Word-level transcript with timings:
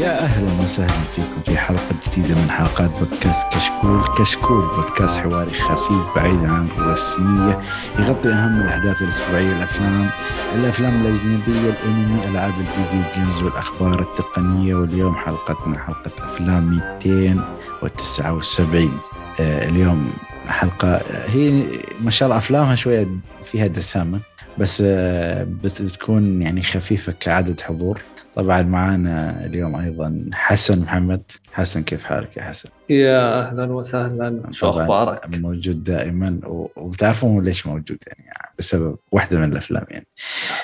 يا 0.00 0.18
أهلا 0.24 0.62
وسهلا 0.64 1.04
فيكم 1.16 1.40
في 1.46 1.58
حلقة 1.58 1.94
جديدة 2.06 2.34
من 2.40 2.50
حلقات 2.50 2.98
بودكاست 2.98 3.46
كشكول، 3.52 4.02
كشكول 4.18 4.64
بودكاست 4.76 5.18
حواري 5.18 5.50
خفيف 5.50 6.06
بعيد 6.16 6.44
عن 6.44 6.68
الرسمية 6.78 7.60
يغطي 7.98 8.28
أهم 8.28 8.60
الأحداث 8.60 9.02
الأسبوعية 9.02 9.52
الأفلام، 9.52 10.06
الأفلام 10.54 10.92
الأجنبية، 11.00 11.70
الأنمي، 11.70 12.24
ألعاب 12.28 12.52
الفيديو 12.60 13.02
جيمز 13.14 13.42
والأخبار 13.42 14.00
التقنية. 14.00 14.74
واليوم 14.74 15.14
حلقتنا 15.14 15.78
حلقة 15.78 16.24
أفلام 16.24 16.70
279 16.70 18.98
آه 19.40 19.68
اليوم 19.68 20.12
حلقة 20.48 21.00
هي 21.26 21.64
ما 22.00 22.10
شاء 22.10 22.26
الله 22.26 22.38
أفلامها 22.38 22.74
شوية 22.74 23.08
فيها 23.44 23.66
دسامة 23.66 24.18
بس 24.58 24.82
آه 24.86 25.46
بتكون 25.64 26.42
يعني 26.42 26.62
خفيفة 26.62 27.14
كعدد 27.20 27.60
حضور. 27.60 28.00
طبعا 28.34 28.62
معنا 28.62 29.46
اليوم 29.46 29.76
أيضا 29.76 30.30
حسن 30.32 30.80
محمد. 30.80 31.22
حسن 31.52 31.82
كيف 31.82 32.04
حالك 32.04 32.36
يا 32.36 32.42
حسن؟ 32.42 32.68
يا 32.90 33.48
أهلا 33.48 33.72
وسهلا. 33.72 34.42
شو 34.50 34.70
أخبارك؟ 34.70 35.38
موجود 35.38 35.84
دائما 35.84 36.40
وبتعرفون 36.76 37.44
ليش 37.44 37.66
موجود 37.66 37.98
يعني 38.06 38.30
بسبب 38.58 38.96
واحدة 39.12 39.38
من 39.38 39.52
الأفلام 39.52 39.84
يعني. 39.90 40.06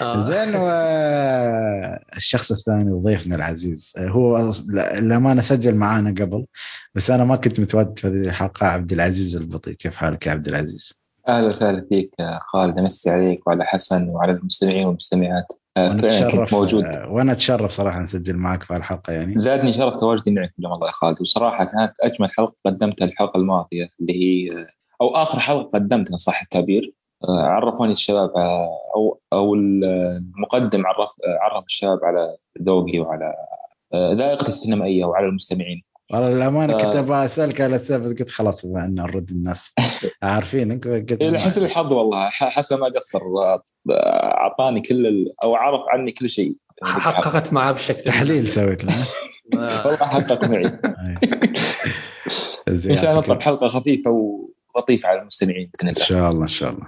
آه. 0.02 0.18
زين 0.18 0.54
والشخص 2.14 2.52
الثاني 2.52 2.90
وضيفنا 2.92 3.36
العزيز 3.36 3.94
هو 3.98 4.50
للأمانة 4.96 5.42
سجل 5.42 5.74
معانا 5.74 6.10
قبل 6.10 6.46
بس 6.94 7.10
أنا 7.10 7.24
ما 7.24 7.36
كنت 7.36 7.60
متواجد 7.60 7.98
في 7.98 8.06
هذه 8.06 8.26
الحلقة. 8.26 8.66
عبد 8.66 8.92
العزيز 8.92 9.36
البطيء 9.36 9.74
كيف 9.74 9.96
حالك 9.96 10.26
يا 10.26 10.32
عبد 10.32 10.48
العزيز؟ 10.48 11.00
أهلا 11.28 11.46
وسهلا 11.46 11.86
فيك 11.88 12.14
خالد 12.52 12.78
أمسي 12.78 13.10
عليك 13.10 13.46
وعلى 13.46 13.64
حسن 13.64 14.08
وعلى 14.08 14.32
المستمعين 14.32 14.86
والمستمعات. 14.86 15.52
وأنا 15.76 16.26
أتشرف 16.26 16.54
موجود. 16.54 16.84
وأنا 17.08 17.32
أتشرف 17.32 17.70
صراحة 17.70 18.00
نسجل 18.02 18.36
معك 18.36 18.62
في 18.62 18.76
الحلقة 18.76 19.12
يعني. 19.12 19.38
زادني 19.38 19.72
شرف 19.72 19.96
تواجدي 19.96 20.30
معك 20.30 20.54
اليوم 20.58 20.72
الله 20.72 20.86
يا 20.86 20.92
خالد. 20.92 21.20
وصراحة 21.20 21.64
كانت 21.64 21.92
أجمل 22.02 22.30
حلقة 22.30 22.54
قدمتها 22.66 23.04
الحلقة 23.04 23.36
الماضية 23.36 23.88
اللي 24.00 24.12
هي 24.12 24.66
أو 25.00 25.08
آخر 25.08 25.38
حلقة 25.38 25.68
قدمتها 25.78 26.16
صح 26.16 26.42
التعبير. 26.42 26.92
آه، 27.24 27.42
عرفوني 27.42 27.92
الشباب 27.92 28.30
أو 28.96 29.20
أو 29.32 29.54
المقدم 29.54 30.86
عرف 30.86 31.08
عرف 31.40 31.64
الشباب 31.64 32.04
على 32.04 32.36
ذوقي 32.62 32.98
وعلى 32.98 33.34
آه، 33.94 34.12
ذائقة 34.12 34.48
السينمائية 34.48 35.04
وعلى 35.04 35.26
المستمعين. 35.26 35.82
والله 36.12 36.30
للأمانة 36.30 36.72
كنت 36.72 36.96
أبغى 36.96 37.24
أسألك 37.24 37.60
على 37.60 37.76
السالفه 37.76 38.08
قلت 38.08 38.30
خلاص 38.30 38.66
بما 38.66 38.84
أن 38.84 38.94
نرد 38.94 39.30
الناس. 39.30 39.74
عارفينك 40.22 40.88
قلت 40.88 41.22
إيه، 41.22 41.38
حسن 41.38 41.64
الحظ 41.64 41.92
والله. 41.92 42.28
حسن 42.30 42.76
ما 42.76 42.86
قصر 42.86 43.20
أعطاني 43.90 44.80
كل 44.80 45.06
ال... 45.06 45.32
أو 45.44 45.54
عرف 45.54 45.80
عني 45.88 46.12
كل 46.12 46.28
شيء. 46.28 46.56
حققت 46.82 47.52
معه 47.52 47.72
بشكل 47.72 48.04
تحليل 48.04 48.48
سويت 48.48 48.84
له. 48.84 48.92
والله 49.84 49.96
حقق 49.96 50.44
معي. 50.44 50.64
إن 52.68 52.94
شاء 52.94 53.10
الله 53.10 53.18
نطلع 53.18 53.38
حلقة 53.40 53.68
خفيفة 53.68 54.10
ولطيفة 54.74 55.08
على 55.08 55.20
المستمعين 55.20 55.70
بإذن 55.74 55.88
الله. 55.88 56.00
إن 56.00 56.06
شاء 56.06 56.30
الله 56.30 56.42
إن 56.42 56.46
شاء 56.46 56.70
الله. 56.70 56.86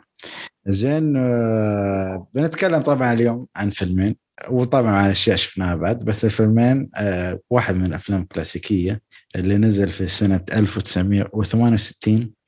زين 0.67 1.17
آه، 1.17 2.27
بنتكلم 2.35 2.83
طبعا 2.83 3.13
اليوم 3.13 3.47
عن 3.57 3.71
فيلمين 3.71 4.17
وطبعا 4.51 4.91
عن 4.91 5.11
أشياء 5.11 5.37
شفناها 5.37 5.75
بعد 5.75 6.05
بس 6.05 6.25
الفيلمين 6.25 6.91
آه، 6.97 7.41
واحد 7.51 7.75
من 7.75 7.87
الأفلام 7.87 8.23
الكلاسيكية. 8.23 9.03
اللي 9.37 9.57
نزل 9.59 9.89
في 9.89 10.07
سنة 10.07 10.41
1968 10.53 12.39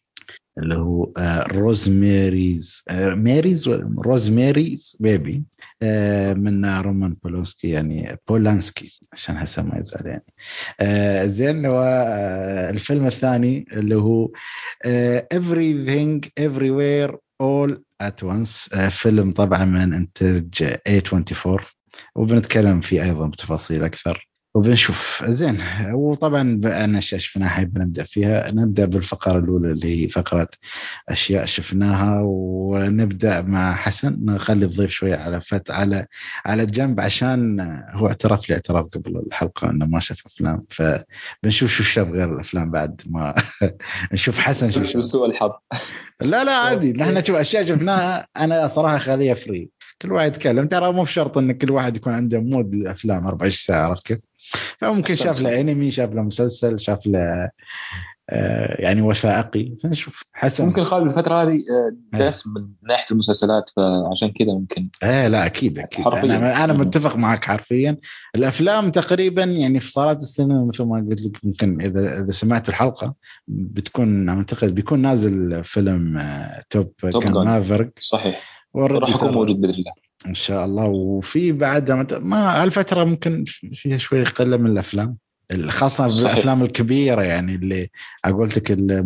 اللي 0.59 0.75
هو 0.75 1.13
Rosemary's 1.53 2.85
Mary's 2.93 3.69
Rosemary's 3.99 4.97
Baby 5.01 5.45
من 6.37 6.65
رومان 6.81 7.17
بولونسكي 7.25 7.69
يعني 7.69 8.19
بولانسكي 8.29 9.01
عشان 9.13 9.37
حسن 9.37 9.63
ما 9.63 9.79
يزعل 9.79 10.07
يعني. 10.07 10.25
آه، 10.81 11.27
زين 11.27 11.67
والفيلم 11.67 13.07
الثاني 13.07 13.67
اللي 13.73 13.95
هو 13.97 14.29
everything 15.35 16.29
everywhere 16.41 17.15
all 17.43 17.77
at 18.03 18.27
once 18.27 18.79
فيلم 18.89 19.33
طبعا 19.33 19.65
من 19.65 19.95
انتاج 19.95 20.79
A24 20.89 21.63
وبنتكلم 22.15 22.81
فيه 22.81 23.03
أيضا 23.05 23.27
بتفاصيل 23.27 23.85
أكثر. 23.85 24.30
وبنشوف. 24.55 25.25
زين. 25.29 25.59
وطبعا 25.93 26.61
أنا 26.65 26.99
أشياء 26.99 27.21
شفناها 27.21 27.49
حاب 27.49 27.79
نبدأ 27.79 28.05
فيها. 28.05 28.51
نبدأ 28.51 28.85
بالفقرة 28.85 29.39
الأولى 29.39 29.71
اللي 29.73 30.05
هي 30.05 30.09
فقرة 30.09 30.49
أشياء 31.09 31.45
شفناها. 31.45 32.21
ونبدأ 32.25 33.41
مع 33.43 33.75
حسن. 33.75 34.19
نخلي 34.25 34.65
الضيف 34.65 34.91
شوية 34.91 35.17
على 35.17 35.41
فت 35.41 35.71
على 35.71 36.07
على 36.47 36.67
جنب 36.67 37.01
عشان 37.01 37.61
هو 37.91 38.07
اعترف 38.07 38.49
لي 38.49 38.55
اعتراف 38.55 38.87
قبل 38.87 39.17
الحلقة 39.27 39.71
إنه 39.71 39.87
ما 39.87 40.01
شاف 40.01 40.27
أفلام. 40.27 40.65
فبنشوف 40.71 41.71
شو 41.71 41.83
شاف 41.83 42.09
غير 42.09 42.35
الأفلام 42.35 42.71
بعد 42.71 43.03
ما 43.07 43.35
نشوف 44.13 44.39
حسن 44.39 44.71
شو 44.71 44.85
شاف. 44.85 45.05
سوء 45.05 45.27
الحظ. 45.31 45.51
لا 46.23 46.45
لا 46.45 46.53
عادي. 46.67 46.93
نحن 46.93 47.15
نشوف 47.19 47.37
أشياء 47.37 47.65
شفناها. 47.65 48.27
أنا 48.37 48.67
صراحة 48.69 48.99
خليها 48.99 49.35
free 49.35 49.71
كل 50.03 50.13
واحد 50.13 50.37
يتكلم. 50.37 50.67
ترى 50.69 50.93
مو 50.93 51.03
بشرط 51.03 51.39
إن 51.39 51.53
كل 51.53 51.73
واحد 51.73 51.97
يكون 51.97 52.13
عنده 52.13 52.41
mood 52.41 52.75
الافلام 52.75 53.27
24 53.27 53.51
ساعة 53.51 53.89
عرفت 53.89 54.07
كيف؟ 54.07 54.30
فممكن 54.79 55.15
شاف 55.15 55.41
له 55.41 55.61
أنمي 55.61 55.91
شاف 55.91 56.15
له 56.15 56.23
مسلسل 56.23 56.79
شاف 56.79 57.07
له 57.07 57.51
آه، 58.33 58.83
يعني 58.83 59.03
وثائقي. 59.03 59.73
فنشوف. 59.83 60.23
حسن. 60.33 60.67
ممكن 60.67 60.85
خالد 60.85 61.11
الفترة 61.11 61.43
هذه 61.43 61.55
آه، 61.55 62.19
دس 62.19 62.47
من 62.47 62.69
ناحية 62.89 63.13
المسلسلات 63.13 63.71
فعشان 63.77 64.31
كذا 64.31 64.49
ممكن. 64.49 64.89
إيه 65.03 65.29
لا 65.29 65.47
أكيد 65.47 65.79
أكيد. 65.79 66.07
أنا 66.07 66.65
أنا 66.65 66.73
متفق 66.73 67.17
معك 67.17 67.45
حرفيا. 67.45 67.97
الأفلام 68.37 68.91
تقريبا 68.91 69.45
يعني 69.45 69.81
في 69.81 69.91
صالات 69.93 70.23
السينما 70.23 70.65
مثل 70.65 70.85
ما 70.85 71.07
قلت 71.11 71.23
لك 71.23 71.45
ممكن 71.45 71.81
إذا 71.81 72.23
إذا 72.23 72.31
سمعت 72.31 72.69
الحلقة 72.69 73.15
بتكون 73.49 74.29
أعتقد 74.29 74.75
بيكون 74.75 75.03
نازل 75.03 75.65
فيلم 75.65 76.17
آه، 76.19 76.63
توب, 76.71 76.93
توب 76.97 77.27
مافرق 77.27 77.91
صحيح. 78.01 78.61
راح 78.77 79.15
يكون 79.15 79.33
موجود 79.33 79.61
بإذن 79.61 79.75
الله. 79.75 79.93
إن 80.27 80.35
شاء 80.35 80.65
الله. 80.65 80.85
وفي 80.85 81.53
بعدها 81.53 82.07
ما 82.21 82.63
هالفترة 82.63 83.05
ممكن 83.05 83.45
فيها 83.73 83.99
شوي 83.99 84.25
قله 84.25 84.57
من 84.57 84.71
الأفلام. 84.71 85.17
خاصة 85.69 86.07
صحيح. 86.07 86.33
بالافلام 86.33 86.63
الكبيرة 86.63 87.23
يعني 87.23 87.55
اللي 87.55 87.89
قلت 88.25 88.71
اللي 88.71 89.03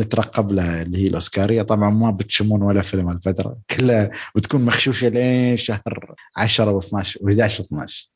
نترقب 0.00 0.52
لها 0.52 0.82
اللي 0.82 0.98
هي 0.98 1.06
الأوسكارية. 1.06 1.62
طبعا 1.62 1.90
ما 1.90 2.10
بتشمون 2.10 2.62
ولا 2.62 2.82
فيلم 2.82 3.10
الفترة 3.10 3.56
كلها 3.70 4.10
بتكون 4.36 4.62
مخشوشة 4.64 5.08
لين 5.08 5.56
شهر 5.56 6.14
10 6.36 6.80
و12 6.80 6.84
و11 6.84 7.60
و12 7.60 8.11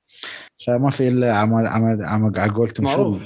فما 0.66 0.90
في 0.90 1.08
إلا 1.08 1.36
عمل 1.36 1.66
عمل 1.66 2.04
عمل 2.04 2.38
على 2.38 2.52
قولتهم 2.52 3.20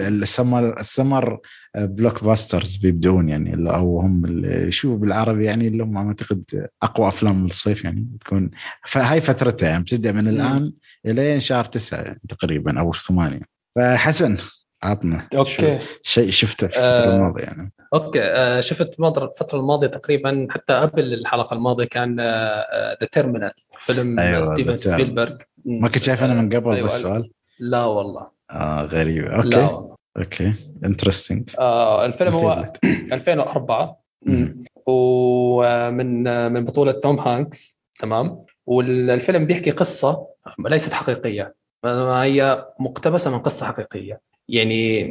ال 0.00 0.11
summer 0.11 0.80
ال 0.80 0.89
summer 0.89 1.40
blockbusters 1.76 2.76
بيبدون 2.76 3.28
يعني 3.28 3.74
أو 3.74 4.00
هم 4.00 4.22
شو 4.68 4.96
بالعربي 4.96 5.44
يعني 5.44 5.68
اللي 5.68 5.82
هم 5.82 5.96
أعتقد 5.96 6.68
أقوى 6.82 7.08
أفلام 7.08 7.44
الصيف 7.44 7.84
يعني 7.84 8.08
تكون 8.20 8.50
فهاي 8.86 9.20
فترتها 9.20 9.68
يعني 9.68 9.82
بتبدأ 9.82 10.12
من 10.12 10.28
الآن 10.28 10.72
إلين 11.06 11.40
شهر 11.40 11.64
تسعة 11.64 12.16
تقريبا 12.28 12.80
أو 12.80 12.92
ثمانية. 12.92 13.42
فحسن 13.76 14.36
عطنا 14.84 15.28
okay. 15.34 15.78
شيء 16.02 16.30
شفته 16.30 16.66
في 16.66 16.76
الفترة 16.76 17.10
آه 17.12 17.16
الماضية 17.16 17.42
يعني. 17.42 17.72
okay. 17.94 18.20
آه 18.22 18.60
شفت 18.60 19.00
الفترة 19.00 19.58
الماضية 19.58 19.86
تقريبا 19.86 20.46
حتى 20.50 20.74
قبل 20.74 21.14
الحلقة 21.14 21.54
الماضية 21.54 21.84
كان 21.84 22.20
The 22.20 22.24
آه 23.02 23.08
Terminal 23.12 23.52
فيلم 23.78 24.20
أيوة 24.20 24.54
ستيفن 24.54 24.76
سبيلبرغ. 24.76 25.36
ما 25.64 25.88
كنت 25.88 26.02
شايف 26.02 26.24
أنا 26.24 26.34
من 26.34 26.48
قبل 26.48 26.70
أيوة 26.72 26.82
بالسؤال؟ 26.82 27.30
لا 27.60 27.84
والله. 27.84 28.30
آه 28.50 28.82
غريب. 28.82 29.24
okay. 29.24 29.48
لا 29.48 29.66
والله. 29.70 29.96
okay. 30.18 30.52
interesting 30.84 31.50
آه 31.58 32.06
الفيلم 32.06 32.32
هو 32.32 32.72
2004 32.84 34.02
ومن 34.86 36.22
من 36.52 36.64
بطولة 36.64 36.92
توم 36.92 37.18
هانكس. 37.18 37.80
تمام. 38.00 38.44
والفيلم 38.66 39.46
بيحكي 39.46 39.70
قصة 39.70 40.26
ليست 40.58 40.92
حقيقية 40.92 41.54
هي 41.84 42.66
مقتبسة 42.80 43.30
من 43.30 43.38
قصة 43.38 43.66
حقيقية. 43.66 44.20
يعني 44.52 45.02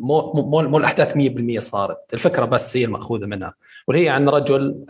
مو 0.00 0.32
مو 0.32 0.62
مو 0.62 0.78
الأحداث 0.78 1.16
100% 1.16 1.58
صارت. 1.58 1.98
الفكرة 2.14 2.44
بس 2.44 2.76
هي 2.76 2.84
المأخوذة 2.84 3.26
منها. 3.26 3.54
وهي 3.88 4.08
عن 4.08 4.28
رجل 4.28 4.84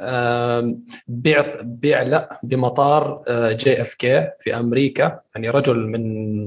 بيع 1.08 1.60
بيعلق 1.62 2.28
بمطار 2.42 3.22
JFK 3.52 4.28
في 4.40 4.56
أمريكا. 4.56 5.20
يعني 5.34 5.50
رجل 5.50 5.86
من 5.86 6.42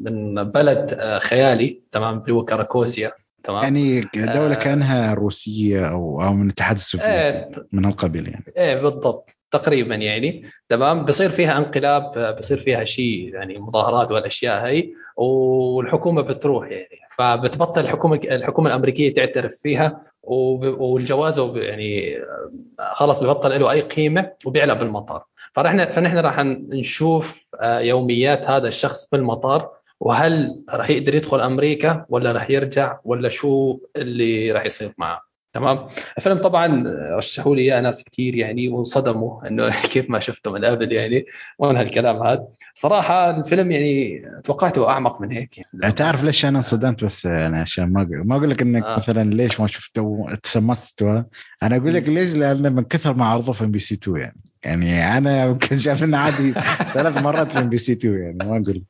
من 0.00 0.44
بلد 0.44 0.96
آه، 0.98 1.18
خيالي 1.18 1.80
تمام 1.92 2.18
اللي 2.18 2.32
هو 2.32 2.44
كاراكوزيا 2.44 3.12
تمام؟ 3.44 3.62
يعني 3.62 4.00
دولة 4.14 4.52
آه 4.52 4.54
كأنها 4.54 5.14
روسية 5.14 5.86
أو 5.86 6.22
أو 6.22 6.34
من 6.34 6.44
الاتحاد 6.44 6.76
السوفيتي 6.76 7.10
آه 7.10 7.50
من 7.72 7.84
القبيل 7.84 8.28
يعني. 8.28 8.44
إيه 8.56 8.74
بالضبط 8.74 9.36
تقريبا 9.50 9.94
يعني. 9.94 10.44
تمام؟ 10.68 11.04
بصير 11.04 11.30
فيها 11.30 11.58
انقلاب 11.58 12.36
بصير 12.38 12.58
فيها 12.58 12.84
شيء 12.84 13.34
يعني 13.34 13.58
مظاهرات 13.58 14.12
والأشياء 14.12 14.66
هي 14.66 14.92
والحكومة 15.16 16.22
بتروح 16.22 16.70
يعني. 16.70 16.98
فبتبطل 17.18 17.80
الحكومة 17.80 18.16
الحكومة 18.16 18.68
الأمريكية 18.68 19.14
تعترف 19.14 19.54
فيها 19.62 20.00
والجواز 20.22 21.38
يعني 21.38 22.18
خلص 22.92 23.22
ببطل 23.22 23.60
له 23.60 23.70
أي 23.70 23.80
قيمة 23.80 24.30
وبيعلق 24.44 24.74
بالمطار. 24.74 25.24
فنحن 25.54 25.92
فنحن 25.92 26.18
راح 26.18 26.40
نشوف 26.40 27.54
آه، 27.60 27.78
يوميات 27.78 28.50
هذا 28.50 28.68
الشخص 28.68 29.08
بالمطار 29.12 29.70
وهل 30.04 30.64
راح 30.70 30.90
يقدر 30.90 31.14
يدخل 31.14 31.40
أمريكا 31.40 32.06
ولا 32.08 32.32
راح 32.32 32.50
يرجع 32.50 32.98
ولا 33.04 33.28
شو 33.28 33.78
اللي 33.96 34.52
راح 34.52 34.66
يصير 34.66 34.92
معه؟ 34.98 35.22
تمام؟ 35.52 35.86
الفيلم 36.18 36.42
طبعا 36.42 36.84
رشحوا 37.16 37.56
لي 37.56 37.62
إياه 37.62 37.80
ناس 37.80 38.04
كثير 38.04 38.34
يعني 38.34 38.68
وانصدموا 38.68 39.48
إنه 39.48 39.70
كيف 39.92 40.10
ما 40.10 40.20
شفته 40.20 40.50
من 40.50 40.64
قبل 40.64 40.92
يعني 40.92 41.26
وين 41.58 41.76
هالكلام 41.76 42.22
هذا. 42.22 42.46
صراحة 42.74 43.30
الفيلم 43.30 43.70
يعني 43.70 44.22
توقعته 44.44 44.90
أعمق 44.90 45.20
من 45.20 45.32
هيك 45.32 45.58
يعني, 45.58 45.94
تعرف 45.94 46.24
ليش 46.24 46.44
أنا 46.44 46.58
انصدمت 46.58 47.04
بس 47.04 47.26
أنا 47.26 47.60
عشان 47.60 47.92
ما 47.92 48.08
ما 48.10 48.36
أقول 48.36 48.50
لك 48.50 48.62
إنك 48.62 48.84
آه. 48.84 48.96
مثلا 48.96 49.34
ليش 49.34 49.60
ما 49.60 49.66
شفته 49.66 50.02
وتسمست 50.02 51.02
أنا 51.62 51.76
أقول 51.76 51.94
لك 51.94 52.08
ليش؟ 52.08 52.34
لأن 52.34 52.72
من 52.72 52.82
كثر 52.82 53.14
ما 53.14 53.24
عرضه 53.26 53.52
في 53.52 53.64
MBC 53.64 53.94
2 53.94 54.16
يعني. 54.16 54.40
يعني 54.64 55.18
أنا 55.18 55.44
يمكن 55.44 55.76
شايف 55.84 56.14
عادي 56.14 56.52
ثلاث 56.92 57.16
مرات 57.16 57.50
في 57.50 57.58
MBC 57.58 57.92
2 57.92 58.14
يعني 58.14 58.36
ما 58.36 58.62
أقول 58.62 58.82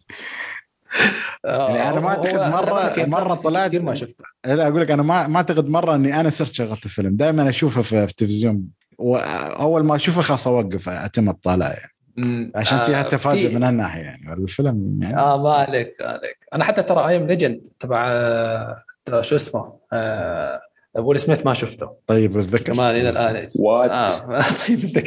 يعني 1.45 1.91
أنا 1.91 2.01
ما 2.01 2.09
أعتقد 2.09 2.51
مره 2.51 3.07
مرة 3.07 3.35
طلعت 3.35 3.75
ما 3.75 3.95
شفته. 3.95 4.25
لا 4.47 4.69
أقول 4.69 4.81
لك 4.81 4.91
أنا 4.91 5.03
ما 5.03 5.27
ما 5.27 5.37
أعتقد 5.37 5.69
مرة 5.69 5.95
إني 5.95 6.21
أنا 6.21 6.31
صرت 6.31 6.55
شغلت 6.55 6.85
الفيلم. 6.85 7.17
دائما 7.17 7.49
أشوفه 7.49 7.83
في, 7.83 8.05
التلفزيون. 8.05 8.65
واول 8.99 9.85
ما 9.85 9.97
أشوفه 9.97 10.23
خلاص 10.23 10.47
أوقف 10.47 10.89
أتم 10.89 11.29
الطالع 11.29 11.69
يعني. 11.69 12.53
عشان 12.55 12.79
كذا 12.79 12.99
حتى 12.99 13.19
فاجئ 13.19 13.55
من 13.55 13.63
هالناحية 13.63 14.03
يعني. 14.03 14.33
الفيلم 14.33 14.99
يعني 15.03 15.19
آه 15.19 15.43
ما 15.43 15.53
عليك 15.53 15.97
عليك. 16.01 16.39
أنا 16.55 16.65
حتى 16.65 16.83
ترى 16.83 17.09
I 17.09 17.17
Am 17.17 17.27
Legend 17.27 17.61
تبع 17.81 18.07
آه، 18.09 18.83
شو 19.21 19.37
اسمه؟ 19.37 19.79
آه 19.93 20.61
ويل 20.99 21.21
سميث 21.21 21.47
ما 21.47 21.55
شفته. 21.55 21.91
طيب 22.07 22.39
اتذكر 22.39 22.73
كمان 22.73 22.97
إلى 22.97 23.09
الآن. 23.11 23.51
what 23.55 23.91
آه. 23.91 24.09
طيب 24.69 25.05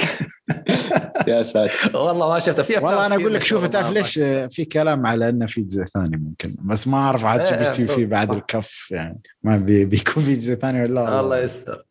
يا 1.28 1.44
ساتر. 1.44 1.98
والله 1.98 2.30
ما 2.30 2.40
شفته. 2.40 2.64
في 2.64 2.74
والله 2.74 3.06
أنا 3.06 3.16
أقول 3.16 3.34
لك 3.34 3.44
شوف 3.44 3.66
تعرف 3.66 3.92
ليش؟ 3.92 4.20
في 4.56 4.66
كلام 4.66 5.06
على 5.06 5.30
إنه 5.30 5.46
في 5.46 5.62
جزء 5.62 5.86
ثاني 5.86 6.18
ممكن 6.18 6.56
بس 6.60 6.88
ما 6.88 6.98
أعرف 6.98 7.26
عاد 7.26 7.46
شو 7.46 7.54
إيه، 7.54 7.60
بيصير 7.60 7.88
فيه 7.88 8.06
بعد 8.06 8.32
الكف 8.32 8.92
يعني 8.92 9.22
ما 9.44 9.58
بي 9.58 9.86
بيكون 9.86 10.24
في 10.24 10.34
جزء 10.34 10.56
ثاني 10.56 10.84
ولا 10.84 11.20
الله 11.20 11.38
يستر. 11.38 11.86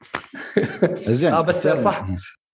زين 1.09 1.33
آه 1.33 1.41
بس 1.41 1.69
صح. 1.69 2.07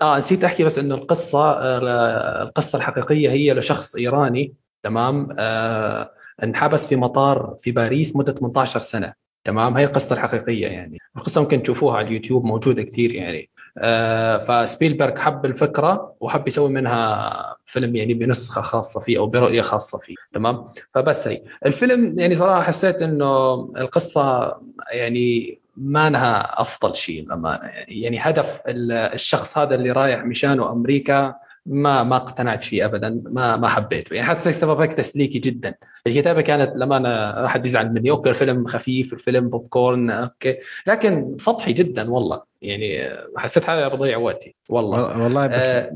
آه 0.02 0.18
نسيت 0.18 0.44
أحكي 0.44 0.64
بس 0.64 0.78
إنه 0.78 0.94
القصة 0.94 1.50
آه 1.52 2.42
القصة 2.42 2.76
الحقيقية 2.76 3.30
هي 3.30 3.54
لشخص 3.54 3.96
إيراني 3.96 4.54
تمام؟ 4.82 5.28
آه 5.38 6.10
انحبس 6.42 6.88
في 6.88 6.96
مطار 6.96 7.56
في 7.60 7.70
باريس 7.72 8.16
مدة 8.16 8.32
18 8.32 8.80
سنة. 8.80 9.21
تمام؟ 9.44 9.76
هي 9.76 9.84
القصة 9.84 10.14
الحقيقيه 10.14 10.66
يعني. 10.66 10.98
القصة 11.16 11.40
ممكن 11.40 11.62
تشوفوها 11.62 11.96
على 11.96 12.06
اليوتيوب 12.08 12.44
موجودة 12.44 12.82
كثير 12.82 13.10
يعني. 13.10 13.48
آه 13.78 14.38
فسبيلبرغ 14.38 15.16
حب 15.18 15.44
الفكرة 15.46 16.14
وحب 16.20 16.48
يسوي 16.48 16.68
منها 16.68 17.56
فيلم 17.66 17.96
يعني 17.96 18.14
بنسخة 18.14 18.62
خاصة 18.62 19.00
فيه 19.00 19.18
أو 19.18 19.26
برؤية 19.26 19.62
خاصة 19.62 19.98
فيه. 19.98 20.14
تمام؟ 20.32 20.68
فبس 20.94 21.28
هي. 21.28 21.42
الفيلم 21.66 22.18
يعني 22.20 22.34
صراحة 22.34 22.62
حسيت 22.62 22.96
إنه 23.02 23.54
القصة 23.76 24.56
يعني 24.92 25.58
ما 25.76 26.08
انها 26.08 26.60
أفضل 26.60 26.96
شيء 26.96 27.22
للأمانة 27.24 27.64
يعني. 27.64 28.00
يعني 28.00 28.18
هدف 28.20 28.62
الشخص 28.68 29.58
هذا 29.58 29.74
اللي 29.74 29.90
رايح 29.92 30.24
مشانه 30.24 30.72
أمريكا 30.72 31.34
ما 31.66 32.02
ما 32.02 32.16
اقتنعت 32.16 32.64
فيه 32.64 32.84
ابدا 32.84 33.22
ما 33.24 33.56
ما 33.56 33.68
حبيته. 33.68 34.14
يعني 34.14 34.28
حسيت 34.28 34.54
سبب 34.54 34.80
هيك 34.80 34.92
تسليكي 34.92 35.38
جدا. 35.38 35.74
الكتابة 36.06 36.40
كانت 36.40 36.72
لما 36.76 36.96
أنا 36.96 37.34
راح 37.42 37.56
يزعل 37.56 37.92
مني 37.92 38.10
okay 38.10 38.30
الفيلم 38.30 38.66
خفيف 38.66 39.12
الفيلم 39.12 39.48
popcorn 39.48 40.10
okay. 40.10 40.56
لكن 40.86 41.36
سطحي 41.38 41.72
جدا 41.72 42.10
والله. 42.10 42.42
يعني 42.62 43.10
حسيت 43.36 43.64
حالي 43.64 43.90
بضيع 43.90 44.16
وقتي. 44.16 44.54
والله. 44.68 45.22
والله 45.22 45.46
بس 45.46 45.62
آه 45.62 45.92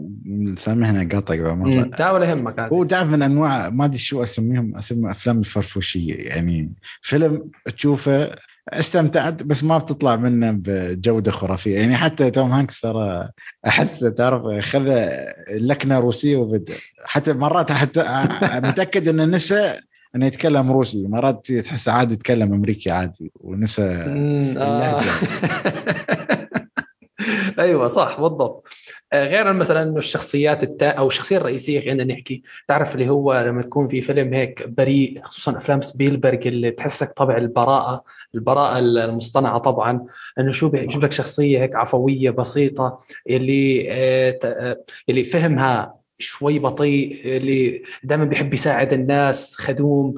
سامحني 0.57 1.09
اقاطعك 1.09 1.41
مرة. 1.41 1.91
لا 1.99 2.11
ولا 2.13 2.31
يهمك 2.31 2.61
هو 2.61 2.85
تعرف 2.85 3.09
من 3.09 3.23
أنواع 3.23 3.71
ما 3.71 3.85
أدري 3.85 3.99
شو 3.99 4.23
أسميهم 4.23 4.77
أسمي 4.77 5.11
أفلام 5.11 5.39
الفرفوشية. 5.39 6.15
يعني 6.15 6.75
فيلم 7.03 7.51
تشوفه 7.77 8.31
استمتعت 8.69 9.43
بس 9.43 9.65
ما 9.65 9.79
بتطلع 9.79 10.17
منه 10.17 10.51
بجودة 10.51 11.31
خرافية. 11.31 11.79
يعني 11.79 11.97
حتى 11.97 12.31
توم 12.31 12.53
هانكس 12.53 12.81
ترى 12.81 13.29
أحس 13.67 14.01
تعرف 14.01 14.65
خذ 14.65 15.09
لكنة 15.61 15.99
روسية 15.99 16.37
وبدأ. 16.37 16.75
حتى 17.05 17.33
مرات 17.33 17.73
حتى 17.73 18.05
متأكد 18.43 19.09
إنه 19.09 19.25
نسى 19.25 19.75
إنه 20.17 20.27
يتكلم 20.27 20.73
روسي. 20.73 21.07
مرات 21.09 21.53
تحس 21.53 21.89
عادي 21.89 22.15
يتكلم 22.15 22.55
أمريكي 22.55 22.91
عادي 22.91 23.33
ونسى 23.41 23.83
اللهجة. 23.83 25.09
أيوه 27.59 27.89
صح 27.89 28.21
بالضبط. 28.21 28.65
آه، 28.65 28.71
غير 29.25 29.53
مثلا 29.53 29.83
إنه 29.83 29.99
الشخصيات 29.99 30.63
التا 30.63 30.91
أو 30.91 31.07
الشخصية 31.07 31.37
الرئيسية 31.37 31.81
خلينا 31.81 32.05
نحكي 32.05 32.43
تعرف 32.69 32.95
اللي 32.95 33.09
هو 33.09 33.45
لما 33.47 33.63
تكون 33.63 33.89
في 33.89 34.03
فيلم 34.03 34.35
هيك 34.35 34.69
بريء 34.69 35.21
خصوصا 35.23 35.59
أفلام 35.59 35.81
سبيلبرغ 35.81 36.39
اللي 36.47 36.71
تحسك 36.71 37.13
طبع 37.17 37.37
البراءة 37.37 38.05
البراءة 38.35 38.79
المصطنعة 38.79 39.59
طبعا 39.59 40.07
إنه 40.39 40.53
شو 40.53 40.69
بيجيب 40.69 41.05
لك 41.05 41.13
شخصية 41.13 41.63
هيك 41.63 41.75
عفوية 41.75 42.31
بسيطة 42.31 43.01
اللي 43.31 43.89
آه، 43.91 44.39
آه، 44.45 44.85
اللي 45.09 45.25
فهمها 45.25 45.97
شوي 46.19 46.59
بطيء 46.59 47.21
اللي 47.25 47.83
دائما 48.03 48.25
بيحب 48.25 48.55
يساعد 48.55 48.93
الناس 48.93 49.57
خدوم 49.57 50.15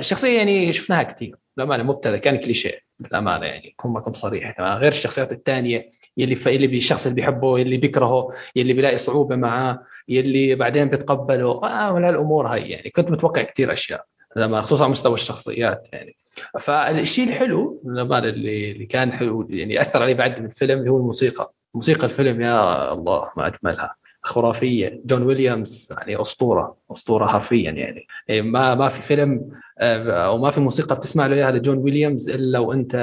شخصية 0.00 0.36
يعني 0.36 0.72
شفناها 0.72 1.02
كثير 1.02 1.36
للامانه 1.56 1.82
مبتذل 1.82 2.16
كان 2.16 2.36
كليشيه. 2.36 2.84
بالامانه 2.98 3.46
يعني 3.46 3.74
كون 3.76 3.92
معكم 3.92 4.12
صريح 4.12 4.60
غير 4.60 4.88
الشخصيات 4.88 5.32
الثانية 5.32 5.92
يلي. 6.16 6.38
يلي 6.46 6.76
الشخص 6.76 7.06
اللي 7.06 7.14
بيحبه 7.14 7.58
يلي 7.58 7.76
بيكرهه 7.76 8.28
يلي 8.56 8.72
بيلاقي 8.72 8.98
صعوبة 8.98 9.36
معاه 9.36 9.82
يلي 10.08 10.54
بعدين 10.54 10.88
بيتقبله. 10.88 11.64
آه 11.64 11.92
من 11.92 12.04
الأمور 12.04 12.46
هاي 12.46 12.70
يعني. 12.70 12.90
كنت 12.90 13.10
متوقع 13.10 13.42
كثير 13.42 13.72
أشياء 13.72 14.04
لما 14.36 14.60
خصوصا 14.60 14.84
على 14.84 14.90
مستوى 14.90 15.14
الشخصيات 15.14 15.88
يعني. 15.92 16.16
فالشيء 16.60 17.28
الحلو 17.28 17.82
اللي 17.86 18.70
اللي 18.70 18.86
كان 18.86 19.12
حلو 19.12 19.46
يعني 19.50 19.80
أثر 19.80 20.02
علي 20.02 20.14
بعد 20.14 20.38
من 20.38 20.46
الفيلم 20.46 20.78
اللي 20.78 20.90
هو 20.90 20.96
الموسيقى. 20.96 21.52
موسيقى 21.74 22.04
الفيلم 22.04 22.40
يا 22.40 22.92
الله 22.92 23.30
ما 23.36 23.46
أجملها. 23.46 23.96
خرافية. 24.22 25.00
جون 25.04 25.22
ويليامز 25.22 25.92
يعني 25.98 26.20
أسطورة 26.20 26.76
أسطورة 26.92 27.26
حرفيا 27.26 27.70
يعني, 27.70 28.06
يعني 28.28 28.42
ما 28.42 28.74
ما 28.74 28.88
في 28.88 29.02
فيلم 29.02 29.50
آه، 29.78 30.26
أو 30.26 30.38
ما 30.38 30.50
في 30.50 30.60
موسيقى 30.60 30.96
بتسمع 30.96 31.26
له 31.26 31.36
إياها 31.36 31.52
لجون 31.52 31.78
ويليامز 31.78 32.30
إلا 32.30 32.58
وأنت 32.58 32.94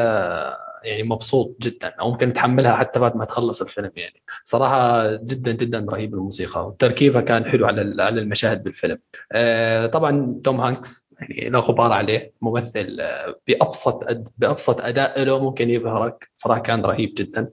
يعني 0.84 1.04
مبسوط 1.04 1.58
جدا. 1.62 1.88
أو 1.88 2.12
ممكن 2.12 2.34
تحملها 2.34 2.76
حتى 2.76 3.00
بعد 3.00 3.16
ما 3.18 3.26
تخلص 3.26 3.62
الفيلم 3.62 3.92
يعني. 3.96 4.22
صراحة 4.44 5.12
جدا 5.16 5.52
جدا 5.52 5.86
رهيب 5.90 6.14
الموسيقى. 6.14 6.68
وتركيبها 6.68 7.22
كان 7.22 7.46
حلو 7.46 7.66
على 7.66 8.04
على 8.04 8.22
المشاهد 8.22 8.64
بالفيلم. 8.64 8.98
آه، 9.32 9.86
طبعا 9.88 10.42
توم 10.44 10.62
هانكس 10.62 11.06
يعني 11.20 11.50
لا 11.50 11.60
غبار 11.60 11.92
عليه. 11.92 12.34
ممثل 12.42 12.98
آه، 13.00 13.36
بأبسط 13.48 14.04
بأبسط 14.38 14.82
أداء 14.82 15.24
له 15.24 15.40
ممكن 15.44 15.70
يبهرك 15.70 16.30
صراحة 16.38 16.62
كان 16.62 16.82
رهيب 16.82 17.14
جدا. 17.18 17.50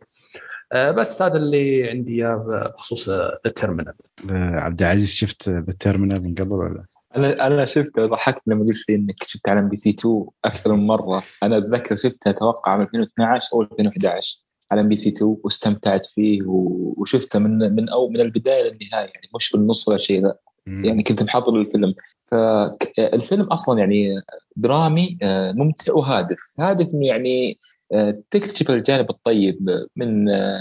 آه، 0.73 0.91
بس 0.91 1.23
هذا 1.23 1.37
اللي 1.37 1.91
عندي 1.91 2.15
إياه 2.15 2.37
بخصوص 2.75 3.09
The 3.09 3.53
Terminal 3.57 3.95
عبد 4.31 4.83
العزيز 4.83 5.15
شفت 5.15 5.49
The 5.49 5.75
Terminal 5.81 6.23
من 6.23 6.35
قبل 6.35 6.53
ولا؟ 6.53 6.85
أنا 7.17 7.47
أنا 7.47 7.67
شفته 7.67 8.07
ضحكت 8.07 8.43
لما 8.47 8.65
قلت 8.65 8.89
لي 8.89 8.95
إنك 8.95 9.25
شفت 9.27 9.49
على 9.49 9.61
MBC 9.61 9.91
2 9.91 10.27
أكثر 10.45 10.73
من 10.73 10.87
مرة. 10.87 11.23
أنا 11.43 11.57
أتذكر 11.57 11.97
شفته 11.97 12.31
أتوقع 12.31 12.73
عام 12.73 12.81
2012 12.81 13.49
أو 13.55 13.63
2011 13.63 14.39
على 14.73 14.81
MBC 14.81 15.09
2 15.09 15.37
واستمتعت 15.45 16.07
فيه 16.07 16.43
وشفته 16.47 17.39
من 17.39 17.59
من 17.75 17.89
أو 17.89 18.09
من 18.09 18.21
البداية 18.21 18.63
للنهاية 18.63 19.07
يعني 19.15 19.29
مش 19.37 19.53
بالنص 19.53 19.89
ولا 19.89 19.99
شيء 19.99 20.23
لا 20.23 20.39
يعني 20.67 21.03
كنت 21.03 21.23
محضر 21.23 21.57
الفيلم. 21.57 21.95
فالفيلم 22.27 23.45
أصلا 23.45 23.79
يعني 23.79 24.21
درامي 24.57 25.19
آه، 25.23 25.53
ممتع 25.53 25.93
وهادف. 25.93 26.39
هادف 26.61 26.89
إنه 26.95 27.07
يعني 27.07 27.59
آه، 27.93 28.23
تكتشف 28.31 28.71
الجانب 28.71 29.11
الطيب 29.11 29.87
من 29.97 30.31
آه، 30.31 30.61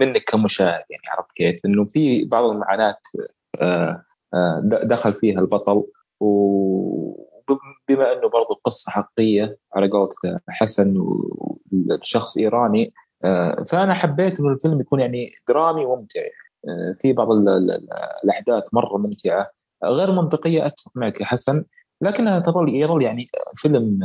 منك 0.00 0.24
كمشاهد 0.24 0.84
يعني 0.90 1.02
عرفت 1.12 1.32
كيف؟ 1.36 1.60
إنه 1.66 1.84
في 1.84 2.24
بعض 2.24 2.44
المعاناة 2.44 2.96
دخل 4.84 5.14
فيها 5.14 5.40
البطل. 5.40 5.84
وبما 6.20 8.12
إنه 8.12 8.28
برضو 8.28 8.60
قصة 8.64 8.90
حقيقية 8.92 9.58
على 9.74 9.88
قولة 9.88 10.40
حسن 10.48 10.94
وشخص 10.96 12.38
إيراني 12.38 12.92
آه، 13.24 13.62
فأنا 13.70 13.94
حبيت 13.94 14.40
إنه 14.40 14.48
الفيلم 14.48 14.80
يكون 14.80 15.00
يعني 15.00 15.30
درامي 15.48 15.86
ممتع 15.86 16.20
آه، 16.68 16.94
في 16.98 17.12
بعض 17.12 17.28
الأحداث 18.24 18.64
مرة 18.72 18.98
ممتعة. 18.98 19.50
غير 19.84 20.12
منطقية 20.12 20.66
أتفق 20.66 20.90
معك 20.94 21.20
يا 21.20 21.26
حسن 21.26 21.64
لكنها 22.00 22.40
تظل 22.40 22.76
يظل 22.76 23.02
يعني 23.02 23.26
فيلم 23.56 24.00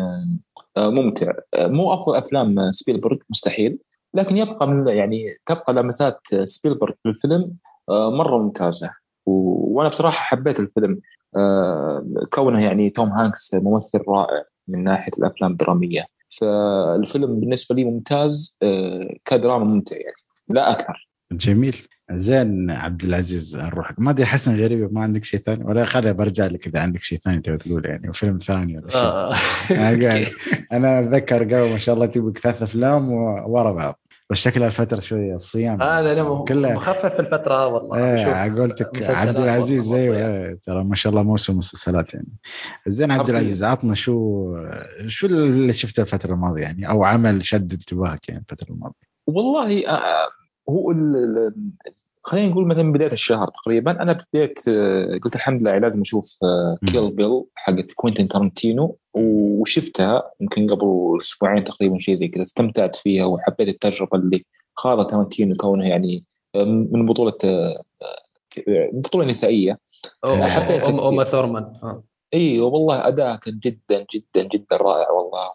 آه، 0.77 0.89
ممتع. 0.89 1.31
مو 1.57 1.93
أفضل 1.93 2.15
أفلام 2.15 2.71
سبيلبرغ 2.71 3.17
مستحيل. 3.29 3.79
لكن 4.13 4.37
يبقى 4.37 4.67
من 4.67 4.87
يعني 4.87 5.37
تبقى 5.45 5.73
لمسات 5.73 6.19
سبيلبرغ 6.43 6.93
في 7.03 7.09
الفيلم 7.09 7.57
مرة 7.89 8.37
ممتازة. 8.37 9.00
وأنا 9.25 9.89
بصراحة 9.89 10.17
حبيت 10.23 10.59
الفيلم. 10.59 10.99
آه، 11.35 12.05
كونه 12.33 12.63
يعني 12.63 12.89
توم 12.89 13.09
هانكس 13.09 13.53
ممثل 13.53 13.99
رائع 14.07 14.43
من 14.67 14.83
ناحية 14.83 15.11
الأفلام 15.19 15.51
الدرامية. 15.51 16.05
فالفيلم 16.39 17.39
بالنسبة 17.39 17.75
لي 17.75 17.83
ممتاز 17.83 18.57
آه، 18.63 19.15
كدراما 19.25 19.65
ممتع 19.65 19.95
يعني 19.95 20.15
لا 20.49 20.71
أكثر. 20.71 21.07
جميل. 21.31 21.75
زين 22.11 22.71
عبد 22.71 23.03
العزيز 23.03 23.57
نروح 23.57 23.93
ما 23.99 24.11
أدري 24.11 24.25
حسن 24.25 24.55
غريبه 24.55 24.89
ما 24.91 25.01
عندك 25.01 25.23
شيء 25.23 25.39
ثاني؟ 25.39 25.63
ولا 25.63 25.85
خلي 25.85 26.13
برجع 26.13 26.45
لك 26.45 26.67
إذا 26.67 26.79
عندك 26.79 27.01
شيء 27.01 27.17
ثاني 27.19 27.41
تبي 27.41 27.57
تقول 27.57 27.85
يعني 27.85 28.13
فيلم 28.13 28.37
ثاني 28.37 28.77
ولا 28.77 28.89
شيء. 28.89 29.01
آه. 29.01 29.35
أنا 30.71 30.99
أتذكر 30.99 31.43
قبل 31.43 31.71
ما 31.71 31.77
شاء 31.77 31.95
الله 31.95 32.05
تبي 32.05 32.39
ثلاث 32.39 32.61
أفلام 32.63 33.11
و- 33.11 33.43
ورا 33.47 33.71
بعض. 33.71 33.99
بس 34.31 34.37
شكلها 34.37 34.67
الفترة 34.67 34.99
شوية 34.99 35.35
الصيام. 35.35 35.81
هذا 35.81 36.13
أنا 36.13 36.45
كلها. 36.47 36.75
مخفف 36.75 37.05
في 37.05 37.19
الفترة 37.19 37.67
والله. 37.67 37.97
إيه 37.97 38.53
قلتك 38.61 38.89
مسلسلات 38.97 39.27
عبد 39.27 39.37
العزيز. 39.39 39.93
أيوه 39.93 40.17
إيه، 40.17 40.59
ترى 40.63 40.83
ما 40.83 40.95
شاء 40.95 41.11
الله 41.11 41.23
موسم 41.23 41.57
مسلسلات 41.57 42.13
يعني. 42.13 42.27
زين 42.87 43.11
عبد. 43.11 43.29
العزيز 43.29 43.63
عطنا 43.63 43.95
شو 43.95 44.47
شو 45.07 45.27
اللي 45.27 45.73
شفته 45.73 46.01
الفترة 46.01 46.33
الماضية 46.33 46.61
يعني؟ 46.61 46.89
أو 46.89 47.03
عمل 47.03 47.45
شد 47.45 47.71
انتباهك 47.73 48.29
يعني 48.29 48.41
الفترة 48.49 48.73
الماضية؟ 48.73 49.11
والله 49.27 49.87
آه، 49.89 50.27
هو 50.69 50.91
ال- 50.91 51.53
خلينا 52.23 52.49
نقول 52.49 52.67
مثلا 52.67 52.91
بداية 52.91 53.11
الشهر 53.11 53.47
تقريبا 53.63 53.91
أنا 54.01 54.17
بديت 54.33 54.67
آه، 54.67 55.19
قلت 55.23 55.35
الحمد 55.35 55.61
لله 55.61 55.77
لازم 55.77 56.01
أشوف. 56.01 56.37
Kill 56.87 57.11
Bill 57.11 57.43
حقت 57.55 57.91
كوينتين 57.91 58.27
تارنتينو 58.27 58.97
وشفتها 59.13 60.31
يمكن 60.41 60.67
قبل 60.67 61.17
أسبوعين 61.21 61.63
تقريبا 61.63 61.99
شيء 61.99 62.17
زي 62.17 62.27
كذا 62.27 62.43
استمتعت 62.43 62.95
فيها 62.95 63.25
وحبيت 63.25 63.67
التجربة 63.67 64.17
اللي 64.17 64.45
خاضها 64.75 65.03
تارنتينو 65.03 65.55
كونه 65.55 65.89
يعني 65.89 66.25
آه، 66.55 66.63
من 66.63 67.05
بطولة 67.05 67.37
آه، 67.45 67.83
آه، 68.67 68.89
بطولة 68.93 69.25
نسائية 69.25 69.79
حبيت 70.25 70.83
أم 70.83 70.99
أم 70.99 71.21
كثير. 71.21 71.31
ثورمان 71.31 71.63
آه. 71.63 72.03
إي 72.33 72.59
والله 72.59 73.07
اداء 73.07 73.35
كان 73.35 73.59
جدا 73.59 74.05
جدا 74.13 74.47
جدا 74.47 74.77
رائع 74.77 75.11
والله 75.11 75.51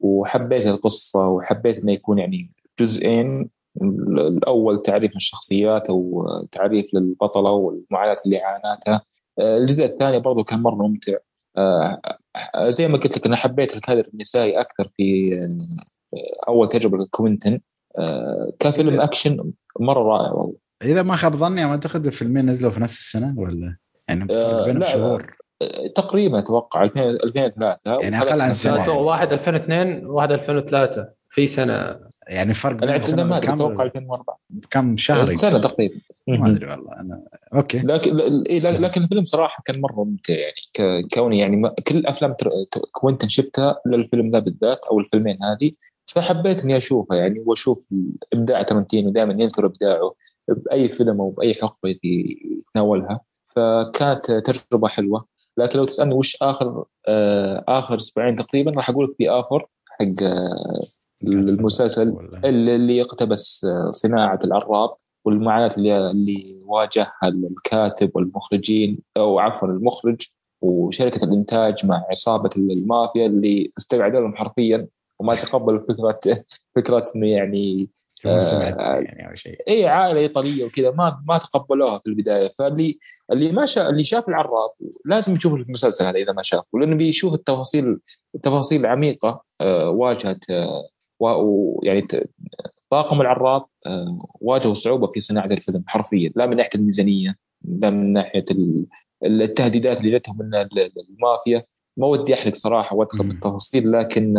وحبيت 0.00 0.66
القصة 0.66 1.28
وحبيت 1.28 1.78
إنه 1.78 1.92
يكون 1.92 2.18
يعني 2.18 2.52
جزئين 2.80 3.50
الأول 3.82 4.82
تعريف 4.82 5.16
الشخصيات 5.16 5.90
أو 5.90 6.26
تعريف 6.52 6.86
للبطلة 6.94 7.50
والمعاناة 7.50 8.16
اللي 8.26 8.38
عاناتها. 8.38 9.02
الجزء 9.40 9.84
الثاني 9.84 10.20
برضو 10.20 10.44
كان 10.44 10.58
مرة 10.62 10.74
ممتع. 10.74 11.12
آه، 11.56 12.00
زي 12.68 12.88
ما 12.88 12.98
قلت 12.98 13.16
لك 13.18 13.26
أنا 13.26 13.36
حبيت 13.36 13.76
الكادر 13.76 14.08
النسائي 14.14 14.60
أكثر 14.60 14.88
في 14.96 15.34
آه، 16.14 16.48
أول 16.48 16.68
تجربة 16.68 16.98
لكوينتن 16.98 17.60
آه، 17.98 18.52
كفيلم 18.58 19.00
أكشن 19.00 19.52
مرة 19.80 20.02
رائع 20.02 20.32
والله. 20.32 20.54
إذا 20.82 21.02
ما 21.02 21.16
خاب 21.16 21.36
ظني 21.36 21.64
أعتقد 21.64 22.06
الفيلمين 22.06 22.46
نزلوا 22.46 22.70
في 22.70 22.80
نفس 22.80 22.98
السنة 22.98 23.34
ولا؟ 23.38 23.76
يعني 24.08 24.24
لا، 24.74 24.92
شهور. 24.92 25.36
تقريبا 25.94 26.38
أتوقع 26.38 26.84
2000 26.84 27.10
2003 27.10 27.98
يعني 28.00 28.18
أقل 28.18 28.40
عن 28.40 28.52
تو- 28.86 29.02
واحد 29.04 29.32
2002 29.32 30.06
واحد 30.06 30.32
2003 30.32 31.08
في 31.30 31.46
سنة 31.46 32.00
يعني 32.30 32.54
فرق 32.54 32.76
بكم 32.76 33.32
أتوقع 33.32 33.84
2004 33.84 34.38
كم؟ 34.70 34.96
شهر 34.96 35.28
سنة. 35.28 35.58
تقريبا. 35.58 36.00
ما 36.28 36.50
أدري 36.50 36.66
والله 36.66 36.92
أنا 36.92 37.22
okay. 37.54 37.78
لكن 37.78 38.20
إيه، 38.20 38.60
لكن 38.60 39.02
الفيلم 39.02 39.24
صراحة 39.24 39.62
كان 39.66 39.80
مرة 39.80 40.04
ممتع 40.04 40.34
يعني 40.34 41.08
كوني 41.14 41.38
يعني 41.38 41.70
كل 41.88 42.06
افلام 42.06 42.34
كوينتن 42.92 43.28
شفتها 43.28 43.80
الا 43.86 43.96
الفيلم 43.96 44.30
ذا 44.30 44.38
بالذات 44.38 44.80
أو 44.90 45.00
الفيلمين 45.00 45.38
هذه 45.42 45.72
فحبيت 46.06 46.64
إني 46.64 46.76
اشوفه 46.76 47.16
يعني 47.16 47.42
وأشوف 47.46 47.86
إبداع 48.32 48.62
ترنتينو 48.62 49.10
دائما 49.10 49.42
ينثر 49.42 49.66
إبداعه 49.66 50.14
بأي 50.48 50.88
فيلم 50.88 51.20
أو 51.20 51.30
بأي 51.30 51.54
حقبة 51.54 51.96
يتناولها. 52.04 53.20
فكانت 53.56 54.30
تجربة 54.30 54.88
حلوة. 54.88 55.26
لكن 55.56 55.78
لو 55.78 55.84
تسألني 55.84 56.14
وش 56.14 56.36
آخر 56.42 56.84
آه 57.08 57.64
آخر 57.68 57.96
أسبوعين 57.96 58.36
تقريبا 58.36 58.70
راح 58.70 58.90
أقول 58.90 59.04
لك 59.04 59.14
في 59.18 59.30
افر 59.30 59.66
حق 59.86 60.22
آه 60.22 60.80
المسلسل 61.22 62.16
اللي 62.44 62.96
يقتبس 62.96 63.64
آه، 63.64 63.90
صناعة 63.90 64.38
العراب 64.44 64.90
والمعاناة 65.24 65.76
اللي 65.76 66.10
اللي 66.10 66.62
واجهها 66.64 67.14
الكاتب 67.24 68.10
والمخرجين 68.14 68.98
أو 69.16 69.38
عفوا 69.38 69.68
المخرج 69.68 70.22
وشركة 70.60 71.24
الإنتاج 71.24 71.86
مع 71.86 72.04
عصابة 72.10 72.50
المافيا 72.56 73.26
اللي 73.26 73.72
استقعدوا 73.78 74.20
لهم 74.20 74.36
حرفيا 74.36 74.86
وما 75.18 75.34
تقبلوا 75.34 75.80
فكره 75.88 76.20
فكرة 76.76 77.04
إنه 77.16 77.28
يعني 77.28 77.88
آه، 78.26 78.94
يعني 78.94 79.28
أو 79.30 79.34
شيء. 79.34 79.62
اي 79.68 79.86
عائلة 79.86 80.20
ايطاليه 80.20 80.64
وكذا 80.64 80.90
ما 80.90 81.22
ما 81.28 81.38
تقبلوها 81.38 81.98
في 81.98 82.06
البداية. 82.06 82.50
فاللي 82.58 82.98
اللي 83.32 83.52
ما 83.52 83.66
شاف 83.66 83.88
اللي 83.88 84.04
شاف 84.04 84.28
العراب 84.28 84.70
لازم 85.04 85.36
يشوف 85.36 85.54
المسلسل 85.54 86.04
هذا 86.04 86.18
إذا 86.18 86.32
ما 86.32 86.42
شافه 86.42 86.78
لأنه 86.78 86.96
بيشوف 86.96 87.34
التفاصيل 87.34 87.98
التفاصيل 88.34 88.80
العميقه 88.80 89.42
آه، 89.60 89.90
واجهت 89.90 90.44
ويعني 91.20 92.06
طاقم 92.90 93.20
العراب 93.20 93.62
آه، 93.86 94.18
واجهوا 94.40 94.74
صعوبة 94.74 95.06
في 95.06 95.20
صناعة 95.20 95.46
الفيلم 95.46 95.84
حرفيا 95.86 96.30
لا 96.36 96.46
من 96.46 96.56
ناحية 96.56 96.70
الميزانية 96.74 97.36
لا 97.64 97.90
من 97.90 98.12
ناحية 98.12 98.44
ال- 98.50 98.86
التهديدات 99.24 100.00
اللي 100.00 100.18
جتهم 100.18 100.38
من 100.38 100.54
ال- 100.54 100.92
المافيا. 101.10 101.64
ما 101.96 102.06
ودي 102.06 102.34
أحرق 102.34 102.54
صراحة 102.54 102.96
وأدخل. 102.96 103.24
بالتفاصيل 103.28 103.92
لكن 103.92 104.36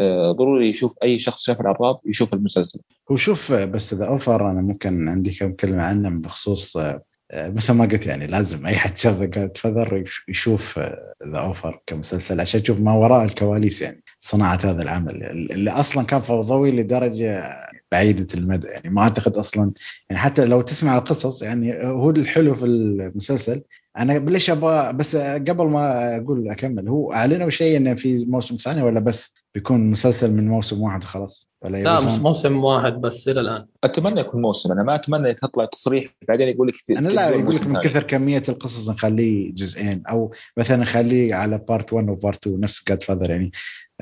آه، 0.00 0.32
ضروري 0.32 0.68
يشوف 0.70 0.94
أي 1.02 1.18
شخص 1.18 1.42
شاف 1.42 1.60
العراب 1.60 1.98
يشوف 2.06 2.34
المسلسل. 2.34 2.80
هو 3.10 3.16
شوف 3.16 3.52
بس 3.52 3.94
The 3.94 4.06
Offer 4.08 4.50
أنا 4.50 4.62
ممكن 4.62 5.08
عندي 5.08 5.30
كم 5.30 5.52
كلمة 5.52 5.82
عنه 5.82 6.20
بخصوص 6.20 6.76
آه، 6.76 7.02
مثل 7.32 7.72
ما 7.72 7.84
قلت 7.84 8.06
يعني 8.06 8.26
لازم 8.26 8.66
أي 8.66 8.74
حد 8.74 8.96
شاف 8.96 9.20
The 9.22 9.50
Godfather 9.56 10.04
يشوف 10.28 10.78
The 11.26 11.38
Offer 11.38 11.82
كمسلسل 11.86 12.40
عشان 12.40 12.60
يشوف 12.60 12.80
ما 12.80 12.92
وراء 12.94 13.24
الكواليس 13.24 13.82
يعني. 13.82 14.01
صناعة 14.24 14.58
هذا 14.64 14.82
العمل 14.82 15.24
اللي 15.52 15.70
أصلا 15.70 16.04
كان 16.04 16.20
فوضوي 16.20 16.70
لدرجة 16.70 17.50
بعيدة 17.92 18.26
المدى. 18.34 18.66
يعني 18.66 18.90
ما 18.90 19.02
أعتقد 19.02 19.36
أصلا 19.36 19.72
يعني 20.10 20.22
حتى 20.22 20.44
لو 20.44 20.60
تسمع 20.60 20.98
القصص 20.98 21.42
يعني 21.42 21.86
هو 21.86 22.10
الحلو 22.10 22.54
في 22.54 22.66
المسلسل. 22.66 23.62
أنا 23.98 24.12
ليش 24.12 24.50
أبغى 24.50 24.92
بس 24.92 25.16
قبل 25.16 25.64
ما 25.64 26.16
أقول 26.16 26.48
أكمل 26.48 26.88
هو 26.88 27.12
أعلنوا 27.12 27.50
شيء 27.50 27.76
إنه 27.76 27.94
في 27.94 28.24
موسم 28.28 28.56
ثاني 28.56 28.82
ولا 28.82 29.00
بس 29.00 29.34
بيكون 29.54 29.90
مسلسل 29.90 30.30
من 30.30 30.48
موسم 30.48 30.82
واحد 30.82 31.02
وخلاص؟ 31.02 31.50
ولا 31.62 31.82
لا 31.82 32.00
مش 32.00 32.18
موسم 32.18 32.64
واحد 32.64 32.92
بس 32.92 33.28
إلى 33.28 33.40
الآن. 33.40 33.66
أتمنى 33.84 34.20
يكون 34.20 34.42
موسم. 34.42 34.72
أنا 34.72 34.82
ما 34.82 34.94
أتمنى 34.94 35.34
تطلع 35.34 35.64
تصريح 35.64 36.14
بعدين 36.28 36.48
يقول 36.48 36.68
لك 36.68 36.98
أنا 36.98 37.08
لا 37.08 37.28
يقول 37.28 37.54
لك 37.54 37.66
من. 37.66 37.80
كثر 37.80 38.02
كمية 38.02 38.42
القصص 38.48 38.90
نخليه 38.90 39.54
جزئين 39.54 40.02
أو 40.08 40.32
مثلا 40.56 40.76
نخليه 40.76 41.34
على 41.34 41.58
part 41.68 41.92
1 41.92 42.08
و 42.08 42.16
part 42.16 42.46
2 42.46 42.60
نفس 42.60 42.84
Godfather 42.88 43.30
يعني. 43.30 43.52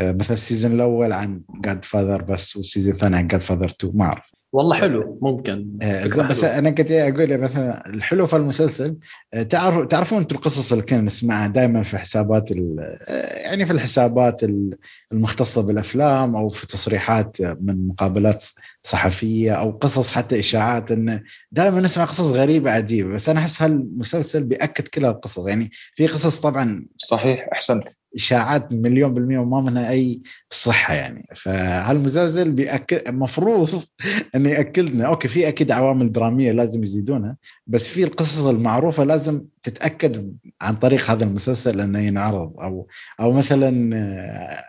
مثلا 0.01 0.33
ال 0.33 0.38
season 0.38 0.73
الأول 0.73 1.13
عن 1.13 1.43
Godfather 1.65 2.23
بس 2.23 2.57
وال 2.57 2.66
season 2.66 2.95
الثاني 2.95 3.17
عن 3.17 3.27
Godfather 3.29 3.67
2 3.67 3.93
ما 3.97 4.05
أعرف 4.05 4.31
والله 4.53 4.75
حلو 4.77 5.19
ممكن 5.23 5.79
آه، 5.83 6.07
بس 6.07 6.45
حلوة. 6.45 6.59
أنا 6.59 6.71
كنت 6.71 6.91
أقول 6.91 7.39
مثلا 7.39 7.87
الحلو 7.87 8.27
في 8.27 8.37
المسلسل 8.37 8.97
آه، 9.35 9.43
تعرف 9.43 9.87
تعرفون 9.87 10.19
أنتم 10.19 10.37
القصص 10.37 10.73
اللي 10.73 10.85
كنا 10.85 11.01
نسمعها 11.01 11.49
دائما 11.49 11.83
في 11.83 11.99
حسابات 11.99 12.53
آه، 12.53 13.39
يعني 13.39 13.67
في 13.67 13.73
الحسابات 13.73 14.45
ال- 14.45 14.77
المختصة 15.13 15.63
بالأفلام 15.63 16.37
أو 16.37 16.49
في 16.49 16.67
تصريحات 16.67 17.37
من 17.41 17.87
مقابلات 17.87 18.45
صحفية 18.83 19.53
أو 19.53 19.71
قصص 19.71 20.13
حتى 20.13 20.39
إشاعات 20.39 20.91
انه 20.91 21.23
دائما 21.53 21.81
نسمع 21.81 22.05
قصص 22.05 22.33
غريبة 22.33 22.71
عجيبة 22.71 23.13
بس 23.15 23.29
أنا 23.29 23.41
أحس 23.41 23.63
هالمسلسل 23.63 24.45
بيأكد 24.45 24.89
كل 24.89 25.05
القصص 25.05 25.47
يعني 25.47 25.71
في 25.97 26.07
قصص 26.07 26.41
طبعا 26.41 26.87
صحيح 26.97 27.49
أحسنت. 27.53 27.89
إشاعات 28.17 28.73
مليون 28.73 29.15
بالمية 29.15 29.39
وما 29.39 29.61
منها 29.61 29.91
أي 29.91 30.21
صحة 30.51 30.95
يعني. 30.95 31.27
فهالمسلسل 31.37 32.53
بيأكد 32.53 33.09
المفروض 33.09 33.83
انه 34.35 34.51
ياكد 34.51 34.91
لنا 34.91 35.07
أوكي 35.07 35.29
في 35.29 35.49
أكيد 35.49 35.71
عوامل 35.71 36.13
درامية 36.13 36.53
لازم 36.53 36.83
يزيدونها 36.83 37.37
بس 37.67 37.89
في 37.89 38.05
القصص 38.05 38.47
المعروفة 38.47 39.05
لازم 39.05 39.45
تتأكد 39.63 40.37
عن 40.61 40.75
طريق 40.75 41.11
هذا 41.11 41.25
المسلسل 41.25 41.81
إنه 41.81 41.99
ينعرض. 41.99 42.61
أو 42.61 42.87
أو 43.21 43.33
مثلا 43.33 43.97
آه، 43.97 44.65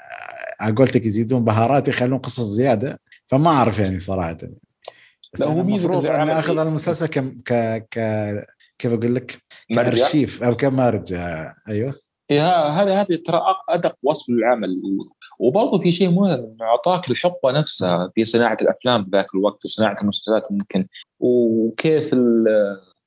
على 0.60 0.76
قولتك 0.76 1.06
يزيدون 1.06 1.44
بهارات 1.44 1.88
يخلون 1.88 2.20
قصص 2.20 2.44
زيادة. 2.44 3.00
فما 3.32 3.50
أعرف 3.50 3.80
يعني 3.80 4.00
صراحة. 4.00 4.38
لا، 5.40 5.46
هو 5.46 5.62
العمل 5.62 6.30
اني 6.30 6.40
أخذ 6.40 6.58
إيه؟ 6.58 6.68
المسلسل 6.68 7.06
ك 7.06 7.20
ك 7.20 7.54
ك 7.92 8.00
كيف 8.80 8.94
أقول 8.94 9.16
لك؟ 9.16 9.42
كأرشيف 9.76 10.44
أو 10.44 10.56
كمرجع. 10.56 11.54
أيوه. 11.68 11.96
هذا 12.32 13.02
هذه 13.02 13.16
ترى 13.26 13.42
أدق 13.70 13.96
وصف 14.04 14.30
للعمل. 14.30 14.82
وبرضه 15.40 15.80
في 15.80 15.92
شيء 15.92 16.10
مهم 16.10 16.40
إنه 16.40 16.66
اعطاك 16.66 17.12
الحقبة 17.12 17.52
نفسها 17.52 18.12
في 18.16 18.26
صناعة 18.26 18.58
الأفلام 18.62 19.10
ذاك 19.12 19.36
الوقت 19.36 19.66
وصناعه 19.66 19.96
المسلسلات 20.02 20.52
ممكن. 20.52 20.88
وكيف 21.20 22.14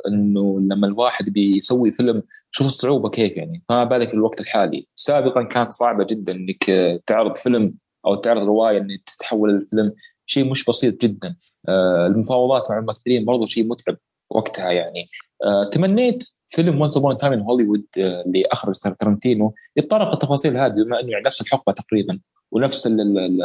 إنه 0.08 0.60
لما 0.60 0.86
الواحد 0.86 1.24
بيسوي 1.24 1.92
فيلم 1.92 2.22
شوف 2.50 2.66
الصعوبة 2.66 3.10
كيف 3.10 3.36
يعني. 3.36 3.62
فما 3.68 3.84
بالك 3.84 4.14
الوقت 4.14 4.40
الحالي. 4.40 4.86
سابقا 4.94 5.42
كانت 5.42 5.72
صعبة 5.72 6.04
جدا 6.04 6.32
إنك 6.32 6.64
تعرض 7.06 7.36
فيلم 7.36 7.74
أو 8.06 8.14
تعرض 8.14 8.42
رواية 8.42 8.78
إنك 8.78 9.02
تتحول 9.06 9.50
الفيلم 9.50 9.92
شيء 10.26 10.50
مش 10.50 10.64
بسيط 10.64 11.02
جدا. 11.02 11.36
آه، 11.68 12.06
المفاوضات 12.06 12.70
مع 12.70 12.78
الممثلين 12.78 13.24
برضو 13.24 13.46
شيء 13.46 13.66
متعب 13.66 13.96
وقتها 14.30 14.70
يعني. 14.70 15.08
آه، 15.44 15.70
تمنيت 15.70 16.28
فيلم 16.48 16.80
Once 16.80 16.96
Upon 16.96 17.18
a 17.18 17.21
Time 17.21 17.32
in 17.32 17.40
Hollywood 17.40 17.84
اللي 17.96 18.44
اخرج 18.46 18.74
ترنتينو 18.98 19.54
يتطرق 19.76 20.12
التفاصيل 20.12 20.56
هذه 20.56 20.72
بما 20.72 21.00
إنه 21.00 21.10
يعني 21.10 21.22
نفس 21.26 21.40
الحقبة 21.40 21.72
تقريبا 21.72 22.18
ونفس 22.52 22.86
ال 22.86 23.38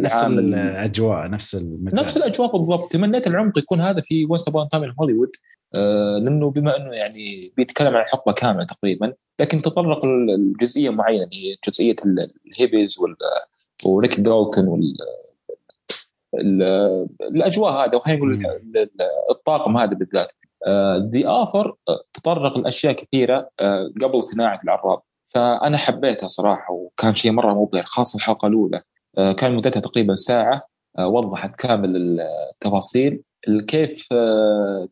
نفس 0.00 0.14
الأجواء 0.14 1.30
نفس 1.30 1.54
المجال. 1.54 1.94
نفس 1.94 2.16
الأجواء 2.16 2.56
بالضبط. 2.56 2.92
تمنيت 2.92 3.26
العمق 3.26 3.58
يكون 3.58 3.80
هذا 3.80 4.00
في 4.00 4.24
Once 4.24 4.48
Upon 4.48 4.68
a 4.68 4.73
Time 4.73 4.94
in 5.00 5.06
Hollywood 5.06 5.30
آه 5.74 6.18
لأنه 6.18 6.50
بما 6.50 6.76
إنه 6.76 6.96
يعني 6.96 7.52
بيتكلم 7.56 7.96
عن 7.96 8.04
حقبة 8.04 8.32
كاملة 8.32 8.64
تقريبا 8.64 9.14
لكن 9.40 9.62
تطرق 9.62 10.04
لجزئية 10.06 10.90
معينة 10.90 11.28
هي 11.32 11.56
جزئية 11.68 11.96
الهيبيز 12.46 12.98
وريك 13.84 14.20
دالتون 14.20 14.66
وال 14.68 14.94
الأجواء 16.34 17.72
هذا 17.72 17.96
وخلينا 17.96 18.18
نقول 18.18 18.88
الطاقم 19.30 19.76
هذا 19.76 19.94
بالذات. 19.94 20.28
The 21.12 21.22
uh, 21.22 21.26
Offer 21.26 21.70
uh, 21.70 22.02
تطرق 22.12 22.58
لأشياء 22.58 22.92
كثيرة 22.92 23.50
uh, 23.62 24.04
قبل 24.04 24.22
صناعة 24.22 24.60
العراب. 24.64 25.00
فأنا 25.34 25.76
حبيتها 25.76 26.26
صراحة 26.26 26.72
وكان 26.72 27.14
شيء 27.14 27.32
مرة 27.32 27.62
مبهر 27.62 27.82
خاصة 27.84 28.16
الحلقة 28.16 28.48
الأولى. 28.48 28.82
كان 29.36 29.56
مدتها 29.56 29.80
تقريبا 29.80 30.14
ساعة 30.14 30.62
وضحت 30.98 31.54
كامل 31.60 32.20
التفاصيل. 32.52 33.22
كيف 33.68 34.08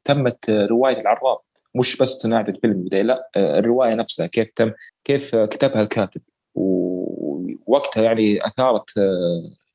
تمت 0.05 0.51
رواية 0.51 1.01
العراب. 1.01 1.39
مش 1.75 1.97
بس 1.97 2.09
صناعة 2.09 2.45
الفيلم 2.49 2.89
لا 2.93 3.31
الرواية 3.37 3.95
نفسها 3.95 4.27
كيف 4.27 4.49
تم 4.57 4.73
كيف 5.05 5.37
كتبها 5.37 5.83
الكاتب. 5.83 6.21
ووقتها 6.55 8.03
يعني 8.03 8.47
أثارت 8.47 8.91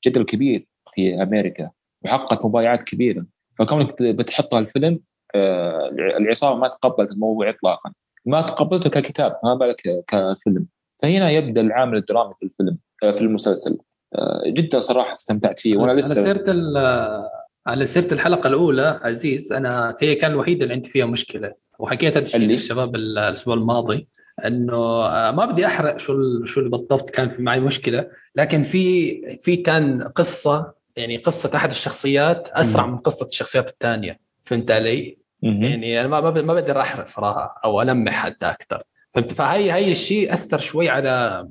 جدل 0.07 0.23
كبير. 0.23 0.67
في 0.93 1.23
أمريكا 1.23 1.69
وحققت 2.05 2.45
مبايعات 2.45 2.83
كبيرة. 2.83 3.25
فكونك 3.59 4.01
بتحطها 4.01 4.59
الفيلم 4.59 4.99
آه، 5.35 5.89
العصابة 5.89 6.59
ما 6.59 6.67
تقبلت 6.67 7.11
الموضوع 7.11 7.49
اطلاقا. 7.49 7.91
ما 8.25 8.41
تقبلته 8.41 8.89
ككتاب 8.89 9.39
ما 9.43 9.55
بالك 9.55 10.03
كفيلم. 10.07 10.65
فهنا 11.01 11.31
يبدأ 11.31 11.61
العامل 11.61 11.97
الدرامي 11.97 12.33
في 12.33 12.45
الفيلم 12.45 12.77
آه، 13.03 13.11
في 13.11 13.21
المسلسل. 13.21 13.77
آه، 14.15 14.43
جدا 14.47 14.79
صراحة 14.79 15.13
استمتعت 15.13 15.59
فيه 15.59 15.77
وأنا 15.77 15.91
لسه 15.91 16.21
على 16.21 16.33
سيره 16.33 16.53
على 17.67 17.87
سيرة 17.87 18.13
الحلقة 18.13 18.47
الأولى 18.47 18.99
عزيز 19.03 19.53
أنا 19.53 19.97
هي 20.01 20.15
كان 20.15 20.31
الوحيده 20.31 20.63
اللي 20.63 20.73
عندي 20.73 20.89
فيها 20.89 21.05
مشكلة. 21.05 21.53
وحكيت 21.79 22.17
هذا 22.17 22.25
الشيء 22.25 22.41
للشباب 22.41 22.95
الأسبوع 22.95 23.53
الماضي 23.53 24.07
إنه 24.45 24.77
ما 25.31 25.45
بدي 25.45 25.65
أحرق 25.65 25.97
شو 25.97 26.45
شو 26.45 26.59
اللي 26.59 26.69
بالضبط 26.71 27.09
كان 27.09 27.29
في 27.29 27.41
معي 27.41 27.59
مشكلة 27.59 28.07
لكن 28.35 28.63
في 28.63 29.37
في 29.41 29.55
كان 29.55 30.03
قصة 30.03 30.73
يعني 30.95 31.17
قصة 31.17 31.51
أحد 31.55 31.69
الشخصيات 31.69 32.49
أسرع 32.49 32.85
من 32.85 32.97
قصة 32.97 33.25
الشخصيات 33.25 33.69
الثانية. 33.69 34.19
فهمت 34.43 34.71
علي؟ 34.71 35.17
يعني 35.41 35.99
أنا 36.01 36.07
ما 36.07 36.41
ما 36.41 36.53
بقدر 36.53 36.81
احرق 36.81 37.07
صراحة 37.07 37.61
أو 37.65 37.81
ألمح 37.81 38.13
حتى 38.13 38.45
أكثر. 38.45 38.83
فهمت؟ 39.13 39.33
فهي 39.33 39.71
هي 39.71 39.91
الشيء 39.91 40.33
أثر 40.33 40.59
شوي 40.59 40.89
على 40.89 41.47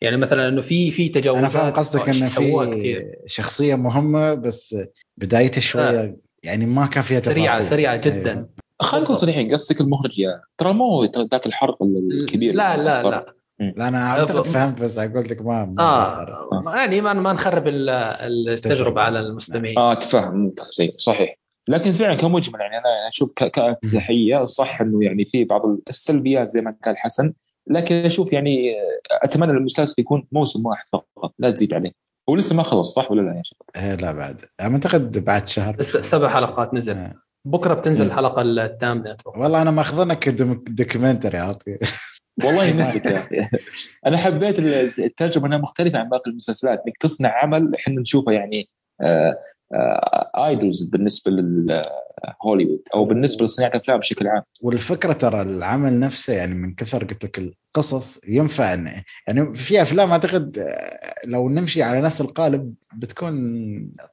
يعني 0.00 0.16
مثلا 0.16 0.48
إنه 0.48 0.60
في 0.60 0.90
في 0.90 1.08
تجاوزات 1.08 1.44
أنا 1.44 1.48
فاهم 1.48 1.72
قصدك 1.72 2.08
إنه 2.08 2.26
في 2.26 3.04
شخصية 3.26 3.74
مهمة 3.74 4.34
بس 4.34 4.76
بدايته 5.16 5.60
شوية 5.60 6.00
آه. 6.00 6.16
يعني 6.42 6.66
ما 6.66 6.86
كان 6.86 7.02
فيها 7.02 7.20
تفاصيل. 7.20 7.34
سريعة 7.34 7.60
سريعه 7.60 7.96
جدا. 7.96 8.32
أيوه. 8.32 8.48
خلينا 8.80 9.04
نكون 9.04 9.16
صريحين 9.16 9.48
قصدك 9.48 9.80
المخرج 9.80 10.18
يا 10.18 10.40
ترى 10.58 10.72
مو 10.72 11.04
ذاك 11.04 11.46
الحرق 11.46 11.82
الكبير 11.82 12.54
لا 12.54 12.76
لا. 12.76 13.02
لا 13.02 13.34
لا 13.60 13.88
أنا 13.88 14.10
أعتقد 14.10 14.46
فهمت 14.46 14.82
بس 14.82 14.98
أقول 14.98 15.24
لك 15.30 15.42
ما, 15.42 15.64
ما 15.64 15.82
آه 15.82 16.76
يعني 16.76 17.00
ما 17.00 17.12
ما 17.12 17.32
نخرب 17.32 17.64
التجربة 17.66 19.00
على 19.00 19.20
المستمعين. 19.20 19.78
آه 19.78 19.94
تفهم 19.94 20.54
صحيح. 20.98 21.36
لكن 21.68 21.92
فعلا 21.92 22.14
كمجمل 22.14 22.60
يعني 22.60 22.78
أنا 22.78 23.08
أشوف 23.08 23.32
كافتتاحيه 23.36 24.44
صح 24.44 24.80
إنه 24.80 25.04
يعني 25.04 25.24
في 25.24 25.44
بعض 25.44 25.62
السلبيات 25.88 26.48
زي 26.48 26.60
ما 26.60 26.76
قال 26.84 26.98
حسن 26.98 27.32
لكن 27.70 27.94
أشوف 27.94 28.32
يعني 28.32 28.74
أتمنى 29.22 29.52
المسلسل 29.52 30.02
يكون 30.02 30.26
موسم 30.32 30.66
واحد 30.66 30.84
فقط 30.92 31.34
لا 31.38 31.50
تزيد 31.50 31.74
عليه. 31.74 31.92
هو 32.30 32.36
لسه 32.36 32.56
ما 32.56 32.62
خلص 32.62 32.94
صح 32.94 33.10
ولا 33.10 33.20
لا 33.20 33.36
يا 33.36 33.42
شباب؟ 33.44 33.62
إيه 33.76 33.94
لا 33.94 34.12
بعد. 34.12 34.44
أعتقد 34.60 35.24
بعد 35.24 35.48
شهر. 35.48 35.76
بس 35.76 35.96
سبع 35.96 36.28
حلقات 36.28 36.74
نزل. 36.74 36.96
آه. 36.96 37.14
بكرة 37.46 37.74
بتنزل 37.74 38.06
الحلقة 38.06 38.42
الثامنة 38.42 39.16
والله 39.26 39.62
أنا 39.62 39.70
ماخذنك 39.70 40.28
documentary 40.28 41.56
والله 42.44 42.72
نفسك 42.72 43.06
يا 43.06 43.18
أخي 43.18 43.48
أنا 44.06 44.16
حبيت 44.16 44.58
الترجمة 44.98 45.46
إنها 45.46 45.58
مختلفة 45.58 45.98
عن 45.98 46.08
باقي 46.08 46.30
المسلسلات 46.30 46.82
إنك 46.86 46.96
تصنع 46.96 47.38
عمل 47.42 47.74
إحنا 47.74 48.00
نشوفه 48.00 48.32
يعني 48.32 48.68
آه 49.00 49.38
idols 50.36 50.82
آه، 50.84 50.90
بالنسبة 50.90 51.32
لهوليوود 51.32 52.82
أو 52.94 53.04
بالنسبة 53.04 53.44
لصناعة 53.44 53.70
الأفلام 53.70 53.98
بشكل 53.98 54.28
عام. 54.28 54.42
والفكرة 54.62 55.12
ترى 55.12 55.42
العمل 55.42 56.00
نفسه 56.00 56.32
يعني 56.32 56.54
من 56.54 56.74
كثر 56.74 57.04
قلت 57.04 57.24
لك 57.24 57.38
القصص 57.38 58.20
ينفع 58.28 58.64
يعني 59.26 59.54
في 59.54 59.82
أفلام 59.82 60.10
أعتقد 60.10 60.58
آه، 60.58 61.14
لو 61.24 61.48
نمشي 61.48 61.82
على 61.82 62.00
نفس 62.00 62.20
القالب 62.20 62.74
بتكون 62.94 63.34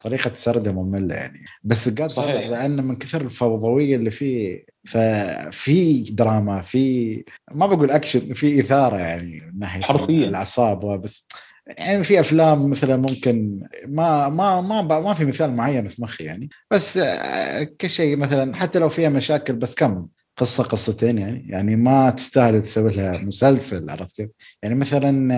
طريقة 0.01 0.31
سردها 0.35 0.73
مملة 0.73 1.15
يعني. 1.15 1.45
بس 1.63 1.89
قاعد 1.89 2.09
صحيح. 2.09 2.47
لأن 2.47 2.83
من 2.83 2.95
كثر 2.95 3.21
الفوضوية 3.21 3.95
اللي 3.95 4.11
فيه 4.11 4.65
ففي 4.87 6.01
دراما 6.01 6.61
في 6.61 7.23
ما 7.51 7.65
بقول 7.67 7.91
اكشن 7.91 8.33
في 8.33 8.59
إثارة 8.59 8.97
يعني 8.97 9.51
من 9.53 9.59
ناحية 9.59 9.81
حرفيا. 9.81 10.27
الأعصاب 10.27 11.01
بس 11.01 11.27
يعني 11.67 12.03
في 12.03 12.19
أفلام 12.19 12.69
مثلا 12.69 12.97
ممكن 12.97 13.63
ما 13.87 14.29
ما 14.29 14.61
ما 14.61 14.81
ما 14.81 15.13
في 15.13 15.25
مثال 15.25 15.51
معين 15.51 15.87
في 15.87 16.01
مخي 16.01 16.23
يعني. 16.23 16.49
بس 16.71 16.97
آه، 16.97 17.63
كشيء 17.63 18.17
مثلا 18.17 18.55
حتى 18.55 18.79
لو 18.79 18.89
فيها 18.89 19.09
مشاكل 19.09 19.53
بس 19.53 19.75
كم 19.75 20.07
قصة 20.37 20.63
قصتين 20.63 21.17
يعني. 21.17 21.45
يعني 21.49 21.75
ما 21.75 22.09
تستاهل 22.09 22.61
تسوي 22.61 22.91
لها 22.91 23.17
مسلسل 23.17 23.89
عرفت 23.89 24.15
كيف؟ 24.15 24.29
يعني 24.63 24.75
مثلا 24.75 25.35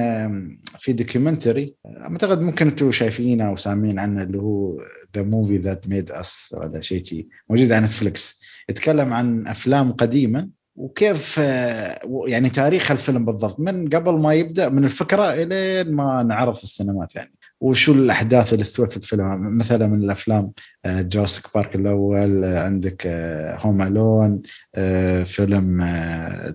في 0.80 0.94
documentary 0.94 1.76
أعتقد 1.88 2.42
ممكن 2.42 2.68
أنتم 2.68 2.92
شايفينه 2.92 3.48
أو 3.48 3.56
سامعين 3.56 4.00
عنه 4.00 4.22
اللي 4.22 4.38
هو 4.38 4.78
The 5.16 5.22
Movies 5.22 5.58
That 5.58 5.88
Made 5.88 6.12
Us 6.12 6.56
ولا 6.58 6.82
شيء 6.82 7.28
موجود 7.50 7.72
على 7.72 7.86
نتفلكس 7.86 8.42
يتكلم 8.70 9.14
عن 9.14 9.48
أفلام 9.48 9.92
قديمة 9.92 10.59
وكيف 10.80 11.36
آه، 11.40 12.00
يعني 12.28 12.50
تاريخ 12.50 12.92
الفيلم 12.92 13.26
بالضبط. 13.26 13.60
من 13.60 13.90
قبل 13.90 14.12
ما 14.12 14.34
يبدأ 14.34 14.70
من 14.70 14.86
الفكرة 14.86 15.34
إلين 15.34 15.96
ما 15.96 16.24
نعرض 16.24 16.54
في 16.54 16.64
السينمات 16.64 17.16
يعني. 17.16 17.34
وشو 17.62 17.92
الأحداث 17.92 18.54
اللي 18.54 18.62
استوت 18.62 18.92
في 18.92 18.98
الفيلم؟ 18.98 19.58
مثلا 19.58 19.88
من 19.88 20.04
الأفلام 20.04 20.52
Jurassic 20.88 21.54
Park 21.56 21.76
الأول 21.76 22.44
عندك 22.44 23.08
Home 23.60 23.82
Alone 23.82 24.42
فيلم 25.26 25.86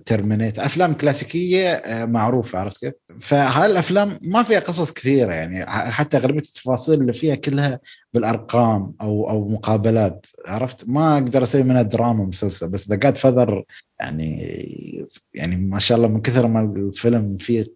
Terminator 0.05 0.59
أفلام 0.59 0.93
كلاسيكية 0.93 1.69
آه، 1.69 2.05
معروفة 2.05 2.59
عرفت 2.59 2.77
كيف؟ 2.79 2.93
فهالأفلام 3.21 4.19
ما 4.21 4.43
فيها 4.43 4.59
قصص 4.59 4.93
كثيرة 4.93 5.33
يعني. 5.33 5.65
حتى 5.67 6.17
أغلبية 6.17 6.39
التفاصيل 6.39 7.01
اللي 7.01 7.13
فيها 7.13 7.35
كلها 7.35 7.79
بالأرقام 8.13 8.93
أو 9.01 9.29
أو 9.29 9.47
مقابلات 9.47 10.25
عرفت؟ 10.47 10.83
ما 10.87 11.13
أقدر 11.13 11.43
أسوي 11.43 11.63
منها 11.63 11.81
دراما 11.81 12.25
مسلسل 12.25 12.69
بس 12.69 12.89
The 12.89 12.95
Godfather 12.95 13.63
يعني 13.99 15.07
يعني 15.33 15.55
ما 15.55 15.79
شاء 15.79 15.97
الله 15.97 16.07
من 16.07 16.21
كثر 16.21 16.47
ما 16.47 16.61
الفيلم 16.61 17.37
فيه 17.37 17.75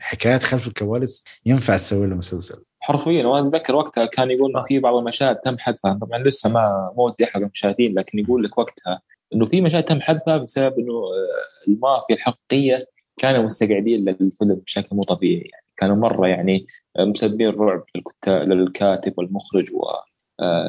حكايات 0.00 0.42
خلف 0.42 0.66
الكواليس 0.66 1.24
ينفع 1.46 1.76
تسوي 1.76 2.06
له 2.06 2.16
مسلسل. 2.16 2.64
حرفيا 2.80 3.26
وأنا 3.26 3.48
أتذكر 3.48 3.76
وقتها 3.76 4.06
كان 4.06 4.30
يقول 4.30 4.64
في 4.68 4.78
بعض 4.78 4.94
المشاهد 4.94 5.36
تم 5.36 5.58
حذفها. 5.58 5.98
طبعا 6.02 6.18
لسه 6.18 6.50
ما 6.50 6.92
مو 6.96 7.06
ودي 7.06 7.24
أحرق 7.24 7.42
المشاهدين 7.42 7.98
لكن 7.98 8.18
يقول 8.18 8.44
لك 8.44 8.58
وقتها 8.58 9.02
إنه 9.34 9.46
في 9.46 9.60
مشاهد 9.60 9.82
تم 9.82 10.00
حذفها 10.00 10.36
بسبب 10.36 10.78
إنه 10.78 10.92
آه، 10.92 11.68
المافيا 11.68 12.14
الحقيقية 12.16 12.86
كانوا 13.16 13.42
مستقعدين 13.44 14.04
للفيلم 14.04 14.54
بشكل 14.54 14.96
مو 14.96 15.02
طبيعي. 15.02 15.34
يعني 15.34 15.64
كانوا 15.76 15.96
مرة 15.96 16.26
يعني 16.26 16.66
مسبين 16.98 17.50
رعب 17.50 17.84
للكاتب 18.26 19.14
والمخرج 19.16 19.74
و 19.74 19.84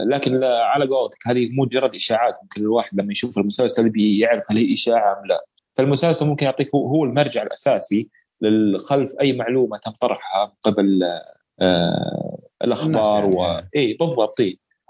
لكن 0.07 0.43
على 0.43 0.87
قولتك 0.87 1.27
هذه 1.27 1.49
مجرد 1.51 1.95
إشاعات 1.95 2.37
ممكن 2.41 2.61
الواحد 2.61 3.01
لما 3.01 3.11
يشوف 3.11 3.37
المسلسل 3.37 3.89
بيعرف 3.89 4.51
هل 4.51 4.57
هي 4.57 4.73
إشاعة 4.73 5.19
أم 5.19 5.25
لا 5.25 5.45
فالمسلسل 5.75 6.25
ممكن 6.25 6.45
يعطيك 6.45 6.75
هو 6.75 7.03
المرجع 7.03 7.41
الأساسي 7.41 8.09
للخلف 8.41 9.11
أي 9.21 9.33
معلومة 9.33 9.77
تم 9.77 9.91
طرحها 9.91 10.53
قبل 10.61 11.03
آه 11.61 12.39
الأخبار 12.63 13.29
و 13.29 13.43
يعني. 13.43 13.69
إي 13.75 13.93
بالضبط. 13.93 14.41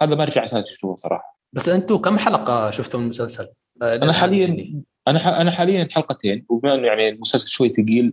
هذا 0.01 0.15
مرجع 0.15 0.43
أساسي 0.43 0.73
أشوفه 0.73 0.95
صراحة 0.95 1.39
بس 1.53 1.69
أنتم 1.69 1.97
كم 1.97 2.19
حلقة 2.19 2.71
شفتوا 2.71 2.99
من 2.99 3.05
المسلسل؟ 3.05 3.47
آه، 3.81 3.95
أنا 3.95 4.13
حاليا 4.13 4.47
يعني. 4.47 4.83
أنا 5.07 5.41
أنا 5.41 5.51
حاليا 5.51 5.87
حلقتين 5.91 6.45
وبما 6.49 6.73
إنه 6.73 6.87
يعني 6.87 7.09
المسلسل 7.09 7.49
شوي 7.49 7.69
ثقيل 7.69 8.11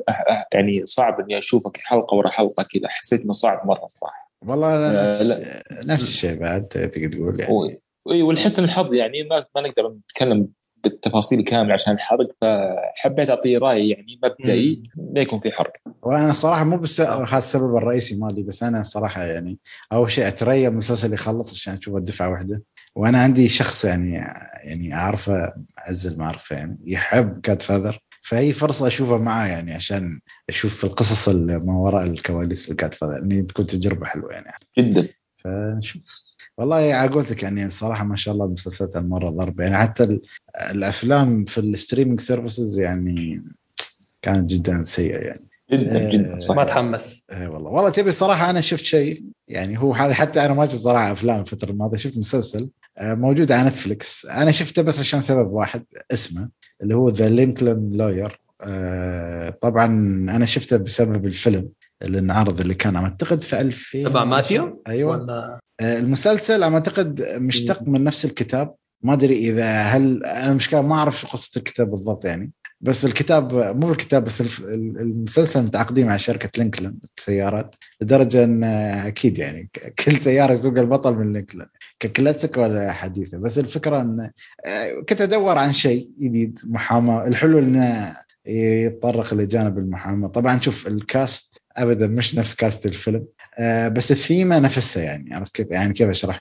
يعني 0.53 0.87
صعب 0.87 1.20
إني 1.20 1.38
أشوفك 1.38 1.77
حلقة 1.77 2.14
ورا 2.14 2.29
حلقة 2.29 2.62
كذا 2.62 2.88
حسيت 2.88 3.20
إنه 3.20 3.33
صعب 3.33 3.66
مرة 3.66 3.87
صراحة 3.87 4.32
والله 4.46 4.68
آه 4.68 5.62
نفس 5.87 6.09
الشيء 6.09 6.38
بعد 6.38 6.68
تقدر 6.68 7.12
تقول 7.12 7.40
يعني. 7.40 7.81
اي 8.11 8.22
والحسن 8.22 8.64
الحظ 8.64 8.94
يعني 8.94 9.22
ما 9.22 9.46
ما 9.57 9.61
نقدر 9.61 9.88
نتكلم 9.88 10.48
بالتفاصيل 10.85 11.44
كاملة 11.44 11.72
عشان 11.72 11.94
الحرق 11.94 12.28
فحبيت 12.40 13.31
اعطي 13.31 13.57
راي 13.57 13.88
يعني 13.88 14.20
مبدئي 14.24 14.83
ما 14.96 15.20
يكون 15.20 15.40
في 15.40 15.50
حرق. 15.50 15.72
وأنا 16.02 16.33
صراحة 16.33 16.64
مو 16.64 16.76
بس 16.76 17.00
هذا 17.00 17.38
السبب 17.38 17.76
الرئيسي 17.76 18.16
مالي 18.16 18.42
بس 18.42 18.62
أنا 18.62 18.83
صراحة 18.83 19.22
يعني 19.24 19.59
أول 19.92 20.11
شيء 20.11 20.28
اتريا 20.28 20.68
المسلسل 20.68 21.12
يخلص 21.12 21.52
عشان 21.52 21.74
أشوف 21.74 21.96
الدفعه 21.96 22.31
واحدة. 22.31 22.62
وأنا 22.96 23.18
عندي 23.18 23.48
شخص 23.48 23.85
يعني 23.85 24.12
يعني 24.64 24.94
أعرفه 24.94 25.52
أعز 25.78 26.07
المعرفه 26.07 26.57
يعني 26.57 26.78
يحب 26.85 27.40
جاد 27.40 27.62
فاذر 27.62 27.98
فهي 28.33 28.53
فرصة 28.53 28.87
أشوفها 28.87 29.18
معاه 29.18 29.47
يعني 29.49 29.75
عشان 29.75 30.21
أشوف 30.49 30.85
القصص 30.85 31.29
اللي 31.29 31.59
ما 31.59 31.75
وراء 31.79 32.07
الكواليس 32.07 32.71
الجاد 32.71 32.95
فاذر 32.95 33.18
اني 33.18 33.42
تكون 33.42 33.66
تجربة 33.66 34.07
حلوة 34.07 34.33
يعني. 34.33 34.53
جدا. 34.79 35.09
فنشوف. 35.37 36.03
والله 36.59 36.77
على 36.95 37.11
قولتك 37.11 37.42
يعني 37.42 37.66
الصراحه 37.66 38.05
ما 38.05 38.16
شاء 38.16 38.35
الله 38.35 38.45
المسلسلات 38.47 38.97
المره 38.97 39.31
ضرب. 39.31 39.61
يعني 39.61 39.77
حتى 39.77 40.03
ال- 40.05 40.21
الأفلام 40.71 41.45
في 41.45 41.59
ال 41.59 41.65
streaming 41.65 42.20
services 42.20 42.79
يعني 42.81 43.42
كانت 44.23 44.51
جدا 44.51 44.83
سيئة 44.85 45.18
يعني. 45.18 45.49
جدا 45.73 46.07
آه، 46.09 46.11
جدا. 46.12 46.38
ما 46.55 46.64
تحمس. 46.64 47.23
اي 47.33 47.47
والله. 47.47 47.71
والله 47.71 47.90
تبي 47.90 48.09
الصراحه 48.09 48.51
أنا 48.51 48.61
شفت 48.61 48.85
شيء 48.85 49.25
يعني 49.49 49.79
هو 49.79 49.95
حتى 49.95 50.47
أنا 50.47 50.55
ما 50.55 50.66
شفت 50.66 50.77
صراحة 50.81 51.12
أفلام 51.12 51.40
الفترة 51.40 51.71
الماضية 51.71 51.97
شفت 51.97 52.16
مسلسل 52.18 52.68
آه، 52.99 53.14
موجود 53.14 53.53
على 53.53 53.68
نتفلكس 53.68 54.27
أنا 54.27 54.51
شفته 54.51 54.83
بس 54.83 55.01
عشان 55.01 55.21
سبب 55.23 55.51
واحد 55.53 55.85
اسمه 56.12 56.49
اللي 56.83 56.95
هو 56.95 57.09
The 57.09 57.29
Lincoln 57.29 57.90
Lawyer 57.92 58.40
طبعا 59.61 59.87
أنا 60.37 60.45
شفته 60.45 60.77
بسبب 60.77 61.27
الفيلم 61.27 61.68
اللي 62.03 62.18
انعرض 62.18 62.61
اللي 62.61 62.75
كان 62.75 62.97
أعتقد 62.97 63.42
في 63.42 63.61
2000 63.61 64.03
تبع 64.05 64.25
ماتيو؟ 64.25 64.83
أيوه. 64.88 65.11
ولا؟ 65.11 65.61
آه، 65.81 65.99
المسلسل 65.99 66.62
أعتقد 66.62 67.23
مشتق 67.23 67.83
من 67.83 68.05
نفس 68.05 68.25
الكتاب. 68.25 68.75
ما 69.03 69.12
أدري 69.12 69.38
إذا 69.38 69.83
هل 69.83 70.25
أنا 70.25 70.55
مش 70.55 70.75
ما 70.75 70.95
أعرف 70.95 71.21
شو 71.21 71.27
قصة 71.27 71.59
الكتاب 71.59 71.90
بالضبط 71.90 72.25
يعني. 72.25 72.53
بس 72.81 73.05
الكتاب 73.05 73.53
مو 73.53 73.92
الكتاب 73.92 74.25
بس 74.25 74.40
المسلسل 74.40 75.62
متعاقدين 75.62 76.07
مع 76.07 76.16
شركة 76.16 76.51
لينكلن 76.59 76.95
السيارات 77.18 77.75
لدرجة 78.01 78.45
إن 78.45 78.64
أكيد 78.64 79.38
يعني 79.38 79.71
كل 80.05 80.16
سيارة 80.16 80.53
يسوق 80.53 80.79
البطل 80.79 81.14
من 81.14 81.33
لينكلن. 81.33 81.66
ككلاسيك 82.03 82.57
ولا 82.57 82.93
حديثة. 82.93 83.38
بس 83.38 83.59
الفكرة 83.59 84.01
إن 84.01 84.31
آه، 84.67 85.01
كنت 85.09 85.21
ادور 85.21 85.59
عن 85.59 85.73
شيء 85.73 86.11
جديد 86.21 86.59
محاماة. 86.65 87.27
الحلو 87.27 87.59
إنه 87.59 88.17
يتطرق 88.47 89.35
لجانب 89.35 89.79
المحاماة. 89.79 90.29
طبعا 90.29 90.61
شوف 90.61 90.87
الكاست 90.87 91.62
ابدا 91.77 92.07
مش 92.07 92.35
نفس 92.35 92.55
كاست 92.55 92.87
الفيلم. 92.87 93.27
آه، 93.59 93.88
بس 93.88 94.12
الثيمة 94.12 94.59
نفسها 94.59 95.03
يعني 95.03 95.35
عرفت 95.35 95.55
كيف؟ 95.57 95.67
يعني 95.71 95.93
كيف 95.93 96.09
أشرح؟ 96.09 96.41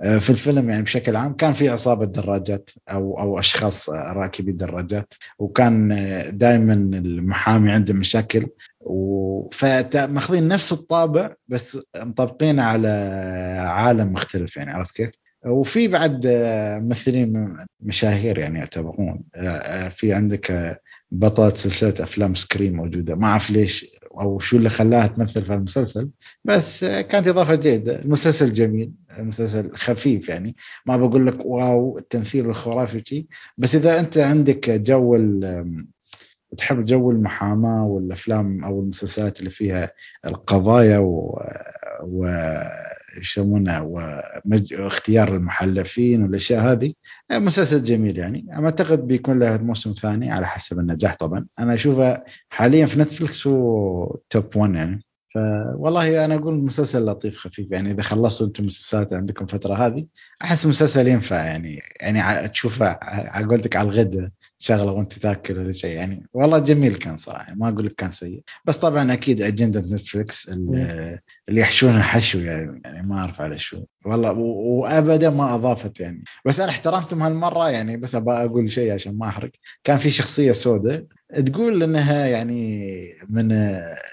آه، 0.00 0.18
في 0.18 0.30
الفيلم 0.30 0.70
يعني 0.70 0.82
بشكل 0.82 1.16
عام 1.16 1.32
كان 1.32 1.52
في 1.52 1.68
عصابة 1.68 2.04
دراجات 2.04 2.70
أو 2.88 3.20
أو 3.20 3.38
أشخاص 3.38 3.90
راكبي 3.90 4.52
دراجات. 4.52 5.14
وكان 5.38 5.88
دائما 6.32 6.74
المحامي 6.74 7.70
عنده 7.70 7.94
مشاكل. 7.94 8.46
فماخذين 9.52 10.48
نفس 10.48 10.72
الطابع 10.72 11.34
بس 11.48 11.78
مطبقينه 11.96 12.62
على 12.62 12.88
عالم 13.66 14.12
مختلف 14.12 14.56
يعني 14.56 14.70
عرفت 14.70 14.96
كيف؟ 14.96 15.10
وفي 15.46 15.88
بعد 15.88 16.26
آه، 16.26 16.78
ممثلين 16.78 17.56
مشاهير 17.80 18.38
يعني 18.38 18.58
يعتبرون. 18.58 19.22
آه، 19.34 19.48
آه، 19.48 19.88
في 19.88 20.12
عندك 20.12 20.80
بطلة 21.10 21.54
سلسلة 21.54 21.94
أفلام 22.00 22.34
Scream 22.34 22.76
موجودة. 22.76 23.14
ما 23.14 23.26
أعرف 23.26 23.50
ليش 23.50 23.86
أو 24.20 24.38
شو 24.38 24.56
اللي 24.56 24.68
خلاها 24.68 25.06
تمثل 25.06 25.42
في 25.42 25.54
المسلسل 25.54 26.10
بس 26.44 26.84
كانت 26.84 27.28
إضافة 27.28 27.54
جيدة. 27.54 27.98
المسلسل 28.02 28.52
جميل 28.52 28.92
المسلسل 29.18 29.70
خفيف 29.74 30.28
يعني. 30.28 30.56
ما 30.86 30.96
بقول 30.96 31.26
لك 31.26 31.46
wow 31.46 31.98
التمثيل 31.98 32.46
الخرافي 32.46 33.26
بس 33.58 33.74
إذا 33.74 34.00
أنت 34.00 34.18
عندك 34.18 34.70
جو 34.70 35.16
ال- 36.52 36.56
تحب 36.56 36.84
جو 36.84 37.10
المحاماة 37.10 37.84
والأفلام 37.86 38.64
أو 38.64 38.80
المسلسلات 38.82 39.38
اللي 39.40 39.50
فيها 39.50 39.92
القضايا 40.26 40.98
و, 40.98 41.42
و... 42.02 42.26
يسمونها 43.20 43.80
ومج... 43.80 44.74
اختيار 44.74 45.36
المحلفين 45.36 46.22
والأشياء 46.22 46.60
هذه؟ 46.72 46.92
مسلسل 47.32 47.82
جميل 47.82 48.18
يعني. 48.18 48.46
أعتقد 48.52 49.06
بيكون 49.06 49.38
له 49.38 49.56
موسم 49.56 49.92
ثاني 49.92 50.30
على 50.30 50.46
حسب 50.46 50.78
النجاح 50.78 51.16
طبعا. 51.16 51.46
أنا 51.58 51.74
أشوفه 51.74 52.22
حاليا 52.48 52.86
في 52.86 53.00
نتفلكس 53.00 53.46
هو 53.46 54.16
توب 54.30 54.56
1 54.56 54.74
يعني. 54.74 55.02
فوالله 55.34 56.24
أنا 56.24 56.34
أقول 56.34 56.54
مسلسل 56.54 57.06
لطيف 57.06 57.36
خفيف 57.36 57.70
يعني. 57.70 57.90
إذا 57.90 58.02
خلصتوا 58.02 58.46
أنتم 58.46 58.64
مسلسلات 58.64 59.12
عندكم 59.12 59.44
الفترة 59.44 59.74
هذه 59.86 60.06
أحس 60.42 60.66
مسلسل 60.66 61.08
ينفع 61.08 61.44
يعني. 61.44 61.80
يعني 62.00 62.48
تشوفه 62.48 62.98
على 63.02 63.46
قولتك 63.46 63.76
على 63.76 63.88
الغداء 63.88 64.28
شغلة 64.62 64.92
وانت 64.92 65.12
تاكل 65.12 65.58
ولا 65.58 65.72
شيء 65.72 65.90
يعني. 65.90 66.26
والله 66.32 66.58
جميل 66.58 66.94
كان 66.94 67.16
صراحة 67.16 67.54
ما 67.54 67.68
أقول 67.68 67.86
لك 67.86 67.94
كان 67.94 68.10
سيء. 68.10 68.42
بس 68.64 68.76
طبعا 68.76 69.12
أكيد 69.12 69.42
أجندة 69.42 69.80
نتفلكس 69.80 70.48
اللي 70.48 71.20
يحشونها 71.60 72.02
حشو 72.02 72.38
يعني, 72.38 72.80
يعني 72.84 73.06
ما 73.06 73.18
أعرف 73.18 73.40
على 73.40 73.58
شو. 73.58 73.84
والله 74.04 74.32
وابدا 74.32 75.30
ما 75.30 75.54
أضافت 75.54 76.00
يعني. 76.00 76.24
بس 76.46 76.60
أنا 76.60 76.70
احترمتهم 76.70 77.22
هالمرة 77.22 77.70
يعني 77.70 77.96
بس 77.96 78.14
أبغى 78.14 78.44
أقول 78.44 78.70
شيء 78.70 78.92
عشان 78.92 79.18
ما 79.18 79.28
أحرق. 79.28 79.50
كان 79.84 79.98
في 79.98 80.10
شخصية 80.10 80.52
سوداء 80.52 81.04
تقول 81.46 81.82
إنها 81.82 82.26
يعني 82.26 83.14
من 83.28 83.52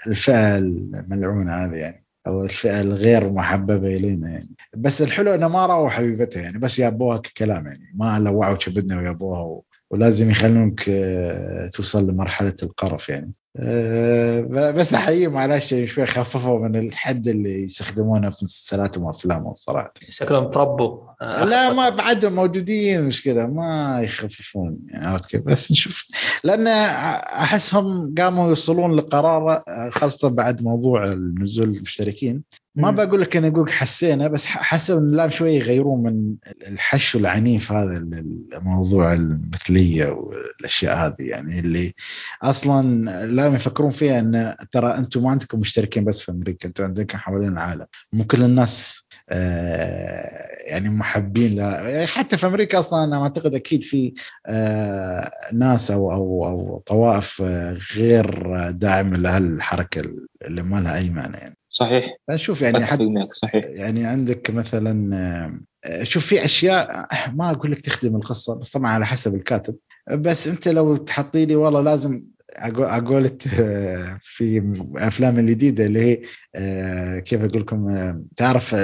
الفئة 0.06 0.58
الملعونة 0.58 1.52
هذه 1.52 1.74
يعني 1.74 2.04
أو 2.26 2.44
الفئة 2.44 2.80
الغير 2.80 3.30
محببة 3.30 3.96
إلينا 3.96 4.30
يعني. 4.30 4.50
بس 4.76 5.02
الحلو 5.02 5.34
إنه 5.34 5.48
ما 5.48 5.66
راوا 5.66 5.88
حبيبتها 5.88 6.42
يعني 6.42 6.58
بس 6.58 6.78
يابوها 6.78 7.18
ككلام 7.18 7.66
يعني. 7.66 7.92
ما 7.94 8.18
لوعوا 8.18 8.56
كبدنا 8.56 8.98
ويابوها. 9.00 9.60
ولازم 9.90 10.30
يخلونك 10.30 10.84
آه، 10.88 11.66
توصل 11.66 12.10
لمرحلة 12.10 12.56
القرف 12.62 13.08
يعني. 13.08 13.32
آه، 13.56 14.40
بس 14.70 14.94
احييهم 14.94 15.36
على 15.36 15.60
شيء 15.60 15.86
شوي 15.86 16.06
خففوا 16.06 16.58
من 16.58 16.76
الحد 16.76 17.28
اللي 17.28 17.62
يستخدمونه 17.62 18.30
في 18.30 18.44
مسلسلاتهم 18.44 19.04
وافلامهم 19.04 19.54
صراحة. 19.54 19.92
شكلهم 20.10 20.50
تربوا 20.50 21.08
آه، 21.22 21.44
لا 21.44 21.72
ما 21.72 21.88
بعدهم 21.88 22.32
موجودين 22.32 23.04
مشكله 23.04 23.46
ما 23.46 24.00
يخففون 24.02 24.78
يعني 24.88 25.06
عرفت 25.06 25.30
كيف؟ 25.30 25.40
بس 25.40 25.72
نشوف. 25.72 26.06
لأن 26.44 26.66
أحسهم 26.66 28.14
قاموا 28.18 28.48
يوصلون 28.48 28.96
لقرار 28.96 29.62
خاصة 29.90 30.28
بعد 30.28 30.62
موضوع 30.62 31.04
النزول 31.04 31.68
المشتركين. 31.68 32.42
ما. 32.78 32.90
بقول 32.90 33.20
لك 33.20 33.36
أنا 33.36 33.48
أقول 33.48 33.72
حسينا 33.72 34.28
بس 34.28 34.46
حسوا 34.46 35.00
ان 35.00 35.10
لازم 35.10 35.30
شوي 35.30 35.54
يغيرون 35.56 36.02
من 36.02 36.34
الحشو 36.68 37.18
العنيف 37.18 37.72
هذا 37.72 37.96
الموضوع 37.96 39.12
المثلية 39.12 40.06
والأشياء 40.06 40.96
هذه. 40.96 41.14
يعني 41.18 41.58
اللي 41.58 41.94
أصلا 42.42 43.04
لازم 43.26 43.54
يفكرون 43.54 43.90
فيها 43.90 44.18
إن 44.18 44.54
ترى 44.72 44.94
أنتم 44.98 45.22
ما 45.22 45.30
عندكم 45.30 45.60
مشتركين 45.60 46.04
بس 46.04 46.20
في 46.20 46.32
أمريكا 46.32 46.68
أنتم 46.68 46.84
عندكم 46.84 47.18
حوالين 47.18 47.52
العالم. 47.52 47.86
مو 48.12 48.24
كل 48.24 48.42
الناس 48.42 49.08
آه، 49.30 50.48
يعني 50.66 50.88
محبين 50.88 51.54
لا 51.56 52.06
حتى 52.06 52.36
في 52.36 52.46
أمريكا 52.46 52.78
أصلا 52.78 53.04
أنا 53.04 53.22
أعتقد 53.22 53.54
أكيد 53.54 53.82
في 53.82 54.14
آه، 54.46 55.30
ناس 55.52 55.90
أو 55.90 56.12
أو 56.12 56.46
أو 56.46 56.82
طوائف 56.86 57.42
غير 57.96 58.52
داعمه 58.70 59.16
لهالحركة 59.16 60.02
اللي 60.44 60.62
ما 60.62 60.80
لها 60.80 60.96
أي 60.96 61.10
معنى 61.10 61.36
يعني. 61.36 61.57
صحيح. 61.70 62.16
فشوف 62.28 62.62
يعني 62.62 62.86
حتى 62.86 63.06
معك 63.06 63.34
صحيح. 63.34 63.64
يعني 63.64 64.06
عندك 64.06 64.50
مثلا 64.50 65.16
آه، 65.84 66.02
شوف 66.02 66.26
في 66.26 66.44
أشياء 66.44 67.06
ما 67.34 67.50
أقول 67.50 67.72
لك 67.72 67.80
تخدم 67.80 68.16
القصة 68.16 68.60
بس 68.60 68.70
طبعا 68.70 68.90
على 68.90 69.06
حسب 69.06 69.34
الكاتب. 69.34 69.76
بس 70.12 70.48
أنت 70.48 70.68
لو 70.68 70.96
تحطي 70.96 71.46
لي 71.46 71.56
والله 71.56 71.80
لازم 71.80 72.22
عقولة 72.58 73.38
في 74.20 74.62
أفلام 74.96 75.38
الجديدة 75.38 75.86
اللي 75.86 76.00
هي 76.00 76.20
آه، 76.54 77.18
كيف 77.18 77.44
أقول 77.44 77.60
لكم 77.60 77.88
آه، 77.88 78.22
تعرف 78.36 78.76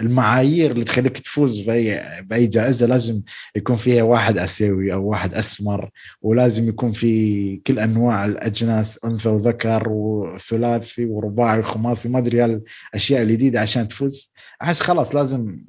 المعايير 0.00 0.70
اللي 0.70 0.84
تخليك 0.84 1.18
تفوز 1.18 1.60
باي 1.60 2.02
بأي 2.22 2.46
جائزة 2.46 2.86
لازم 2.86 3.22
يكون 3.56 3.76
فيها 3.76 4.02
واحد 4.02 4.38
آسيوي 4.38 4.92
أو 4.92 5.08
واحد 5.08 5.34
أسمر 5.34 5.90
ولازم 6.22 6.68
يكون 6.68 6.92
في 6.92 7.56
كل 7.56 7.78
أنواع 7.78 8.24
الأجناس 8.24 8.98
أنثى 9.04 9.28
وذكر 9.28 9.88
وثلاثي 9.88 11.04
ورباعي 11.04 11.58
وخماسي 11.58 12.08
ما 12.08 12.18
أدري 12.18 12.60
هالاشياء 12.92 13.22
الجديدة 13.22 13.60
عشان 13.60 13.88
تفوز 13.88 14.32
أحس 14.62 14.80
خلاص 14.80 15.14
لازم 15.14 15.64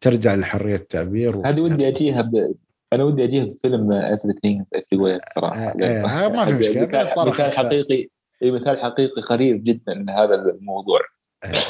ترجع 0.00 0.34
لحرية 0.34 0.76
التعبير 0.76 1.48
هذه 1.48 1.60
ودي 1.60 1.88
أجيها 1.88 2.22
ب... 2.22 2.54
أنا 2.92 3.04
ودي 3.04 3.24
أجيها 3.24 3.44
بفيلم 3.44 4.16
everything 4.16 4.78
everywhere 4.78 5.34
صراحة 5.34 5.56
آه، 5.56 5.74
آه، 5.82 6.26
آه، 6.26 6.28
ما 6.28 6.44
في 6.44 6.54
مشكلة. 6.54 6.86
مثال. 6.86 7.52
حقيقي 7.52 8.08
مثال 8.42 8.78
حقيقي 8.78 9.22
قريب 9.22 9.64
جدا 9.64 9.94
من 9.94 10.10
هذا 10.10 10.34
الموضوع 10.34 11.00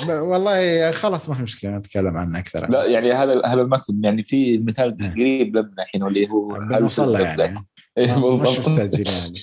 والله 0.08 0.90
خلاص 0.90 1.28
ما 1.28 1.34
في 1.34 1.42
مشكلة 1.42 1.70
نتكلم 1.70 2.16
عنه 2.16 2.38
أكثر. 2.38 2.70
لا 2.70 2.84
يعني 2.84 3.12
هذا 3.12 3.42
هذا 3.46 3.60
المقصد 3.60 4.04
يعني 4.04 4.24
في 4.24 4.58
مثال 4.58 5.02
آه. 5.02 5.08
قريب 5.10 5.56
لنا 5.56 5.82
الحين 5.82 6.02
واللي 6.02 6.30
هو 6.30 6.48
بنوصل 6.48 7.12
له 7.12 7.20
يعني. 7.20 7.66
إيه، 7.98 8.36
مش. 8.36 8.58
مستعجلين 8.58 9.04
يعني 9.06 9.34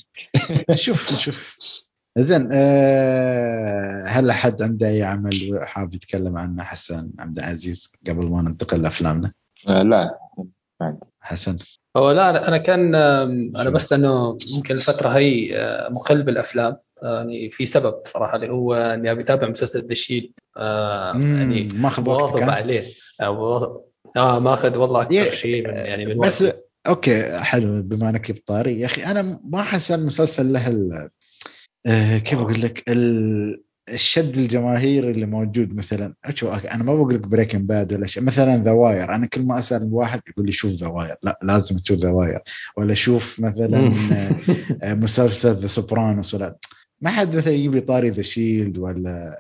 نشوف 0.70 1.14
نشوف 1.14 1.58
زين 2.18 2.50
أه 2.54 4.06
هل 4.08 4.30
أحد 4.30 4.62
عنده 4.62 4.88
أي 4.88 5.04
عمل 5.04 5.60
حاب 5.62 5.94
يتكلم 5.94 6.38
عنه؟ 6.38 6.64
حسن 6.64 7.10
عبد 7.20 7.40
العزيز 7.40 7.92
قبل 8.08 8.26
ما 8.26 8.42
ننتقل 8.42 8.82
لأفلامنا. 8.82 9.32
آه، 9.68 9.84
لا. 9.84 10.20
حسن. 11.22 11.58
هو 11.98 12.12
لا 12.12 12.34
أنا- 12.34 12.48
أنا 12.48 12.58
كان 12.58 12.96
أنا 13.56 13.70
بس 13.70 13.92
لأنه 13.92 14.38
ممكن 14.56 14.74
الفترة 14.74 15.10
هي 15.10 15.58
آه، 15.58 15.90
مقل 15.90 16.24
بالأفلام. 16.24 16.72
آه، 16.72 16.93
يعني 17.04 17.52
في 17.52 17.66
سبب 17.66 17.94
صراحة 18.06 18.36
اللي 18.36 18.50
هو 18.50 18.74
إني 18.74 19.12
أبي 19.12 19.22
أتابع 19.24 19.50
مسلسل 19.50 19.88
The 19.88 19.94
Shield 19.94 20.32
يعني 20.58 21.68
مم، 21.74 21.82
ماخذ 21.82 22.10
وقتك؟ 22.10 22.44
عليه. 22.44 22.84
آه، 23.22 23.84
آه 24.18 24.40
ماخذ 24.40 24.76
والله 24.78 25.02
أكثر 25.02 25.32
شيء 25.32 25.68
من 25.68 25.74
يعني 25.74 26.06
من 26.06 26.18
بس 26.20 26.42
وقتي. 26.42 26.58
okay 26.88 27.38
حلو 27.40 27.82
بما 27.82 28.10
إنك 28.10 28.32
بطاري. 28.32 28.80
يا 28.80 28.86
أخي 28.86 29.04
أنا 29.04 29.40
ما 29.50 29.60
أحس 29.60 29.92
المسلسل 29.92 30.54
له 30.54 30.68
ال- 30.68 31.10
آه 31.86 32.18
كيف 32.18 32.40
أقول 32.40 32.62
لك؟ 32.62 32.84
ال- 32.90 33.64
الشد 33.94 34.38
الجماهيري 34.38 35.12
اللي 35.12 35.26
موجود 35.26 35.76
مثلا. 35.76 36.14
أنا 36.74 36.84
ما 36.84 36.96
بقول 36.96 37.14
لك 37.16 37.28
Breaking 37.28 37.62
Bad 37.70 37.94
ولا 37.94 38.08
شيء. 38.08 38.24
مثلا 38.24 38.58
The 38.58 38.72
Wire 38.72 39.16
أنا 39.16 39.26
كل 39.28 39.42
ما 39.42 39.60
أسأل 39.60 39.90
واحد 39.92 40.22
يقول 40.30 40.46
لي 40.46 40.52
شوف 40.52 40.72
The 40.72 40.88
Wire 40.88 41.16
لا 41.24 41.40
لازم 41.44 41.78
تشوف 41.78 42.00
The 42.00 42.10
Wire 42.10 42.40
ولا 42.78 42.94
شوف 42.94 43.40
مثلا 43.40 43.94
آه، 44.84 44.94
مسلسل 44.94 45.54
The 45.54 45.68
Sopranos 45.68 46.34
ولا. 46.34 46.56
ما 47.04 47.10
حد 47.10 47.36
مثلا 47.36 47.54
يجيب 47.54 47.74
لي 47.76 47.82
طاري 47.82 48.10
The 48.10 48.22
Shield 48.22 48.78
ولا 48.78 49.36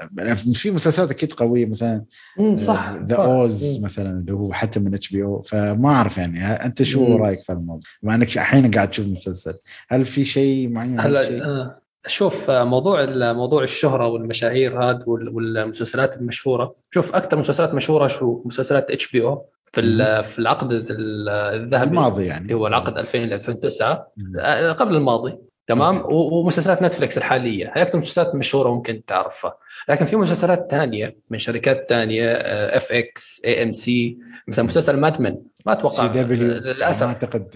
في 0.53 0.71
مسلسلات 0.71 1.11
أكيد 1.11 1.33
قوية 1.33 1.65
مثلا 1.65 2.05
مم، 2.37 2.57
صح 2.57 2.93
ذا. 3.05 3.15
Oz. 3.15 3.83
مثلا 3.83 4.11
اللي 4.11 4.31
هو 4.33 4.53
حتى 4.53 4.79
من 4.79 4.93
HBO 4.93 5.41
فما 5.41 5.89
أعرف 5.89 6.17
يعني 6.17 6.45
أنت 6.45 6.83
شو 6.83 7.05
مم. 7.05 7.17
رأيك 7.23 7.41
في 7.43 7.51
الموضوع؟ 7.51 7.81
بما 8.03 8.15
إنك 8.15 8.27
الحين 8.37 8.71
قاعد 8.71 8.89
تشوف 8.89 9.07
مسلسل 9.07 9.53
هل 9.89 10.05
في 10.05 10.23
شيء 10.23 10.69
معين 10.69 10.99
هل 10.99 11.05
هلا 11.07 11.25
شيء؟ 11.25 11.43
آه، 11.43 11.79
شوف 12.07 12.49
آه، 12.49 12.63
موضوع 12.63 13.05
موضوع 13.33 13.63
الشهرة 13.63 14.07
والمشاهير 14.07 14.83
هذا 14.83 15.03
وال- 15.07 15.29
والمسلسلات 15.29 16.17
المشهورة 16.17 16.75
شوف 16.91 17.15
أكثر 17.15 17.39
مسلسلات 17.39 17.73
مشهورة 17.73 18.07
شو 18.07 18.41
مسلسلات 18.45 18.91
HBO 18.91 19.45
في 19.73 19.81
ال- 19.81 20.25
في 20.25 20.39
العقد 20.39 20.71
ال- 20.71 21.29
الذهبي 21.29 21.89
الماضي 21.89 22.25
يعني 22.25 22.41
اللي 22.43 22.53
هو 22.53 22.67
العقد 22.67 22.97
2000 22.97 23.17
ل 23.19 23.33
2009 23.33 24.07
مم. 24.17 24.33
آه، 24.39 24.71
قبل 24.71 24.95
الماضي 24.95 25.37
تمام؟ 25.67 26.03
ومسلسلات 26.05 26.81
Netflix 26.83 27.17
الحالية. 27.17 27.71
هي 27.75 27.81
أكثر 27.81 27.99
مسلسلات 27.99 28.35
مشهورة 28.35 28.69
ممكن 28.73 29.05
تعرفها. 29.07 29.57
لكن 29.89 30.05
في 30.05 30.15
مسلسلات 30.15 30.67
ثانية 30.71 31.17
من 31.29 31.39
شركات 31.39 31.85
ثانية 31.89 32.31
FX 32.77 33.41
AMC 33.45 34.17
مثل 34.47 34.63
مسلسل 34.63 34.97
Mad 34.97 35.16
Men 35.16 35.35
ما 35.65 35.73
أتوقع 35.73 36.13
CW. 36.13 36.47
ما 36.47 36.53
للأسف. 36.53 37.03
أعتقد. 37.07 37.47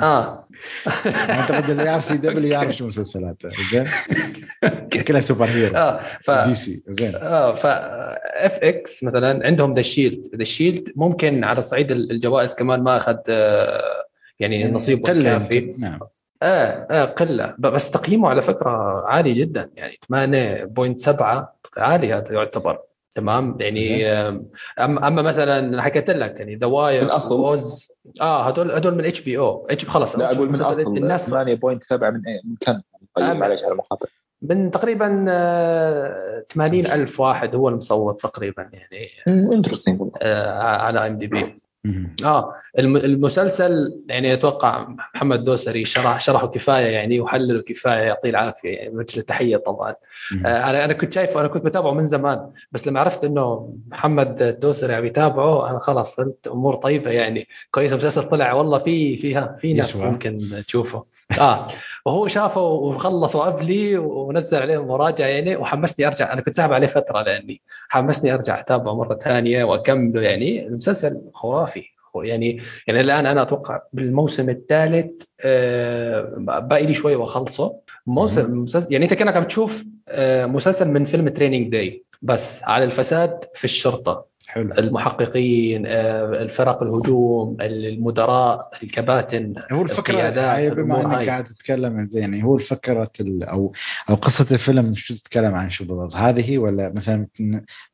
آه. 0.00 0.48
ما 1.06 1.30
أعتقد 1.30 1.70
اللي 1.70 1.84
يعرف 1.84 2.04
CW 2.04 2.52
يعرف 2.52 2.76
شو 2.76 2.86
مسلسلاته. 2.86 3.48
زين؟ 3.72 3.88
كلها 5.08 5.20
superhero 5.20 5.76
آه 5.76 6.00
ف 6.22 6.30
DC 6.30 6.82
زين. 6.88 7.14
آه 7.14 7.54
ف 7.54 7.66
FX 7.66 9.04
مثلا 9.04 9.46
عندهم 9.46 9.74
The 9.74 9.82
Shield 9.82 10.26
The 10.36 10.44
Shield 10.44 10.92
ممكن 10.96 11.44
على 11.44 11.62
صعيد 11.62 11.90
الجوائز 11.90 12.54
كمان 12.54 12.80
ما 12.82 12.96
أخذ 12.96 13.16
آه، 13.28 14.04
يعني 14.40 14.70
نصيبه 14.70 15.02
قلة 15.02 15.36
الكافي. 15.36 15.74
نعم. 15.78 16.00
آه 16.42 16.86
آه 16.90 17.04
قلة. 17.04 17.54
بس 17.58 17.90
تقييمه 17.90 18.28
على 18.28 18.42
فكرة 18.42 18.70
عالي 19.06 19.34
جدا. 19.34 19.70
يعني 19.76 19.98
8.7 20.06 21.22
عالي 21.76 22.14
هذا 22.14 22.32
يعتبر. 22.32 22.78
تمام. 23.14 23.56
يعني 23.60 24.06
اما 24.80 25.08
أما 25.08 25.22
مثلا 25.22 25.82
حكيت 25.82 26.10
لك 26.10 26.40
يعني 26.40 26.56
The 26.56 26.66
Wire 26.66 27.16
أصل. 27.16 27.58
آه 28.20 28.48
هدول 28.48 28.70
هدول 28.70 28.94
من 28.94 29.04
HBO 29.04 29.38
H 29.38 29.88
خلاص 29.88 30.18
لا 30.18 30.34
أقول 30.36 30.48
من 30.48 30.60
أصل 30.60 30.96
الناس. 30.96 31.30
8.7 31.30 31.34
من 31.36 32.26
إيه 32.26 32.40
من 32.44 32.56
كم؟ 32.60 32.80
طيب 33.14 33.26
آه، 33.26 33.32
معلش 33.32 33.64
على 33.64 33.72
المقاطعة. 33.72 34.08
من 34.42 34.70
تقريبا 34.70 35.24
آه، 35.28 36.44
80 36.50 36.86
ألف 36.86 37.20
واحد 37.20 37.54
هو 37.54 37.68
المصوت 37.68 38.22
تقريبا 38.22 38.70
يعني. 38.72 39.08
interesting 39.52 40.10
آه، 40.22 40.62
على 40.62 41.06
IMDb. 41.06 41.61
آه 42.24 42.54
الم- 42.78 42.96
المسلسل 42.96 44.02
يعني 44.08 44.32
أتوقع 44.32 44.88
محمد 45.14 45.44
دوسري 45.44 45.84
شرح 45.84 46.20
شرحه 46.20 46.46
كفاية 46.46 46.86
يعني 46.86 47.20
وحلله 47.20 47.62
كفاية 47.62 47.98
يعطيه 48.02 48.30
العافية 48.30 48.68
يعني 48.76 48.94
مثل 48.94 49.20
التحية 49.20 49.56
طبعا. 49.56 49.94
آه، 50.46 50.70
أنا 50.70 50.84
أنا 50.84 50.92
كنت 50.92 51.12
شايفه 51.12 51.40
أنا 51.40 51.48
كنت 51.48 51.64
بتابعه 51.64 51.92
من 51.94 52.06
زمان 52.06 52.50
بس 52.72 52.86
لما 52.88 53.00
عرفت 53.00 53.24
إنه 53.24 53.74
محمد 53.90 54.42
الدوسري 54.42 54.94
عم 54.94 55.04
يتابعه 55.06 55.70
أنا 55.70 55.78
خلاص 55.78 56.20
قلت 56.20 56.46
أمور 56.48 56.74
طيبة 56.76 57.10
يعني. 57.10 57.48
كويس 57.70 57.92
المسلسل 57.92 58.22
طلع 58.22 58.52
والله 58.52 58.78
في 58.78 59.16
فيها 59.16 59.56
في 59.60 59.72
ناس 59.72 59.90
يسوى. 59.90 60.06
ممكن 60.10 60.62
تشوفه. 60.66 61.04
آه. 61.40 61.68
وهو 62.06 62.28
شافه 62.28 62.60
وخلص 62.60 63.36
قبلي 63.36 63.98
ونزل 63.98 64.58
عليه 64.58 64.84
مراجعة 64.84 65.26
يعني 65.26 65.56
وحمسني 65.56 66.06
أرجع. 66.06 66.32
أنا 66.32 66.40
كنت 66.40 66.56
ساحب 66.56 66.72
عليه 66.72 66.86
فترة 66.86 67.22
لأني 67.22 67.60
حمسني 67.88 68.34
أرجع 68.34 68.60
أتابعه 68.60 68.94
مرة 68.94 69.14
ثانية 69.14 69.64
وأكمله 69.64 70.22
يعني. 70.22 70.66
المسلسل 70.66 71.20
خرافي 71.34 71.84
يعني 72.14 72.62
يعني 72.86 73.00
الآن 73.00 73.26
أنا 73.26 73.42
أتوقع 73.42 73.80
بالموسم 73.92 74.50
الثالث 74.50 75.22
آه، 75.40 76.34
باقي 76.38 76.86
لي 76.86 76.94
شوي 76.94 77.14
وأخلصه. 77.14 77.74
موسم 78.06 78.66
يعني 78.90 79.04
أنت 79.04 79.14
كأنك 79.14 79.36
عم 79.36 79.44
تشوف 79.44 79.84
آه، 80.08 80.46
مسلسل 80.46 80.88
من 80.88 81.04
فيلم 81.04 81.28
تريننج 81.28 81.68
داي 81.68 82.04
بس 82.22 82.62
على 82.62 82.84
الفساد 82.84 83.44
في 83.54 83.64
الشرطة. 83.64 84.31
حلو. 84.52 84.72
المحققين 84.78 85.86
آه، 85.86 86.24
الفرق 86.42 86.82
الهجوم 86.82 87.56
المدراء 87.60 88.70
الكباتن 88.82 89.54
هو 89.72 89.82
الفكرة 89.82 90.16
هاي 90.20 90.70
بما 90.70 91.20
إنك. 91.20 91.28
قاعد 91.28 91.44
تتكلم 91.44 91.96
عن 91.96 92.06
زي 92.06 92.20
يعني 92.20 92.44
هو 92.44 92.56
الفكرة 92.56 93.10
ال- 93.20 93.42
أو 93.44 93.72
أو 94.10 94.14
قصة 94.14 94.46
الفيلم 94.54 94.94
شو 94.94 95.14
تتكلم 95.14 95.54
عن 95.54 95.70
شو 95.70 95.84
بالضبط؟ 95.84 96.16
هذه 96.16 96.58
ولا 96.58 96.92
مثلا 96.96 97.26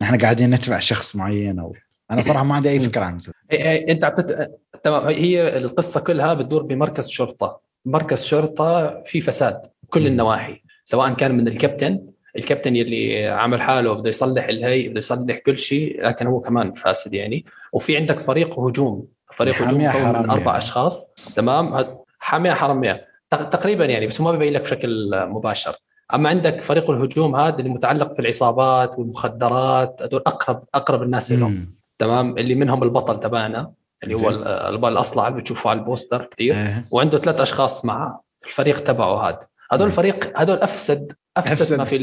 نحن 0.03 0.19
قاعدين 0.19 0.51
نتبع 0.51 0.79
شخص 0.79 1.17
معين 1.17 1.59
أو 1.59 1.75
أنا 2.11 2.23
صراحة 2.23 2.45
ما 2.45 2.55
عندي 2.55 2.69
أي 2.71 2.81
فكرة 2.81 3.05
عن 3.05 3.19
إيه- 3.21 3.31
إيه، 3.53 3.93
أنت 3.93 4.05
عم 4.05 4.15
تت... 4.15 4.59
تمام. 4.85 5.07
هي 5.09 5.59
القصة 5.59 6.01
كلها 6.01 6.35
بتدور 6.35 6.63
بمركز 6.63 7.09
شرطة. 7.09 7.61
مركز 7.85 8.23
شرطة 8.25 9.03
في 9.07 9.21
فساد 9.21 9.63
كل. 9.89 10.07
النواحي 10.07 10.63
سواء 10.85 11.15
كان 11.15 11.37
من 11.37 11.49
الكابتن 11.49 12.01
الكابتن 12.37 12.77
يلي 12.77 13.27
عمل 13.27 13.61
حاله 13.63 13.93
بده 13.93 14.09
يصلح 14.09 14.45
الهي 14.49 14.89
بده 14.89 14.99
يصلح 14.99 15.37
كل 15.47 15.59
شيء 15.59 16.03
لكن 16.07 16.27
هو 16.27 16.41
كمان 16.41 16.73
فاسد 16.73 17.15
يعني. 17.15 17.45
وفي 17.73 17.97
عندك 17.97 18.21
فريق 18.21 18.59
هجوم 18.59 19.05
فريق 19.35 19.55
هجوم 19.63 19.85
مكون 19.85 20.23
من. 20.23 20.31
أربع 20.31 20.57
أشخاص. 20.59 21.13
تمام؟ 21.37 21.87
حامية 22.19 22.53
حرامية. 22.53 23.07
تق- 23.31 23.49
تقريبا 23.49 23.85
يعني 23.85 24.07
بس 24.07 24.21
ما 24.21 24.33
بيبين 24.33 24.53
لك 24.53 24.63
بشكل 24.63 25.11
مباشر. 25.29 25.77
أما 26.15 26.29
عندك 26.29 26.61
فريق 26.63 26.91
الهجوم 26.91 27.37
هذا 27.37 27.59
اللي 27.59 27.71
متعلق 27.71 28.13
في 28.15 28.19
العصابات 28.19 28.99
والمخدرات 28.99 30.03
هذول 30.03 30.23
اقرب 30.27 30.63
أقرب 30.75 31.03
الناس 31.03 31.33
لهم. 31.33 31.75
تمام؟ 31.99 32.39
اللي 32.39 32.55
منهم 32.55 32.83
البطل 32.83 33.21
تبعنا 33.21 33.73
اللي 34.05 34.15
هو 34.15 34.31
البطل 34.31 34.93
الأصلع 34.93 35.29
اللي 35.29 35.41
بتشوفه 35.41 35.71
على 35.71 35.79
البوستر 35.81 36.25
كثير 36.25 36.55
إيه. 36.55 36.85
وعنده 36.91 37.19
ثلاث 37.19 37.41
أشخاص 37.41 37.85
معه 37.85 38.23
الفريق 38.47 38.85
تبعه 38.85 39.29
هذا. 39.29 39.41
هذول. 39.73 39.87
الفريق 39.87 40.41
هذول 40.41 40.57
أفسد 40.59 41.13
أفسد. 41.39 41.79
ما 41.79 41.85
في 41.85 41.99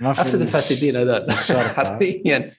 ما 0.00 0.12
في 0.12 0.20
أفسد 0.20 0.40
الفاسدين 0.40 0.96
هذول. 0.96 1.32
حرفيا 1.76 2.54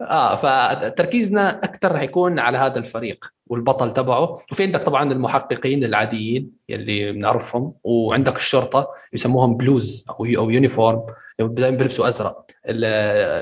آه 0.00 0.36
فتركيزنا 0.36 1.64
أكثر 1.64 1.98
حيكون 1.98 2.38
على 2.38 2.58
هذا 2.58 2.78
الفريق 2.78 3.32
والبطل 3.50 3.92
تبعه. 3.92 4.38
وفي 4.52 4.62
عندك 4.62 4.82
طبعا 4.82 5.12
المحققين 5.12 5.84
العاديين 5.84 6.50
يلي 6.68 7.12
بنعرفهم 7.12 7.72
وعندك 7.84 8.36
الشرطة 8.36 8.88
يسموهم 9.12 9.56
بلوز 9.56 10.04
أو 10.10 10.16
أو 10.24 10.50
uniform 10.50 11.02
دائما 11.40 11.76
بيلبسوا 11.76 12.08
أزرق 12.08 12.44
ال- 12.66 12.84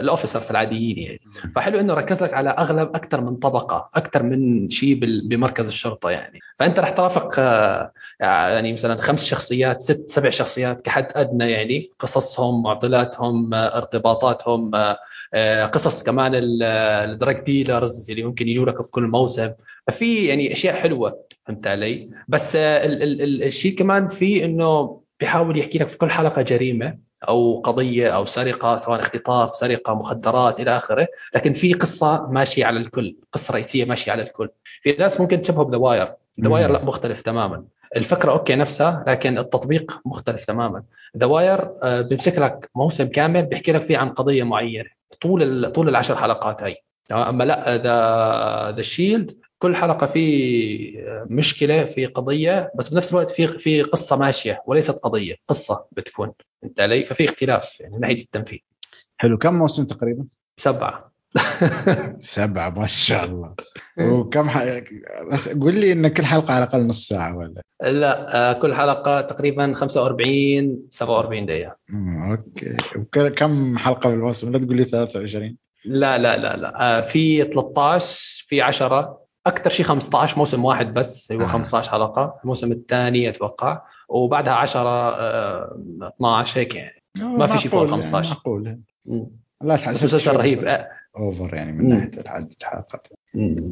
ال 0.02 0.07
officers 0.07 0.50
العاديين 0.50 0.98
يعني. 0.98 1.20
فحلو 1.56 1.80
إنه 1.80 1.94
ركز 1.94 2.22
لك 2.22 2.34
على 2.34 2.50
أغلب 2.50 2.88
أكثر 2.94 3.20
من 3.20 3.36
طبقة 3.36 3.90
أكثر 3.94 4.22
من 4.22 4.70
شيء 4.70 5.00
بمركز 5.28 5.66
الشرطة 5.66 6.10
يعني. 6.10 6.38
فأنت 6.58 6.78
رح 6.78 6.90
ترافق 6.90 7.34
آه، 7.38 7.92
يعني 8.20 8.72
مثلا 8.72 9.02
خمس 9.02 9.24
شخصيات 9.26 9.82
ست 9.82 10.10
سبع 10.10 10.30
شخصيات 10.30 10.80
كحد 10.84 11.06
أدنى 11.14 11.50
يعني. 11.50 11.90
قصصهم 11.98 12.62
معضلاتهم 12.62 13.54
آه، 13.54 13.76
ارتباطاتهم 13.76 14.70
آه، 15.34 15.66
قصص 15.66 16.02
كمان 16.02 16.32
الدراج 16.34 17.40
ديلرز 17.44 18.10
اللي 18.10 18.22
ممكن 18.22 18.48
يجوا 18.48 18.66
لك 18.66 18.82
في 18.82 18.90
كل 18.90 19.02
موسم. 19.02 19.50
ففي 19.88 20.26
يعني 20.26 20.52
أشياء 20.52 20.74
حلوة 20.74 21.24
فهمت 21.46 21.66
علي؟ 21.66 22.10
بس 22.28 22.56
آه، 22.56 22.86
ال- 22.86 23.02
ال- 23.02 23.22
ال- 23.22 23.42
الشيء 23.42 23.74
كمان 23.78 24.08
في 24.08 24.44
إنه 24.44 25.00
بيحاول 25.20 25.58
يحكي 25.58 25.78
لك 25.78 25.88
في 25.88 25.98
كل 25.98 26.10
حلقة 26.10 26.42
جريمة 26.42 26.98
أو 27.28 27.60
قضية 27.60 28.08
أو 28.10 28.26
سرقة 28.26 28.78
سواء 28.78 29.00
اختطاف 29.00 29.56
سرقة 29.56 29.94
مخدرات 29.94 30.60
إلى 30.60 30.76
آخره. 30.76 31.08
لكن 31.34 31.52
في 31.52 31.72
قصة 31.72 32.26
ماشية 32.30 32.66
على 32.66 32.80
الكل 32.80 33.16
قصة 33.32 33.52
رئيسية 33.54 33.84
ماشية 33.84 34.12
على 34.12 34.22
الكل. 34.22 34.48
في 34.82 34.92
ناس 34.92 35.20
ممكن 35.20 35.42
تشبهه 35.42 35.64
ب 35.64 35.68
The 35.68 35.78
Wire 35.78 36.12
The 36.40 36.48
Wire. 36.48 36.70
لا 36.70 36.84
مختلف 36.84 37.22
تماما. 37.22 37.64
الفكرة 37.96 38.32
okay 38.32 38.54
نفسها 38.54 39.04
لكن 39.08 39.38
التطبيق 39.38 40.00
مختلف 40.04 40.44
تماما. 40.44 40.82
The 41.16 41.26
Wire 41.26 41.64
بيمسك 41.84 42.38
لك 42.38 42.70
موسم 42.74 43.06
كامل 43.08 43.42
بيحكي 43.42 43.72
لك 43.72 43.82
فيه 43.82 43.98
عن 43.98 44.08
قضية 44.08 44.42
معينة 44.42 44.88
طول 45.20 45.72
طول 45.72 45.88
العشر 45.88 46.16
حلقات 46.16 46.62
هاي. 46.62 46.76
أما 47.12 47.44
لا 47.44 47.76
The 47.76 48.76
The 48.76 48.82
Shield 48.82 49.32
كل 49.58 49.76
حلقة 49.76 50.06
في 50.06 51.26
مشكلة 51.30 51.84
في 51.84 52.06
قضية 52.06 52.72
بس 52.74 52.88
بنفس 52.88 53.10
الوقت 53.10 53.30
في 53.30 53.58
في 53.58 53.82
قصة 53.82 54.16
ماشية 54.16 54.62
وليست 54.66 54.90
قضية 54.98 55.34
قصة 55.48 55.84
بتكون 55.92 56.32
انت 56.64 56.80
علي؟ 56.80 57.04
ففي 57.04 57.24
اختلاف 57.24 57.80
يعني 57.80 57.94
من 57.94 58.00
ناحية 58.00 58.20
التنفيذ. 58.22 58.58
حلو. 59.16 59.38
كم 59.38 59.54
موسم 59.54 59.84
تقريبا؟ 59.84 60.24
سبعة. 60.56 61.12
سبعة 62.20 62.70
ما 62.70 62.86
شاء 62.86 63.24
الله. 63.24 63.54
وكم 64.00 64.48
ح... 64.48 64.62
بس 65.32 65.48
قول 65.48 65.74
لي 65.74 65.92
إن 65.92 66.08
كل 66.08 66.24
حلقة 66.24 66.54
على 66.54 66.64
الأقل 66.64 66.86
نص 66.86 67.08
ساعة 67.08 67.36
ولا؟ 67.36 67.62
لا 67.82 68.36
آه، 68.50 68.52
كل 68.52 68.74
حلقة 68.74 69.20
تقريبا 69.20 69.72
45 69.74 70.78
47 70.90 71.46
دقيقة. 71.46 71.76
أوكي. 72.30 72.76
وك- 72.96 73.18
كم 73.34 73.78
حلقة 73.78 74.10
بالموسم؟ 74.10 74.52
لا 74.52 74.58
تقول 74.58 74.76
لي 74.76 74.84
23 74.84 75.56
لا 75.84 76.18
لا 76.18 76.36
لا 76.36 76.56
لا. 76.56 76.98
آه، 76.98 77.00
في 77.00 77.44
13 77.44 78.44
في 78.48 78.60
10 78.62 79.20
أكثر 79.46 79.70
شيء 79.70 79.86
15 79.86 80.38
موسم 80.38 80.64
واحد 80.64 80.94
بس 80.94 81.32
هو 81.32 81.40
آه. 81.40 81.46
15 81.46 81.90
حلقة. 81.90 82.40
الموسم 82.42 82.72
الثاني 82.72 83.28
أتوقع. 83.28 83.82
وبعدها 84.08 84.52
10 84.52 84.88
آه، 84.88 85.78
12 86.16 86.60
هيك 86.60 86.74
يعني. 86.74 87.02
ما 87.20 87.46
في 87.46 87.58
شيء 87.58 87.70
فوق 87.70 87.80
معقول 87.82 88.02
15. 88.02 88.28
يعني 88.28 88.36
معقول. 88.36 88.80
مم. 89.06 89.26
لا 89.62 89.76
تحسب 89.76 90.04
مسلسل 90.04 90.36
رهيب. 90.36 90.64
آه، 90.64 90.88
أوفر 91.16 91.54
يعني 91.54 91.72
من. 91.72 91.88
ناحية 91.88 92.10
العدد 92.20 92.52
الحلقات. 92.60 93.06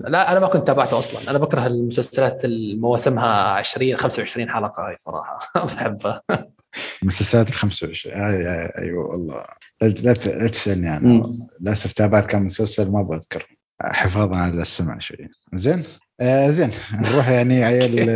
لا 0.07 0.33
أنا 0.33 0.40
ما 0.40 0.46
كنت 0.48 0.66
تابعته 0.66 0.98
أصلا. 0.98 1.31
أنا 1.31 1.38
بكره 1.38 1.66
المسلسلات 1.66 2.44
اللي 2.44 2.74
مواسمها 2.76 3.50
20 3.52 3.96
25 3.96 4.50
حلقة 4.50 4.88
هاي 4.88 4.96
صراحة. 4.96 5.38
ما 5.57 5.64
بحبها. 5.74 6.22
مسلسلات 7.02 7.48
ال 7.48 7.52
25 7.55 8.16
آه 8.16 8.18
آه 8.26 8.72
أيوه 8.79 9.07
والله. 9.07 9.42
لا 9.81 10.12
تسألني 10.48 10.98
مم. 10.98 11.48
للأسف 11.61 11.92
تابعت 11.92 12.26
كم 12.31 12.42
مسلسل 12.46 12.90
ما 12.92 13.02
بذكر 13.02 13.56
حفاظا 13.82 14.36
على 14.36 14.60
السمع 14.60 14.98
شوي. 14.98 15.28
زين؟ 15.52 15.82
آه 16.20 16.50
زين. 16.50 16.70
نروح 16.94 17.28
يعني 17.28 17.64
عيال 17.64 18.10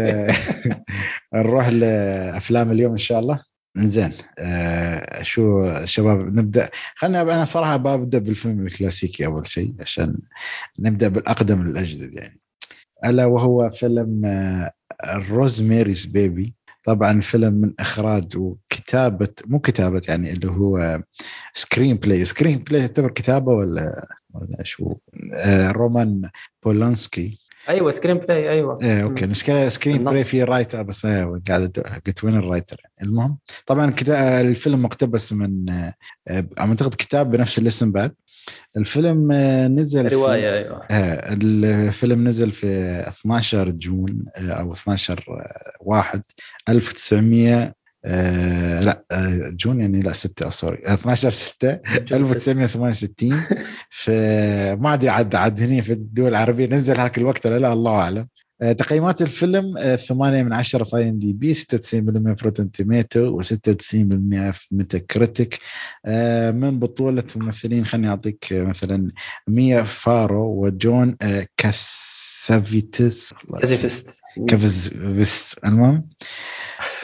نروح 1.35 1.69
لأفلام 1.69 2.71
اليوم 2.71 2.93
إن 2.93 2.99
شاء 2.99 3.19
الله. 3.19 3.41
زين. 3.77 4.13
آه 4.39 5.23
شو 5.23 5.75
شباب 5.85 6.39
نبدأ. 6.39 6.69
خلينا 6.97 7.23
أنا 7.23 7.45
صراحة 7.45 7.77
ببدأ 7.77 8.19
بالفيلم 8.19 8.67
الكلاسيكي 8.67 9.27
أول 9.27 9.47
شيء 9.47 9.75
عشان 9.81 10.19
نبدأ 10.79 11.09
بالأقدم 11.09 11.63
للأجدد 11.63 12.13
يعني. 12.15 12.41
ألا 13.05 13.27
وهو 13.27 13.71
فيلم 13.71 14.23
آه 14.25 14.71
Rosemary's 15.31 16.05
Baby 16.07 16.55
طبعا 16.83 17.21
فيلم 17.21 17.53
من 17.53 17.75
إخراج 17.81 18.37
وكتابة 18.37 19.29
مو 19.47 19.59
كتابة 19.59 20.03
يعني 20.09 20.33
اللي 20.33 20.51
هو 20.51 21.03
screenplay 21.55 22.25
screenplay 22.25 22.81
يعتبر 22.81 23.11
كتابة 23.11 23.53
ولا 23.53 24.09
ولا 24.35 24.63
شو؟ 24.63 24.97
آه 25.35 25.71
رومان 25.71 26.31
بولانسكي 26.65 27.39
أيوه 27.69 27.91
screenplay 27.91 28.51
أيوه. 28.51 28.79
إيه 28.83 29.03
okay 29.03 29.35
screen 29.69 29.97
النص. 29.97 30.11
play 30.11 30.25
في 30.25 30.43
writer 30.43 30.83
بس 30.83 31.05
إيه 31.05 31.41
قاعد 31.49 31.79
قلت 32.07 32.25
وين 32.25 32.37
ال 32.37 32.43
writer 32.43 32.81
يعني. 32.85 33.11
المهم 33.11 33.39
طبعا 33.67 33.95
الفيلم 34.41 34.83
مقتبس 34.83 35.33
من 35.33 35.71
آه، 35.71 35.95
آه، 36.29 36.47
أعتقد 36.59 36.95
كتاب 36.95 37.31
بنفس 37.31 37.59
الاسم 37.59 37.93
بعد. 37.93 38.15
الفيلم 38.77 39.33
آه، 39.33 39.69
نزل 39.69 40.09
في- 40.11 40.15
رواية 40.15 40.55
أيوه. 40.59 40.83
آه، 40.91 41.33
الفيلم 41.43 42.29
نزل 42.29 42.51
في 42.51 42.67
12 43.09 43.71
June 43.71 44.25
آه، 44.37 44.51
أو 44.53 44.73
12 44.73 45.25
آه، 45.29 45.73
واحد 45.81 46.23
1900 46.69 47.75
آه 48.05 48.81
لا 48.81 49.05
June 49.53 49.81
يعني 49.81 50.01
لا 50.01 50.13
6 50.13 50.51
سوري 50.51 50.79
12 50.87 51.31
6 51.31 51.81
1968 52.13 53.43
في 53.91 54.11
ما 54.81 54.95
أدري 54.95 55.09
عاد 55.09 55.35
عاد 55.35 55.61
هنا 55.61 55.81
في 55.81 55.93
الدول 55.93 56.29
العربية 56.29 56.67
نزل 56.67 57.01
هاك 57.01 57.19
الوقت 57.19 57.47
ولا 57.47 57.59
لا 57.59 57.73
الله 57.73 57.95
أعلم. 57.95 58.29
تقييمات 58.61 59.23
الفيلم 59.23 59.75
آه، 59.79 59.97
8 59.97 60.43
من 60.43 60.53
10 60.53 60.85
في 60.85 61.09
IMDb 61.09 61.55
96% 61.55 62.35
في 62.35 62.45
Rotten 62.45 62.71
Tomatoes 62.71 63.41
و96% 63.43 64.51
في 64.53 64.67
Metacritic. 64.71 65.59
آه، 66.07 66.51
من 66.51 66.79
بطولة 66.79 67.25
ممثلين 67.37 67.87
خليني 67.87 68.09
أعطيك 68.09 68.53
آه، 68.53 68.63
مثلا 68.63 69.11
ميا 69.49 69.83
فارو 69.83 70.65
وجون 70.65 71.17
آه، 71.23 71.47
كاسافيتس. 71.57 73.31
كازيفست 73.61 74.09
كافيست 74.49 75.59
المهم. 75.67 76.09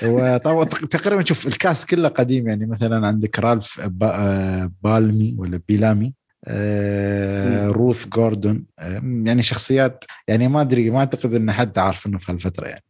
وطبعا 0.05 0.65
تق- 0.65 0.87
تقريبا 0.87 1.25
شوف 1.25 1.47
ال 1.47 1.55
cast 1.55 1.89
كله 1.89 2.09
قديم 2.09 2.49
يعني 2.49 2.67
مثلا 2.67 3.07
عندك 3.07 3.39
رالف 3.39 3.81
با- 3.81 4.17
آه، 4.17 4.73
بالمي 4.83 5.35
ولا 5.39 5.61
بيلامي. 5.69 6.15
آه،. 6.49 7.69
روث 7.69 8.09
جوردون 8.09 8.65
آه، 8.79 9.03
يعني 9.27 9.43
شخصيات 9.43 10.05
يعني 10.29 10.49
ما 10.49 10.61
أدري 10.61 10.91
ما 10.91 10.99
أعتقد 10.99 11.35
إن 11.35 11.53
حد 11.53 11.79
عارف 11.79 12.07
إنه 12.07 12.19
في 12.19 12.33
هالفترة 12.33 12.69
يعني. 12.69 12.85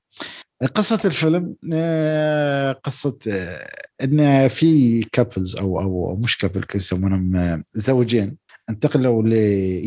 قصة 0.75 1.01
الفيلم 1.05 1.55
آه، 1.73 2.73
قصة 2.73 3.19
إن 4.05 4.49
في 4.49 5.03
couples 5.12 5.57
أو 5.57 5.81
أو 5.81 6.16
مش 6.16 6.38
couple 6.38 6.64
يسمونهم 6.75 7.62
زوجين 7.75 8.37
انتقلوا 8.71 9.23
ل 9.23 9.33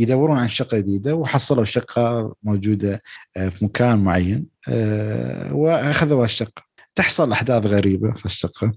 يدورون 0.01 0.37
عن 0.37 0.47
شقة 0.47 0.77
جديدة 0.77 1.15
وحصلوا 1.15 1.63
شقة 1.63 2.35
موجودة 2.43 3.01
آه، 3.37 3.49
في 3.49 3.65
مكان 3.65 3.97
معين 3.97 4.45
وأخذوا 5.51 6.25
الشقة 6.25 6.68
تحصل 6.95 7.31
أحداث 7.31 7.65
غريبة 7.65 8.11
في 8.11 8.25
الشقة. 8.25 8.71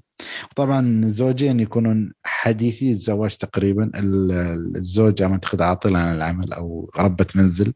طبعا 0.57 0.81
الزوجين 1.05 1.61
يكونون 1.61 2.13
حديثي 2.25 2.91
الزواج 2.91 3.37
تقريبا. 3.37 3.91
ال- 3.95 4.77
الزوجة 4.77 5.27
اعتقد 5.27 5.63
عاطلة 5.63 5.99
عن 5.99 6.15
العمل 6.15 6.53
أو 6.53 6.91
ربة 6.97 7.27
منزل. 7.35 7.73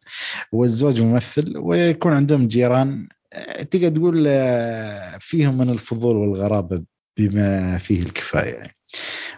والزوج 0.52 1.00
ممثل 1.02 1.58
ويكون 1.58 2.12
عندهم 2.12 2.48
جيران. 2.48 3.08
تقدر 3.70 3.88
تقول 3.88 4.24
آه، 4.28 5.18
فيهم 5.20 5.58
من 5.58 5.70
الفضول 5.70 6.16
والغرابة 6.16 6.82
بما 7.18 7.78
فيه 7.78 8.02
الكفاية. 8.02 8.54
يعني. 8.54 8.76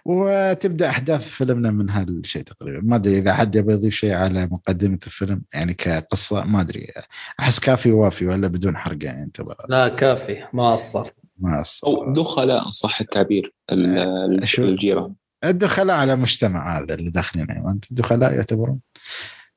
وتبدأ 0.08 0.88
أحداث 0.88 1.28
فيلمنا 1.28 1.70
من 1.70 1.90
هالشيء 1.90 2.42
تقريبا. 2.42 2.80
ما 2.82 2.96
أدري 2.96 3.18
إذا 3.18 3.34
حد 3.34 3.56
يبغى 3.56 3.74
يضيف 3.74 3.94
شيء 3.94 4.12
على 4.12 4.46
مقدمة 4.46 4.98
الفيلم 5.06 5.42
يعني 5.54 5.74
كقصة 5.74 6.44
ما 6.44 6.60
أدري. 6.60 6.92
أحس 7.40 7.58
كافي 7.60 7.92
وافي 7.92 8.26
ولا 8.26 8.48
بدون 8.48 8.76
حرق 8.76 9.04
يعني 9.04 9.22
أنت 9.22 9.40
بقى. 9.40 9.66
لا 9.68 9.88
كافي. 9.88 10.44
ما 10.52 10.72
قصرت 10.72 11.14
ما 11.38 11.60
أص... 11.60 11.84
أو 11.84 12.12
دخلاء 12.12 12.66
إن 12.66 12.70
صح 12.70 13.00
التعبير 13.00 13.52
ال- 13.72 13.98
ال- 14.42 14.48
شو؟ 14.48 14.64
الجيران. 14.64 15.14
الدخلاء 15.44 15.96
على 15.96 16.16
مجتمع 16.16 16.78
هذا 16.78 16.94
اللي 16.94 17.10
داخلين 17.10 17.50
أيوه 17.50 17.70
أنت 17.70 17.90
الدخلاء 17.90 18.34
يعتبرون. 18.34 18.80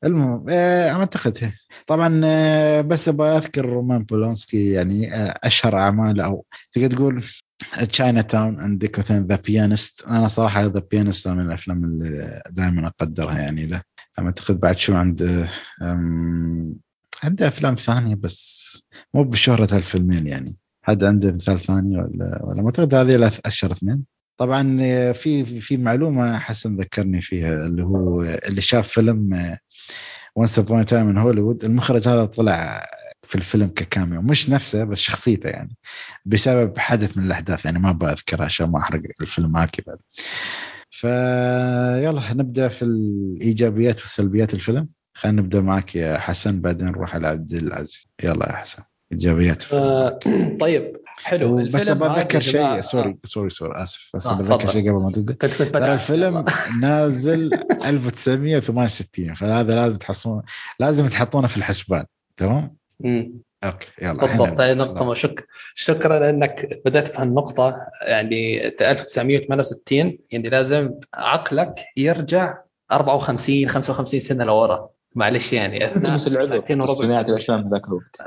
المهم 0.03 0.45
آه 0.49 0.89
أعتقد. 0.91 1.51
طبعا 1.87 2.21
آه 2.25 2.81
بس 2.81 3.09
أبغى 3.09 3.37
أذكر 3.37 3.65
رومان 3.65 4.03
بولانسكي 4.03 4.71
يعني 4.71 5.15
آه 5.15 5.39
أشهر 5.43 5.77
أعماله. 5.77 6.25
أو 6.25 6.45
تقدر 6.71 6.95
تقول 6.97 7.23
Chinatown 7.91 8.60
عندك 8.60 9.00
مثلا 9.00 9.28
The 9.27 9.36
Pianist 9.36 10.05
أنا 10.08 10.28
صراحة 10.28 10.65
The 10.65 10.84
Pianist 10.91 11.27
من 11.28 11.45
الأفلام 11.45 11.84
اللي 11.84 12.41
دائما 12.50 12.88
أقدرها 12.88 13.38
يعني 13.39 13.65
له. 13.65 13.82
أعتقد 14.19 14.60
بعد 14.60 14.78
شو 14.78 14.93
عنده 14.93 15.50
أم، 15.82 16.76
عنده 17.24 17.47
أفلام 17.47 17.76
ثانية 17.76 18.15
بس 18.15 18.84
مو 19.13 19.24
بشهرة 19.24 19.76
هالفيلمين 19.76 20.28
يعني. 20.28 20.58
حد 20.84 21.04
عنده 21.04 21.32
مثال 21.32 21.60
ثاني 21.60 21.97
ولا 21.97 22.39
ولا؟ 22.43 22.62
ما 22.62 22.65
أعتقد 22.65 22.95
هذه 22.95 23.32
أشهر 23.45 23.71
اثنين. 23.71 24.04
طبعا 24.38 24.63
في 25.13 25.45
في 25.45 25.78
معلومة 25.78 26.39
حسن 26.39 26.78
ذكرني 26.78 27.21
فيها 27.21 27.65
اللي 27.65 27.84
هو 27.84 28.24
اللي 28.24 28.62
شاف 28.62 28.88
فيلم 28.88 29.58
Once 30.36 30.60
Upon 30.60 30.86
a 30.86 30.89
Time 30.89 31.05
in 31.05 31.17
Hollywood 31.17 31.63
المخرج 31.63 32.08
هذا 32.08 32.26
طلع 32.26 32.86
في 33.31 33.37
الفيلم 33.37 33.67
ك 33.67 33.76
cameo 33.76 34.21
مش 34.21 34.49
نفسه 34.49 34.83
بس 34.83 34.99
شخصيته 34.99 35.49
يعني 35.49 35.75
بسبب 36.25 36.77
حدث 36.77 37.17
من 37.17 37.23
الأحداث 37.23 37.65
يعني 37.65 37.79
ما 37.79 37.91
بذكر 37.91 38.43
عشان 38.43 38.69
ما 38.69 38.79
أحرق 38.79 39.01
الفيلم 39.21 39.51
معك 39.51 39.87
بعد 39.87 39.97
فيلا 40.89 42.33
نبدأ 42.33 42.67
في 42.67 42.81
الإيجابيات 42.85 43.99
والسلبيات 43.99 44.53
الفيلم 44.53 44.87
خلينا 45.13 45.41
نبدأ 45.41 45.61
معك 45.61 45.95
يا 45.95 46.17
حسن 46.17 46.61
بعدين 46.61 46.87
نروح 46.87 47.15
على 47.15 47.27
عبد 47.27 47.53
العزيز 47.53 48.07
يلا 48.23 48.49
يا 48.49 48.55
حسن 48.55 48.83
إيجابيات. 49.11 49.73
آه، 49.73 50.19
طيب 50.59 50.97
حلو 51.23 51.55
بس 51.55 51.81
الفيلم 51.89 52.03
هذا 52.03 52.13
بتذكر 52.13 52.41
شيء 52.41 52.77
جماعة- 52.77 52.79
سوري 52.79 53.17
سوري 53.25 53.49
سوري 53.49 53.83
آسف 53.83 54.11
بس 54.15 54.27
آه، 54.27 54.41
بتذكر. 54.41 54.69
شيء 54.69 54.81
قبل 54.91 55.03
ما 55.03 55.11
تبدأ 55.11 55.33
ترى. 55.79 55.93
الفيلم. 55.93 56.45
نازل 56.81 57.49
1968 57.85 59.33
فهذا 59.33 59.75
لازم 59.75 59.97
تحطون 59.97 60.41
لازم 60.79 61.07
تحطونه 61.07 61.47
في 61.47 61.57
الحسبان 61.57 62.05
تمام؟ 62.37 62.75
okay 63.63 63.88
يلا 64.01 64.13
بالضبط. 64.13 64.61
هاي 64.61 64.73
نقطة. 64.73 65.13
شك 65.13 65.47
شكرا 65.75 66.19
لأنك 66.19 66.81
بدأت 66.85 67.07
في 67.07 67.21
هالنقطة 67.21 67.77
يعني 68.01 68.67
1968 68.67 70.17
يعني 70.31 70.49
لازم 70.49 70.91
عقلك 71.13 71.75
يرجع 71.97 72.57
54 72.91 73.69
55 73.69 74.19
سنة 74.19 74.43
لورا. 74.45 74.89
معلش 75.15 75.53
يعني 75.53 75.83
بس 76.13 76.27
العذر. 76.27 76.59
صناعه 76.95 77.21
الافلام 77.21 77.67
هذاك 77.67 77.88
الوقت. 77.88 78.21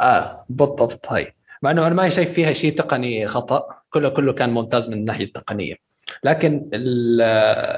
آه 0.00 0.44
بالضبط 0.48 1.06
هاي. 1.08 1.34
مع 1.62 1.70
إنه 1.70 1.86
أنا 1.86 1.94
ما 1.94 2.08
شايف 2.08 2.32
فيها 2.32 2.52
شيء 2.52 2.78
تقني 2.78 3.26
خطأ. 3.26 3.66
كله 3.90 4.08
كله 4.08 4.32
كان 4.32 4.50
ممتاز 4.50 4.88
من 4.88 4.94
الناحية 4.94 5.24
التقنية. 5.24 5.74
لكن 6.24 6.70
ال- 6.74 7.20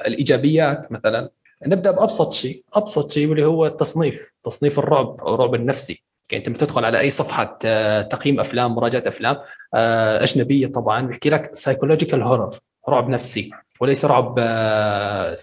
الإيجابيات 0.07 0.93
مثلا. 0.93 1.31
نبدأ 1.67 1.91
بأبسط 1.91 2.33
شيء 2.33 2.65
أبسط 2.75 3.11
شيء 3.11 3.27
واللي 3.29 3.47
هو 3.47 3.67
التصنيف. 3.67 4.33
تصنيف 4.45 4.79
الرعب 4.79 5.21
أو 5.21 5.35
الرعب 5.35 5.55
النفسي. 5.55 6.03
يعني 6.33 6.47
انت 6.47 6.57
بتدخل 6.57 6.85
على 6.85 7.01
أي 7.01 7.11
صفحة 7.11 7.59
آه، 7.65 8.03
تقييم 8.03 8.41
أفلام 8.41 8.75
مراجعة 8.75 9.03
أفلام 9.07 9.37
آه، 9.75 10.23
أجنبية 10.23 10.67
طبعا. 10.67 11.07
بيحكي 11.07 11.31
لك 11.31 11.55
سايكولوجيكال 11.55 12.23
هورر 12.23 12.59
رعب 12.89 13.09
نفسي 13.09 13.51
وليس 13.81 14.05
رعب 14.05 14.35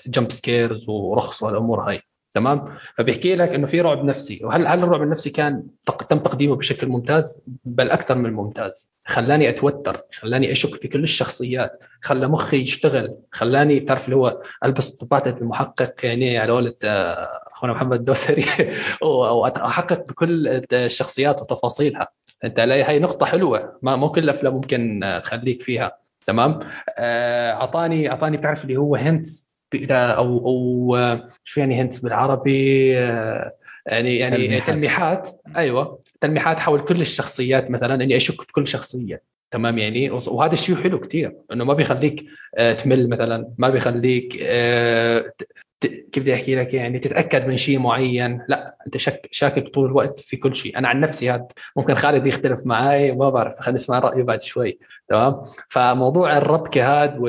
jump 0.07 0.31
scares 0.31 0.89
ورخص 0.89 1.43
والأمور 1.43 1.89
هاي. 1.89 2.01
تمام؟ 2.33 2.77
فبيحكي 2.95 3.35
لك 3.35 3.49
إنه 3.49 3.67
في 3.67 3.81
رعب 3.81 4.05
نفسي. 4.05 4.39
وهل 4.43 4.67
هل 4.67 4.83
الرعب 4.83 5.01
النفسي 5.01 5.29
كان 5.29 5.63
تم 6.09 6.19
تقديمه 6.19 6.55
بشكل 6.55 6.87
ممتاز؟ 6.87 7.41
بل 7.65 7.91
أكثر 7.91 8.15
من 8.15 8.33
ممتاز 8.33 8.91
خلاني 9.05 9.49
أتوتر 9.49 10.01
خلاني 10.13 10.51
أشك 10.51 10.75
في 10.81 10.87
كل 10.87 11.03
الشخصيات 11.03 11.79
خلى 12.01 12.27
مخي 12.27 12.57
يشتغل 12.57 13.17
خلاني 13.31 13.79
تعرف 13.79 14.05
اللي 14.05 14.15
هو 14.15 14.41
ألبس 14.63 14.89
طباع 14.89 15.23
المحقق 15.27 15.93
يعني 16.03 16.37
على 16.37 16.51
قولة 16.51 16.73
آه، 16.83 17.46
أخونا 17.57 17.73
محمد 17.73 17.97
الدوسري 17.97 18.45
واحقق 19.01 20.07
بكل 20.07 20.47
الشخصيات 20.73 21.41
وتفاصيلها. 21.41 22.07
أنت 22.43 22.59
هاي 22.59 22.99
نقطة 22.99 23.25
حلوة. 23.25 23.79
ما 23.81 23.95
مو 23.95 24.09
كل 24.09 24.23
الافلام 24.23 24.53
ممكن 24.53 25.01
تخليك 25.23 25.61
فيها. 25.61 25.97
تمام؟ 26.27 26.59
آه، 26.97 27.51
اعطاني 27.51 28.11
أعطاني 28.11 28.37
بتعرف 28.37 28.63
اللي 28.63 28.77
هو 28.77 28.95
هنتس 28.95 29.49
أو 29.91 30.37
أو 30.37 30.97
شو 31.43 31.59
يعني 31.59 31.81
هنتس 31.81 31.99
بالعربي؟ 31.99 32.97
آه، 32.99 33.51
يعني 33.85 34.17
يعني 34.17 34.35
تلميحات, 34.35 34.67
تلميحات. 34.67 35.29
أيوه. 35.55 35.99
تلميحات 36.21 36.59
حول 36.59 36.81
كل 36.81 37.01
الشخصيات 37.01 37.71
مثلا 37.71 37.93
إني 38.03 38.17
أشك 38.17 38.41
في 38.41 38.51
كل 38.51 38.67
شخصية. 38.67 39.21
تمام 39.51 39.77
يعني؟ 39.77 40.09
وهذا 40.09 40.53
الشيء 40.53 40.75
حلو 40.75 40.99
كثير 40.99 41.35
إنه 41.51 41.63
ما 41.63 41.73
بيخليك 41.73 42.25
آه، 42.57 42.73
تمل 42.73 43.09
مثلا. 43.09 43.53
ما 43.57 43.69
بيخليك 43.69 44.37
كيف 45.85 46.23
بدي 46.23 46.33
أحكي 46.33 46.55
لك 46.55 46.73
يعني 46.73 46.99
تتأكد 46.99 47.47
من 47.47 47.57
شيء 47.57 47.79
معين. 47.79 48.41
لا 48.47 48.75
أنت 48.85 48.97
شك 48.97 49.27
شاكك 49.31 49.67
طول 49.67 49.85
الوقت 49.85 50.19
في 50.19 50.37
كل 50.37 50.55
شيء. 50.55 50.77
أنا 50.77 50.87
عن 50.87 50.99
نفسي 50.99 51.29
هاد 51.29 51.51
ممكن 51.75 51.95
خالد 51.95 52.27
يختلف 52.27 52.65
معي 52.65 53.11
وما 53.11 53.29
بعرف 53.29 53.59
خلينا 53.59 53.75
نسمع 53.75 53.99
رأيه 53.99 54.23
بعد 54.23 54.41
شوي. 54.41 54.79
تمام؟ 55.09 55.41
فموضوع 55.69 56.37
الربكه 56.37 57.03
هاد 57.03 57.19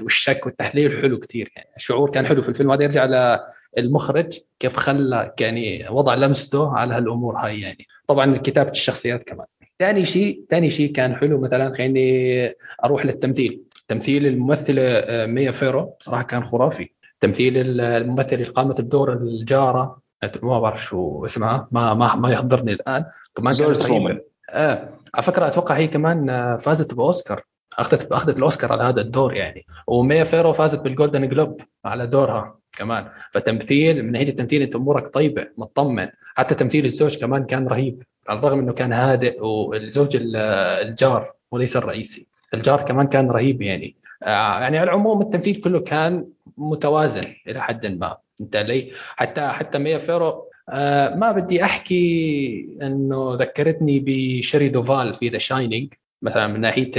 والشك 0.00 0.46
والتحليل 0.46 1.02
حلو 1.02 1.18
كثير 1.18 1.52
يعني. 1.56 1.68
الشعور 1.76 2.10
كان 2.10 2.26
حلو 2.26 2.42
في 2.42 2.48
الفيلم. 2.48 2.70
هذا 2.70 2.84
يرجع 2.84 3.38
للمخرج 3.78 4.38
كيف 4.60 4.76
خلى 4.76 5.34
يعني 5.40 5.86
وضع 5.90 6.14
لمسته 6.14 6.76
على 6.76 6.94
هالأمور 6.94 7.36
هاي 7.36 7.60
يعني. 7.60 7.86
طبعا 8.06 8.36
كتابة 8.36 8.70
الشخصيات 8.70 9.22
كمان. 9.22 9.46
ثاني 9.78 10.04
شيء 10.04 10.44
ثاني 10.50 10.70
شيء 10.70 10.92
كان 10.92 11.16
حلو 11.16 11.40
مثلا 11.40 11.74
خليني 11.74 12.54
أروح 12.84 13.06
للتمثيل. 13.06 13.60
تمثيل 13.88 14.26
الممثله 14.26 14.82
آه، 14.82 15.26
ميا 15.26 15.50
فيرو 15.50 15.94
صراحة 16.00 16.22
كان 16.22 16.44
خرافي. 16.44 16.93
تمثيل 17.24 17.80
الممثل 17.80 18.32
اللي 18.32 18.44
قامت 18.44 18.80
بدور 18.80 19.12
الجارة. 19.12 19.98
ما 20.42 20.60
بعرف 20.60 20.84
شو 20.84 21.24
اسمها. 21.24 21.68
ما 21.72 21.94
ما 21.94 22.14
ما 22.14 22.32
يحضرني 22.32 22.72
الآن. 22.72 23.04
كمان 23.36 23.52
كانت 23.54 24.20
آه. 24.50 24.88
على 25.14 25.22
فكرة 25.22 25.46
أتوقع 25.46 25.76
هي 25.76 25.88
كمان 25.88 26.30
آه، 26.30 26.56
فازت 26.56 26.94
بأوسكار. 26.94 27.42
اخذت 27.78 28.12
أخذت 28.12 28.38
الأوسكار 28.38 28.72
على 28.72 28.82
هذا 28.82 29.00
الدور 29.00 29.34
يعني. 29.34 29.66
وميا 29.86 30.24
فيرو 30.24 30.52
فازت 30.52 30.80
بال 30.80 30.92
Golden 30.92 31.28
Globe 31.28 31.60
على 31.84 32.06
دورها 32.06 32.58
كمان. 32.78 33.08
فتمثيل 33.32 34.02
من 34.02 34.12
ناحية 34.12 34.28
التمثيل 34.28 34.62
أنت 34.62 34.76
أمورك 34.76 35.14
طيبة 35.14 35.46
مطمن. 35.58 36.08
حتى 36.34 36.54
تمثيل 36.54 36.84
الزوج 36.84 37.18
كمان 37.18 37.44
كان 37.44 37.68
رهيب. 37.68 38.02
على 38.28 38.38
الرغم 38.38 38.58
إنه 38.58 38.72
كان 38.72 38.92
هادئ 38.92 39.42
والزوج 39.44 40.18
الجار 40.20 41.32
وليس 41.50 41.76
الرئيسي. 41.76 42.26
الجار 42.54 42.82
كمان 42.82 43.06
كان 43.06 43.30
رهيب 43.30 43.62
يعني. 43.62 43.96
آه، 44.22 44.60
يعني 44.60 44.78
على 44.78 44.90
العموم 44.90 45.22
التمثيل 45.22 45.60
كله 45.60 45.80
كان 45.80 46.24
متوازن 46.58 47.26
إلى 47.48 47.62
حد 47.62 47.86
ما. 47.86 48.16
أنت 48.40 48.56
علي 48.56 48.90
حتى 49.16 49.48
حتى 49.48 49.78
ميا 49.78 49.98
فيرو. 49.98 50.50
آه 50.68 51.14
ما 51.14 51.32
بدي 51.32 51.64
أحكي 51.64 52.78
إنه 52.82 53.34
ذكرتني 53.34 54.04
بشيلي 54.06 54.68
دوفال 54.68 55.14
في 55.14 55.28
The 55.28 55.38
Shining 55.38 55.92
مثلا 56.22 56.46
من 56.46 56.60
ناحية 56.60 56.90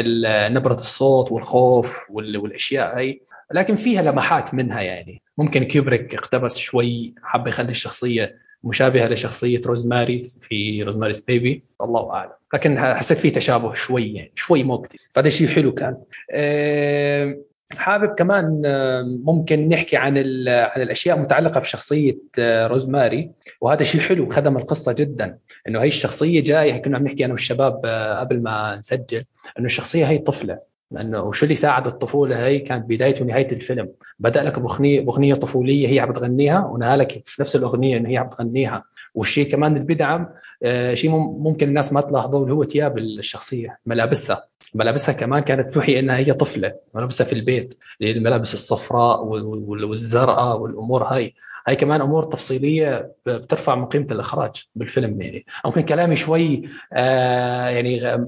نبرة 0.50 0.74
الصوت 0.74 1.32
والخوف 1.32 1.98
والأشياء 2.10 2.98
هي 2.98 3.20
لكن 3.52 3.76
فيها 3.76 4.02
لمحات 4.02 4.54
منها 4.54 4.82
يعني. 4.82 5.22
ممكن 5.38 5.64
كيوبريك 5.64 6.16
اقتبس 6.16 6.58
شوي 6.58 7.14
حب 7.24 7.48
يخلي 7.48 7.72
الشخصية 7.72 8.36
مشابهة 8.64 9.08
لشخصية 9.08 9.62
Rosemary's 9.66 10.42
في 10.50 10.84
Rosemary's 10.84 11.20
Baby. 11.20 11.64
الله 11.82 12.14
أعلم. 12.14 12.32
لكن 12.54 12.80
حسيت 12.80 13.18
فيه 13.18 13.34
تشابه 13.34 13.74
شوي 13.74 14.14
يعني 14.14 14.32
شوي 14.36 14.64
مو 14.64 14.78
كثير 14.78 15.02
فهذا 15.16 15.30
شيء 15.30 15.48
حلو 15.48 15.74
كان. 15.74 15.98
آه، 16.32 17.38
حابب 17.74 18.16
كمان 18.16 18.62
آه، 18.66 19.02
ممكن 19.24 19.70
نحكي 19.70 19.98
عن 19.98 20.18
عن 20.48 20.82
الأشياء 20.82 21.18
المتعلقه 21.18 21.60
في 21.60 21.70
شخصية 21.70 22.18
آه، 22.40 22.68
روزماري. 22.68 23.32
وهذا 23.62 23.84
شيء 23.84 24.02
حلو 24.02 24.30
خدم 24.30 24.58
القصة 24.58 24.92
جدا. 24.94 25.38
إنه 25.68 25.80
هي 25.80 25.88
الشخصية 25.88 26.44
جاية 26.44 26.78
كنا 26.82 26.98
عم 26.98 27.04
نحكي 27.04 27.26
أنا 27.26 27.34
والشباب 27.34 27.86
قبل 28.20 28.42
ما 28.42 28.76
نسجل 28.76 29.24
إنه 29.60 29.66
الشخصية 29.66 30.06
هي 30.06 30.18
طفلة. 30.18 30.60
لأنه 30.92 31.24
وشو 31.24 31.46
اللي 31.46 31.56
ساعد 31.56 31.88
الطفولة 31.88 32.46
هي 32.46 32.60
كانت 32.60 32.90
بدايه 32.90 33.22
ونهايه 33.22 33.52
الفيلم. 33.52 33.90
بدأ 34.20 34.44
لك 34.44 34.60
بأغنية 34.60 35.02
بأغنية 35.02 35.34
طفولية 35.34 35.88
هي 35.88 36.00
عم 36.00 36.14
تغنيها 36.14 36.66
ونهى 36.66 36.98
لك 36.98 37.24
في 37.26 37.42
نفس 37.42 37.56
الأغنية 37.56 37.98
إنه 37.98 38.10
هي 38.10 38.18
عم 38.18 38.30
تغنيها. 38.30 38.84
والشيء 39.16 39.52
كمان 39.52 39.74
اللي 39.74 39.86
بيدعم 39.86 40.30
آه 40.64 40.94
شيء 40.94 41.10
ممكن 41.18 41.68
الناس 41.68 41.94
ما 41.94 42.02
تلاحظوه 42.02 42.44
اللي 42.44 42.54
هو 42.54 42.64
ثياب 42.64 42.98
الشخصية 42.98 43.80
ملابسها. 43.86 44.48
ملابسها 44.74 45.14
كمان 45.14 45.40
كانت 45.40 45.74
توحي 45.74 46.00
إنها 46.00 46.18
هي 46.18 46.34
طفلة 46.34 46.76
ملابسها 46.94 47.26
في 47.26 47.34
البيت 47.34 47.78
الملابس 48.02 48.54
الصفراء 48.54 49.24
والزرقاء 49.26 50.60
والأمور 50.60 51.04
هاي. 51.04 51.34
هاي 51.68 51.76
كمان 51.76 52.02
أمور 52.02 52.24
تفصيلية 52.24 53.12
بترفع 53.26 53.76
من 53.76 53.86
قيمة 53.86 54.08
الإخراج 54.12 54.64
بالفيلم 54.76 55.22
يعني. 55.22 55.46
ممكن 55.66 55.82
كلامي 55.82 56.16
شوي 56.16 56.70
آه 56.94 57.68
يعني 57.68 58.26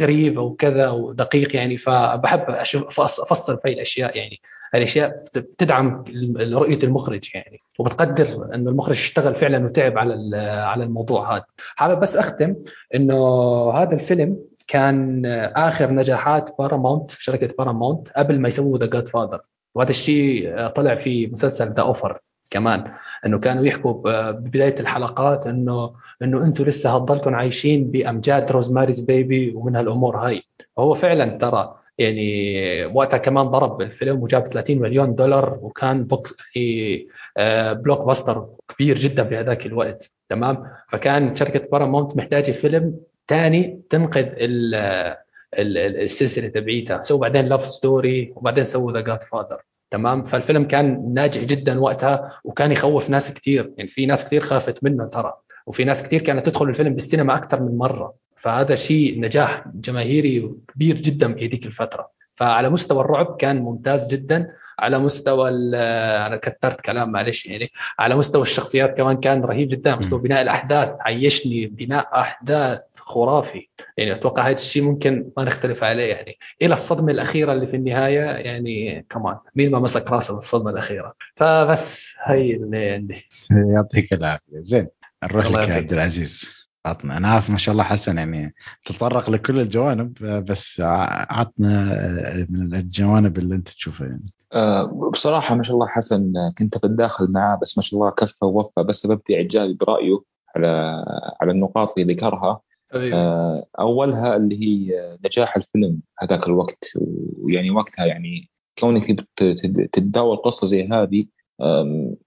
غريب 0.00 0.38
أو 0.38 0.54
كذا 0.54 0.88
ودقيق 0.88 1.56
يعني 1.56 1.78
فبحب 1.78 2.40
أشوف 2.48 3.00
أفصل 3.00 3.58
في 3.62 3.68
الأشياء 3.68 4.16
يعني. 4.18 4.40
الأشياء 4.74 5.24
بتدعم 5.34 6.04
رؤية 6.36 6.78
المخرج 6.82 7.30
يعني 7.34 7.62
وبتقدر 7.78 8.54
انه 8.54 8.70
المخرج 8.70 8.96
اشتغل 8.96 9.34
فعلا 9.34 9.64
وتعب 9.64 9.98
على 9.98 10.36
على 10.38 10.84
الموضوع 10.84 11.36
هذا. 11.36 11.44
حابب 11.76 12.00
بس 12.00 12.16
أختم 12.16 12.54
إنه 12.94 13.16
هذا 13.74 13.92
الفيلم 13.92 14.38
كان 14.66 15.26
آخر 15.56 15.90
نجاحات 15.90 16.54
بارامونت 16.58 17.10
شركة 17.10 17.54
بارامونت 17.58 18.08
قبل 18.16 18.40
ما 18.40 18.48
يسووا 18.48 18.78
The 18.78 18.86
Godfather 18.86 19.40
وهذا 19.74 19.90
الشيء 19.90 20.66
طلع 20.68 20.94
في 20.94 21.26
مسلسل 21.26 21.72
The 21.72 21.82
Offer 21.82 22.18
كمان 22.50 22.84
إنه 23.26 23.38
كانوا 23.38 23.66
يحكوا 23.66 23.92
ببداية 24.30 24.80
الحلقات 24.80 25.46
إنه 25.46 25.92
إنه 26.22 26.44
أنتم 26.44 26.64
لسه 26.64 26.96
هتضلكم 26.96 27.34
عايشين 27.34 27.90
بأمجاد 27.90 28.52
Rosemary's 28.52 29.00
Baby 29.00 29.52
ومن 29.54 29.76
هالأمور 29.76 30.16
هاي. 30.16 30.42
هو 30.78 30.94
فعلا 30.94 31.38
ترى 31.38 31.74
يعني 31.98 32.86
وقتها 32.86 33.18
كمان 33.18 33.46
ضرب 33.46 33.82
الفيلم 33.82 34.22
وجاب 34.22 34.48
30 34.48 34.78
مليون 34.78 35.14
دولار 35.14 35.58
وكان 35.62 36.04
block 36.04 36.36
blockbuster 37.72 38.46
كبير 38.74 38.98
جدا 38.98 39.22
بهذاك 39.22 39.66
الوقت. 39.66 40.12
تمام؟ 40.28 40.66
فكان 40.92 41.34
شركة 41.34 41.68
بارامونت 41.72 42.16
محتاجة 42.16 42.52
فيلم 42.52 42.96
ثاني 43.28 43.80
تنقذ 43.90 44.26
السلسلة 45.54 46.48
تبعيتها. 46.48 47.02
سووا 47.02 47.20
بعدين 47.20 47.46
Love 47.46 47.66
Story 47.66 48.32
وبعدين 48.36 48.64
سووا 48.64 48.92
The 48.92 49.00
Godfather 49.00 49.60
تمام؟ 49.90 50.22
فالفيلم 50.22 50.64
كان 50.64 51.14
ناجح 51.14 51.40
جدا 51.40 51.80
وقتها 51.80 52.40
وكان 52.44 52.72
يخوف 52.72 53.10
ناس 53.10 53.32
كثير 53.32 53.72
يعني 53.76 53.90
في 53.90 54.06
ناس 54.06 54.24
كثير 54.24 54.40
خافت 54.40 54.84
منه 54.84 55.06
ترى. 55.06 55.32
وفي 55.66 55.84
ناس 55.84 56.02
كثير 56.02 56.22
كانت 56.22 56.46
تدخل 56.46 56.68
الفيلم 56.68 56.94
بالسينما 56.94 57.36
أكثر 57.36 57.60
من 57.62 57.78
مرة. 57.78 58.14
فهذا 58.36 58.74
شيء 58.74 59.20
نجاح 59.20 59.64
جماهيري 59.74 60.50
كبير 60.74 60.96
جدا 60.96 61.34
بهذيك 61.34 61.66
الفترة. 61.66 62.10
فعلى 62.34 62.70
مستوى 62.70 63.00
الرعب 63.00 63.36
كان 63.36 63.56
ممتاز 63.56 64.14
جدا. 64.14 64.50
على 64.78 64.98
مستوى 64.98 65.50
أنا 65.50 66.36
كثرت 66.36 66.80
كلام 66.80 67.10
معلش 67.12 67.46
يعني. 67.46 67.70
على 67.98 68.16
مستوى 68.16 68.42
الشخصيات 68.42 68.96
كمان 68.96 69.16
كان 69.16 69.44
رهيب 69.44 69.68
جدا. 69.68 69.96
مستوى 69.96 70.20
بناء 70.20 70.42
الأحداث 70.42 70.96
عيشني 71.00 71.66
بناء 71.66 72.08
أحداث. 72.14 72.80
خرافي. 73.06 73.68
يعني 73.96 74.14
أتوقع 74.14 74.46
هذا 74.46 74.54
الشيء 74.54 74.82
ممكن 74.82 75.30
ما 75.36 75.44
نختلف 75.44 75.84
عليه 75.84 76.14
يعني. 76.14 76.38
إلى 76.62 76.74
الصدمة 76.74 77.12
الأخيرة 77.12 77.52
اللي 77.52 77.66
في 77.66 77.76
النهاية 77.76 78.20
يعني 78.20 79.06
كمان 79.10 79.36
مين 79.54 79.70
ما 79.70 79.78
مسك 79.78 80.10
راسه 80.10 80.34
بالصدمه 80.34 80.70
الأخيرة؟ 80.70 81.14
فبس 81.36 82.06
هي 82.24 82.54
اللي 82.54 82.90
عندي 82.90 83.28
يعطيك 83.50 84.12
العافية. 84.12 84.44
زين 84.52 84.88
نروح 85.24 85.46
لك 85.46 85.68
يا 85.68 85.74
عبد 85.74 85.92
العزيز 85.92 86.66
عطنا. 86.86 87.16
أنا 87.16 87.28
عارف 87.28 87.50
ما 87.50 87.58
شاء 87.58 87.72
الله 87.72 87.84
حسن 87.84 88.18
يعني 88.18 88.54
تطرق 88.84 89.30
لكل 89.30 89.60
الجوانب 89.60 90.14
بس 90.48 90.80
عطنا 90.80 91.94
من 92.50 92.74
الجوانب 92.74 93.38
اللي 93.38 93.54
أنت 93.54 93.68
تشوفها 93.68 94.06
يعني. 94.06 94.32
أه 94.52 95.10
بصراحة 95.12 95.54
ما 95.54 95.62
شاء 95.62 95.74
الله 95.74 95.88
حسن 95.88 96.32
كنت 96.58 96.76
بتداخل 96.78 97.32
معاه 97.32 97.58
بس 97.62 97.78
ما 97.78 97.82
شاء 97.82 98.00
الله 98.00 98.10
كفى 98.10 98.44
ووفى. 98.44 98.82
بس 98.82 99.06
ببدي 99.06 99.36
اعجابي 99.36 99.74
برأيه 99.74 100.20
على 100.56 101.04
على 101.40 101.52
النقاط 101.52 101.98
اللي 101.98 102.14
ذكرها. 102.14 102.60
أيوة. 102.94 103.18
آه، 103.18 103.66
أولها 103.80 104.36
اللي 104.36 104.60
هي 104.60 105.18
نجاح 105.24 105.56
الفيلم 105.56 106.00
هذاك 106.18 106.46
الوقت. 106.46 106.92
ويعني 107.38 107.70
وقتها 107.70 108.06
يعني 108.06 108.50
كونك 108.80 109.20
تتداول 109.92 110.36
قصه 110.36 110.66
زي 110.66 110.88
هذه 110.88 111.26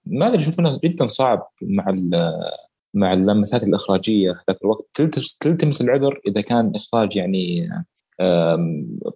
ما 0.06 0.26
أدري 0.26 0.38
أشوف 0.38 0.60
انه 0.60 0.80
جدا 0.84 1.06
صعب 1.06 1.48
مع 1.62 1.94
مع 2.94 3.12
اللمسات 3.12 3.62
الإخراجية 3.62 4.30
هذاك 4.30 4.62
الوقت. 4.62 4.86
تلتمس 5.40 5.80
العذر 5.80 6.20
إذا 6.28 6.40
كان 6.40 6.72
إخراج 6.74 7.16
يعني 7.16 7.68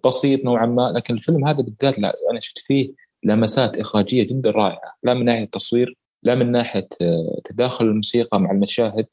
بسيط 0.05 0.45
نوعا 0.45 0.65
ما 0.65 0.91
لكن 0.95 1.13
الفيلم 1.13 1.47
هذا 1.47 1.63
بالذات 1.63 1.97
أنا 1.97 2.39
شفت 2.39 2.57
فيه 2.57 2.93
لمسات 3.23 3.77
إخراجية 3.77 4.23
جدا 4.23 4.51
رائعة. 4.51 4.93
لا 5.03 5.13
من 5.13 5.25
ناحية 5.25 5.43
التصوير 5.43 5.97
لا 6.23 6.35
من 6.35 6.51
ناحية 6.51 6.87
تداخل 7.43 7.85
الموسيقى 7.85 8.39
مع 8.39 8.51
المشاهد. 8.51 9.07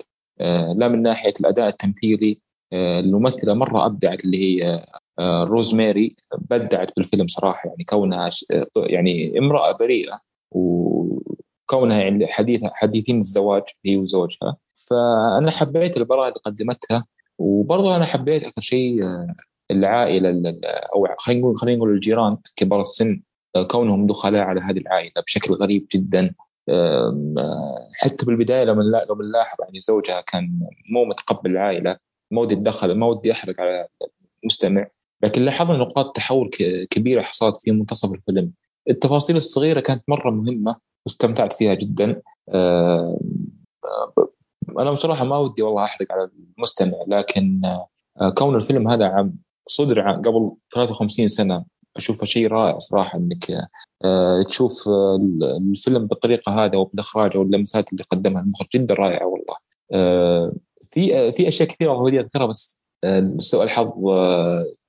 لا 0.74 0.89
من 0.89 1.03
ناحية 1.03 1.33
الأداء 1.41 1.68
التمثيلي 1.68 2.39
الممثلة 2.72 3.55
مرة 3.55 3.87
أبدعت 3.87 4.24
اللي 4.24 4.39
هي 4.39 4.87
روزماري 5.20 6.16
بدعت 6.39 6.91
بالفيلم 6.97 7.26
صراحة 7.26 7.68
يعني 7.68 7.85
كونها 7.85 8.30
يعني 8.76 9.39
امرأة 9.39 9.72
بريئة 9.72 10.20
وكونها 10.51 12.01
يعني 12.03 12.26
حديثه 12.26 12.70
حديثين 12.74 13.18
الزواج 13.18 13.62
هي 13.87 13.97
وزوجها. 13.97 14.57
فأنا 14.91 15.51
حبيت 15.51 15.97
البراءة 15.97 16.28
اللي 16.28 16.41
قدمتها 16.45 17.07
وبرضه 17.39 17.97
أنا 17.97 18.07
حبيت 18.07 18.45
أكثر 18.45 18.62
شيء 18.62 19.05
آه، 19.05 19.35
العائلة 19.70 20.61
أو 20.95 21.09
خلينا 21.18 21.41
نقول 21.41 21.57
خلينا 21.57 21.76
نقول 21.76 21.91
الجيران 21.91 22.37
كبار 22.57 22.80
السن 22.80 23.22
آه، 23.57 23.62
كونهم 23.62 24.07
دخلاء 24.07 24.43
على 24.43 24.61
هذه 24.61 24.78
العائلة 24.78 25.22
بشكل 25.26 25.55
غريب 25.55 25.87
جدا. 25.95 26.24
آه، 26.26 26.41
حتى 27.95 28.27
بالبداية 28.27 28.65
لما 28.65 28.83
لو 29.09 29.15
بنلاحظ 29.15 29.57
يعني 29.61 29.81
زوجها 29.81 30.21
كان 30.21 30.59
مو 30.93 31.05
متقبل 31.05 31.51
العائلة 31.51 31.97
ما 32.31 32.41
ودي 32.41 32.55
اتدخل 32.55 32.95
ما 32.95 33.07
ودي 33.07 33.33
احرق 33.33 33.61
على 33.61 33.87
المستمع. 34.43 34.87
لكن 35.23 35.43
لاحظنا 35.43 35.77
نقاط 35.77 36.17
تحول 36.17 36.51
كبيرة 36.91 37.23
حصلت 37.23 37.57
في 37.57 37.71
منتصف 37.71 38.13
الفيلم. 38.13 38.53
التفاصيل 38.91 39.37
الصغيرة 39.37 39.81
كانت 39.81 40.03
مرة 40.09 40.31
مهمة 40.31 40.77
واستمتعت 41.07 41.53
فيها 41.53 41.75
جدا. 41.75 42.23
أنا 44.79 44.91
بصراحة 44.91 45.25
ما 45.25 45.39
ودي 45.39 45.63
والله 45.63 45.85
أحرق 45.85 46.13
على 46.13 46.31
المستمع 46.59 46.99
لكن 47.07 47.61
آه، 48.21 48.31
كون 48.31 48.55
الفيلم 48.57 48.89
هذا 48.89 49.07
عام 49.07 49.39
صدر 49.67 50.01
قبل 50.13 50.53
53 50.75 51.29
سنة 51.29 51.65
أشوفه 51.97 52.26
شيء 52.26 52.49
رائع 52.49 52.78
صراحة 52.78 53.18
إنك 53.18 53.51
آه، 54.05 54.43
تشوف 54.43 54.88
الفيلم 55.61 56.07
بالطريقة 56.07 56.64
هذه 56.64 56.76
وبالاخراج 56.76 57.36
واللمسات 57.36 57.93
اللي 57.93 58.05
قدمها. 58.05 58.43
المخرج 58.43 58.68
جدا 58.74 58.95
رائعه 58.95 59.26
والله. 59.26 59.57
آه، 59.93 60.53
في 60.84 61.32
في 61.32 61.49
أشياء 61.49 61.68
كثيرة 61.68 61.93
ودي 61.93 62.20
أذكرها 62.20 62.47
بس 62.47 62.82
سوء 63.38 63.62
الحظ 63.62 63.93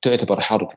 تعتبر 0.01 0.41
حرق 0.41 0.73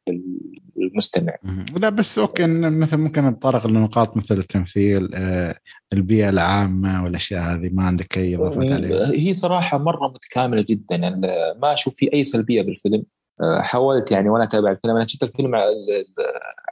للمستمع. 0.76 1.36
لا 1.76 1.88
بس 1.88 2.18
أوكي 2.18 2.46
مثلا 2.46 2.98
ممكن 2.98 3.26
نتطرق 3.26 3.66
لنقاط 3.66 4.16
مثل 4.16 4.38
التمثيل 4.38 5.10
آه، 5.14 5.54
البيئة 5.92 6.28
العامة 6.28 7.04
والأشياء 7.04 7.42
هذه 7.42 7.70
ما 7.72 7.84
عندك 7.84 8.18
أي 8.18 8.36
إضافات 8.36 8.72
عليها؟ 8.72 9.10
هي 9.12 9.34
صراحة 9.34 9.78
مرة 9.78 10.08
متكاملة 10.08 10.64
جدا. 10.68 10.96
يعني 10.96 11.20
ما 11.62 11.72
أشوف 11.72 11.94
في 11.94 12.12
أي 12.14 12.24
سلبية 12.24 12.62
بالفيلم. 12.62 13.02
آه، 13.02 13.25
حاولت 13.60 14.12
يعني 14.12 14.28
وأنا 14.28 14.44
اتابع 14.44 14.70
الفيلم. 14.70 14.96
أنا 14.96 15.06
شفت 15.06 15.22
الفيلم 15.22 15.54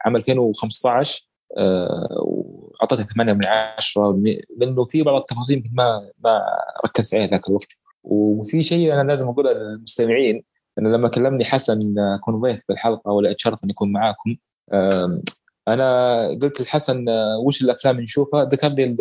عام 0.04 0.16
2015 0.16 1.28
واعطيته 2.16 3.02
8 3.02 3.32
من 3.32 3.46
10 3.46 4.22
لأنه 4.58 4.84
في 4.84 5.02
بعض 5.02 5.20
التفاصيل 5.20 5.70
ما 5.72 6.10
ما 6.24 6.42
ركزت 6.86 7.14
عليها 7.14 7.26
ذاك 7.26 7.48
الوقت. 7.48 7.78
وفي 8.02 8.62
شيء 8.62 8.94
أنا 8.94 9.08
لازم 9.08 9.28
أقوله 9.28 9.52
للمستمعين 9.52 10.44
انه 10.78 10.90
لما 10.90 11.08
كلمني 11.08 11.44
حسن 11.44 11.98
اكون 11.98 12.40
ضيف 12.40 12.60
بالحلقة 12.68 13.12
ولا 13.12 13.30
أتشرف 13.30 13.64
إني 13.64 13.72
أكون 13.72 13.92
معاكم 13.92 14.36
أنا 15.68 16.28
قلت 16.42 16.60
لحسن 16.60 17.04
وش 17.46 17.62
الأفلام 17.62 18.00
نشوفها؟ 18.00 18.44
ذكر 18.44 18.68
لي 18.68 18.96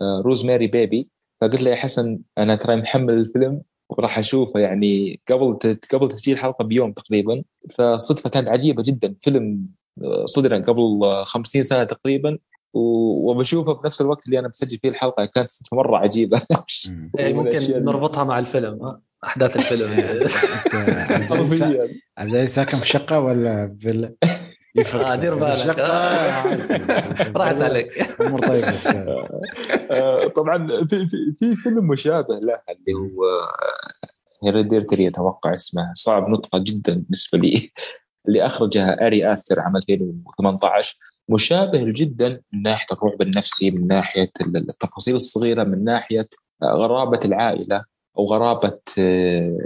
روز 0.00 0.46
ماري 0.46 0.66
بيبي. 0.66 1.08
فقلت 1.40 1.62
له 1.62 1.70
يا 1.70 1.76
حسن 1.76 2.18
أنا 2.38 2.56
ترى 2.56 2.76
محمل 2.76 3.14
الفيلم 3.14 3.62
وراح 3.88 4.18
أشوفه 4.18 4.60
يعني 4.60 5.20
قبل 5.30 5.58
قبل 5.92 6.08
تسجيل 6.08 6.34
الحلقة 6.34 6.64
بيوم 6.64 6.92
تقريبا. 6.92 7.42
فصدفة 7.78 8.30
كانت 8.30 8.48
عجيبة 8.48 8.82
جدا. 8.82 9.14
فيلم 9.22 9.66
صدر 10.24 10.62
قبل 10.62 11.00
50 11.24 11.64
سنة 11.64 11.84
تقريبا. 11.84 12.38
وبشوفه 12.72 13.72
بنفس 13.72 14.00
الوقت 14.00 14.26
اللي 14.26 14.38
أنا 14.38 14.48
بسجل 14.48 14.78
فيه 14.78 14.88
الحلقة 14.88 15.24
كانت 15.24 15.50
صدفة 15.50 15.76
مرة 15.76 15.96
عجيبة. 15.96 16.40
يعني 17.18 17.32
ممكن 17.32 17.84
نربطها 17.84 18.24
مع 18.24 18.38
الفيلم 18.38 18.98
أحداث 19.24 19.56
الفيلم. 19.56 19.90
عبد 22.18 22.30
العزيز 22.30 22.54
ساكن 22.54 22.76
في 22.78 22.88
شقة 22.88 23.20
ولا 23.20 23.76
فيلا؟ 23.80 24.14
يفرق. 24.78 25.06
آه 25.06 25.16
دير 25.16 25.34
بالك. 25.34 25.78
آه. 25.78 26.56
راحت 27.38 27.56
عليك. 27.62 28.20
أمور 28.20 28.48
طيبة 28.48 28.68
آه، 29.90 30.28
طبعا 30.28 30.68
في 30.68 31.06
في 31.38 31.56
فيلم 31.56 31.86
مشابه 31.86 32.34
له 32.34 32.58
اللي 32.70 32.92
هو 32.94 33.24
Hereditary 34.44 35.08
أتوقع 35.08 35.54
اسمه. 35.54 35.92
صعب 35.94 36.28
نطقه 36.28 36.58
جدا 36.66 36.94
بالنسبة 36.94 37.38
لي. 37.38 37.70
اللي 38.28 38.46
أخرجها 38.46 39.06
آري 39.06 39.32
استر 39.32 39.60
عام 39.60 39.76
2018 39.76 40.96
مشابه 41.28 41.84
جدا 41.84 42.40
من 42.52 42.62
ناحية 42.62 42.86
الرعب 42.92 43.22
النفسي 43.22 43.70
من 43.70 43.86
ناحية 43.86 44.30
التفاصيل 44.56 45.14
الصغيرة 45.16 45.64
من 45.64 45.84
ناحية 45.84 46.28
غرابة 46.64 47.20
العائلة 47.24 47.84
أو 48.18 48.24
غرابة 48.26 48.78
آه، 48.98 49.58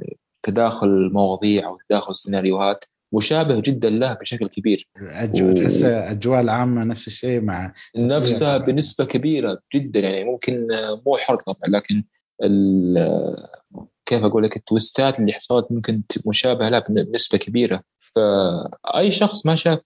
تداخل 0.42 0.86
المواضيع 0.86 1.68
أو 1.68 1.78
تداخل 1.88 2.10
السيناريوهات 2.10 2.84
مشابه 3.12 3.60
جدا 3.60 3.90
له 3.90 4.14
بشكل 4.14 4.48
كبير. 4.48 4.88
و... 5.42 5.52
تحس 5.52 5.82
الاجواء 5.82 6.40
العامة 6.40 6.84
نفس 6.84 7.06
الشيء 7.06 7.40
مع 7.40 7.74
نفسها 7.96 8.56
بنسبة 8.56 9.04
كبيرة 9.04 9.62
جدا 9.74 10.00
يعني 10.00 10.24
ممكن 10.24 10.72
آه، 10.72 11.02
مو 11.06 11.16
حرق 11.16 11.42
طبعا 11.42 11.68
لكن 11.68 12.04
كيف 14.06 14.24
أقول 14.24 14.44
لك 14.44 14.56
التويستات 14.56 15.18
اللي 15.18 15.32
حصلت 15.32 15.66
ممكن 15.70 16.02
مشابهة 16.26 16.68
لها 16.68 16.84
بنسبة 16.88 17.38
كبيرة. 17.38 17.82
فاي 18.16 19.10
شخص 19.10 19.46
ما 19.46 19.54
شاف 19.54 19.78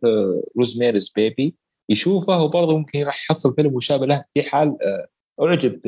روزميريز 0.56 1.12
آه، 1.18 1.20
بيبي 1.20 1.54
يشوفه 1.88 2.42
وبرضه 2.42 2.78
ممكن 2.78 3.02
راح 3.02 3.24
يحصل 3.24 3.54
فيلم 3.54 3.74
مشابه 3.74 4.06
له 4.06 4.24
في 4.34 4.42
حال 4.42 4.76
أعجب 5.40 5.80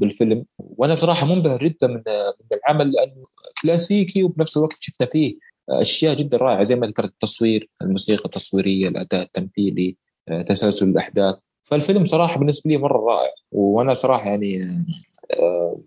بالفيلم. 0.00 0.44
وأنا 0.58 0.96
صراحة 0.96 1.26
منبهر 1.26 1.64
جدا 1.64 1.86
من 1.86 2.02
من 2.50 2.58
العمل 2.58 2.92
لأنه 2.92 3.22
كلاسيكي 3.62 4.22
وبنفس 4.22 4.56
الوقت 4.56 4.76
شفنا 4.80 5.06
فيه 5.12 5.38
أشياء 5.68 6.14
جدا 6.14 6.38
رائعة 6.38 6.64
زي 6.64 6.76
ما 6.76 6.86
ذكرت 6.86 7.10
التصوير، 7.10 7.70
الموسيقى 7.82 8.24
التصويرية، 8.24 8.88
الأداء 8.88 9.22
التمثيلي، 9.22 9.96
تسلسل 10.46 10.88
الأحداث، 10.88 11.36
فالفيلم 11.68 12.04
صراحة 12.04 12.38
بالنسبة 12.38 12.70
لي 12.70 12.76
مرة 12.76 12.98
رائع 12.98 13.30
وأنا 13.52 13.94
صراحة 13.94 14.30
يعني 14.30 14.84
آه، 15.40 15.80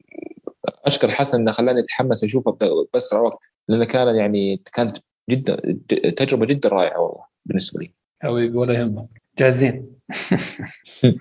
أشكر 0.86 1.12
حسن 1.12 1.40
إنه 1.40 1.52
خلاني 1.52 1.80
أتحمس 1.80 2.24
أشوفه 2.24 2.58
باسرع 2.94 3.22
وقت 3.22 3.54
لأنه 3.68 3.86
كان 3.86 4.16
يعني 4.16 4.62
كانت 4.74 4.98
جدا 5.30 5.78
تجربة 6.18 6.46
جدا 6.46 6.70
رائعة 6.70 7.00
والله 7.00 7.26
بالنسبة 7.46 7.80
لي. 7.82 7.94
حبيبي 8.22 8.58
ولا 8.58 8.74
يهمك 8.74 9.08
جاهزين. 9.38 9.96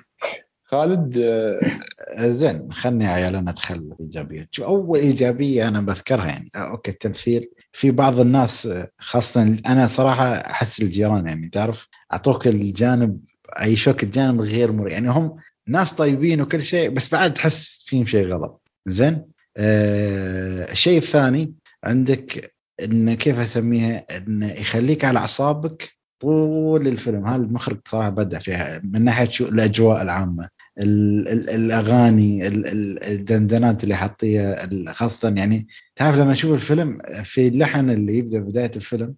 خالد 0.65 1.19
آه، 1.19 2.29
زين 2.29 2.73
خلني 2.73 3.05
يا 3.05 3.11
عيال 3.11 3.37
أنا 3.37 3.51
أدخل 3.51 3.75
الايجابيات 3.75 4.49
شو 4.51 4.65
أول 4.65 4.99
إيجابية 4.99 5.69
أنا 5.69 5.81
بذكرها 5.81 6.27
يعني 6.27 6.51
آه، 6.55 6.59
أوكي 6.59 6.91
التمثيل 6.91 7.51
في 7.73 7.91
بعض 7.91 8.21
الناس 8.21 8.69
خاصه 8.99 9.43
أنا 9.67 9.87
صراحة 9.87 10.35
أحس 10.35 10.83
الجيران 10.83 11.27
يعني 11.27 11.49
تعرف؟ 11.49 11.89
أعطوك 12.13 12.47
الجانب 12.47 13.21
يعيشوك 13.57 14.03
الجانب 14.03 14.41
الغير 14.41 14.73
مريح. 14.73 14.93
يعني 14.93 15.11
هم 15.11 15.37
ناس 15.67 15.93
طيبين 15.93 16.41
وكل 16.41 16.63
شيء 16.63 16.91
بس 16.91 17.13
بعد 17.13 17.35
تحس 17.35 17.85
فيهم 17.87 18.07
شيء 18.07 18.27
غلط. 18.27 18.63
زين؟ 18.87 19.27
آه 19.57 20.73
الشيء 20.73 20.99
الثاني 20.99 21.55
عندك 21.85 22.55
انه 22.83 23.15
كيف 23.15 23.39
أسميها؟ 23.39 24.05
انه 24.17 24.53
يخليك 24.53 25.05
على 25.05 25.19
أعصابك 25.19 25.93
طول 26.21 26.87
الفيلم. 26.89 27.27
هذا 27.27 27.43
المخرج 27.43 27.79
صراحة 27.89 28.09
بدع 28.09 28.39
فيها 28.39 28.81
من 28.85 29.05
ناحية 29.05 29.29
شو؟ 29.29 29.45
الأجواء 29.45 30.03
العامة. 30.03 30.49
ال 30.79 31.29
ال 31.29 31.51
الأغاني 31.51 32.47
ال 32.47 33.05
الدندنات 33.05 33.85
اللي 33.85 33.95
حاطيها 33.95 34.69
خاصة 34.93 35.35
يعني 35.37 35.67
تعرف 35.97 36.17
لما 36.17 36.33
أشوف 36.33 36.55
الفيلم 36.55 36.99
في 37.25 37.49
اللحن 37.49 37.91
اللي 37.91 38.19
يبدأ 38.19 38.39
بداية 38.39 38.73
الفيلم 38.77 39.15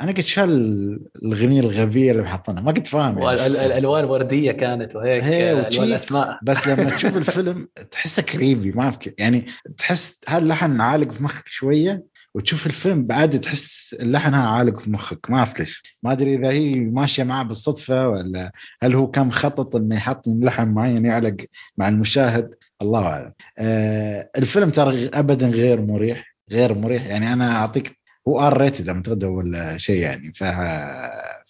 أنا 0.00 0.12
قلت 0.12 0.26
شو 0.26 0.44
الأغنية 0.44 1.60
الغبية 1.60 2.12
اللي 2.12 2.22
محطينها 2.22 2.62
ما 2.62 2.72
كنت 2.72 2.86
فاهم 2.86 3.18
يعني 3.18 3.46
الألوان 3.46 4.04
وردية 4.04 4.52
كانت 4.52 4.96
وهيك 4.96 5.24
الوان 5.24 5.92
اسماء 5.92 6.38
بس 6.42 6.68
لما 6.68 6.90
تشوف 6.96 7.16
الفيلم 7.16 7.68
تحسه 7.90 8.22
creepy 8.22 8.72
ما 8.72 8.90
في 8.90 9.12
يعني 9.18 9.46
تحس 9.78 10.20
هاللحن 10.28 10.80
عالق 10.80 11.12
في 11.12 11.22
مخك 11.22 11.48
شوية 11.48 12.04
وتشوف 12.34 12.66
الفيلم 12.66 13.06
بعد 13.06 13.40
تحس 13.40 13.96
اللحن 14.00 14.32
هاي 14.32 14.48
عالق 14.48 14.80
في 14.80 14.90
مخك 14.90 15.30
ما 15.30 15.38
أعرف 15.38 15.58
ليش. 15.60 15.96
ما 16.02 16.12
أدري 16.12 16.34
إذا 16.34 16.48
هي 16.50 16.74
ماشية 16.74 17.24
معه 17.24 17.42
بالصدفة 17.42 18.08
ولا 18.08 18.52
هل 18.82 18.94
هو 18.94 19.10
كان 19.10 19.26
مخطط 19.26 19.76
إنه 19.76 19.96
يحط 19.96 20.24
لحن 20.28 20.68
معين 20.68 21.06
يعلق 21.06 21.36
مع 21.76 21.88
المشاهد؟ 21.88 22.50
الله 22.82 23.06
أعلم. 23.06 23.32
آه 23.58 24.30
الفيلم 24.38 24.70
ترى 24.70 25.06
ابدا 25.14 25.48
غير 25.48 25.80
مريح 25.80 26.36
غير 26.50 26.74
مريح. 26.74 27.06
يعني 27.06 27.32
أنا 27.32 27.56
أعطيك 27.56 27.98
هو 28.28 28.40
R 28.40 28.60
rated 28.60 28.88
أعتقد 28.88 29.24
ولا 29.24 29.76
شيء 29.76 30.00
يعني 30.02 30.32
ف 30.34 30.44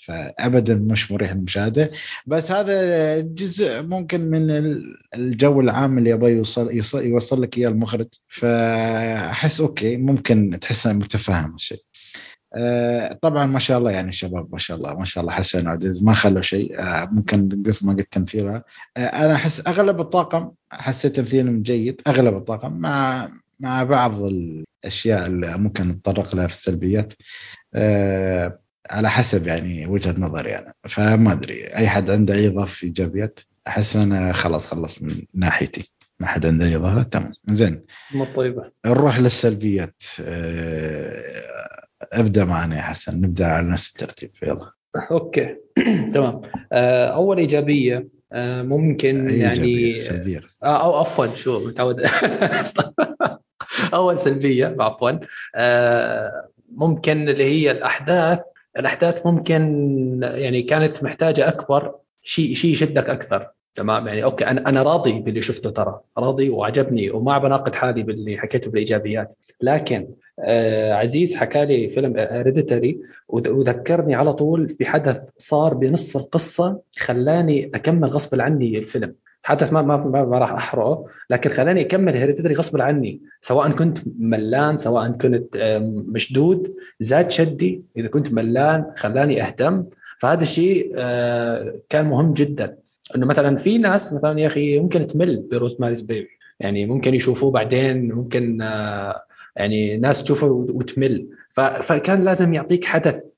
فابدا 0.06 0.74
مش 0.74 1.12
مريح 1.12 1.32
للمشاهده 1.32 1.90
بس 2.26 2.52
هذا 2.52 3.20
جزء 3.20 3.82
ممكن 3.82 4.20
من 4.20 4.50
الجو 5.14 5.60
العام 5.60 5.98
اللي 5.98 6.10
يبغى 6.10 6.32
يوصل 6.32 6.72
يوصل, 6.72 7.04
يوصل 7.04 7.42
لك 7.42 7.58
إياه 7.58 7.68
المخرج. 7.68 8.08
فأحس 8.28 9.60
أوكي 9.60 9.96
ممكن 9.96 10.58
تحس 10.60 10.86
متفهم 10.86 11.54
الشيء 11.54 11.82
آه، 12.56 13.18
طبعا 13.22 13.46
ما 13.46 13.58
شاء 13.58 13.78
الله 13.78 13.90
يعني 13.90 14.08
الشباب 14.08 14.48
ما 14.52 14.58
شاء 14.58 14.76
الله 14.76 14.94
ما 14.94 15.04
شاء 15.04 15.22
الله 15.22 15.32
حسن 15.34 15.66
وعزيز 15.68 16.02
ما 16.02 16.14
خلوا 16.14 16.42
شيء. 16.42 16.80
آه، 16.80 17.08
ممكن 17.12 17.48
نقف 17.48 17.82
ما 17.82 17.92
قد 17.92 18.04
تمثيلها. 18.04 18.64
أنا 18.96 19.34
أحس 19.34 19.66
أغلب 19.66 20.00
الطاقم 20.00 20.50
حسيت 20.72 21.16
تمثيلهم 21.16 21.62
جيد 21.62 22.00
أغلب 22.06 22.36
الطاقم 22.36 22.72
مع 22.72 23.28
مع 23.60 23.82
بعض 23.84 24.22
الأشياء 24.22 25.26
اللي 25.26 25.58
ممكن 25.58 25.88
نتطرق 25.88 26.36
لها 26.36 26.46
في 26.46 26.52
السلبيات. 26.52 27.12
على 28.92 29.10
حسب 29.10 29.46
يعني 29.46 29.86
وجهة 29.86 30.14
نظري 30.18 30.58
أنا. 30.58 30.72
فما 30.88 31.32
أدري 31.32 31.64
أي 31.66 31.88
حد 31.88 32.10
عنده 32.10 32.34
أي 32.34 32.46
إضافة 32.46 32.84
ايجابيات 32.86 33.40
أحس 33.66 33.96
أنا 33.96 34.32
خلاص 34.32 34.68
خلصت 34.70 35.02
من 35.02 35.22
ناحيتي. 35.34 35.92
ما 36.20 36.26
حد 36.26 36.46
عنده 36.46 36.66
أي 36.66 36.76
إضافة 36.76 37.02
تمام. 37.02 37.32
زين. 37.48 37.84
طيبة. 38.36 38.70
نروح 38.86 39.18
للسلبيات. 39.18 40.02
أه 40.20 41.22
أبدأ 42.12 42.44
معنا 42.44 42.76
يا 42.76 42.82
حسن 42.82 43.20
نبدأ 43.20 43.46
على 43.46 43.68
نفس 43.68 43.90
الترتيب. 43.90 44.30
يلا. 44.42 44.70
أوكي. 45.10 45.56
تمام. 46.14 46.40
أه 46.72 47.06
أول 47.06 47.38
إيجابية 47.38 48.08
أه 48.32 48.62
ممكن 48.62 49.30
يعني 49.30 49.98
سلبية 49.98 50.40
آه 50.64 50.82
أو 50.84 50.98
عفوا 50.98 51.26
شو 51.36 51.68
متعود. 51.68 51.96
أول 53.94 54.20
سلبية 54.20 54.76
عفوا. 54.80 55.10
ممكن 56.76 57.28
اللي 57.28 57.44
هي 57.44 57.70
الأحداث 57.70 58.40
الأحداث 58.78 59.26
ممكن 59.26 59.62
يعني 60.22 60.62
كانت 60.62 61.04
محتاجة 61.04 61.48
أكبر 61.48 61.94
شيء 62.22 62.54
شيء 62.54 62.72
يشدك 62.72 63.10
أكثر. 63.10 63.48
تمام؟ 63.74 64.08
يعني 64.08 64.24
okay 64.24 64.46
أنا 64.46 64.68
أنا 64.68 64.82
راضي 64.82 65.12
باللي 65.12 65.42
شفته 65.42 65.70
ترى 65.70 66.00
راضي 66.18 66.50
وعجبني 66.50 67.10
وما 67.10 67.38
بناقض 67.38 67.74
حالي 67.74 68.02
باللي 68.02 68.38
حكيته 68.38 68.70
بالإيجابيات. 68.70 69.34
لكن 69.60 70.08
آه 70.38 70.92
عزيز 70.92 71.36
حكى 71.36 71.64
لي 71.64 71.88
فيلم 71.88 72.16
Hereditary 72.16 73.00
وذكرني 73.28 74.14
على 74.14 74.32
طول 74.32 74.76
بحدث 74.80 75.28
صار 75.38 75.74
بنص 75.74 76.16
القصة 76.16 76.80
خلاني 76.98 77.70
أكمل 77.74 78.08
غصب 78.08 78.40
عني 78.40 78.78
الفيلم. 78.78 79.14
حدث 79.42 79.72
ما 79.72 79.82
ما 79.82 79.96
ما 80.24 80.38
راح 80.38 80.52
أحرقه. 80.52 81.06
لكن 81.30 81.50
خلاني 81.50 81.80
أكمل 81.80 82.16
Hereditary 82.16 82.54
غصب 82.54 82.80
عني. 82.80 83.20
سواء 83.40 83.70
كنت 83.70 83.98
ملان 84.18 84.76
سواء 84.76 85.10
كنت 85.10 85.48
مشدود 86.08 86.74
زاد 87.00 87.30
شدي. 87.30 87.82
إذا 87.96 88.08
كنت 88.08 88.32
ملان 88.32 88.84
خلاني 88.96 89.42
أهتم. 89.42 89.84
فهذا 90.18 90.42
الشيء 90.42 90.92
آه، 90.96 91.74
كان 91.88 92.04
مهم 92.04 92.32
جدا. 92.34 92.76
إنه 93.16 93.26
مثلا 93.26 93.56
في 93.56 93.78
ناس 93.78 94.12
مثلا 94.12 94.40
يا 94.40 94.46
أخي 94.46 94.80
ممكن 94.80 95.06
تمل 95.06 95.48
ب 95.50 95.80
Rosemary's 95.80 96.00
Baby. 96.00 96.28
يعني 96.60 96.86
ممكن 96.86 97.14
يشوفوه 97.14 97.50
بعدين 97.50 98.12
ممكن 98.12 98.62
آه، 98.62 99.22
يعني 99.56 99.96
ناس 99.96 100.22
تشوفه 100.24 100.46
وتمل. 100.46 101.26
فكان 101.82 102.24
لازم 102.24 102.54
يعطيك 102.54 102.84
حدث. 102.84 103.31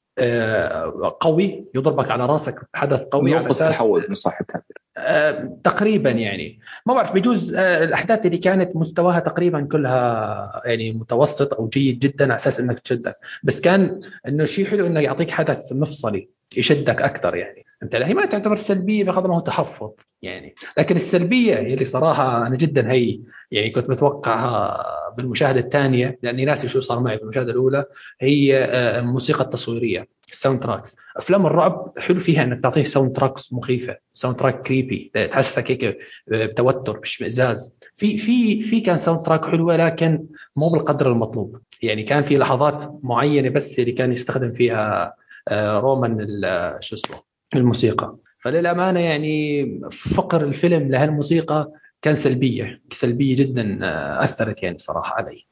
قوي 1.20 1.64
يضربك 1.74 2.10
على 2.10 2.26
راسك 2.26 2.60
حدث 2.74 3.02
قوي 3.02 3.30
نقطة 3.30 3.64
تحول 3.64 4.06
من 4.08 4.14
صح 4.14 4.38
التعبير. 4.40 4.76
آه، 4.96 5.58
تقريبا 5.64 6.10
يعني. 6.10 6.58
ما 6.86 6.94
بعرف 6.94 7.12
بيجوز 7.12 7.54
آه، 7.54 7.84
الأحداث 7.84 8.26
اللي 8.26 8.38
كانت 8.38 8.76
مستواها 8.76 9.20
تقريبا 9.20 9.68
كلها 9.72 10.62
يعني 10.64 10.92
متوسط 10.92 11.54
أو 11.54 11.68
جيد 11.68 11.98
جدا 11.98 12.24
على 12.24 12.34
أساس 12.34 12.60
إنك 12.60 12.80
تشدك. 12.80 13.14
بس 13.42 13.60
كان 13.60 14.00
إنه 14.28 14.44
شيء 14.44 14.66
حلو 14.66 14.86
إنه 14.86 15.00
يعطيك 15.00 15.30
حدث 15.30 15.72
مفصلي 15.72 16.28
يشدك 16.56 17.02
أكثر 17.02 17.36
يعني. 17.36 17.63
أنت 17.82 17.94
هي 17.94 18.14
ما 18.14 18.26
تعتبر 18.26 18.56
سلبية 18.56 19.04
بقدر 19.04 19.28
ما 19.28 19.36
هو 19.36 19.40
تحفظ 19.40 19.90
يعني. 20.22 20.54
لكن 20.78 20.96
السلبية 20.96 21.58
اللي 21.58 21.84
صراحة 21.84 22.46
أنا 22.46 22.56
جدا 22.56 22.92
هي 22.92 23.20
يعني 23.50 23.70
كنت 23.70 23.90
متوقعها 23.90 24.84
بالمشاهدة 25.16 25.60
الثانية 25.60 26.18
لأني 26.22 26.44
ناسي 26.44 26.68
شو 26.68 26.80
صار 26.80 27.00
معي 27.00 27.16
بالمشاهدة 27.16 27.52
الأولى 27.52 27.84
هي 28.20 28.64
الموسيقى 28.98 29.44
التصويرية 29.44 30.08
ال 30.34 30.62
soundtracks 30.62 30.96
أفلام 31.16 31.46
الرعب 31.46 31.92
حلو 31.98 32.20
فيها 32.20 32.44
إنك 32.44 32.62
تعطيه 32.62 32.84
soundtracks 32.84 33.52
مخيفة 33.52 33.96
soundtrack 34.14 34.62
creepy 34.62 35.10
تحسك 35.14 35.70
هيك 35.70 35.98
بتوتر 36.26 36.98
باشمئزاز 36.98 37.74
في 37.96 38.18
في 38.18 38.62
في 38.62 38.80
كان 38.80 38.98
soundtrack 38.98 39.44
حلوة 39.44 39.76
لكن 39.76 40.26
مو 40.56 40.68
بالقدر 40.72 41.12
المطلوب. 41.12 41.58
يعني 41.82 42.02
كان 42.02 42.24
في 42.24 42.38
لحظات 42.38 43.00
معينة 43.02 43.48
بس 43.48 43.78
اللي 43.78 43.92
كان 43.92 44.12
يستخدم 44.12 44.52
فيها 44.52 45.14
آه، 45.48 45.78
رومان 45.78 46.40
شو 46.80 46.96
اسمه 46.96 47.16
الموسيقى. 47.56 48.16
فللأمانة 48.44 49.00
يعني 49.00 49.66
فقر 49.90 50.44
الفيلم 50.44 50.88
لهالموسيقى 50.88 51.72
كان 52.02 52.16
سلبية 52.16 52.82
سلبية 52.92 53.36
جدا 53.36 53.78
آه، 53.82 54.24
أثرت 54.24 54.62
يعني 54.62 54.78
صراحة 54.78 55.14
علي. 55.14 55.46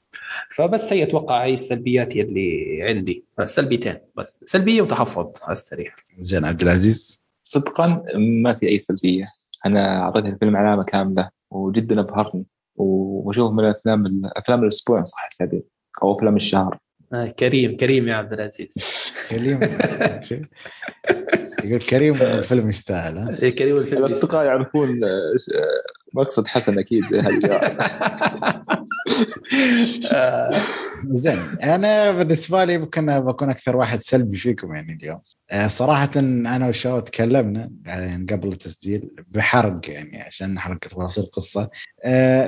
فبس 0.51 0.93
هي 0.93 1.03
أتوقع 1.03 1.45
هي 1.45 1.55
السلبيات 1.55 2.17
اللي 2.17 2.79
عندي. 2.83 3.25
سلبيتين 3.45 3.99
بس 4.17 4.45
سلبية 4.47 4.83
وتحفظ 4.83 5.27
على 5.43 5.53
السريع. 5.53 5.95
زين 6.19 6.45
عبد 6.45 6.63
العزيز. 6.63 7.23
صدقا 7.45 8.05
ما 8.17 8.55
في 8.55 8.69
أي 8.69 8.79
سلبية. 8.79 9.25
أنا 9.67 10.03
أعطيت 10.03 10.25
الفيلم 10.27 10.57
علامة 10.57 10.85
كاملة 10.85 11.29
وجدا 11.51 12.01
أبهرني. 12.01 12.45
واشوفه 12.77 13.53
من 13.53 13.65
الأفلام 13.65 14.23
أفلام 14.37 14.63
الأسبوع 14.63 15.05
صح 15.05 15.29
التعبير 15.33 15.63
أو 16.03 16.17
أفلام 16.17 16.37
الشهر. 16.37 16.79
آه 17.15 17.27
كريم 17.27 17.77
كريم 17.77 18.09
يا 18.09 18.15
عبد 18.15 18.33
العزيز. 18.33 19.15
كريم 19.31 19.61
يقول 21.65 21.81
كريم 21.81 22.15
الفيلم 22.23 22.69
يستاهل 22.69 23.19
ها؟ 23.19 23.37
إيه، 23.43 23.57
كريم 23.57 23.77
الفيلم 23.77 23.99
الأصدقاء 23.99 24.45
يعرفون 24.45 25.05
آه، 25.05 25.35
مقصد 26.15 26.47
حسن 26.47 26.79
أكيد 26.79 27.05
آه. 30.15 30.51
زين 31.11 31.39
أنا 31.63 32.13
بالنسبة 32.13 32.65
لي 32.65 32.79
ممكن 32.79 33.21
بكون 33.21 33.51
أكثر 33.51 33.77
واحد 33.77 34.03
سلبي 34.03 34.37
فيكم 34.37 34.75
يعني 34.75 34.93
اليوم. 35.03 35.21
صراحة 35.67 36.11
أنا 36.17 36.69
وشاو 36.69 37.01
تكلمنا 37.01 37.71
يعني 37.85 38.27
قبل 38.33 38.49
التسجيل 38.49 39.11
بحرق 39.29 39.91
يعني 39.91 40.23
عشان 40.23 40.55
نحرق 40.55 40.79
تفاصيل 40.79 41.25
القصة. 41.25 41.71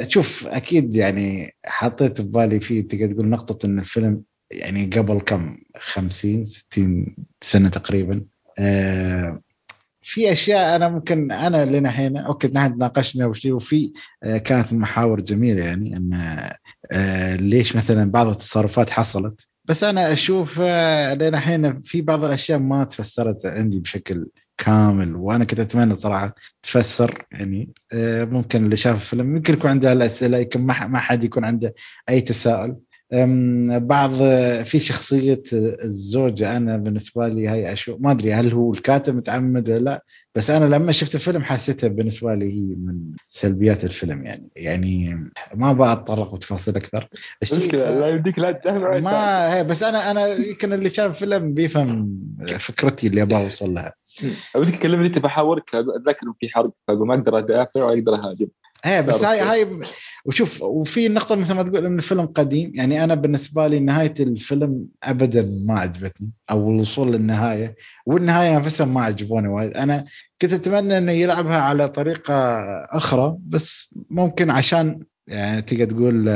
شوف 0.09 0.47
أكيد 0.47 0.97
يعني 0.97 1.55
حطيت 1.67 2.21
ببالي 2.21 2.61
فيه 2.61 2.89
تقدر 2.89 3.13
تقول 3.13 3.29
نقطة 3.29 3.67
إن 3.67 3.79
الفيلم 3.79 4.23
يعني 4.55 4.87
قبل 4.87 5.21
كم؟ 5.21 5.57
50 5.79 6.47
60 6.47 7.17
سنة 7.43 7.69
تقريبا. 7.69 8.25
آه 8.59 9.41
في 10.03 10.33
أشياء 10.33 10.77
أنا 10.77 10.89
ممكن 10.89 11.33
أنا 11.33 11.65
لنا 11.65 11.89
هنا 11.89 12.21
أوكي 12.21 12.49
نحن 12.49 12.75
تناقشنا 12.79 13.27
وفي 13.27 13.93
آه 14.23 14.39
كانت 14.39 14.73
محاور 14.73 15.21
جميلة 15.21 15.65
يعني 15.65 15.97
إن 15.97 16.15
آه 16.93 17.37
ليش 17.37 17.77
مثلا 17.77 18.11
بعض 18.11 18.27
التصرفات 18.29 18.91
حصلت. 18.91 19.49
بس 19.65 19.85
أنا 19.85 20.13
أشوف 20.13 20.61
لنا 20.61 21.39
هنا 21.39 21.83
في 21.85 22.03
بعض 22.03 22.25
الأشياء 22.25 22.59
ما 22.59 22.85
تفسرت 22.85 23.47
عندي 23.47 23.81
بشكل 23.81 24.27
كامل 24.59 25.17
وأنا 25.17 25.45
كنت 25.45 25.61
أتمنى 25.61 25.95
صراحة 25.95 26.35
تفسر 26.63 27.27
يعني 27.33 27.73
ممكن 28.33 28.65
اللي 28.65 28.77
شاف 28.77 28.95
الفيلم 28.97 29.37
يمكن 29.37 29.53
يكون 29.55 29.71
عنده 29.71 29.93
الأسئلة 29.93 30.39
يمكن 30.39 30.61
ما 30.61 30.99
حد 30.99 31.25
يكون 31.25 31.45
عنده 31.45 31.75
أي 32.09 32.21
تساؤل. 32.21 32.77
بعض 33.79 34.11
في 34.65 34.79
شخصية 34.79 35.43
الزوجه 35.53 36.57
أنا 36.57 36.77
بالنسبة 36.77 37.29
لي 37.29 37.49
هاي 37.49 37.73
أشوف 37.73 38.01
ما 38.01 38.11
أدري 38.11 38.33
هل 38.33 38.53
هو 38.53 38.73
الكاتب 38.73 39.17
متعمد 39.17 39.71
ولا 39.71 39.79
لا 39.79 40.05
بس 40.35 40.51
أنا 40.51 40.77
لما 40.77 40.93
شفت 40.93 41.15
الفيلم 41.15 41.43
حسيتها 41.43 41.89
بالنسبة 41.89 42.35
لي 42.35 42.53
هي 42.53 42.75
من 42.77 43.01
سلبيات 43.29 43.85
الفيلم 43.85 44.25
يعني. 44.25 44.49
يعني 44.57 45.21
ما 45.55 45.73
بتطرق 45.73 46.35
بتفاصيل 46.35 46.77
أكثر. 46.77 47.09
مشكله 47.43 48.01
لا 48.01 48.09
يمديك 48.09 48.39
لا 48.39 48.61
ما 49.01 49.55
هي 49.55 49.65
بس 49.65 49.83
أنا 49.83 50.11
أنا 50.11 50.27
يمكن 50.27 50.73
اللي 50.73 50.91
شاف 50.91 51.11
الفيلم 51.11 51.55
بيفهم 51.55 52.19
فكرتي 52.59 53.07
اللي 53.07 53.23
أبغى 53.23 53.45
أوصل 53.45 53.75
لها. 53.75 53.95
ودك 54.57 54.75
تكلمني 54.75 55.07
أنت 55.07 55.19
بحاورك 55.19 55.75
اتذكر 55.75 56.27
في 56.41 56.49
حرق 56.49 56.71
فما 56.89 57.15
أقدر 57.15 57.39
أدافع 57.39 57.85
ولا 57.85 57.99
أقدر 57.99 58.15
أهاجم. 58.15 58.47
إيه 58.87 59.01
بس 59.01 59.25
هاي 59.25 59.41
هاي 59.41 59.71
وشوف 60.25 60.63
وفي 60.63 61.09
نقطة 61.09 61.35
مثل 61.35 61.55
ما 61.55 61.63
تقول 61.63 61.87
إن 61.87 61.99
الفيلم 61.99 62.27
قديم 62.27 62.73
يعني 62.75 63.05
أنا 63.05 63.15
بالنسبة 63.15 63.67
لي 63.67 63.79
نهاية 63.81 64.15
الفيلم 64.21 64.87
ابدا 65.03 65.63
ما 65.65 65.81
عجبتني 65.81 66.31
أو 66.51 66.71
الوصول 66.71 67.13
للنهاية 67.13 67.77
والنهاية 68.07 68.59
نفسها 68.59 68.87
ما 68.87 69.03
عجبوني 69.03 69.49
وايد. 69.49 69.75
أنا 69.75 70.05
كنت 70.43 70.53
أتمنى 70.53 70.99
إنه 70.99 71.13
يلعبها 71.13 71.57
على 71.61 71.89
طريقة 71.89 72.35
أخرى 72.85 73.37
بس 73.41 73.95
ممكن 74.11 74.51
عشان 74.51 75.01
يعني 75.27 75.63
تقدر 75.63 75.85
تقول 75.85 76.29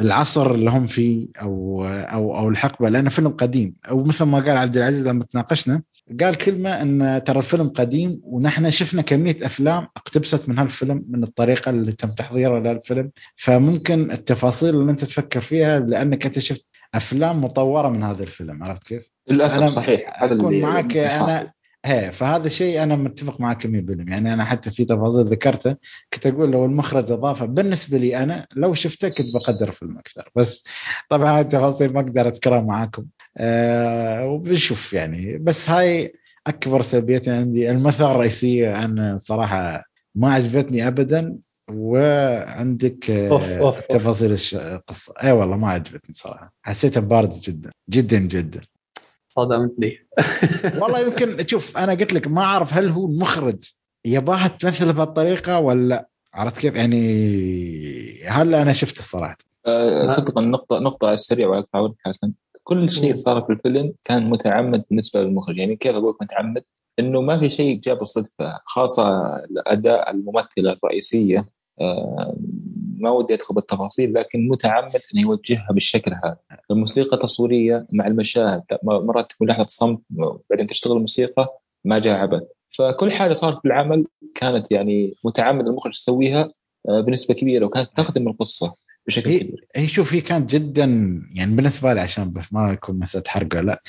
العصر 0.00 0.54
اللي 0.54 0.70
هم 0.70 0.86
فيه 0.86 1.26
أو 1.42 1.84
أو 1.86 2.38
أو 2.38 2.48
الحقبة 2.48 2.88
لأنه 2.88 3.10
فيلم 3.10 3.28
قديم. 3.28 3.74
أو 3.88 4.04
مثل 4.04 4.24
ما 4.24 4.38
قال 4.38 4.56
عبد 4.56 4.76
العزيز 4.76 5.08
لما 5.08 5.24
تناقشنا 5.24 5.82
قال 6.20 6.34
كلمة 6.34 6.82
إن 6.82 7.22
ترى 7.24 7.38
الفيلم 7.38 7.68
قديم 7.68 8.20
ونحن 8.24 8.70
شفنا 8.70 9.02
كمية 9.02 9.36
أفلام 9.42 9.86
اقتبست 9.96 10.48
من 10.48 10.58
هالفيلم 10.58 11.04
من 11.08 11.24
الطريقة 11.24 11.70
اللي 11.70 11.92
تم 11.92 12.08
تحضيرها 12.10 12.60
للفيلم 12.60 13.10
فممكن 13.36 14.10
التفاصيل 14.10 14.74
اللي 14.74 14.90
أنت 14.90 15.04
تفكر 15.04 15.40
فيها 15.40 15.80
لأنك 15.80 16.26
أنت 16.26 16.38
شفت 16.38 16.66
أفلام 16.94 17.44
مطورة 17.44 17.88
من 17.88 18.02
هذا 18.02 18.22
الفيلم 18.22 18.64
عرفت 18.64 18.82
كيف؟ 18.82 19.10
للأسف 19.28 19.58
أنا 19.58 19.66
صحيح. 19.66 20.22
هذا 20.22 20.34
أكون 20.34 20.60
معك 20.60 20.96
أنا 20.96 21.52
هي 21.84 22.12
فهذا 22.12 22.46
الشيء 22.46 22.82
أنا 22.82 22.96
متفق 22.96 23.40
معك 23.40 23.66
100% 23.66 23.68
يعني 23.68 24.32
أنا 24.32 24.44
حتى 24.44 24.70
في 24.70 24.84
تفاصيل 24.84 25.24
ذكرتها 25.24 25.76
كنت 26.12 26.26
أقول 26.26 26.50
لو 26.50 26.64
المخرج 26.64 27.12
أضافه 27.12 27.46
بالنسبة 27.46 27.98
لي 27.98 28.22
أنا 28.22 28.46
لو 28.56 28.74
شفته 28.74 29.08
كنت 29.08 29.26
بقدر 29.34 29.68
الفيلم 29.68 29.98
أكثر. 29.98 30.30
بس 30.36 30.64
طبعا 31.10 31.40
التفاصيل 31.40 31.92
ما 31.92 32.00
أقدر 32.00 32.28
أذكرها 32.28 32.60
معاكم. 32.60 33.04
آه 33.38 34.26
وبنشوف 34.26 34.92
يعني. 34.92 35.38
بس 35.38 35.70
هاي 35.70 36.14
أكبر 36.46 36.82
سلبيتي 36.82 37.30
عندي. 37.30 37.70
المثل 37.70 38.04
الرئيسيه 38.10 38.84
أنا 38.84 39.18
صراحة 39.18 39.84
ما 40.14 40.32
عجبتني 40.34 40.86
ابدا 40.88 41.36
وعندك 41.70 43.10
آه، 43.10 43.28
أوف، 43.30 43.42
أوف، 43.50 43.60
أوف. 43.60 43.80
تفاصيل 43.86 44.32
الش- 44.32 44.54
القصة 44.54 45.12
إي 45.22 45.32
والله 45.32 45.56
ما 45.56 45.68
عجبتني 45.68 46.14
صراحة. 46.14 46.52
حسيتها 46.62 47.00
باردة 47.00 47.36
جدا 47.44 47.70
جدا 47.90 48.18
جدا. 48.18 48.60
صدمتني. 49.30 49.98
والله 50.80 51.00
يمكن 51.00 51.46
شوف 51.46 51.76
أنا 51.78 51.92
قلت 51.94 52.12
لك 52.12 52.26
ما 52.28 52.42
أعرف 52.42 52.74
هل 52.74 52.88
هو 52.88 53.06
المخرج 53.06 53.70
يباها 54.04 54.48
تمثل 54.48 54.92
بهالطريقة 54.92 55.58
ولا 55.60 56.08
عرفت 56.34 56.58
كيف؟ 56.60 56.74
يعني 56.74 58.24
هلا 58.28 58.62
أنا 58.62 58.72
شفت 58.72 58.98
الصراحه 58.98 59.36
آه، 59.66 60.06
ما- 60.06 60.12
صدقا 60.12 60.40
نقطة 60.80 61.06
على 61.06 61.14
السريع 61.14 61.48
ولا 61.48 61.58
أقطعك 61.74 61.94
حسن 62.04 62.32
كل 62.66 62.90
شيء. 62.90 63.14
صار 63.14 63.42
في 63.42 63.52
الفيلم 63.52 63.94
كان 64.04 64.30
متعمد 64.30 64.84
بالنسبة 64.90 65.20
للمخرج. 65.22 65.58
يعني 65.58 65.76
كيف 65.76 65.94
أقول 65.94 66.10
لك 66.10 66.22
متعمد؟ 66.22 66.62
إنه 66.98 67.20
ما 67.20 67.38
في 67.38 67.48
شيء 67.48 67.80
جاء 67.80 67.94
بالصدفة 67.94 68.60
خاصة 68.64 69.36
الأداء 69.44 70.10
الممثلة 70.10 70.72
الرئيسية 70.72 71.48
آه، 71.80 72.36
ما 72.98 73.10
ودي 73.10 73.34
أدخل 73.34 73.54
بالتفاصيل 73.54 74.14
لكن 74.14 74.48
متعمد 74.48 75.00
إنه 75.14 75.22
يوجهها 75.22 75.68
بالشكل 75.70 76.12
هذا. 76.24 76.36
الموسيقى 76.70 77.16
تصويرية 77.16 77.86
مع 77.92 78.06
المشاهد. 78.06 78.62
مرات 78.82 79.30
تكون 79.30 79.48
لحظة 79.48 79.68
صمت 79.68 80.00
بعدين 80.50 80.66
تشتغل 80.66 80.96
الموسيقى 80.96 81.58
ما 81.84 81.98
جاء 81.98 82.18
عبث. 82.18 82.42
فكل 82.78 83.12
حاجة 83.12 83.32
صارت 83.32 83.58
في 83.58 83.68
العمل 83.68 84.06
كانت 84.34 84.72
يعني 84.72 85.12
متعمد 85.24 85.68
المخرج 85.68 85.92
يسويها 85.94 86.48
آه، 86.88 87.00
بنسبة 87.00 87.34
كبيرة 87.34 87.66
وكانت 87.66 87.90
تخدم 87.96 88.28
القصة. 88.28 88.74
بشكل 89.06 89.30
هي 89.30 89.38
كبير 89.40 89.64
هي 89.76 89.88
شوف 89.88 90.14
هي 90.14 90.20
كانت 90.20 90.50
جدا 90.50 90.84
يعني 91.34 91.56
بالنسبة 91.56 91.94
لي 91.94 92.00
عشان 92.00 92.32
بس 92.32 92.44
ما 92.52 92.72
يكون 92.72 92.98
مسألة 92.98 93.24
حرق 93.26 93.48
ولا 93.56 93.62
لا 93.66 93.82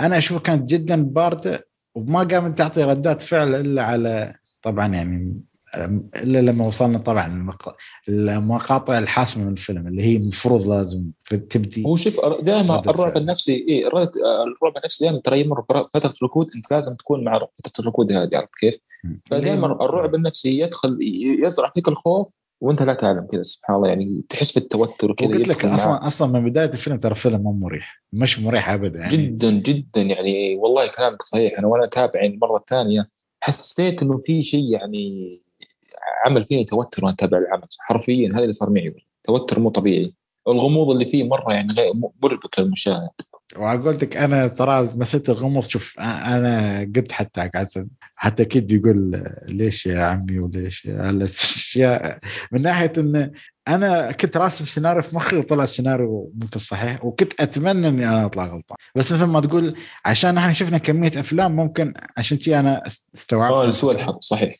أنا 0.00 0.18
اشوفها 0.18 0.42
كانت 0.42 0.68
جدا 0.70 1.02
باردة 1.02 1.68
وما 1.94 2.18
قامت 2.22 2.58
تعطي 2.58 2.82
ردات 2.84 3.22
فعل 3.22 3.54
إلا 3.54 3.82
على 3.82 4.34
طبعا 4.62 4.86
يعني 4.94 5.40
إلا 6.16 6.38
لما 6.42 6.66
وصلنا 6.66 6.98
طبعا 6.98 7.26
المق- 7.26 7.76
المقاطع 8.08 8.98
الحاسمه 8.98 9.44
من 9.44 9.52
الفيلم 9.52 9.86
اللي 9.86 10.02
هي 10.02 10.16
المفروض 10.16 10.66
لازم 10.66 11.04
تبدي 11.50 11.84
هو 11.86 11.96
شوف 11.96 12.20
دائما 12.42 12.80
الرعب. 12.80 13.16
النفسي 13.16 13.66
اي 13.68 13.86
الرعب 13.86 14.08
الرعب 14.62 14.76
النفسي 14.76 15.04
دائما 15.04 15.20
ترى 15.20 15.40
يمر 15.40 15.60
بفتره 15.60 16.14
ركود 16.22 16.46
أنت 16.56 16.70
لازم 16.72 16.94
تكون 16.94 17.24
مع 17.24 17.38
فترة 17.38 17.80
الركود 17.82 18.12
هذه 18.12 18.36
عرفت 18.36 18.54
كيف؟ 18.60 18.74
فدائما 19.30 19.66
الرعب 19.84 20.14
النفسي 20.14 20.58
يدخل 20.60 20.98
يزرع 21.44 21.70
فيك 21.74 21.88
الخوف 21.88 22.28
وانت 22.60 22.82
لا 22.82 22.94
تعلم 22.94 23.26
كذا 23.26 23.42
سبحان 23.42 23.76
الله. 23.76 23.88
يعني 23.88 24.24
تحس 24.28 24.52
بالتوتر 24.52 25.10
وكذا 25.10 25.28
وقلت 25.28 25.48
لك 25.48 25.56
يدخل 25.56 25.68
معك. 25.68 25.78
أصلا 25.80 26.06
أصلا 26.06 26.40
من 26.40 26.50
بداية 26.50 26.68
الفيلم 26.68 26.98
ترى 26.98 27.14
فيلم 27.14 27.42
مو 27.42 27.52
مريح. 27.52 28.02
مش 28.12 28.38
مريح 28.38 28.70
ابدا 28.70 28.98
يعني. 28.98 29.16
جدا 29.16 29.50
جدا 29.50 30.02
يعني. 30.02 30.56
والله 30.56 30.86
كلامك 30.86 31.22
صحيح. 31.22 31.58
أنا 31.58 31.66
وأنا 31.66 31.84
أتابع 31.84 32.20
يعني 32.20 32.34
المره 32.34 32.56
الثانية 32.56 33.08
حسيت 33.40 34.02
إنه 34.02 34.22
في 34.26 34.42
شيء 34.42 34.64
يعني 34.64 35.42
عمل 36.26 36.44
فيني 36.44 36.64
توتر 36.64 37.04
وأنا 37.04 37.14
أتابع 37.14 37.38
العمل. 37.38 37.68
حرفيا 37.78 38.32
هذا 38.34 38.40
اللي 38.40 38.52
صار 38.52 38.70
معي. 38.70 38.94
توتر 39.24 39.60
مو 39.60 39.70
طبيعي. 39.70 40.14
الغموض 40.48 40.90
اللي 40.90 41.04
فيه 41.04 41.24
مرة 41.24 41.52
يعني 41.52 41.72
غير 41.72 41.92
مربك 42.22 42.58
للمشاهد. 42.58 43.10
وقلت 43.56 44.02
لك 44.02 44.16
أنا 44.16 44.48
صراحة 44.48 44.96
مسيت 44.96 45.28
الغموض. 45.28 45.62
شوف 45.62 45.94
أنا 46.00 46.80
قلت 46.96 47.12
حتى 47.12 47.48
قاعد 47.54 47.66
حتى 48.22 48.42
أكيد 48.42 48.66
بيقول 48.66 49.24
ليش 49.48 49.86
يا 49.86 50.02
عمي 50.02 50.38
وليش 50.38 50.84
يا 50.84 51.10
الاشياء 51.10 52.18
من 52.52 52.62
ناحية 52.62 52.92
إن 52.98 53.30
أنا 53.68 54.12
كنت 54.12 54.36
راسم 54.36 54.64
سيناريو 54.64 55.02
في 55.02 55.16
مخي 55.16 55.36
وطلع 55.36 55.64
السيناريو 55.64 56.32
ممكن 56.34 56.58
صحيح 56.58 57.04
وكنت 57.04 57.40
أتمنى 57.40 57.88
إني 57.88 58.08
أنا 58.08 58.26
أطلع 58.26 58.44
غلطان. 58.46 58.76
بس 58.96 59.12
مثل 59.12 59.24
ما 59.24 59.40
تقول 59.40 59.76
عشان 60.04 60.38
إحنا 60.38 60.52
شفنا 60.52 60.78
كمية 60.78 61.12
أفلام 61.20 61.56
ممكن 61.56 61.94
عشان 62.16 62.40
شي 62.40 62.58
أنا 62.58 62.82
استوعبت. 63.16 63.54
آه 63.56 63.66
لسوء 63.68 63.92
الحظ 63.94 64.16
صحيح. 64.20 64.56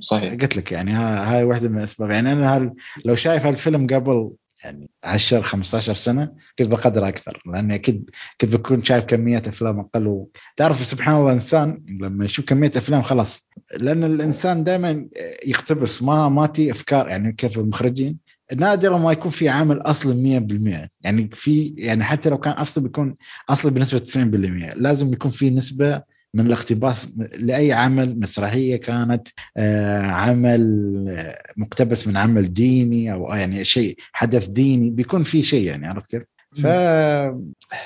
صحيح. 0.00 0.32
قلت 0.32 0.56
لك 0.56 0.72
يعني 0.72 0.90
ها- 0.90 1.34
هاي 1.36 1.44
واحدة 1.44 1.68
من 1.68 1.78
الأسباب. 1.78 2.10
يعني 2.10 2.32
أنا 2.32 2.74
لو 3.04 3.14
شايف 3.14 3.46
هالفيلم 3.46 3.86
قبل 3.86 4.30
يعني 4.64 4.90
10 5.04 5.40
15 5.40 5.94
سنة 5.94 6.32
كنت 6.58 6.68
بقدر 6.68 7.08
أكثر 7.08 7.42
لأني 7.46 7.74
أكيد 7.74 8.10
كنت 8.40 8.56
بكون 8.56 8.84
شايف 8.84 9.04
كمية 9.04 9.42
أفلام 9.46 9.80
أقل. 9.80 10.26
تعرف 10.56 10.86
سبحان 10.86 11.16
الله 11.16 11.26
الإنسان 11.26 11.84
لما 12.00 12.24
يشوف 12.24 12.44
كمية 12.44 12.72
أفلام 12.76 13.02
خلاص 13.02 13.48
لأن 13.80 14.04
الإنسان 14.04 14.64
دائما 14.64 15.06
يقتبس 15.46 16.02
ما 16.02 16.28
ما 16.28 16.46
تي 16.46 16.72
أفكار 16.72 17.08
يعني 17.08 17.32
كيف 17.32 17.58
المخرجين 17.58 18.18
نادرا 18.56 18.98
ما 18.98 19.12
يكون 19.12 19.30
في 19.30 19.48
عمل 19.48 19.80
أصلي 19.80 20.40
100% 20.84 20.88
يعني 21.00 21.30
في 21.32 21.74
يعني 21.78 22.04
حتى 22.04 22.30
لو 22.30 22.38
كان 22.38 22.52
أصلي 22.52 22.84
بيكون 22.84 23.16
أصلي 23.48 23.70
بنسبة 23.70 23.98
90% 23.98 24.76
لازم 24.76 25.12
يكون 25.12 25.30
في 25.30 25.50
نسبة 25.50 26.02
من 26.38 26.46
الاقتباس 26.46 27.08
لأي 27.38 27.72
عمل 27.72 28.20
مسرحية 28.20 28.76
كانت 28.76 29.28
آه، 29.56 30.02
عمل 30.02 31.04
آه، 31.08 31.52
مقتبس 31.56 32.06
من 32.06 32.16
عمل 32.16 32.52
ديني 32.52 33.12
أو 33.12 33.34
يعني 33.34 33.64
شيء 33.64 33.96
حدث 34.12 34.46
ديني 34.46 34.90
بيكون 34.90 35.22
في 35.22 35.42
شيء 35.42 35.66
يعني 35.66 35.86
عرفت 35.86 36.10
كيف؟ 36.10 36.37
ف 36.54 36.66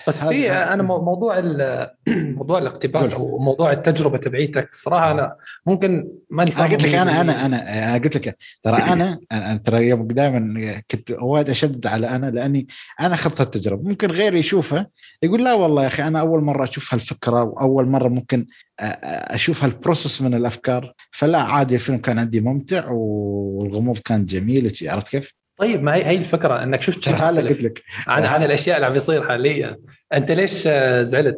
بس 0.08 0.24
في 0.24 0.52
أنا 0.52 0.82
مو- 0.82 1.00
موضوع 1.04 1.38
ال- 1.38 1.90
موضوع 2.36 2.58
الاقتباس. 2.58 3.12
أو 3.12 3.38
موضوع 3.38 3.72
التجربة 3.72 4.18
تبعيتك 4.18 4.74
صراحة 4.74 5.10
أنا 5.10 5.36
ممكن 5.66 6.08
ماني 6.30 6.50
أنا 6.56 6.64
قلت 6.66 6.86
لك 6.86 6.94
أنا 6.94 7.20
أنا 7.20 7.46
أنا 7.46 7.94
قلت 8.04 8.16
لك 8.16 8.36
ترى 8.62 8.76
أنا 8.92 9.18
أنا 9.32 9.56
ترى 9.56 9.88
يوم 9.88 10.06
دائما 10.06 10.82
كنت 10.90 11.10
وايد 11.10 11.50
أشدد 11.50 11.86
على 11.86 12.06
أنا 12.08 12.30
لأني 12.30 12.66
أنا 13.00 13.14
أخذت 13.14 13.40
التجربة 13.40 13.88
ممكن 13.88 14.10
غيري 14.10 14.38
يشوفها 14.38 14.86
يقول 15.22 15.44
لا 15.44 15.54
والله 15.54 15.82
يا 15.82 15.86
أخي 15.86 16.02
أنا 16.06 16.20
أول 16.20 16.42
مرة 16.44 16.64
أشوف 16.64 16.94
هالفكرة 16.94 17.42
وأول 17.42 17.86
مرة 17.88 18.08
ممكن 18.08 18.46
أشوف 18.80 19.64
هالبروسس 19.64 20.22
من 20.22 20.34
الأفكار 20.34 20.92
فلا 21.12 21.38
عادي 21.38 21.74
الفيلم 21.74 21.98
كان 21.98 22.18
عندي 22.18 22.40
ممتع 22.40 22.88
والغموض 22.90 23.98
كان 23.98 24.26
جميل 24.26 24.72
عرفت 24.82 25.08
كيف؟ 25.08 25.41
طيب 25.57 25.82
ما 25.82 25.94
هي 25.94 26.07
هي 26.07 26.16
الفكرة 26.16 26.62
إنك 26.62 26.82
شفت 26.82 27.09
مختلف 27.09 27.48
قلت 27.48 27.62
لك 27.62 27.82
عن 28.07 28.24
عن 28.24 28.42
الأشياء 28.46 28.76
اللي 28.76 28.86
عم 28.86 28.92
بيصير 28.92 29.28
حاليا 29.28 29.76
أنت 30.16 30.30
ليش 30.30 30.62
زعلت؟ 31.09 31.36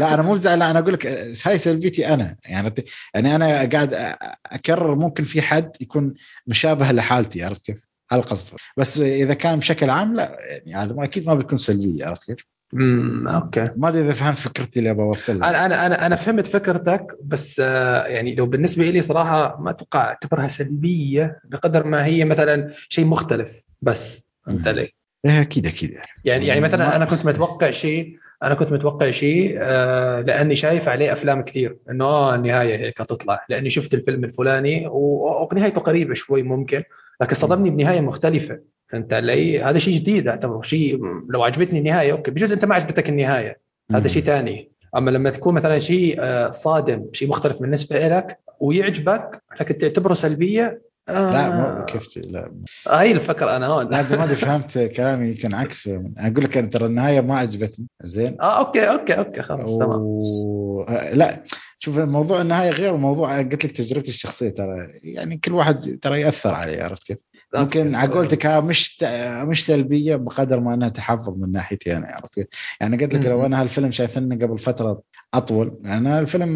لا 0.00 0.14
أنا 0.14 0.22
مو 0.22 0.36
زعلان 0.36 0.58
لا 0.58 0.70
أنا 0.70 0.78
أقول 0.78 0.92
لك 0.92 1.06
هاي 1.46 1.58
سلبيتي 1.58 2.14
أنا 2.14 2.36
يعني 2.44 2.74
يعني 3.14 3.36
أنا 3.36 3.68
قاعد 3.68 4.16
أكرر 4.46 4.94
ممكن 4.94 5.24
في 5.24 5.42
حد 5.42 5.70
يكون 5.80 6.14
مشابه 6.46 6.92
لحالتي 6.92 7.42
عرفت 7.42 7.66
كيف؟ 7.66 7.90
هذا 8.12 8.20
القصد 8.20 8.56
بس 8.76 8.98
إذا 8.98 9.34
كان 9.34 9.58
بشكل 9.58 9.90
عام 9.90 10.14
لا 10.14 10.38
يعني 10.40 10.84
هذا 10.84 11.04
أكيد 11.04 11.26
ما 11.26 11.34
بيكون 11.34 11.58
سلبيه 11.58 12.06
عرفت 12.06 12.26
كيف؟ 12.26 12.46
امم 12.74 13.28
أوكي. 13.28 13.68
ما 13.76 13.88
أدري 13.88 14.02
إذا 14.02 14.10
فهمت 14.12 14.38
فكرتي 14.38 14.78
اللي 14.78 14.90
أبغى 14.90 15.04
اوصلها 15.04 15.50
أنا 15.50 15.66
أنا 15.66 15.86
أنا 15.86 16.06
أنا 16.06 16.16
فهمت 16.16 16.46
فكرتك 16.46 17.06
بس 17.24 17.60
آه، 17.64 18.06
يعني 18.06 18.34
لو 18.34 18.46
بالنسبة 18.46 18.90
لي 18.90 19.02
صراحة 19.02 19.60
ما 19.60 19.70
أتوقع 19.70 20.00
أعتبرها 20.04 20.48
سلبية 20.48 21.40
بقدر 21.44 21.86
ما 21.86 22.04
هي 22.04 22.24
مثلا 22.24 22.70
شيء 22.88 23.04
مختلف 23.04 23.60
بس 23.82 24.30
فهمت. 24.46 24.68
علي؟ 24.68 24.92
إيه 25.24 25.40
أكيد 25.40 25.66
أكيد. 25.66 25.98
يعني 26.24 26.46
يعني 26.46 26.60
مثلا 26.60 26.96
أنا 26.96 27.04
كنت 27.04 27.26
متوقع 27.26 27.70
شيء 27.70 28.16
أنا 28.42 28.54
كنت 28.54 28.72
متوقع 28.72 29.10
شيء 29.10 29.56
آه 29.60 30.20
لأني 30.20 30.56
شايف 30.56 30.88
عليه 30.88 31.12
أفلام 31.12 31.42
كثير. 31.42 31.76
إنه 31.90 32.04
آه 32.04 32.34
النهاية 32.34 32.76
هيك 32.76 32.98
تطلع. 32.98 33.44
لأني 33.48 33.70
شفت 33.70 33.94
الفيلم 33.94 34.24
الفلاني 34.24 34.86
ونهايته 34.90 35.80
قريبة 35.80 36.14
شوي 36.14 36.42
ممكن 36.42 36.82
لكن 37.20 37.34
صدمني 37.34 37.70
بنهاية 37.70 38.00
مختلفة. 38.00 38.58
فهمت 38.92 39.12
علي؟ 39.12 39.62
هذا 39.62 39.78
شيء 39.78 39.94
جديد. 39.94 40.28
اعتبره 40.28 40.62
شيء 40.62 40.98
لو 41.28 41.42
عجبتني 41.42 41.78
النهاية 41.78 42.12
أوكي 42.12 42.30
بجوز 42.30 42.52
أنت 42.52 42.64
ما 42.64 42.74
عجبتك 42.74 43.08
النهاية. 43.08 43.60
هذا 43.92 44.08
شيء 44.08 44.22
ثاني. 44.22 44.70
أما 44.96 45.10
لما 45.10 45.30
تكون 45.30 45.54
مثلا 45.54 45.78
شيء 45.78 46.16
آه، 46.20 46.50
صادم 46.50 47.06
شيء 47.12 47.28
مختلف 47.28 47.60
بالنسبة 47.60 48.08
لك 48.08 48.38
ويعجبك 48.60 49.42
لكن 49.60 49.78
تعتبره 49.78 50.14
سلبية 50.14 50.82
آه 51.08 51.32
لا 51.32 51.50
مو 51.50 51.84
كيف 51.84 52.16
لا. 52.16 52.52
هاي 52.88 53.12
الفكرة 53.12 53.56
أنا 53.56 53.66
هون. 53.66 53.88
لا 53.88 54.16
ما 54.16 54.24
أدري 54.24 54.36
فهمت 54.36 54.78
كلامي 54.78 55.28
يمكن 55.28 55.54
عكس. 55.54 55.90
أقول 56.18 56.44
لك 56.44 56.56
أنا 56.58 56.66
ترى 56.66 56.86
النهاية 56.86 57.20
ما 57.20 57.38
عجبتني. 57.38 57.86
زين. 58.00 58.36
آه 58.40 58.58
okay 58.58 58.90
okay 58.90 59.12
okay 59.12 59.42
خلاص 59.42 59.78
تمام. 59.78 60.00
و... 60.00 60.86
لا 61.12 61.42
شوف 61.78 61.98
الموضوع 61.98 62.40
النهاية 62.40 62.70
غير 62.70 62.94
الموضوع 62.94 63.38
قلت 63.38 63.64
لك 63.64 63.72
تجربتي 63.72 64.10
الشخصية 64.10 64.50
ترى 64.50 64.88
يعني 65.02 65.36
كل 65.36 65.52
واحد 65.52 65.98
ترى 66.02 66.20
يأثر 66.20 66.50
عليه 66.50 66.82
عرفت 66.82 67.06
كيف؟ 67.06 67.18
ممكن. 67.54 67.94
على 67.94 68.12
قولتك 68.12 68.46
ها 68.46 68.60
مش 68.60 68.96
ت- 68.96 69.04
مش 69.48 69.66
سلبية 69.66 70.16
بقدر 70.16 70.60
ما 70.60 70.74
أنها 70.74 70.88
تحفظ 70.88 71.38
من 71.38 71.52
ناحيتي 71.52 71.96
أنا 71.96 72.06
عرفت؟ 72.06 72.48
يعني 72.80 72.96
قلت 72.96 73.14
لك 73.14 73.26
لو. 73.26 73.46
أنا 73.46 73.60
هالفيلم 73.62 73.90
شايفينه 73.90 74.46
قبل 74.46 74.58
فترة 74.58 75.02
أطول 75.34 75.78
يعني 75.84 76.18
الفيلم 76.18 76.48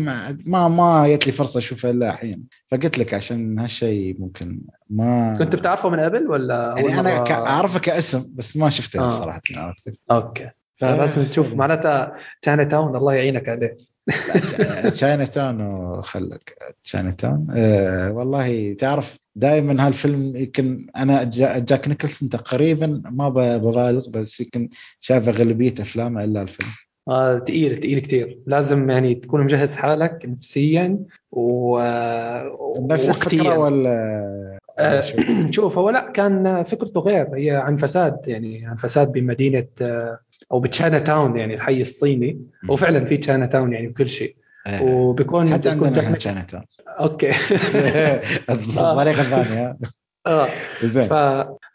ما 0.47 0.68
ما 0.68 1.09
جت 1.09 1.26
لي 1.26 1.32
فرصة 1.32 1.59
أشوفه 1.59 1.90
إلا 1.90 2.11
الحين 2.11 2.45
فقلت 2.70 2.99
لك 2.99 3.14
عشان 3.14 3.59
هالشيء 3.59 4.16
ممكن 4.18 4.61
ما 4.90 5.36
كنت 5.38 5.55
بتعرفه 5.57 5.88
من 5.88 6.01
قبل 6.01 6.28
ولا 6.30 6.74
يعني 6.78 7.01
أنا 7.01 7.18
مرة؟ 7.20 7.32
أعرفه 7.47 7.78
كاسم 7.78 8.24
بس 8.34 8.57
ما 8.57 8.70
شفته 8.70 9.01
آه. 9.01 9.09
صراحة 9.09 9.40
عرفت؟ 9.57 10.01
أوكي 10.11 10.51
فلازم 10.76 11.24
تشوف 11.24 11.55
معناتها 11.55 12.16
تشاينا 12.42 12.64
تاون 12.64 12.97
الله 12.97 13.14
يعينك 13.14 13.49
عليه 13.49 13.76
تشاينا 14.90 15.24
تاون 15.24 15.61
وخلك 15.61 16.57
تشاينا 16.84 17.11
تاون 17.11 17.47
أه 17.57 18.12
والله 18.12 18.74
تعرف 18.78 19.16
دائما 19.37 19.87
هالفيلم 19.87 20.37
يمكن 20.37 20.87
أنا 20.97 21.24
جا- 21.24 21.59
جاك 21.59 21.89
نيكلسون 21.89 22.28
تقريبا 22.28 23.03
ما 23.11 23.28
ببالغ 23.28 24.09
بس 24.11 24.41
يمكن 24.41 24.68
شايف 25.01 25.28
اغلبيه 25.28 25.74
أفلامه 25.80 26.24
إلا 26.24 26.43
الفيلم. 26.43 26.70
آه 27.09 27.39
تقيل 27.39 27.80
تقيل 27.80 27.99
كثير 27.99 28.39
لازم 28.47 28.91
يعني 28.91 29.14
تكون 29.14 29.41
مجهز 29.45 29.76
حالك 29.76 30.18
نفسيا 30.24 30.99
و 31.32 31.78
نفس 32.80 33.09
الفكرة. 33.09 33.59
ولا 33.59 34.59
آه، 34.78 35.03
شوف 35.51 35.78
هو 35.78 35.91
لا 35.91 36.11
كان 36.11 36.62
فكرته 36.62 37.01
غير. 37.01 37.28
هي 37.37 37.51
عن 37.51 37.76
فساد 37.76 38.16
يعني 38.26 38.66
عن 38.66 38.76
فساد 38.76 39.12
بمدينة 39.12 39.66
آه، 39.82 40.18
أو 40.53 40.61
بتشاينا 40.61 40.99
تاون 40.99 41.37
يعني 41.37 41.55
الحي 41.55 41.80
الصيني. 41.80 42.41
وفعلا 42.68 43.05
في 43.05 43.16
تشاينا 43.16 43.47
تاون 43.47 43.72
يعني 43.72 43.87
بكل 43.89 44.09
شيء. 44.09 44.37
آه، 44.37 44.43
وبيكون 44.82 45.52
حتى 45.52 45.70
بيكون 45.70 45.86
عندنا 45.86 46.04
إحنا 46.04 46.16
كانت. 46.16 46.54
أوكي. 46.88 47.30
الطريقة 48.50 49.20
الثانية 49.22 49.76
آه. 50.26 50.48
زين. 50.84 51.08
ف... 51.08 51.12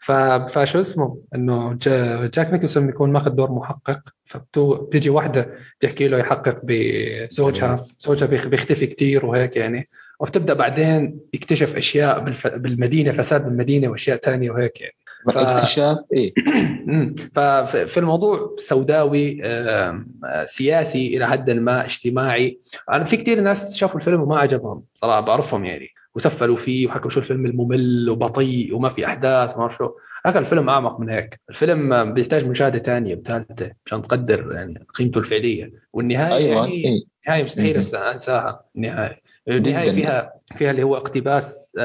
ف... 0.00 0.12
فشو 0.58 0.80
اسمه؟ 0.80 1.18
إنه 1.34 1.72
جا... 1.72 2.26
جاك 2.26 2.52
نيكلسون 2.52 2.86
بيكون 2.86 3.12
ماخذ 3.12 3.30
دور 3.30 3.52
محقق 3.52 4.00
فبتيجي 4.24 5.10
واحدة 5.10 5.50
تحكي 5.80 6.08
له 6.08 6.18
يحقق 6.18 6.60
بزوجها 6.62 7.86
زوجها 7.98 8.26
بيخ- 8.26 8.46
بيختفي 8.48 8.86
كثير 8.86 9.26
وهيك 9.26 9.56
يعني. 9.56 9.88
وبتبدأ 10.20 10.54
بعدين 10.54 11.20
يكتشف 11.34 11.76
أشياء 11.76 12.24
بالف... 12.24 12.46
بالمدينة 12.46 13.12
فساد 13.12 13.44
بالمدينة 13.44 13.88
وأشياء 13.88 14.16
ثانية 14.16 14.50
وهيك 14.50 14.80
يعني. 14.80 14.94
ف- 15.32 15.38
اكتشاف 15.38 15.98
مم. 16.86 17.14
ففي 17.34 17.98
الموضوع 18.00 18.56
سوداوي 18.58 19.40
آه، 19.44 20.04
سياسي 20.46 21.16
إلى 21.16 21.26
حد 21.28 21.50
ما 21.50 21.84
اجتماعي. 21.84 22.58
أنا 22.92 23.04
في 23.04 23.16
كثير 23.16 23.40
ناس 23.40 23.76
شافوا 23.76 24.00
الفيلم 24.00 24.20
وما 24.20 24.38
عجبهم 24.38 24.82
صراحة 24.94 25.20
بعرفهم 25.20 25.64
يعني 25.64 25.88
وسفلوا 26.14 26.56
فيه 26.56 26.86
وحكوا 26.86 27.10
شو 27.10 27.20
الفيلم 27.20 27.46
الممل 27.46 28.10
وبطيء 28.10 28.74
وما 28.74 28.88
في 28.88 29.06
أحداث 29.06 29.58
ما 29.58 29.70
شو. 29.78 29.90
لكن 30.26 30.38
الفيلم 30.38 30.68
أعمق 30.68 31.00
من 31.00 31.10
هيك. 31.10 31.40
الفيلم 31.50 32.14
بيحتاج 32.14 32.46
مشاهدة 32.46 32.78
ثانية 32.78 33.14
وثالثة 33.16 33.70
عشان 33.86 34.02
تقدر 34.02 34.52
يعني 34.52 34.84
قيمته 34.94 35.18
الفعلية. 35.18 35.72
والنهاية 35.92 36.34
أيوه 36.34 36.56
يعني 36.56 36.72
إيه. 36.84 37.02
نهاية 37.28 37.44
مستحيل 37.44 37.76
أنساها 37.94 38.64
النهايه 38.76 39.20
النهايه 39.48 39.84
جداً. 39.84 39.94
فيها 39.94 40.32
فيها 40.56 40.70
اللي 40.70 40.82
هو 40.82 40.96
اقتباس 40.96 41.78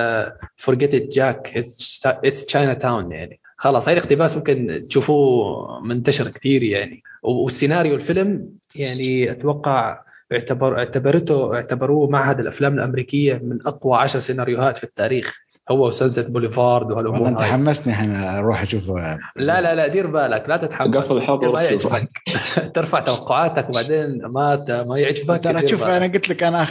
forget 0.55 0.95
Jake 1.15 1.57
it's 2.05 2.45
Chinatown 2.45 3.11
يعني. 3.11 3.39
خلاص 3.57 3.87
هاي 3.87 3.97
الاقتباس 3.97 4.37
ممكن 4.37 4.85
تشوفوه 4.89 5.81
منتشر 5.81 6.27
كثير 6.27 6.63
يعني. 6.63 7.03
والسيناريو 7.23 7.95
الفيلم 7.95 8.49
يعني 8.75 9.31
أتوقع 9.31 10.01
اعتبر 10.31 10.77
اعتبرته 10.77 11.55
اعتبروه 11.55 12.09
معهد 12.09 12.39
الأفلام 12.39 12.73
الأمريكية 12.73 13.33
من 13.43 13.59
أقوى 13.65 13.97
عشر 13.97 14.19
سيناريوهات 14.19 14.77
في 14.77 14.83
التاريخ. 14.83 15.44
هو 15.71 15.87
وسانسيت 15.87 16.27
بوليفارد 16.27 16.91
والله 16.91 16.95
وهالامور 17.09 17.27
أنت 17.29 17.41
هاي. 17.41 17.51
حمسني 17.51 17.93
الحين 17.93 18.15
أروح 18.15 18.61
اشوفه 18.61 19.17
لا 19.35 19.61
لا 19.61 19.75
لا 19.75 19.87
دير 19.87 20.07
بالك 20.07 20.49
لا 20.49 20.57
تتحمس 20.57 20.97
قفل 20.97 21.17
الحلقة 21.17 21.51
ما. 21.51 21.61
يعجبك 21.61 22.09
ترفع 22.75 22.99
توقعاتك 22.99 23.69
وبعدين 23.69 24.25
ما 24.25 24.65
ما 24.89 24.97
يعجبك 24.99 25.43
ترى 25.43 25.67
شوف. 25.67 25.83
أنا 25.83 26.05
قلت 26.13 26.29
لك 26.29 26.43
أنا 26.43 26.63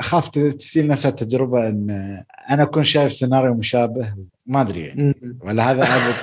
أخاف 0.00 0.28
تصير 0.28 0.86
نفس 0.86 1.06
التجربة 1.06 1.68
إن 1.68 1.90
أنا 2.50 2.62
أكون 2.62 2.84
شايف 2.84 3.12
سيناريو 3.12 3.54
مشابه 3.54 4.14
ما 4.46 4.60
أدري 4.60 4.80
يعني 4.86 5.14
ولا 5.44 5.70
هذا 5.70 5.82
أبد 5.84 6.14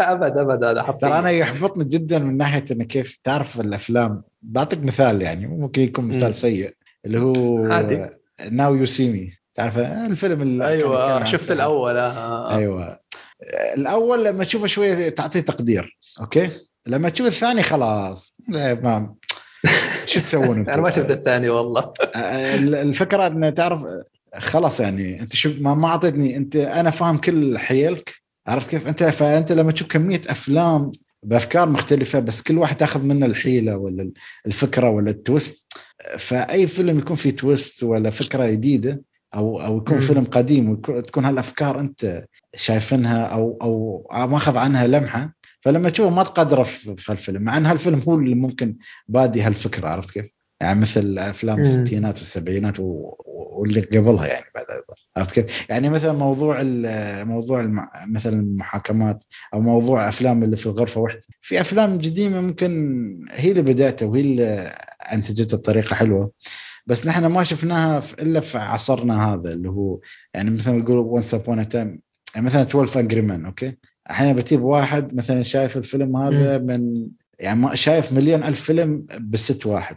أبد 0.00 0.38
أبد 0.38 0.64
هذا 0.64 0.92
ترى 1.00 1.18
أنا 1.18 1.30
يحبطني 1.30 1.84
جدا 1.84 2.18
من 2.18 2.36
ناحية 2.36 2.64
انه 2.70 2.84
كيف 2.84 3.18
تعرف 3.24 3.60
الأفلام 3.60 4.22
بعطيك 4.42 4.84
مثال 4.84 5.22
يعني 5.22 5.46
ممكن 5.46 5.82
يكون. 5.82 6.04
مثال 6.04 6.34
سيء 6.34 6.74
اللي 7.04 7.18
هو 7.20 7.64
عادي. 7.72 8.06
ناو 8.50 8.74
يو 8.74 8.84
سي 8.84 9.12
مي 9.12 9.37
تعرف 9.58 9.78
الفيلم 9.78 10.42
اللي 10.42 10.68
أيوه 10.68 11.24
شفت. 11.24 11.50
الأول 11.50 11.96
آه. 11.96 12.56
أيوه 12.56 13.00
الأول 13.76 14.24
لما 14.24 14.44
تشوفه 14.44 14.66
شوية 14.66 15.08
تعطيه 15.08 15.40
تقدير 15.40 15.98
أوكي 16.20 16.50
لما 16.86 17.08
تشوف 17.08 17.26
الثاني 17.26 17.62
خلاص 17.62 18.32
لا 18.48 18.74
ما 18.74 19.14
شو 20.10 20.20
تسوون؟ 20.20 20.58
أنا 20.68 20.82
ما 20.82 20.90
شفت 20.90 21.10
الثاني 21.10 21.48
والله 21.48 21.92
الفكرة 22.56 23.26
إن 23.26 23.54
تعرف 23.54 23.84
خلاص 24.36 24.80
يعني 24.80 25.20
أنت 25.20 25.36
شو 25.36 25.52
ما 25.60 25.74
ما 25.74 25.88
أعطيتني 25.88 26.36
أنت 26.36 26.56
أنا 26.56 26.90
فاهم 26.90 27.18
كل 27.18 27.58
حيلك 27.58 28.14
عرفت 28.46 28.70
كيف 28.70 28.88
أنت 28.88 29.04
فأنت 29.04 29.52
لما 29.52 29.72
تشوف 29.72 29.88
كمية 29.88 30.20
أفلام 30.28 30.92
بأفكار 31.22 31.68
مختلفة 31.68 32.18
بس 32.18 32.42
كل 32.42 32.58
واحد 32.58 32.76
تاخذ 32.76 33.02
منه 33.02 33.26
الحيلة 33.26 33.76
ولا 33.76 34.10
الفكرة 34.46 34.90
ولا 34.90 35.10
ال 35.10 35.20
twist 35.20 35.72
فأي 36.18 36.66
فيلم 36.66 36.98
يكون 36.98 37.16
فيه 37.16 37.30
twist 37.30 37.82
ولا 37.82 38.10
فكرة 38.10 38.46
جديدة 38.46 39.07
أو 39.34 39.60
أو 39.60 39.76
يكون. 39.78 40.00
فيلم 40.00 40.24
قديم 40.24 40.70
وتكون 40.70 41.24
هالأفكار 41.24 41.80
أنت 41.80 42.24
شايفينها 42.56 43.22
أو 43.26 43.58
أو 44.12 44.26
ماخذ 44.26 44.56
عنها 44.56 44.86
لمحة 44.86 45.34
فلما 45.60 45.90
تشوفه 45.90 46.14
ما 46.14 46.22
تقدره 46.22 46.62
في 46.62 46.96
في 46.96 47.12
هالفيلم 47.12 47.42
مع 47.42 47.56
إن 47.56 47.66
هالفيلم 47.66 48.02
هو 48.08 48.14
اللي 48.14 48.34
ممكن 48.34 48.76
بادي 49.08 49.42
هالفكرة 49.42 49.88
عرفت 49.88 50.10
كيف؟ 50.10 50.26
يعني 50.60 50.80
مثل 50.80 51.18
أفلام. 51.18 51.60
الستينات 51.60 52.18
والسبعينات 52.18 52.80
و- 52.80 53.14
واللي 53.26 53.80
قبلها 53.80 54.26
يعني 54.26 54.44
بعد 54.54 54.66
أيضا. 54.70 54.94
عرفت 55.16 55.40
كيف؟ 55.40 55.70
يعني 55.70 55.88
مثلا 55.88 56.12
موضوع 56.12 56.60
موضوع 57.24 57.60
الم- 57.60 57.88
مثلا 58.06 58.32
المحاكمات 58.40 59.24
أو 59.54 59.60
موضوع 59.60 60.08
أفلام 60.08 60.42
اللي 60.42 60.56
في 60.56 60.66
الغرفة 60.66 61.00
واحدة 61.00 61.20
في 61.42 61.60
أفلام 61.60 61.98
قديمة 61.98 62.40
ممكن 62.40 62.70
هي 63.30 63.50
اللي 63.50 63.62
بدأتها 63.62 64.06
وهي 64.06 64.20
اللي 64.20 64.44
أنتجتها 65.12 65.56
بطريقة 65.56 65.94
حلوة 65.94 66.30
بس 66.88 67.06
نحن 67.06 67.26
ما 67.26 67.44
شفناها 67.44 68.00
في 68.00 68.22
إلا 68.22 68.40
في 68.40 68.58
عصرنا 68.58 69.34
هذا 69.34 69.52
اللي 69.52 69.68
هو 69.68 69.98
يعني 70.34 70.50
مثلا 70.50 70.78
نقول 70.78 70.96
وانس 70.98 71.34
ابون 71.34 71.68
تايم 71.68 72.00
يعني 72.34 72.46
مثلا 72.46 72.62
12 72.62 73.00
انجري 73.00 73.20
مان 73.22 73.44
أوكي؟ 73.46 73.78
أحيانا 74.10 74.32
بتجيب 74.32 74.62
واحد 74.62 75.14
مثلا 75.14 75.42
شايف 75.42 75.76
الفيلم 75.76 76.16
هذا 76.16 76.58
من 76.58 77.08
يعني 77.38 77.60
ما 77.60 77.74
شايف 77.74 78.12
مليون 78.12 78.42
ألف 78.42 78.60
فيلم 78.60 79.06
بست 79.20 79.66
واحد. 79.66 79.96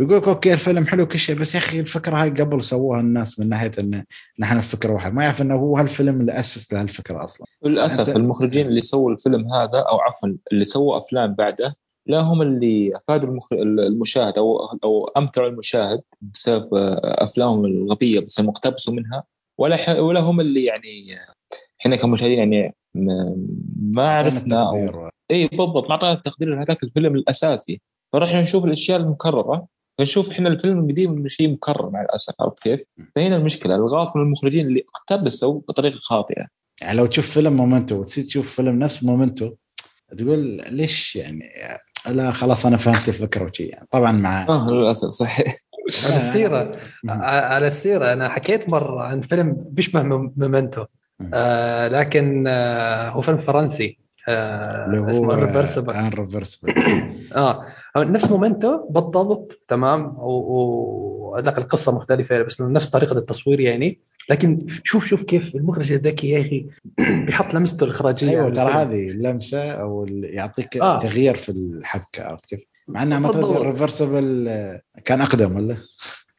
يقول 0.00 0.16
لك 0.16 0.28
أوكي 0.28 0.52
الفيلم 0.52 0.86
حلو 0.86 1.06
كل 1.06 1.18
شيء 1.18 1.36
بس 1.38 1.54
يا 1.54 1.60
أخي 1.60 1.80
الفكرة 1.80 2.16
هاي 2.22 2.30
قبل 2.30 2.62
سووها 2.62 3.00
الناس 3.00 3.40
من 3.40 3.48
ناحية 3.48 3.70
إن 3.78 4.04
نحن 4.38 4.60
فكرة 4.60 4.92
واحد. 4.92 5.12
ما 5.12 5.22
يعرف 5.24 5.42
إنه 5.42 5.54
هو 5.54 5.78
هالفيلم 5.78 6.20
اللي 6.20 6.32
أسس 6.38 6.72
لهالفكره 6.72 7.24
أصلا. 7.24 7.46
للأسف 7.64 8.06
أنت- 8.06 8.16
المخرجين 8.16 8.66
اللي 8.66 8.80
سووا 8.80 9.12
الفيلم 9.12 9.52
هذا 9.52 9.78
أو 9.78 10.00
عفوا 10.00 10.28
اللي 10.52 10.64
سووا 10.64 10.98
أفلام 10.98 11.34
بعده 11.34 11.74
لا 12.06 12.20
هم 12.20 12.42
اللي 12.42 12.96
أفادوا 12.96 13.28
المخ... 13.28 13.52
المشاهد 13.52 14.38
أو 14.38 14.56
أو 14.84 15.04
امتعوا 15.04 15.48
المشاهد 15.48 16.02
بسبب 16.20 16.68
أفلامهم 17.04 17.64
الغبية 17.64 18.20
بس 18.20 18.40
المقتبسوا 18.40 18.94
منها. 18.94 19.24
ولا 19.58 19.76
ح... 19.76 19.88
ولا 19.88 20.20
هم 20.20 20.40
اللي 20.40 20.64
يعني 20.64 21.16
إحنا 21.80 21.96
كمشاهدين 21.96 22.38
يعني 22.38 22.74
ما 23.94 24.08
عرفنا 24.08 24.68
أو... 24.68 25.10
إي 25.30 25.46
بالضبط 25.46 25.84
ما 25.84 25.90
أعطينا 25.90 26.12
التقدير 26.12 26.54
لهذاك 26.54 26.82
الفيلم 26.82 27.14
الأساسي. 27.14 27.80
فرحنا 28.12 28.40
نشوف 28.40 28.64
الأشياء 28.64 29.00
المكررة. 29.00 29.66
فنشوف 29.98 30.30
إحنا 30.30 30.48
الفيلم 30.48 30.78
القديم 30.78 31.28
شيء 31.28 31.52
مكرر 31.52 31.90
مع 31.90 32.02
الأسف 32.02 32.34
عرفت 32.40 32.62
كيف؟ 32.62 32.80
فهنا 33.16 33.36
المشكلة 33.36 33.74
الغلط 33.74 34.16
من 34.16 34.22
المخرجين 34.22 34.66
اللي 34.66 34.84
اقتبسوا 34.94 35.60
بطريقة 35.68 35.98
خاطئة. 36.02 36.46
يعني 36.80 36.98
لو 36.98 37.06
تشوف 37.06 37.30
فيلم 37.30 37.52
مومنتو 37.52 38.00
وتصير 38.00 38.24
تشوف 38.24 38.56
فيلم 38.56 38.78
نفس 38.78 39.04
مومنتو 39.04 39.52
تقول 40.18 40.62
ليش 40.70 41.16
يعني 41.16 41.44
لا 42.10 42.32
خلاص 42.32 42.66
أنا 42.66 42.76
فهمت 42.76 43.08
الفكرة 43.08 43.44
وشي. 43.44 43.62
يعني 43.64 43.86
طبعا 43.90 44.12
مع 44.12 44.46
آه 44.48 44.70
للأسف 44.70 45.08
صحيح. 45.08 45.46
على 46.06 46.16
السيرة. 46.16 46.72
مم. 47.04 47.10
ع- 47.10 47.54
على 47.54 47.66
السيرة. 47.68 48.12
أنا 48.12 48.28
حكيت 48.28 48.68
مرة 48.68 49.02
عن 49.02 49.20
فيلم 49.20 49.56
بيشبه 49.70 50.02
مم- 50.02 50.32
مومنتو. 50.36 50.84
آه 51.34 51.88
لكن 51.88 52.44
آه 52.48 53.08
هو 53.10 53.20
فيلم 53.20 53.36
فرنسي. 53.38 53.98
آه 54.28 55.10
اسمه 55.10 55.34
ال 55.34 55.92
irreversible, 55.94 56.08
irreversible 56.08 56.74
آه 57.36 57.66
نفس 57.96 58.30
مومنتو 58.30 58.88
بالضبط 58.90 59.62
تمام. 59.68 60.06
و- 60.18 61.30
وهذاك 61.32 61.58
القصة 61.58 61.92
مختلفة 61.96 62.42
بس 62.42 62.60
نفس 62.60 62.90
طريقة 62.90 63.16
التصوير 63.18 63.60
يعني. 63.60 64.00
لكن 64.30 64.66
شوف 64.84 65.06
شوف 65.06 65.22
كيف 65.22 65.54
المخرج 65.54 65.92
الذكي 65.92 66.30
يا 66.30 66.40
أخي 66.40 66.66
بيحط 67.26 67.54
لمسته 67.54 67.84
الإخراجية 67.84 68.30
أيوه 68.30 68.50
ترى. 68.50 68.72
هذه 68.72 69.08
اللمسة 69.08 69.70
أو 69.70 70.04
اللي 70.04 70.28
يعطيك 70.28 70.76
آه. 70.76 70.98
تغيير 70.98 71.34
في 71.34 71.48
الحبكة 71.48 72.24
عرفت 72.24 72.44
كيف؟ 72.46 72.60
مع 72.88 73.02
انه 73.02 73.18
بالضبط. 73.18 73.36
مثلا 73.36 73.60
ال 73.60 73.67
irreversible 73.67 74.48
كان 75.04 75.20
أقدم 75.20 75.56
ولا؟ 75.56 75.76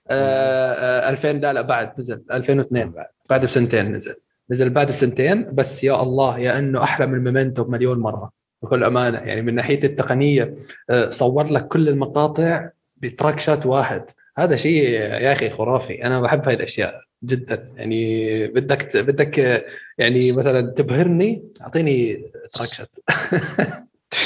آه 0.10 1.08
آه 1.08 1.10
2000 1.10 1.32
لا 1.32 1.54
لا 1.54 1.62
بعد 1.62 1.92
نزل 2.00 2.24
2002 2.32 2.94
بعد 3.30 3.46
بسنتين 3.46 3.96
نزل 3.96 4.16
نزل 4.52 4.70
بعد 4.70 4.92
بسنتين 4.92 5.56
بس 5.56 5.84
يا 5.84 6.04
الله 6.04 6.40
يا 6.40 6.60
إنه 6.60 6.84
أحلى 6.84 7.08
من 7.08 7.24
مومنتو 7.24 7.64
بمليون 7.64 8.00
مرة 8.00 8.32
بكل 8.62 8.84
أمانة 8.84 9.18
يعني 9.18 9.42
من 9.42 9.56
ناحية 9.56 9.84
التقنية 9.84 10.56
آه، 10.90 11.10
صور 11.10 11.48
لك 11.48 11.68
كل 11.68 11.90
المقاطع 11.90 12.70
ب 12.98 13.05
track 13.05 13.39
shot 13.39 13.66
واحد 13.66 14.04
هذا 14.38 14.56
شيء 14.56 14.84
يا 14.90 15.32
أخي 15.32 15.50
خرافي 15.50 16.04
أنا 16.04 16.22
بحب 16.22 16.46
هاي 16.46 16.56
الأشياء 16.56 17.02
جدا. 17.24 17.72
يعني 17.76 18.47
بدك 18.47 18.97
بدك 18.97 19.39
آه، 19.39 19.63
يعني 19.97 20.32
مثلا 20.32 20.72
تبهرني 20.72 21.43
أعطيني 21.61 22.24
track 22.54 22.68
shot 22.70 22.89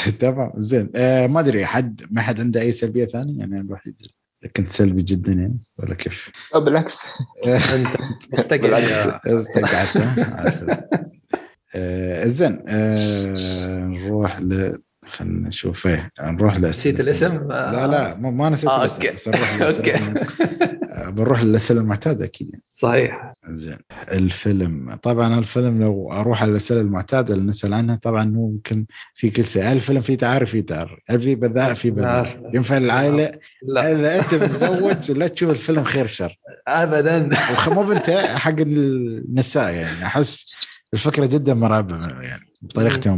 تمام 0.20 0.52
زين. 0.56 0.90
آه 0.96 1.26
ما 1.26 1.40
أدري 1.40 1.66
حد 1.66 2.02
ما 2.10 2.20
حد 2.20 2.40
عنده 2.40 2.60
أي 2.60 2.72
سلبية 2.72 3.04
ثانية؟ 3.04 3.38
يعني 3.38 3.60
الوحيد 3.60 3.94
اللي 4.00 4.52
كنت 4.56 4.72
سلبي 4.72 5.02
جدا 5.02 5.32
يعني 5.32 5.58
ولا 5.78 5.94
كيف؟ 5.94 6.30
أو 6.54 6.60
بالعكس. 6.60 7.02
أنت 7.46 8.38
استقعدت. 8.38 9.20
آه 11.74 12.26
زين. 12.26 12.64
آه 12.68 13.34
نروح 13.86 14.40
ل 14.40 14.78
خلينا 15.06 15.48
نشوف 15.48 15.86
إيه 15.86 16.10
نروح 16.20 16.58
نسيت 16.58 17.00
الاسم؟ 17.00 17.48
لا 17.48 17.86
لا 17.86 18.14
ما, 18.14 18.30
ما 18.30 18.48
نسيت 18.48 18.70
آه، 18.70 18.80
الاسم 18.80 18.94
أوكي. 19.02 19.10
بس 19.14 19.28
نروح 19.28 19.54
للأسئلة. 19.56 20.24
آه، 20.92 21.10
بنروح 21.10 21.42
للأسئلة 21.42 21.80
المعتادة 21.80 22.24
أكيد. 22.24 22.60
صحيح. 22.74 23.32
زين. 23.48 23.78
الفيلم. 24.12 24.94
طبعا 25.02 25.38
الفيلم 25.38 25.82
لو 25.82 26.12
أروح 26.12 26.42
على 26.42 26.50
الأسئلة 26.50 26.80
المعتادة 26.80 27.34
اللي 27.34 27.46
نسأل 27.46 27.74
عنها 27.74 27.96
طبعا 27.96 28.24
هو 28.36 28.48
ممكن 28.50 28.86
في 29.14 29.30
كل 29.30 29.44
شيء. 29.44 29.62
هل 29.62 29.76
الفيلم 29.76 30.00
فيه 30.00 30.16
تعارف 30.16 30.50
فيه 30.50 30.60
تعارف 30.60 30.98
هل 31.08 31.20
في 31.20 31.34
بذاء 31.34 31.74
في 31.74 31.90
بذاء. 31.90 32.50
ينفع 32.54 32.76
العائلة؟ 32.76 33.32
لا. 33.62 33.92
إذا 33.92 34.18
أنت 34.18 34.34
متزوج 34.34 35.10
لا 35.10 35.28
تشوف 35.28 35.50
الفيلم 35.50 35.84
خير 35.84 36.06
شر. 36.06 36.38
ابدا. 36.68 37.30
ومو 37.68 37.82
بنت 37.82 38.10
حق 38.10 38.54
النساء 38.58 39.72
يعني. 39.74 40.06
أحس 40.06 40.58
الفكرة 40.94 41.26
جدا 41.26 41.54
مرعبة 41.54 41.98
يعني 42.22 42.42
بطريقه 42.62 43.10
أو 43.10 43.16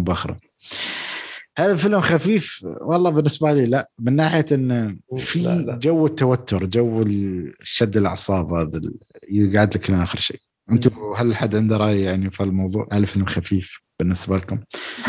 هل 1.56 1.70
الفيلم 1.70 2.00
خفيف؟ 2.00 2.66
والله 2.80 3.10
بالنسبة 3.10 3.52
لي 3.52 3.66
لا. 3.66 3.90
من 3.98 4.16
ناحية 4.16 4.44
انه 4.52 4.96
لا، 5.12 5.18
في 5.18 5.38
لا. 5.38 5.78
جو 5.82 6.06
التوتر 6.06 6.64
جو 6.64 7.02
الشد 7.02 7.96
الأعصاب 7.96 8.52
هذا 8.52 8.80
يقعد 9.30 9.76
لك 9.76 9.90
لين 9.90 10.00
آخر 10.00 10.18
شيء. 10.18 10.40
أنتم 10.70 10.90
هل 11.16 11.36
حد 11.36 11.54
عنده 11.54 11.76
رأي 11.76 12.02
يعني 12.02 12.30
في 12.30 12.42
الموضوع؟ 12.42 12.88
هل 12.92 13.02
الفيلم 13.02 13.26
خفيف 13.26 13.82
بالنسبة 13.98 14.36
لكم؟ 14.36 14.60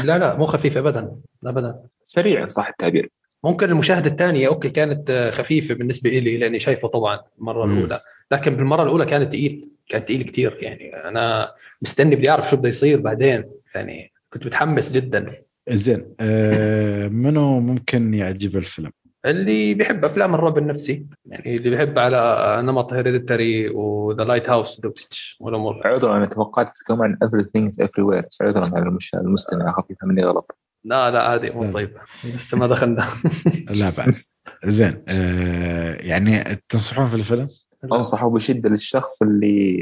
لا 0.04 0.18
لا 0.18 0.38
مو 0.38 0.46
خفيف 0.46 0.78
ابدا 0.78 1.16
ابدا. 1.46 1.80
سريع 2.04 2.48
صح 2.48 2.68
التعبير. 2.68 3.10
ممكن 3.43 3.70
المشاهدة 3.70 4.12
الثانية 4.12 4.48
أوكي 4.48 4.70
كانت 4.70 5.32
خفيفة 5.34 5.74
بالنسبة 5.74 6.10
لي 6.10 6.38
لأني 6.38 6.60
شايفه 6.60 6.88
طبعا 6.88 7.20
المره. 7.39 7.66
الأولى. 7.66 8.02
لكن 8.32 8.56
بالمرة 8.56 8.84
الأولى 8.84 9.06
كانت 9.06 9.32
تقيل 9.32 9.70
كان 9.89 10.06
تقيل 10.06 10.24
كثير 10.24 10.58
يعني 10.62 10.96
أنا 10.96 11.52
مستني 11.82 12.16
بدي 12.16 12.30
أعرف 12.30 12.50
شو 12.50 12.56
بده 12.56 12.70
يصير 12.70 13.02
بعدين. 13.02 13.43
يعني 13.76 14.12
كنت 14.34 14.46
متحمس 14.46 14.91
جدا. 14.91 15.45
زين 15.70 16.16
آه 16.20 17.07
منو 17.07 17.59
ممكن 17.59 18.13
يعجب 18.13 18.57
الفيلم؟ 18.57 18.91
اللي 19.26 19.74
بيحب 19.74 20.05
أفلام 20.05 20.36
الرعب 20.36 20.57
النفسي 20.57 21.05
يعني 21.26 21.55
اللي 21.57 21.70
بيحب 21.70 21.99
على 21.99 22.59
نمط 22.63 22.93
هيريديتاري 22.93 23.70
و 23.70 24.24
The 24.24 24.50
Lighthouse 24.50 24.80
دوبتش 24.80 25.38
والامور 25.41 25.88
عذرا 25.88 26.18
أنا 26.18 26.26
توقعت 26.26 26.70
تتكلم 26.76 27.01
عن 27.01 27.18
everything 27.26 27.70
is 27.70 27.86
everywhere 27.86 28.26
عذرا 28.41 28.76
على 28.76 28.86
المش- 28.86 29.16
المستمع 29.16 29.72
خفيفه 29.72 30.07
مني 30.07 30.24
غلط 30.24 30.57
لا 30.84 31.11
لا 31.11 31.22
عادي 31.22 31.51
مو 31.51 31.63
لا. 31.63 31.72
طيب 31.74 31.97
بس 32.36 32.53
ما 32.53 32.68
دخلنا 32.68 33.07
لا 33.82 33.91
بأس 34.05 34.32
زين 34.66 35.03
آه 35.07 35.93
يعني 35.95 36.61
تنصحون 36.70 37.07
في 37.07 37.16
الفيلم؟ 37.16 37.47
أنصحه 37.93 38.30
بشدة 38.30 38.70
للشخص 38.70 39.22
اللي 39.22 39.78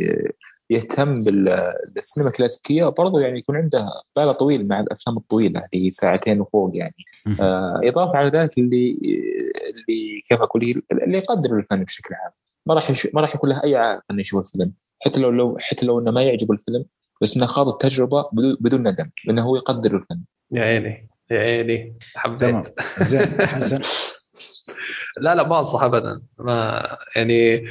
يهتم 0.74 1.24
بال- 1.24 1.74
بالسينما 1.96 2.30
الكلاسيكية. 2.30 2.84
وبرضه 2.86 3.22
يعني 3.22 3.40
يكون 3.40 3.56
عنده 3.58 3.88
بال 4.16 4.38
طويل 4.38 4.68
مع 4.68 4.80
الأفلام 4.80 5.18
الطويلة 5.18 5.66
اللي 5.74 5.86
هي 5.86 5.92
ساعتين 5.92 6.42
وفوق 6.42 6.72
يعني. 6.74 6.96
آه، 7.42 7.82
إضافة 7.84 8.18
على 8.18 8.30
ذلك 8.30 8.58
اللي 8.58 8.92
اللي 9.70 10.22
كيف 10.30 10.42
أقول 10.42 10.62
اللي 10.92 11.18
يقدر 11.18 11.58
الفن 11.58 11.84
بشكل 11.84 12.16
عام. 12.16 12.32
ما 12.66 12.74
راح 12.74 12.90
يش... 12.90 13.08
ما 13.14 13.22
راح 13.22 13.36
يكون 13.36 13.50
له 13.50 13.64
أي 13.64 13.76
عائق 13.76 14.02
إنه 14.12 14.20
يشوف 14.22 14.46
الفيلم. 14.46 14.74
حتى 15.06 15.20
لو 15.20 15.30
لو 15.30 15.58
حتى 15.60 15.86
لو 15.86 16.00
إنه 16.00 16.12
ما 16.12 16.24
يعجبه 16.24 16.54
الفيلم 16.54 16.86
بس 17.22 17.38
إنه 17.38 17.46
خاض 17.46 17.68
التجربة 17.68 18.30
بدون, 18.34 18.58
بدون 18.60 18.88
ندم 18.88 19.10
لأنه 19.26 19.42
هو 19.44 19.56
يقدر 19.56 19.96
الفن. 19.96 20.20
يا 20.52 20.62
عيني 20.64 21.10
يا 21.32 21.40
عيني. 21.40 21.98
حبيت. 22.16 22.40
تمام. 22.40 22.64
زين 23.02 23.42
حسن 23.42 23.82
لا 25.22 25.36
لا 25.36 25.48
ما 25.48 25.60
أنصح 25.60 25.84
ابدا. 25.84 26.22
ما 26.40 26.88
يعني 27.16 27.66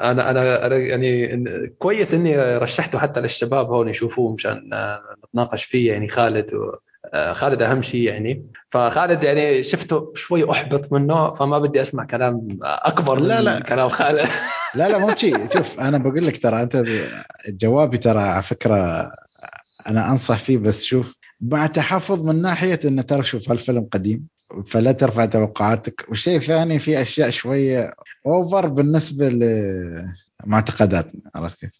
أنا 0.00 0.30
أنا 0.30 0.66
أنا 0.66 0.76
يعني 0.76 1.38
كويس 1.78 2.14
إني 2.14 2.58
رشحته 2.58 2.98
حتى 2.98 3.20
للشباب 3.20 3.66
هون 3.66 3.88
يشوفوه 3.88 4.34
مشان 4.34 4.70
آه، 4.72 5.00
نتناقش 5.24 5.64
فيه 5.64 5.92
يعني 5.92 6.08
خالد 6.08 6.54
و 6.54 6.74
آه، 7.14 7.32
خالد 7.32 7.62
أهم 7.62 7.82
شيء 7.82 8.02
يعني. 8.02 8.46
فخالد 8.70 9.24
يعني 9.24 9.62
شفته 9.62 10.12
شوي 10.14 10.50
أحبط 10.50 10.92
منه 10.92 11.34
فما 11.34 11.58
بدي 11.58 11.82
أسمع 11.82 12.04
كلام 12.04 12.58
أكبر 12.62 13.20
لا، 13.20 13.38
من 13.38 13.44
لا. 13.44 13.60
كلام 13.60 13.88
خالد. 13.88 14.28
لا 14.74 14.88
لا 14.88 14.98
مو 14.98 15.16
شيء 15.16 15.46
شوف 15.46 15.80
أنا 15.80 15.98
بقول 15.98 16.26
لك 16.26 16.42
ترى 16.42 16.62
أنت 16.62 16.84
جوابي 17.48 17.98
ترى 17.98 18.18
على 18.18 18.42
فكرة 18.42 19.10
أنا 19.86 20.10
أنصح 20.10 20.38
فيه 20.38 20.58
بس 20.58 20.84
شوف 20.84 21.14
مع 21.40 21.66
تحفظ 21.66 22.22
من 22.22 22.42
ناحية 22.42 22.80
إنه 22.84 23.02
ترى 23.02 23.22
شوف 23.22 23.50
هالفيلم 23.50 23.88
قديم. 23.92 24.26
فلا 24.66 24.92
ترفع 24.92 25.24
توقعاتك. 25.24 26.06
والشيء 26.08 26.36
الثاني 26.36 26.78
في 26.78 27.00
أشياء 27.00 27.30
شوية 27.30 27.94
اوفر 28.26 28.66
بالنسبة 28.66 29.28
لمعتقداتنا 30.44 31.20
عرفت 31.34 31.60
كيف؟ 31.60 31.72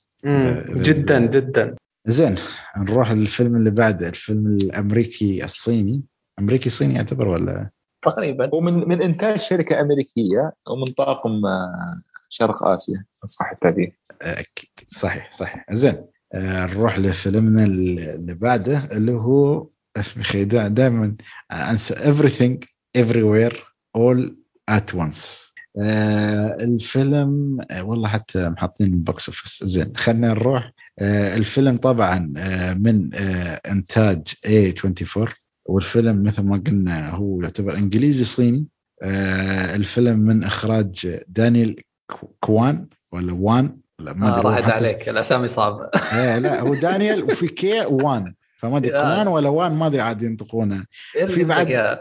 جدا 0.76 1.26
جدا. 1.26 1.74
زين 2.06 2.34
نروح 2.76 3.12
للفيلم 3.12 3.56
اللي 3.56 3.70
بعده 3.70 4.08
الفيلم 4.08 4.46
الأمريكي 4.46 5.44
الصيني. 5.44 6.02
أمريكي 6.40 6.70
صيني 6.70 6.94
يعتبر 6.94 7.28
ولا؟ 7.28 7.70
تقريبا. 8.02 8.50
هو 8.54 8.60
من 8.60 8.88
من 8.88 9.02
إنتاج 9.02 9.38
شركة 9.38 9.80
أمريكية 9.80 10.52
ومن 10.70 10.84
طاقم 10.84 11.46
آه، 11.46 12.02
شرق 12.28 12.64
آسيا 12.64 13.04
صح 13.26 13.50
التعبير 13.50 13.98
أكيد. 14.22 14.70
صحيح 14.88 15.32
صحيح. 15.32 15.66
زين 15.70 15.94
آه، 16.34 16.66
نروح 16.66 16.98
لفيلمنا 16.98 17.64
اللي 17.64 18.34
بعده 18.34 18.88
اللي 18.92 19.12
هو 19.12 19.66
أخي. 20.00 20.44
دائما 20.44 21.14
أنسى 21.52 21.94
everything 21.94 22.66
everywhere 23.02 23.54
all 23.98 24.30
at 24.70 24.94
once. 24.96 25.48
آه 25.80 26.56
الفيلم 26.60 27.58
آه 27.70 27.82
والله 27.82 28.08
حتى 28.08 28.48
محطين 28.48 28.86
ال 28.86 28.97
box 28.97 29.28
office. 29.28 29.64
زين 29.64 29.92
خلينا 29.96 30.28
نروح. 30.28 30.72
آه 30.98 31.36
الفيلم 31.36 31.76
طبعا 31.76 32.32
آه 32.36 32.74
من 32.74 33.10
آه 33.14 33.60
إنتاج 33.70 34.22
A24. 34.46 35.28
والفيلم 35.66 36.22
مثل 36.22 36.42
ما 36.42 36.62
قلنا 36.66 37.10
هو 37.10 37.42
يعتبر 37.42 37.74
إنجليزي 37.76 38.24
صيني. 38.24 38.66
آه 39.02 39.74
الفيلم 39.74 40.18
من 40.18 40.44
إخراج 40.44 41.18
دانيال 41.28 41.76
كو- 42.10 42.34
كوان 42.40 42.88
ولا 43.12 43.32
وان؟ 43.32 43.76
ولا 44.00 44.12
ما 44.12 44.26
آه 44.28 44.32
ادري 44.38 44.48
هو 44.48 44.50
راحت 44.52 44.64
عليك 44.72 45.08
الأسامي 45.08 45.48
صعبة. 45.48 45.90
إيه 46.12 46.38
لا 46.38 46.60
هو 46.60 46.74
دانيال 46.74 47.24
وفي 47.24 47.48
كي 47.48 47.80
وان. 47.86 48.34
فما 48.58 48.76
أدري. 48.76 48.90
كوان 48.92 49.28
ولا 49.28 49.48
وان 49.48 49.72
ما 49.74 49.86
أدري 49.86 50.00
عاد 50.00 50.22
ينطقونها 50.22 50.86
في 51.28 51.44
بعد- 51.44 51.98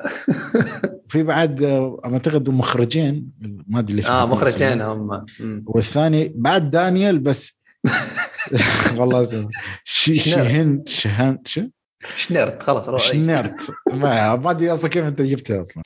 في 1.11 1.23
بعد 1.23 1.63
آه، 1.63 2.01
أعتقد 2.05 2.49
مخرجين 2.49 3.29
ما 3.67 3.79
أدري 3.79 3.95
ليش 3.95 4.07
آه 4.07 4.25
مخرجين. 4.25 4.81
هم. 4.81 5.25
والثاني 5.65 6.31
بعد 6.35 6.71
دانيال 6.71 7.19
بس 7.19 7.59
والله 8.97 9.47
شي 9.83 10.15
شنو؟ 10.15 10.35
شهن 10.35 10.83
شهن 10.87 11.39
شو؟ 11.45 11.61
شنيرت 12.15 12.63
خلاص 12.63 12.89
روح 12.89 13.01
شنرت 13.01 13.71
ما 13.93 14.35
ما 14.35 14.51
أدري 14.51 14.73
أصلا 14.73 14.89
كيف 14.89 15.05
أنت 15.05 15.21
جبتها 15.21 15.61
أصلا 15.61 15.83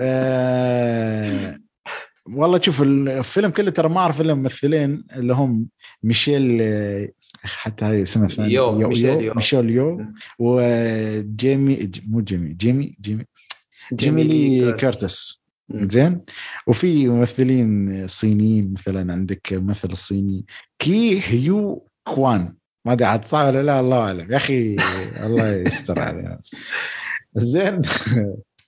آه 0.00 1.58
والله 2.32 2.60
شوف 2.60 2.82
الفيلم 2.82 3.50
كله 3.50 3.70
ترى 3.70 3.88
ما 3.88 3.98
أعرف 4.00 4.20
إلا 4.20 4.34
ممثلين 4.34 5.04
اللي 5.16 5.34
هم 5.34 5.66
ميشيل 6.02 6.58
آه، 6.62 7.08
حتى 7.42 7.84
هاي 7.84 8.02
اسمها 8.02 8.26
الثاني 8.26 8.52
يو، 8.52 8.88
ميشيل 8.88 9.20
يو. 9.20 9.34
ميشيل 9.34 9.70
يو 9.70 10.06
وجيمي 10.38 11.90
مو 12.08 12.20
جيمي 12.20 12.48
جيمي 12.52 12.96
جيمي. 13.00 13.24
جيمي 13.92 14.24
لي 14.24 14.72
كيرتس. 14.72 15.44
زين؟ 15.74 16.20
وفي 16.66 17.08
ممثلين 17.08 18.06
صينيين 18.06 18.72
مثلا 18.72 19.12
عندك 19.12 19.52
ممثل 19.52 19.88
الصيني 19.90 20.44
كي 20.78 21.22
هيو 21.24 21.86
كوان. 22.04 22.54
ما 22.86 22.92
أدري 22.92 23.04
عاد 23.04 23.24
صح 23.24 23.38
ولا 23.38 23.62
لا 23.62 23.80
الله 23.80 23.98
أعلم. 23.98 24.32
يا 24.32 24.36
أخي 24.36 24.76
الله 25.16 25.52
يستر 25.52 25.98
علينا. 25.98 26.40
زين؟ 27.34 27.82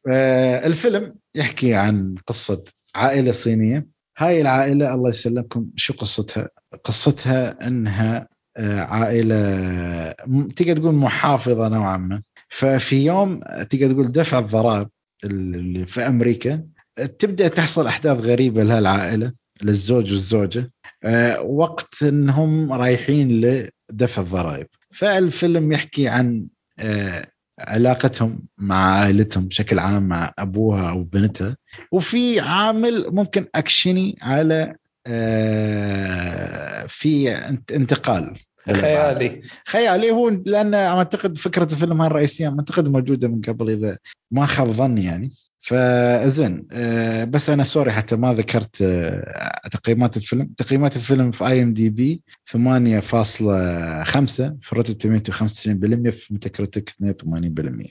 آه، 0.09 0.67
الفيلم 0.67 1.15
يحكي 1.35 1.75
عن 1.75 2.15
قصة 2.27 2.65
عائلة 2.95 3.33
صينية. 3.33 3.87
هاي 4.19 4.41
العائلة 4.41 4.95
الله 4.95 5.09
يسلمكم 5.09 5.67
شو 5.77 5.95
قصتها؟ 5.95 6.49
قصتها 6.85 7.67
أنها 7.67 8.29
عائلة 8.59 9.35
م- 10.27 10.49
تقدر 10.49 10.77
تقول 10.77 10.95
محافظة 10.95 11.69
نوعا 11.69 11.97
ما. 11.97 12.23
ففي 12.49 13.05
يوم 13.07 13.41
تقدر 13.71 13.93
تقول 13.93 14.13
دفع 14.13 14.39
الضرائب 14.39 14.89
في 15.87 16.01
أمريكا 16.09 16.65
تبدأ 17.19 17.49
تحصل 17.49 17.87
أحداث 17.87 18.19
غريبة 18.19 18.63
لهالعائلة 18.65 19.33
للزوج 19.63 20.13
والزوجة. 20.13 20.73
آه، 21.05 21.41
وقت 21.41 22.03
إنهم 22.03 22.73
رايحين 22.73 23.41
لدفع 23.41 24.23
الضرائب. 24.23 24.67
فالفيلم 24.95 25.73
يحكي 25.73 26.09
عن 26.09 26.47
آه، 26.79 27.27
علاقتهم 27.61 28.43
مع 28.59 28.95
عائلتهم 28.95 29.45
بشكل 29.49 29.79
عام 29.79 30.09
مع 30.09 30.33
أبوها 30.39 30.91
أو 30.91 31.03
بنتها. 31.03 31.57
وفي 31.93 32.41
عامل 32.41 33.05
ممكن 33.09 33.47
أكشني 33.55 34.19
على 34.23 34.55
آه، 34.63 34.77
في 36.89 37.37
انت- 37.49 37.73
انتقال. 37.73 38.35
خيالي. 38.73 39.43
خيالي. 39.67 40.11
هو 40.11 40.29
لأن 40.47 40.75
أعتقد 40.75 41.39
فكرة 41.39 41.65
الفيلم 41.73 42.01
هاي 42.01 42.07
الرئيسيه 42.07 42.49
أعتقد 42.49 42.89
موجودة 42.89 43.29
من 43.29 43.41
قبل 43.41 43.71
إذا 43.71 43.99
ما 44.31 44.47
خاب 44.47 44.71
ظني 44.71 45.05
يعني. 45.05 45.31
فزين 45.65 46.67
آه، 46.73 47.25
بس 47.25 47.51
أنا 47.51 47.65
sorry 47.65 47.91
حتى 47.93 48.17
ما 48.17 48.35
ذكرت 48.35 48.83
آه، 48.83 49.61
تقييمات 49.73 50.17
الفيلم. 50.17 50.51
تقييمات 50.57 50.97
الفيلم 50.97 51.31
في 51.31 51.47
IMDb 51.47 52.23
8.5 52.51 54.57
في 54.63 54.75
Rotten 54.77 54.99
Tomato 54.99 55.33
95% 55.33 56.11
في 56.11 56.27
Metacritic 56.31 56.91
82% 56.91 57.89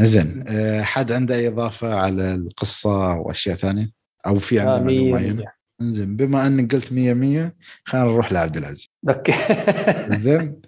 زين 0.00 0.44
آه، 0.48 0.82
حد 0.82 1.12
عنده 1.12 1.34
أي 1.34 1.48
إضافة 1.48 1.94
على 1.94 2.34
القصة 2.34 3.12
واشياء 3.14 3.56
ثانية؟ 3.56 3.90
أو 4.26 4.38
في 4.38 4.60
آه، 4.62 4.74
عنده 4.76 5.04
معينه. 5.10 5.44
زين 5.80 6.16
بما 6.16 6.46
أنك 6.46 6.74
قلت 6.74 6.92
100 6.92 7.14
100 7.14 7.52
خلينا 7.84 8.06
نروح 8.06 8.32
لعبد 8.32 8.56
العزيز 8.56 8.88
أوكي 9.08 9.32
زين 10.24 10.60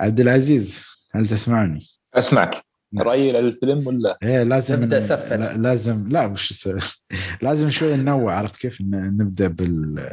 عبد 0.00 0.20
العزيز 0.20 0.84
هل 1.14 1.26
تسمعني؟ 1.26 1.80
أسمعك 2.14 2.54
نعم. 2.92 3.06
رايي 3.08 3.28
على 3.28 3.38
الفيلم 3.38 3.86
ولا 3.86 4.18
إيه 4.22 4.42
لازم 4.42 4.82
نبدأ 4.82 5.00
سفل. 5.00 5.30
لا 5.40 5.56
لازم 5.56 6.08
لا 6.08 6.28
مش. 6.28 6.68
لازم 7.42 7.70
شوي 7.70 7.96
ننوع 7.96 8.34
عرفت 8.34 8.56
كيف 8.56 8.78
نبدأ 8.80 9.48
بال 9.48 10.10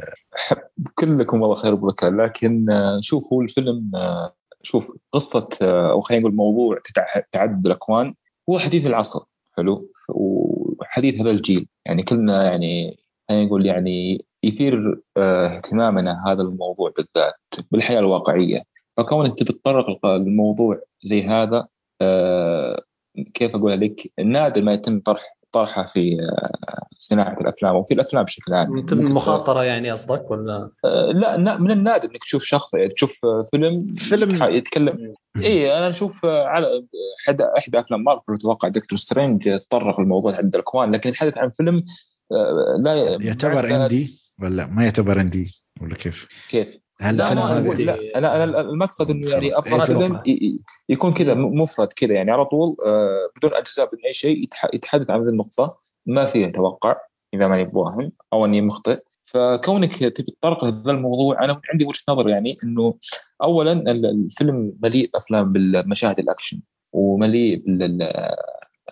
كلكم 0.94 1.40
والله 1.42 1.54
خير 1.56 1.74
وبركة 1.74 2.08
لكن 2.08 2.70
آه، 2.70 3.00
شوف 3.02 3.32
هو 3.32 3.42
الفيلم 3.42 3.90
آه، 3.94 4.34
شوف 4.62 4.92
قصة 5.12 5.48
آه، 5.62 5.90
أو 5.90 6.00
خلينا 6.00 6.22
نقول 6.22 6.34
موضوع 6.36 6.78
تتع- 6.78 7.22
تعدد 7.32 7.66
الأكوان 7.66 8.14
هو 8.50 8.58
حديث 8.58 8.86
العصر 8.86 9.20
حلو 9.56 9.92
وحديث 10.08 11.20
هذا 11.20 11.30
الجيل 11.30 11.66
يعني 11.86 12.02
كلنا 12.02 12.44
يعني 12.44 13.00
خلينا 13.30 13.44
نقول 13.44 13.66
يعني 13.66 14.24
يثير 14.44 15.00
آه، 15.16 15.46
اهتمامنا 15.46 16.22
هذا 16.26 16.42
الموضوع 16.42 16.92
بالذات 16.96 17.34
بالحياة 17.70 17.98
الواقعية. 17.98 18.62
فكونك 18.96 19.38
تتطرق 19.38 20.06
للموضوع 20.06 20.80
زي 21.04 21.22
هذا 21.22 21.66
آه، 22.02 22.82
كيف 23.34 23.56
أقول 23.56 23.80
لك؟ 23.80 24.12
نادر 24.24 24.62
ما 24.62 24.72
يتم 24.72 25.00
طرح 25.00 25.36
طرحه 25.52 25.86
في 25.86 26.16
آه، 26.20 26.86
صناعة 26.94 27.36
الأفلام 27.40 27.76
وفي 27.76 27.94
الأفلام 27.94 28.24
بشكل 28.24 28.54
عام. 28.54 28.70
يتم 28.78 28.96
ممكن- 28.98 29.14
مخاطره 29.14 29.64
يعني 29.64 29.90
قصدك 29.90 30.30
ولا؟ 30.30 30.70
لا 31.14 31.58
من 31.58 31.70
النادر 31.70 32.04
إنك 32.10 32.22
تشوف 32.24 32.42
شخص 32.44 32.74
يعني 32.74 32.88
تشوف 32.88 33.20
فيلم 33.50 33.94
فيلم- 33.94 34.42
يتكلم. 34.54 35.12
إي 35.36 35.78
أنا 35.78 35.88
أشوف 35.88 36.24
على 36.24 36.66
احد 37.26 37.40
احدى 37.42 37.78
أفلام 37.80 38.04
مارفل 38.04 38.34
أتوقع 38.34 38.68
دكتور 38.68 38.98
سترينج 38.98 39.58
تطرق 39.58 40.00
لموضوع 40.00 40.34
عدد 40.36 40.54
الأكوان 40.54 40.92
لكن 40.92 41.10
يتحدث 41.10 41.38
عن 41.38 41.50
فيلم 41.50 41.84
لا 42.78 42.94
يعتبر 43.20 43.66
لا- 43.66 43.84
indie 43.84 44.20
ولا 44.42 44.66
ما 44.66 44.84
يعتبر 44.84 45.20
indie 45.20 45.62
ولا 45.80 45.94
كيف؟ 45.96 46.28
كيف؟ 46.48 46.78
هل 47.00 47.16
لا 47.16 47.34
ما 47.34 47.42
هذا 47.58 47.66
أقول 47.66 47.86
لا 47.86 48.18
أنا 48.18 48.44
أنا 48.44 48.60
المقصد 48.60 49.10
إنه 49.10 49.30
يعني. 49.30 49.56
أبغى 49.56 50.20
يكون 50.88 51.12
كذا 51.12 51.34
مفرد 51.34 51.92
كذا 51.92 52.14
يعني 52.14 52.30
على 52.30 52.44
طول 52.44 52.76
آه، 52.86 53.30
بدون 53.36 53.54
أجزاء 53.54 53.86
بدون 53.86 54.00
أي 54.06 54.12
شيء 54.12 54.42
يتح- 54.46 54.74
يتحدث 54.74 55.10
عن 55.10 55.20
هذه 55.20 55.28
النقطة 55.28 55.76
ما 56.06 56.24
فيه 56.24 56.46
توقع 56.46 56.96
إذا 57.34 57.46
ماني 57.48 57.64
بواهم 57.64 58.12
أو 58.32 58.44
أني 58.44 58.60
مخطئ 58.60 59.00
فكونك 59.24 59.96
تبي 59.96 60.12
تطرق 60.40 60.64
لهذا 60.64 60.90
الموضوع 60.90 61.44
أنا 61.44 61.60
عندي 61.72 61.84
وجهة 61.84 62.02
نظر 62.08 62.28
يعني 62.28 62.58
إنه 62.64 62.94
اولا 63.42 63.72
ال- 63.72 64.06
الفيلم 64.06 64.72
مليء 64.82 65.10
افلام 65.14 65.52
بالمشاهد 65.52 66.18
الأكشن 66.18 66.60
ومليء 66.92 67.62
بال 67.66 68.02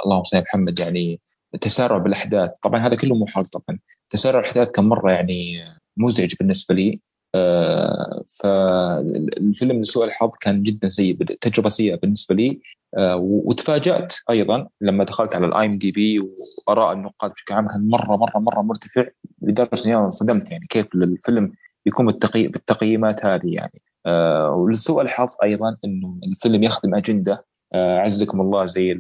اللهم 0.07 0.24
صل 0.24 0.36
على 0.36 0.45
محمد 0.49 0.78
يعني 0.78 1.20
تسارع 1.61 1.99
بالأحداث. 1.99 2.51
طبعا 2.62 2.86
هذا 2.86 2.94
كله 2.94 3.14
مو 3.14 3.26
حرق 3.26 3.46
طبعا. 3.46 3.78
تسارع 4.11 4.40
الأحداث 4.40 4.70
كان 4.70 4.84
مرة 4.84 5.12
يعني 5.12 5.64
مزعج 5.96 6.34
بالنسبة 6.40 6.74
لي. 6.74 7.01
آه، 7.34 8.24
فالفيلم 8.42 9.80
لسوء 9.80 10.05
الحظ 10.05 10.30
كان 10.40 10.62
جدا 10.62 10.90
سيء 10.90 11.16
تجربة 11.40 11.70
سيئة 11.70 11.96
بالنسبة 11.96 12.34
لي. 12.34 12.61
آه، 12.96 13.16
وتفاجأت 13.16 14.14
أيضا 14.30 14.68
لما 14.80 15.05
دخلت 15.05 15.36
على 15.36 15.46
ال 15.46 15.66
IMDb 15.66 16.20
وآراء 16.20 16.92
النقاد 16.92 17.30
بشكل 17.30 17.55
عام 17.55 17.66
كان 17.66 17.88
مرة 17.88 18.16
مرة 18.16 18.38
مرة 18.38 18.62
مرتفع 18.62 19.07
لدرجة 19.42 19.86
إني 19.86 19.96
انصدمت 19.96 20.51
يعني 20.51 20.66
كيف 20.70 20.86
الفيلم 20.94 21.53
يكون 21.86 22.07
بالتقي... 22.07 22.49
بالتقييمات 22.49 23.24
هذه 23.24 23.55
يعني. 23.55 23.82
آه، 24.07 24.51
ولسوء 24.51 25.03
الحظ 25.03 25.28
أيضا 25.42 25.76
إنه 25.84 26.18
الفيلم 26.24 26.62
يخدم 26.62 26.94
أجندة. 26.94 27.46
آه، 27.74 27.99
عزكم 27.99 28.40
الله 28.40 28.66
زي 28.66 28.99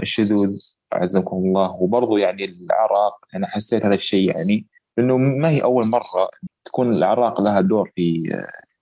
ال- 0.00 0.22
ال- 0.22 0.32
ال- 0.32 0.48
الشذوذ 0.50 0.58
عزكم 0.92 1.36
الله. 1.36 1.70
وبرضه 1.72 2.18
يعني 2.18 2.44
الأعراق 2.44 3.14
أنا 3.34 3.46
حسيت 3.46 3.86
هذا 3.86 3.94
الشيء 3.94 4.28
يعني 4.36 4.66
لأنه 4.96 5.16
ما 5.16 5.48
هي 5.48 5.62
أول 5.62 5.86
مرة 5.86 6.30
تكون 6.64 6.92
الاعراق 6.92 7.40
لها 7.40 7.60
دور 7.60 7.90
في 7.96 8.38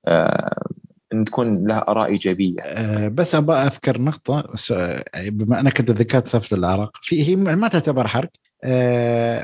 آه، 0.06 0.62
إن 1.12 1.24
تكون 1.24 1.68
لها 1.68 1.84
آراء 1.88 2.08
إيجابية. 2.10 2.60
آه، 2.62 3.08
بس 3.08 3.34
أبغى 3.34 3.56
أذكر 3.56 4.00
نقطة 4.02 4.52
آه، 4.72 5.28
بما 5.28 5.60
أنك 5.60 5.80
أنت 5.80 5.90
ذكرت 5.90 6.28
سالفه 6.28 6.56
الأعراق 6.56 6.96
في 7.02 7.28
هي 7.28 7.36
ما 7.36 7.68
تعتبر 7.68 8.06
حرق. 8.06 8.30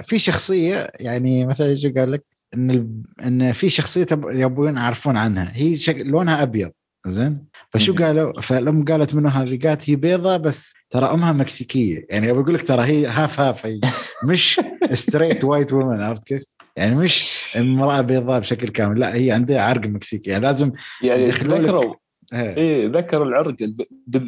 في 0.03 0.19
شخصية 0.19 0.91
يعني 1.01 1.47
مثلا 1.47 1.67
يجي 1.71 1.89
قال 1.89 2.13
لك؟ 2.13 2.25
إن 2.55 3.03
إن 3.27 3.53
في 3.53 3.71
شخصية 3.71 4.07
يبون 4.13 4.77
يعرفون 4.77 5.17
عنها. 5.17 5.53
هي. 5.55 5.75
لونها 5.89 6.43
أبيض. 6.43 6.71
زين؟ 7.07 7.45
فشو. 7.71 7.95
قالوا؟ 7.95 8.41
فالام 8.41 8.85
قالت 8.85 9.15
منه 9.15 9.29
هذه؟ 9.31 9.59
قالت 9.69 9.91
هي 9.91 9.97
بيضة 9.97 10.37
بس 10.37 10.73
ترى 10.91 11.05
أمها 11.07 11.33
مكسيكية. 11.33 12.07
يعني 12.11 12.31
ابى 12.31 12.41
أقول 12.41 12.55
لك 12.55 12.67
ترى 12.67 12.83
هي 12.83 13.07
هاف 13.07 13.41
هاف 13.41 13.67
هي. 13.67 13.81
مش 14.29 14.61
straight 14.93 15.45
white 15.45 15.73
woman 15.73 16.01
عرفت 16.01 16.25
كيف؟ 16.25 16.43
يعني 16.77 16.95
مش 16.95 17.41
امرأة 17.57 18.01
بيضاء 18.01 18.41
بشكل 18.41 18.69
كامل 18.69 19.01
لا 19.01 19.15
هي 19.15 19.33
عندها 19.33 19.63
عرق 19.63 19.87
مكسيكي. 19.87 20.31
يعني 20.31 20.43
لازم 20.43 20.73
يعني 21.03 21.31
ذكروا 21.31 21.95
إيه. 22.33 22.57
إيه 22.57 22.87
ذكروا 22.89 23.27
العرق 23.27 23.57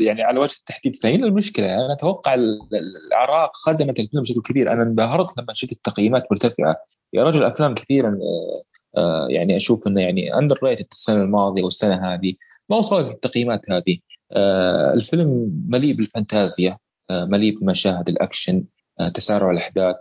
يعني 0.00 0.22
على 0.22 0.40
وجه 0.40 0.56
التحديد. 0.58 0.96
فهنا 0.96 1.26
المشكلة 1.26 1.66
أنا 1.74 1.92
أتوقع 1.92 2.34
ال- 2.34 2.40
ال- 2.72 3.06
الاعراق 3.06 3.50
خدمت 3.54 3.98
الفيلم 4.00 4.22
بشكل 4.22 4.40
كبير. 4.40 4.72
أنا 4.72 4.82
انبهرت 4.82 5.38
لما 5.38 5.54
شفت 5.54 5.72
التقييمات 5.72 6.24
مرتفعة. 6.30 6.76
يا 7.12 7.24
رجل 7.24 7.44
أفلام 7.44 7.74
كثيرا 7.74 8.08
آه، 8.08 8.62
آه، 9.00 9.28
يعني 9.30 9.56
أشوف 9.56 9.86
إنه 9.86 10.00
يعني 10.00 10.34
underrated 10.38 10.86
السنة 10.92 11.22
الماضية 11.22 11.62
والسنة 11.62 12.14
هذه. 12.14 12.34
ما 12.70 12.76
وصلت 12.76 13.06
التقييمات 13.06 13.70
هذه. 13.70 13.98
آه، 14.32 14.94
الفيلم 14.94 15.52
مليء 15.68 15.94
بالفانتازيا 15.94 16.78
آه، 17.10 17.24
مليء 17.24 17.58
بمشاهد 17.58 18.08
الأكشن 18.08 18.64
آه، 19.00 19.08
تسارع 19.08 19.50
الأحداث. 19.50 19.96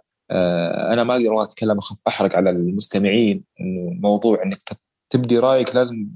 أنا 0.91 1.03
ما 1.03 1.13
أقدر 1.15 1.43
أتكلم 1.43 1.77
أخاف 1.77 1.97
أحرق 2.07 2.35
على 2.35 2.49
المستمعين 2.49 3.43
إنه 3.61 3.89
موضوع 3.89 4.43
إنك 4.43 4.57
تبدي 5.09 5.39
رأيك 5.39 5.75
لازم 5.75 6.07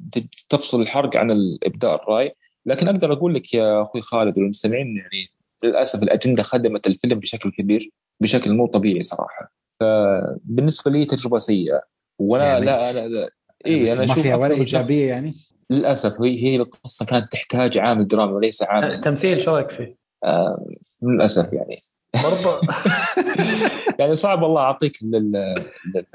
تفصل 0.49 0.81
الحرق 0.81 1.17
عن 1.17 1.31
الابداء 1.31 1.95
الرأي. 2.03 2.35
لكن 2.65 2.87
أقدر 2.87 3.13
أقول 3.13 3.33
لك 3.33 3.53
يا 3.53 3.81
أخوي 3.81 4.01
خالد 4.01 4.37
والمستمعين 4.37 4.97
يعني 4.97 5.27
للأسف 5.63 6.03
الأجندة 6.03 6.43
خدمت 6.43 6.87
الفيلم 6.87 7.19
بشكل 7.19 7.51
كبير 7.51 7.89
بشكل 8.21 8.53
مو 8.53 8.67
طبيعي 8.67 9.01
صراحة. 9.01 9.53
فبالنسبة 9.79 10.91
لي 10.91 11.05
تجربة 11.05 11.39
سيئة. 11.39 11.81
وأنا 12.19 12.47
يعني- 12.47 12.65
لا 12.65 12.89
أنا 12.89 13.07
لا 13.07 13.29
اي 13.65 13.93
أنا 13.93 14.05
ما 14.05 14.13
فيها 14.13 14.35
ولا 14.35 14.55
إيجابية 14.55 15.07
يعني؟ 15.07 15.33
للأسف 15.79 16.21
هي 16.21 16.43
هي 16.43 16.55
القصة 16.55 17.05
كانت 17.05 17.31
تحتاج 17.31 17.77
عامل 17.77 18.07
درامي 18.07 18.33
وليس 18.33 18.61
عامل 18.63 18.91
التمثيل 18.91 19.41
شو 19.41 19.51
رأيك 19.51 19.69
فيه؟ 19.69 19.95
آه 20.23 20.65
للأسف 21.01 21.53
يعني 21.53 21.77
برضه 22.23 22.61
يعني 23.99 24.15
صعب 24.15 24.41
والله 24.43 24.61
أعطيك 24.61 24.97
لل... 25.03 25.31
لل... 25.95 26.05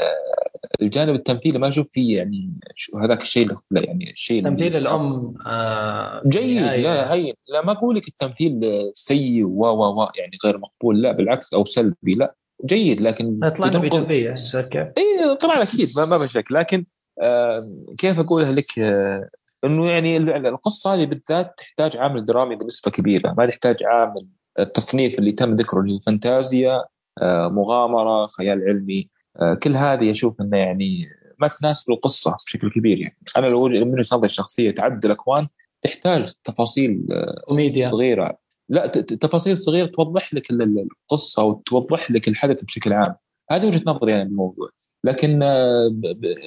الجانب 0.83 1.15
التمثيلي 1.15 1.59
ما 1.59 1.69
أشوف 1.69 1.89
فيه 1.93 2.17
يعني 2.19 2.51
شو- 2.77 2.99
هذاك 2.99 3.23
الشيء 3.23 3.49
لا 3.71 3.83
يعني 3.87 4.11
الشيء 4.11 4.45
تمثيل. 4.45 4.77
الأم 4.77 5.35
آه 5.47 6.21
جيد. 6.27 6.63
لا 6.63 7.13
هين 7.15 7.35
لا 7.49 7.65
ما 7.67 7.73
أقول 7.73 7.97
لك 7.97 8.09
التمثيل 8.09 8.61
سيء 8.95 9.45
و 9.45 9.67
و 9.67 10.03
و 10.03 10.09
يعني 10.19 10.39
غير 10.45 10.59
مقبول 10.59 11.03
لا 11.03 11.13
بالعكس 11.13 11.55
أو 11.55 11.65
سلبي 11.65 12.13
لا 12.13 12.35
جيد 12.65 13.01
لكن 13.01 13.41
طلعنا 13.41 13.73
تنقل- 13.73 13.81
بايجابيه 13.91 14.35
كيف؟ 14.55 14.89
اي 14.99 15.35
طبعا 15.41 15.63
أكيد 15.63 15.89
ما, 15.97 16.05
ما 16.05 16.17
بشك 16.17 16.45
لكن 16.51 16.85
آه 17.23 17.69
كيف 17.99 18.19
أقولها 18.19 18.53
لك 18.53 18.79
آه 18.79 19.29
إنه 19.65 19.89
يعني 19.89 20.17
ال- 20.17 20.47
القصة 20.47 20.95
هذه 20.95 21.07
بالذات 21.07 21.55
تحتاج 21.59 21.97
عامل 21.97 22.25
درامي 22.25 22.57
بنسبة 22.57 22.91
كبيرة. 22.91 23.35
ما 23.39 23.47
تحتاج 23.47 23.85
عامل 23.85 24.27
التصنيف 24.59 25.19
اللي 25.19 25.33
تم 25.33 25.55
ذكره 25.55 25.81
اللي 25.81 25.95
هو 25.95 25.99
فانتازيا 25.99 26.85
آه 27.23 27.49
مغامرة 27.49 28.27
خيال 28.27 28.63
علمي 28.69 29.09
آه 29.41 29.55
كل 29.55 29.77
هذه 29.77 30.11
أشوف 30.11 30.41
إنه 30.41 30.57
يعني 30.57 31.07
ما 31.39 31.49
تناسب 31.49 31.91
القصة 31.93 32.37
بشكل 32.47 32.71
كبير 32.71 32.99
يعني. 32.99 33.17
أنا 33.37 33.47
لو 33.47 33.69
من 33.69 33.93
وجهة 33.93 34.17
نظري 34.17 34.27
الشخصية 34.27 34.71
تعدد 34.71 35.05
الأكوان 35.05 35.47
تحتاج 35.83 36.33
تفاصيل 36.45 37.07
آه، 37.13 37.43
كوميديا. 37.49 37.89
صغيرة. 37.89 38.39
لا 38.69 38.87
تفاصيل 38.87 39.57
صغيرة 39.57 39.87
توضح 39.87 40.35
لك 40.35 40.51
ال- 40.51 40.63
ال- 40.63 40.89
القصة 41.03 41.43
وتوضح 41.45 42.11
لك 42.11 42.29
الحدث 42.29 42.65
بشكل 42.65 42.93
عام. 42.93 43.15
هذه 43.51 43.67
وجهة 43.67 43.83
نظري 43.87 44.13
يعني 44.13 44.25
بالموضوع. 44.25 44.69
لكن 45.05 45.43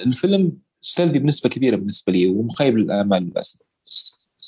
الفيلم 0.06 0.52
سلبي 0.80 1.18
بنسبة 1.18 1.50
كبيرة 1.50 1.76
بالنسبة 1.76 2.12
لي 2.12 2.26
ومخيب 2.26 2.78
للامال 2.78 3.22
للأسف. 3.22 3.60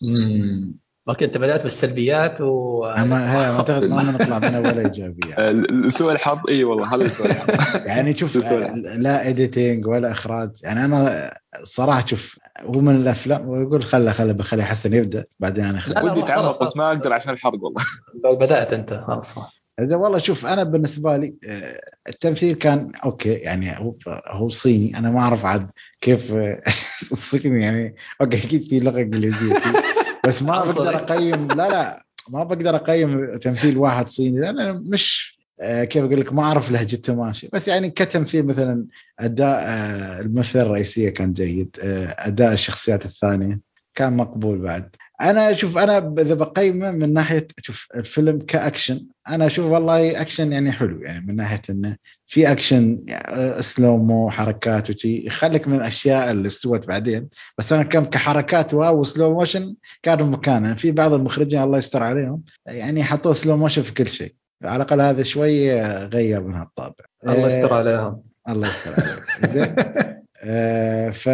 مم. 0.03 0.75
okay 1.09 1.25
أنت 1.25 1.39
بدأت 1.39 1.63
بالسلبيات 1.63 2.41
و 2.41 2.85
أنا 2.87 3.05
ما 3.05 3.33
هي 3.33 3.51
ما 3.53 3.57
أعتقد 3.59 3.85
ما 3.85 4.03
نطلع 4.03 4.39
منها 4.39 4.59
ولا 4.59 4.85
إيجابية. 4.85 5.35
سوء 5.89 6.13
الحظ 6.13 6.39
إي 6.49 6.65
والله 6.65 6.95
هذا 6.95 7.09
سوء 7.09 7.27
الحظ 7.27 7.87
يعني 7.89 8.15
شوف. 8.17 8.53
لا 8.99 9.29
editing 9.29 9.87
ولا 9.87 10.11
إخراج. 10.11 10.51
يعني 10.63 10.85
أنا 10.85 11.31
صراحة 11.63 12.07
شوف 12.07 12.39
هو 12.61 12.81
من 12.81 12.97
الأفلام 12.97 13.49
ويقول 13.49 13.83
خله 13.83 14.13
خله 14.13 14.33
بخلي 14.33 14.65
حسن 14.65 14.95
يبدأ 14.95 15.25
بعدين 15.41 15.65
أنا 15.65 15.83
لا، 15.89 16.03
ودي 16.03 16.21
أتعمق 16.25 16.43
خلاص. 16.43 16.59
بس 16.59 16.77
ما 16.77 16.89
أقدر 16.89 17.13
عشان 17.13 17.31
الحرق 17.33 17.65
والله. 17.65 17.83
لو 18.25 18.37
بدأت 18.37 18.73
أنت 18.73 19.05
خلاص. 19.07 19.35
زين 19.81 19.99
والله 19.99 20.19
شوف 20.19 20.47
أنا 20.47 20.63
بالنسبة 20.63 21.17
لي 21.17 21.35
آه، 21.49 21.81
التمثيل 22.09 22.55
كان 22.55 22.93
okay 23.05 23.33
يعني 23.33 23.79
هو 23.79 23.95
هو 24.29 24.49
صيني 24.49 24.99
أنا 24.99 25.11
ما 25.11 25.21
أعرف 25.21 25.45
عاد 25.47 25.71
كيف 26.01 26.33
آه، 26.35 26.63
الصيني 27.13 27.63
يعني. 27.63 27.95
okay 28.21 28.37
أكيد 28.39 28.63
في 28.63 28.81
لغة 28.81 29.01
إنجليزية 29.01 29.57
بس 30.27 30.43
ما 30.43 30.53
عنصري. 30.55 30.75
بقدر 30.75 30.97
أقيم 30.97 31.49
لا 31.49 31.69
لا 31.69 32.05
ما 32.29 32.45
بقدر 32.45 32.77
أقيم 32.77 33.39
تمثيل 33.39 33.79
واحد 33.79 34.09
صيني 34.09 34.41
لأن 34.41 34.85
مش 34.91 35.41
آه، 35.61 35.85
كيف 35.85 36.05
أقول 36.05 36.21
لك 36.21 36.33
ما 36.33 36.43
أعرف 36.43 36.71
لهجته 36.71 37.15
ماشي. 37.15 37.49
بس 37.53 37.69
يعني 37.69 37.91
كتمثيل 37.91 38.47
مثلا 38.47 38.87
أداء 39.19 39.61
آه، 39.63 40.21
الممثلة 40.21 40.63
الرئيسية 40.63 41.11
كان 41.11 41.33
جيد 41.33 41.77
آه، 41.83 42.17
أداء 42.19 42.53
الشخصيات 42.53 43.05
الثانية 43.05 43.61
كان 43.95 44.17
مقبول 44.17 44.59
بعد. 44.59 44.97
أنا 45.21 45.51
أشوف 45.51 45.79
أنا 45.79 46.15
إذا 46.19 46.35
بقيمه 46.35 46.91
من 46.91 47.13
ناحية 47.13 47.47
شوف 47.61 47.89
الفيلم 47.95 48.39
كأكشن 48.39 49.07
أنا 49.29 49.47
أشوف 49.47 49.67
والله 49.67 50.21
أكشن 50.21 50.53
يعني 50.53 50.73
حلو 50.73 51.03
يعني 51.03 51.27
من 51.27 51.37
ناحية 51.37 51.63
إنه 51.71 51.97
في 52.27 52.53
أكشن 52.53 53.01
آه، 53.11 53.61
slow-mo 53.61 54.31
حركات 54.31 54.91
وشي 54.91 55.27
يخليك 55.27 55.69
من 55.69 55.77
الأشياء 55.77 56.31
اللي 56.31 56.47
استوت 56.47 56.89
بعدين. 56.89 57.29
بس 57.59 57.73
أنا 57.73 57.83
كم 57.83 58.05
كحركات 58.05 58.75
wow 58.75 59.05
slow 59.05 59.35
motion 59.35 59.75
كانوا 60.03 60.27
مكانه. 60.27 60.75
في 60.75 60.91
بعض 60.91 61.13
المخرجين 61.13 61.63
الله 61.63 61.79
يستر 61.79 62.03
عليهم 62.03 62.43
يعني 62.67 63.05
حطوا 63.05 63.35
slow 63.35 63.57
motion 63.57 63.83
في 63.83 63.95
كل 63.95 64.09
شيء. 64.09 64.35
على 64.65 64.77
الأقل 64.77 65.01
هذا 65.01 65.23
شوي 65.23 65.83
غير 66.07 66.43
من 66.43 66.55
هالطابع. 66.55 67.05
الله 67.27 67.47
يستر 67.49 67.73
آه، 67.73 67.79
عليهم. 67.79 68.23
الله 68.49 68.69
يستر 68.69 68.95
عليك 68.95 69.47
زين. 69.47 69.75
آه، 70.43 71.11
ف 71.11 71.29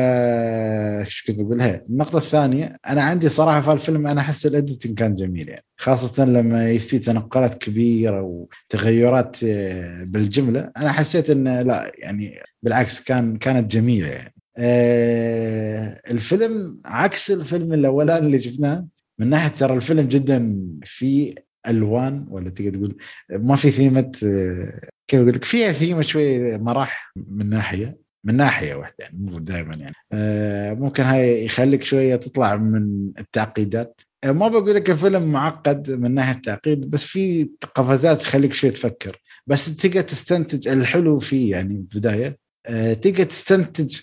إيش 1.05 1.25
كنت 1.27 1.41
بقول 1.41 1.63
هي 1.63 1.85
النقطة 1.91 2.19
الثانية 2.19 2.77
أنا 2.89 3.03
عندي 3.03 3.29
صراحة 3.29 3.61
في 3.61 3.73
الفيلم 3.73 4.07
أنا 4.07 4.21
أحس 4.21 4.47
ال 4.47 4.53
editing 4.53 4.99
كان 4.99 5.15
جميل 5.15 5.49
يعني 5.49 5.65
خاصة 5.77 6.25
لما 6.25 6.71
يصير 6.71 7.01
تنقلات 7.01 7.55
كبيرة 7.55 8.23
وتغيرات 8.23 9.37
آه، 9.45 10.05
بالجملة 10.05 10.71
أنا 10.77 10.93
حسيت 10.93 11.31
إنه 11.31 11.63
لا 11.63 11.93
يعني 11.99 12.39
بالعكس 12.63 13.01
كان 13.01 13.37
كانت 13.37 13.71
جميلة 13.73 14.09
يعني. 14.09 14.35
آه، 14.59 16.01
الفيلم 16.11 16.81
عكس 16.85 17.31
الفيلم 17.31 17.73
الأولاني 17.73 18.27
اللي 18.27 18.39
شفناه 18.39 18.87
من 19.19 19.31
ناحية 19.31 19.49
ترى 19.59 19.75
الفيلم 19.75 20.09
جدا 20.09 20.67
في 20.85 21.35
ألوان 21.69 22.27
ولا 22.31 22.51
تقدر 22.51 22.71
تقول 22.71 22.97
ما 23.31 23.57
في 23.57 23.71
ثيمة 23.71 24.13
آه، 24.25 24.89
كيف 25.09 25.21
أقول 25.21 25.33
لك؟ 25.33 25.45
فيها 25.45 25.73
ثيمة 25.73 26.01
شوي 26.01 26.59
مرح 26.59 27.13
من 27.17 27.49
ناحية. 27.49 28.06
من 28.27 28.37
ناحية 28.37 28.75
واحدة 28.75 28.95
يعني 28.99 29.19
مو 29.19 29.39
دائما 29.39 29.75
يعني. 29.75 29.95
آه، 30.13 30.75
ممكن 30.75 31.03
هاي 31.03 31.45
يخليك 31.45 31.83
شوية 31.83 32.17
تطلع 32.17 32.57
من 32.57 33.11
التعقيدات. 33.19 34.01
آه، 34.25 34.33
ما 34.33 34.49
بقول 34.49 34.75
لك 34.75 34.91
الفيلم 34.91 35.33
معقد 35.33 35.91
من 35.91 36.15
ناحية 36.15 36.35
التعقيد 36.35 36.91
بس 36.91 37.05
في 37.05 37.51
قفزات 37.75 38.21
تخليك 38.21 38.53
شوية 38.53 38.71
تفكر. 38.73 39.17
بس 39.47 39.77
تقدر 39.77 40.01
تستنتج 40.01 40.69
الحلو 40.69 41.19
فيه 41.19 41.51
يعني 41.51 41.87
بدايه 41.95 42.39
آه، 42.67 42.93
تقدر 42.93 43.25
تستنتج 43.25 43.97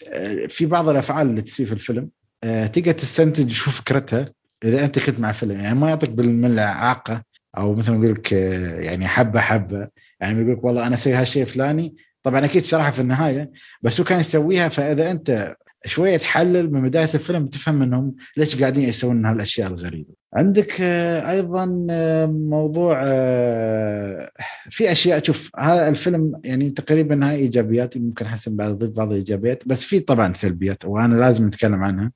في 0.49 0.65
بعض 0.65 0.89
الأفعال 0.89 1.29
اللي 1.29 1.41
تصير 1.41 1.65
في 1.65 1.73
الفيلم. 1.73 2.09
تقدر 2.43 2.91
تستنتج 2.91 3.51
شو 3.51 3.71
فكرتها 3.71 4.33
إذا 4.63 4.85
أنت 4.85 4.99
كنت 4.99 5.19
مع 5.19 5.31
فيلم 5.31 5.59
يعني 5.59 5.79
ما 5.79 5.89
يعطيك 5.89 6.09
بالملعقة 6.09 7.23
أو 7.57 7.75
مثل 7.75 7.91
ما 7.91 8.05
يقول 8.05 8.15
لك 8.17 8.31
يعني 8.31 9.07
حبة 9.07 9.39
حبة. 9.39 9.87
يعني 10.19 10.41
يقول 10.41 10.53
لك 10.53 10.63
والله 10.63 10.87
أنا 10.87 10.95
أسوي 10.95 11.13
هالشيء 11.13 11.43
الفلاني 11.43 11.95
طبعا 12.23 12.45
أكيد 12.45 12.63
شرحها 12.63 12.91
في 12.91 13.01
النهاية 13.01 13.51
بس 13.81 13.99
هو 13.99 14.05
كان 14.05 14.19
يسويها 14.19 14.69
فإذا 14.69 15.11
أنت 15.11 15.55
شوية 15.85 16.17
تحلل 16.17 16.73
من 16.73 16.89
بداية 16.89 17.09
الفيلم 17.13 17.47
تفهم 17.47 17.81
انهم 17.81 18.15
ليش 18.37 18.61
قاعدين 18.61 18.89
يسوون 18.89 19.25
هالاشياء 19.25 19.67
الغريبة. 19.71 20.13
عندك 20.33 20.81
آه، 20.81 21.31
أيضا 21.31 21.87
آه، 21.89 22.25
موضوع 22.25 23.03
آه، 23.05 24.31
في 24.69 24.91
أشياء 24.91 25.23
شوف 25.23 25.51
هذا 25.59 25.89
الفيلم 25.89 26.41
يعني 26.43 26.69
تقريبا 26.69 27.29
هاي 27.29 27.35
إيجابيات 27.35 27.97
ممكن 27.97 28.27
حسن 28.27 28.55
بعد 28.55 28.71
اضيف 28.71 28.91
بعض 28.91 29.11
الإيجابيات 29.11 29.63
بس 29.67 29.83
في 29.83 29.99
طبعا 29.99 30.33
سلبيات 30.33 30.85
وأنا 30.85 31.15
لازم 31.15 31.47
نتكلم 31.47 31.83
عنها. 31.83 32.11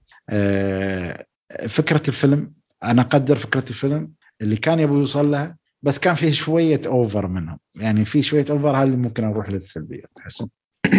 فكرة 1.68 2.02
الفيلم 2.08 2.54
أنا 2.84 3.02
أقدر 3.02 3.36
فكرة 3.36 3.66
الفيلم 3.70 4.12
اللي 4.42 4.56
كان 4.56 4.80
يبغى 4.80 5.00
يوصل 5.00 5.32
لها 5.32 5.58
بس 5.82 6.00
كان 6.00 6.16
في 6.16 6.32
شوية 6.32 6.82
over 6.88 7.28
منهم. 7.28 7.60
يعني 7.76 8.06
في 8.06 8.24
شوية 8.24 8.46
over 8.50 8.70
هل 8.76 8.98
ممكن 8.98 9.24
نروح 9.24 9.50
للسلبيات 9.50 10.10
حسن 10.20 10.48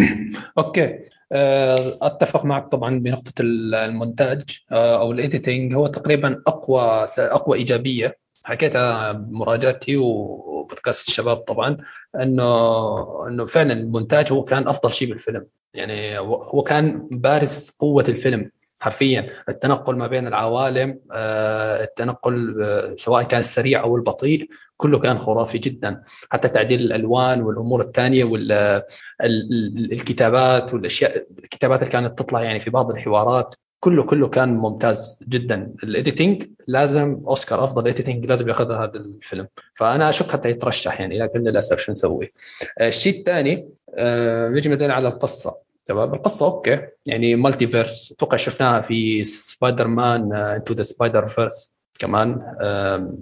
okay. 0.59 0.98
آه، 1.32 1.98
أتفق 2.02 2.44
معك 2.44 2.68
طبعا 2.68 2.98
بنقطة 2.98 3.32
ال- 3.40 3.74
المونتاج 3.74 4.59
آه، 4.72 5.00
أو 5.00 5.12
ال 5.12 5.20
editing 5.20 5.74
هو 5.74 5.86
تقريبا 5.86 6.42
أقوى 6.46 7.06
أقوى 7.18 7.59
إيجابية. 7.59 8.18
حكيتها 8.44 9.12
بمراجعتي 9.12 9.96
وبودكاست 9.96 11.09
الشباب 11.09 11.36
طبعا 11.36 11.76
إنه 12.22 13.28
إنه 13.28 13.46
فعلا 13.46 13.72
المونتاج 13.72 14.32
هو 14.32 14.44
كان 14.44 14.68
أفضل 14.68 14.92
شيء 14.92 15.09
بالفيلم. 15.09 15.46
يعني 15.74 16.18
هو 16.18 16.62
كان 16.62 17.09
بارز 17.10 17.70
قوة 17.78 18.05
الفيلم. 18.09 18.50
حرفيا 18.80 19.30
التنقل 19.48 19.96
ما 19.96 20.06
بين 20.06 20.26
العوالم 20.26 20.98
آه، 21.12 21.84
التنقل 21.84 22.62
آه، 22.62 22.94
سواء 22.96 23.22
كان 23.22 23.40
السريع 23.40 23.82
أو 23.82 23.96
البطيء 23.96 24.48
كله 24.76 24.98
كان 24.98 25.18
خرافي 25.18 25.59
جدا. 25.59 26.02
حتى 26.30 26.48
تعديل 26.48 26.80
الألوان 26.80 27.42
والأمور 27.42 27.80
الثانية 27.80 28.24
وال 28.24 28.52
ال- 28.52 28.84
ال- 29.22 29.92
الكتابات 29.92 30.74
والأشياء 30.74 31.26
الكتابات 31.38 31.80
اللي 31.80 31.92
كانت 31.92 32.18
تطلع 32.18 32.42
يعني 32.42 32.60
في 32.60 32.70
بعض 32.70 32.90
الحوارات 32.90 33.55
كله 33.80 34.02
كله 34.02 34.28
كان 34.28 34.55
ممتاز 34.55 35.20
جدا. 35.28 35.72
ال 35.82 35.90
editing 35.90 36.44
لازم 36.66 37.20
أوسكار 37.28 37.64
أفضل 37.64 37.86
editing 37.86 38.27
لازم 38.26 38.48
ياخذها 38.48 38.84
هذا 38.84 38.96
الفيلم. 38.96 39.48
فأنا 39.74 40.09
أشك 40.10 40.30
حتى 40.30 40.50
يترشح 40.50 41.00
يعني 41.00 41.18
لكن 41.18 41.40
للأسف 41.40 41.78
شو 41.78 41.92
نسوي؟ 41.92 42.32
آه، 42.78 42.88
الشيء 42.88 43.18
الثاني 43.18 43.68
نجي 44.55 44.68
مثلا 44.68 44.94
على 44.94 45.09
القصة. 45.09 45.68
تمام؟ 45.89 46.15
القصة 46.15 46.47
أوكي. 46.47 46.81
يعني 47.06 47.35
multiverse 47.35 48.12
أتوقع 48.12 48.36
شفناها 48.36 48.81
في 48.81 49.24
Spider-Man: 49.24 50.32
Into 50.35 50.74
the 50.74 50.82
Spider-Verse 50.82 51.74
كمان 51.98 52.43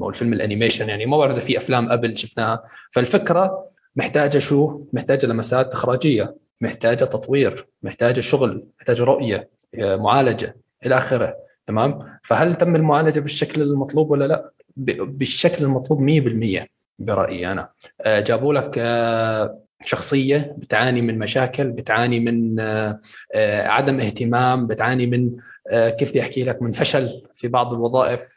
أو 0.00 0.08
الفيلم 0.08 0.32
ال 0.32 0.37
animation. 0.37 0.88
يعني 0.88 1.06
ما 1.06 1.18
بعرف 1.18 1.36
إذا 1.36 1.40
في 1.40 1.58
أفلام 1.58 1.88
قبل 1.88 2.18
شفناها. 2.18 2.64
فالفكرة 2.92 3.68
محتاجة 3.96 4.38
شو؟ 4.38 4.80
محتاجة 4.92 5.26
لمسات 5.26 5.72
إخراجية. 5.72 6.36
محتاجة 6.60 7.04
تطوير. 7.04 7.66
محتاجة 7.82 8.20
شغل. 8.20 8.66
محتاجة 8.80 9.04
رؤية. 9.04 9.48
آه، 9.74 9.96
معالجة. 9.96 10.56
إلى 10.86 10.96
آخره. 10.96 11.36
تمام؟ 11.66 12.18
فهل 12.22 12.54
تم 12.54 12.76
المعالجة 12.76 13.20
بالشكل 13.20 13.62
المطلوب 13.62 14.10
ولا 14.10 14.24
لا؟ 14.24 14.50
بالشكل 14.76 15.64
المطلوب 15.64 16.00
100% 16.00 16.66
برأيي 16.98 17.52
أنا. 17.52 17.68
آه، 18.00 18.20
جابوا 18.20 18.54
لك 18.54 18.74
آه، 18.78 19.58
شخصية 19.84 20.54
بتعاني 20.58 21.00
من 21.00 21.18
مشاكل 21.18 21.70
بتعاني 21.70 22.20
من 22.20 22.60
آه، 22.60 23.00
آه، 23.34 23.68
عدم 23.68 24.00
اهتمام 24.00 24.66
بتعاني 24.66 25.06
من 25.06 25.30
آه، 25.70 25.90
كيف 25.90 26.10
بدي 26.10 26.22
أحكي 26.22 26.44
لك 26.44 26.62
من 26.62 26.72
فشل 26.72 27.22
في 27.34 27.48
بعض 27.48 27.72
الوظائف 27.72 28.36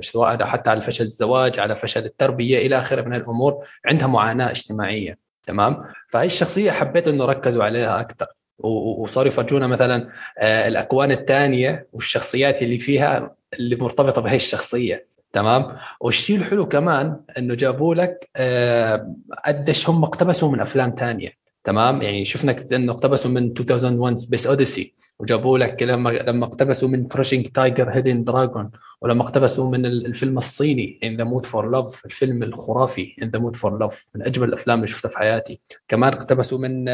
سواء 0.00 0.44
حتى 0.44 0.70
على 0.70 0.82
فشل 0.82 1.04
الزواج 1.04 1.60
على 1.60 1.76
فشل 1.76 2.04
التربية 2.04 2.66
إلى 2.66 2.78
آخره 2.78 3.02
من 3.02 3.14
الأمور 3.14 3.64
عندها 3.86 4.06
معاناة 4.06 4.50
اجتماعية 4.50 5.18
تمام؟ 5.42 5.84
فهي 6.08 6.26
الشخصية 6.26 6.70
حبيت 6.70 7.08
إنه 7.08 7.24
ركزوا 7.24 7.64
عليها 7.64 8.00
أكثر 8.00 8.26
وصاروا 8.58 9.28
يفرجونا 9.28 9.66
مثلا 9.66 10.08
الأكوان 10.42 11.12
الثانية 11.12 11.86
والشخصيات 11.92 12.62
اللي 12.62 12.78
فيها 12.78 13.34
اللي 13.54 13.76
مرتبطة 13.76 14.22
بهي 14.22 14.36
الشخصية. 14.36 15.06
تمام؟ 15.34 15.76
والشيء 16.00 16.36
الحلو 16.36 16.66
كمان 16.68 17.16
إنه 17.38 17.54
جابوا 17.54 17.94
لك 17.94 18.28
آه، 18.36 19.14
قديش 19.46 19.88
هم 19.88 20.04
اقتبسوا 20.04 20.50
من 20.52 20.60
أفلام 20.60 20.94
ثانية 20.98 21.32
تمام؟ 21.64 22.02
يعني 22.02 22.24
شفنا 22.24 22.56
إنه 22.72 22.92
اقتبسوا 22.92 23.30
من 23.30 23.54
2001 23.60 24.16
Space 24.18 24.46
Odyssey 24.46 24.94
وجابوا 25.18 25.58
لك 25.58 25.82
لما 25.82 26.10
لما 26.10 26.44
اقتبسوا 26.46 26.88
من 26.88 27.06
Crouching 27.08 27.46
Tiger 27.46 27.90
Hidden 27.90 28.24
Dragon 28.24 28.70
ولما 29.00 29.22
اقتبسوا 29.22 29.70
من 29.70 29.86
ال- 29.86 30.06
الفيلم 30.06 30.38
الصيني 30.38 30.98
In 31.04 31.16
the 31.16 31.24
Mood 31.24 31.46
for 31.46 31.70
Love 31.70 32.06
الفيلم 32.06 32.42
الخرافي 32.42 33.14
In 33.22 33.28
the 33.30 33.38
Mood 33.38 33.56
for 33.56 33.78
Love 33.78 34.06
من 34.14 34.22
أجمل 34.26 34.48
الأفلام 34.48 34.76
اللي 34.78 34.88
شفتها 34.88 35.08
في 35.08 35.18
حياتي. 35.18 35.60
كمان 35.88 36.12
اقتبسوا 36.12 36.58
من 36.58 36.84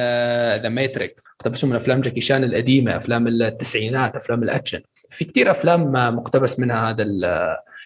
The 0.62 0.68
Matrix 0.68 1.24
اقتبسوا 1.40 1.68
من 1.68 1.76
أفلام 1.76 2.00
جاكي 2.00 2.20
شان 2.20 2.44
القديمة 2.44 2.96
أفلام 2.96 3.28
التسعينات 3.28 4.16
أفلام 4.16 4.42
الأكشن. 4.42 4.80
في 5.10 5.24
كثير 5.24 5.50
أفلام 5.50 5.96
آه، 5.96 6.10
مقتبس 6.10 6.60
منها 6.60 6.90
هذا 6.90 7.02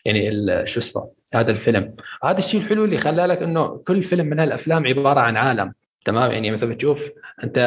يعني 0.04 0.66
شو 0.66 0.80
اسمه 0.80 1.10
هذا 1.34 1.50
الفيلم. 1.50 1.94
هذا 2.24 2.38
الشيء 2.38 2.60
الحلو 2.60 2.84
اللي 2.84 2.98
خلى 2.98 3.26
لك 3.26 3.42
إنه 3.42 3.76
كل 3.76 4.02
فيلم 4.02 4.26
من 4.26 4.40
هالأفلام 4.40 4.86
عبارة 4.86 5.20
عن 5.20 5.36
عالم 5.36 5.72
تمام؟ 6.04 6.30
يعني 6.30 6.50
مثلا 6.50 6.70
بتشوف 6.70 7.10
أنت 7.44 7.58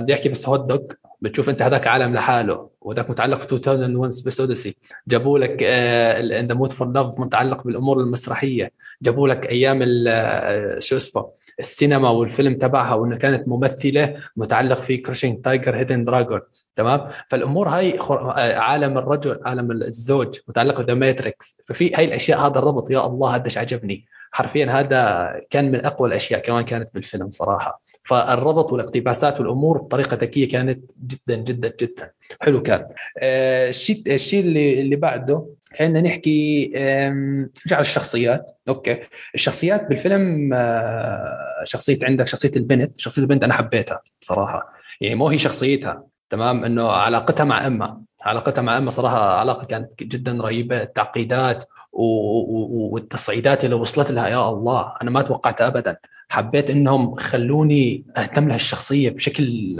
بدي 0.00 0.14
أحكي 0.14 0.28
بس 0.28 0.48
hot 0.48 0.68
dog 0.68 0.80
بتشوف 1.20 1.48
أنت 1.48 1.62
هذاك 1.62 1.86
عالم 1.86 2.14
لحاله 2.14 2.70
وذاك 2.80 3.10
متعلق 3.10 3.50
ب 3.50 3.54
2001 3.54 4.12
Space 4.12 4.40
Odyssey 4.40 4.76
جابوا 5.08 5.38
لك 5.38 5.62
In 5.62 6.46
the 6.46 6.54
Mood 6.54 6.72
for 6.72 6.88
Love 6.92 7.20
متعلق 7.20 7.64
بالأمور 7.64 8.00
المسرحية. 8.00 8.70
جابوا 9.02 9.28
لك 9.28 9.50
أيام 9.50 10.04
آه، 10.08 10.78
شو 10.78 10.96
اسمه 10.96 11.30
السينما 11.60 12.10
والفيلم 12.10 12.54
تبعها 12.54 12.94
وإنها 12.94 13.18
كانت 13.18 13.48
ممثلة 13.48 14.16
متعلق 14.36 14.82
في 14.82 14.96
Crouching 14.96 15.40
Tiger 15.40 15.76
Hidden 15.76 16.04
Dragon 16.04 16.40
تمام؟ 16.76 17.10
فالأمور 17.28 17.68
هاي 17.68 17.98
خر... 17.98 18.30
عالم 18.38 18.98
الرجل 18.98 19.40
عالم 19.44 19.72
الزوج 19.72 20.38
متعلق 20.48 20.80
ب 20.80 20.84
The 20.84 20.94
Matrix 20.94 21.60
ففي 21.66 21.94
هاي 21.94 22.04
الأشياء 22.04 22.38
هذا 22.40 22.58
الربط 22.58 22.90
يا 22.90 23.06
الله 23.06 23.34
قديش 23.34 23.58
عجبني؟ 23.58 24.06
حرفيا 24.32 24.66
هذا 24.66 25.32
كان 25.50 25.70
من 25.72 25.86
أقوى 25.86 26.08
الأشياء 26.08 26.40
كمان 26.40 26.64
كانت 26.64 26.94
بالفيلم 26.94 27.30
صراحة. 27.30 27.82
فالربط 28.04 28.72
والاقتباسات 28.72 29.40
والأمور 29.40 29.78
بطريقة 29.78 30.14
ذكية 30.16 30.48
كانت 30.48 30.90
جدا 31.06 31.36
جدا 31.36 31.72
جدا. 31.80 32.10
حلو 32.40 32.62
كان. 32.62 32.86
آه، 33.18 33.68
الشيء 33.68 34.02
الشيء 34.06 34.40
اللي 34.40 34.80
اللي 34.80 34.96
بعده 34.96 35.46
خلينا 35.78 36.00
نحكي 36.00 36.72
نرجع 36.74 37.78
للشخصيات. 37.78 38.50
أوكي. 38.68 38.98
الشخصيات 39.34 39.88
بالفيلم 39.88 40.50
آه، 40.54 41.64
شخصية 41.64 41.98
عندك 42.02 42.26
شخصية 42.26 42.52
البنت. 42.56 43.00
شخصية 43.00 43.22
البنت 43.22 43.44
أنا 43.44 43.54
حبيتها 43.54 44.00
صراحة. 44.20 44.72
يعني 45.00 45.14
مو 45.14 45.28
هي 45.28 45.38
شخصيتها. 45.38 46.13
تمام؟ 46.30 46.64
إنه 46.64 46.88
علاقتها 46.88 47.44
مع 47.44 47.66
أمها. 47.66 48.00
علاقتها 48.22 48.62
مع 48.62 48.78
أمها 48.78 48.90
صراحة 48.90 49.38
علاقة 49.38 49.64
كانت 49.64 50.02
جدا 50.02 50.38
رهيبة. 50.42 50.82
التعقيدات 50.82 51.64
والتصعيدات 51.92 53.64
اللي 53.64 53.76
وصلت 53.76 54.10
لها 54.10 54.28
يا 54.28 54.48
الله 54.48 54.94
أنا 55.02 55.10
ما 55.10 55.22
توقعت 55.22 55.60
ابدا. 55.60 55.96
حبيت 56.28 56.70
إنهم 56.70 57.14
خلوني 57.14 58.04
أهتم 58.16 58.48
لها 58.48 58.56
الشخصية 58.56 59.10
بشكل 59.10 59.76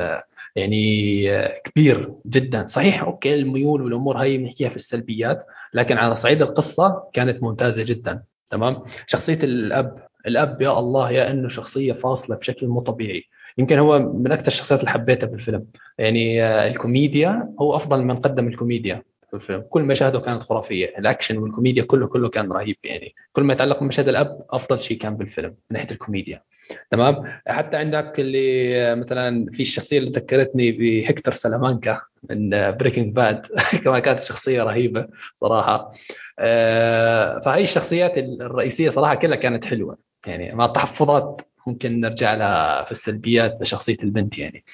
يعني 0.57 1.29
كبير 1.65 2.13
جدا. 2.27 2.67
صحيح 2.67 3.03
أوكي 3.03 3.35
الميول 3.35 3.83
والأمور 3.83 4.21
هاي 4.21 4.39
بنحكيها 4.39 4.69
في 4.69 4.77
السلبيات 4.77 5.45
لكن 5.75 5.97
على 5.99 6.15
صعيد 6.15 6.43
القصة 6.43 7.03
كانت 7.13 7.43
ممتازة 7.43 7.83
جدا. 7.83 8.23
تمام؟ 8.51 8.83
شخصية 9.07 9.39
الأب. 9.43 10.07
الأب 10.27 10.63
يا 10.63 10.79
الله 10.79 11.11
يا 11.11 11.31
إنه 11.31 11.49
شخصية 11.49 11.93
فاصلة 11.93 12.37
بشكل 12.37 12.67
مو 12.67 12.81
طبيعي. 12.81 13.25
يمكن 13.59 13.79
هو 13.79 13.99
من 13.99 14.33
أكثر 14.33 14.47
الشخصيات 14.47 14.81
اللي 14.81 14.91
حبيتها 14.91 15.27
بالفيلم 15.27 15.67
يعني 15.99 16.45
الكوميديا 16.67 17.55
هو 17.61 17.77
أفضل 17.77 18.03
من 18.03 18.17
قدم 18.17 18.49
الكوميديا. 18.49 19.03
في 19.29 19.35
الفيلم. 19.35 19.65
كل 19.71 19.83
مشاهده 19.83 20.21
كانت 20.21 20.43
خرافية. 20.43 20.87
الأكشن 20.99 21.39
والكوميديا 21.39 21.83
كله 21.83 22.07
كله 22.07 22.29
كان 22.29 22.53
رهيب. 22.53 22.77
يعني 22.85 23.15
كل 23.33 23.43
ما 23.43 23.53
يتعلق 23.53 23.81
بمشهد 23.81 24.09
الأب 24.09 24.47
أفضل 24.51 24.81
شيء 24.81 24.99
كان 24.99 25.17
بالفيلم 25.17 25.49
من 25.49 25.55
ناحية 25.71 25.91
الكوميديا. 25.91 26.43
تمام؟ 26.91 27.41
حتى 27.47 27.77
عندك 27.77 28.21
اللي 28.21 28.97
مثلا 28.97 29.47
في 29.51 29.63
الشخصية 29.63 29.99
اللي 29.99 30.11
ذكرتني 30.11 30.73
بهكتور 30.73 31.35
سلامانكا 31.35 32.01
من 32.31 32.51
Breaking 32.77 33.15
Bad 33.15 33.47
كمان 33.85 33.99
كانت 33.99 34.21
شخصية 34.21 34.63
رهيبة 34.63 35.09
صراحة. 35.37 35.93
آه، 36.39 37.41
فهي 37.41 37.63
الشخصيات 37.63 38.19
الرئيسية 38.19 38.91
صراحة 38.91 39.15
كلها 39.15 39.37
كانت 39.37 39.65
حلوة. 39.65 39.99
يعني 40.27 40.55
مع 40.55 40.65
التحفظات 40.65 41.43
ممكن 41.67 42.01
نرجع 42.01 42.35
لها 42.35 42.85
في 42.85 42.93
السلبيات 42.93 43.59
لشخصية 43.61 43.97
البنت 44.03 44.39
يعني. 44.39 44.65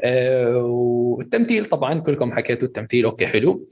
أه 0.00 0.56
والتمثيل 0.56 1.64
طبعا 1.64 2.00
كلكم 2.00 2.32
حكيتوا 2.32 2.68
التمثيل 2.68 3.04
أوكي 3.04 3.26
حلو. 3.26 3.66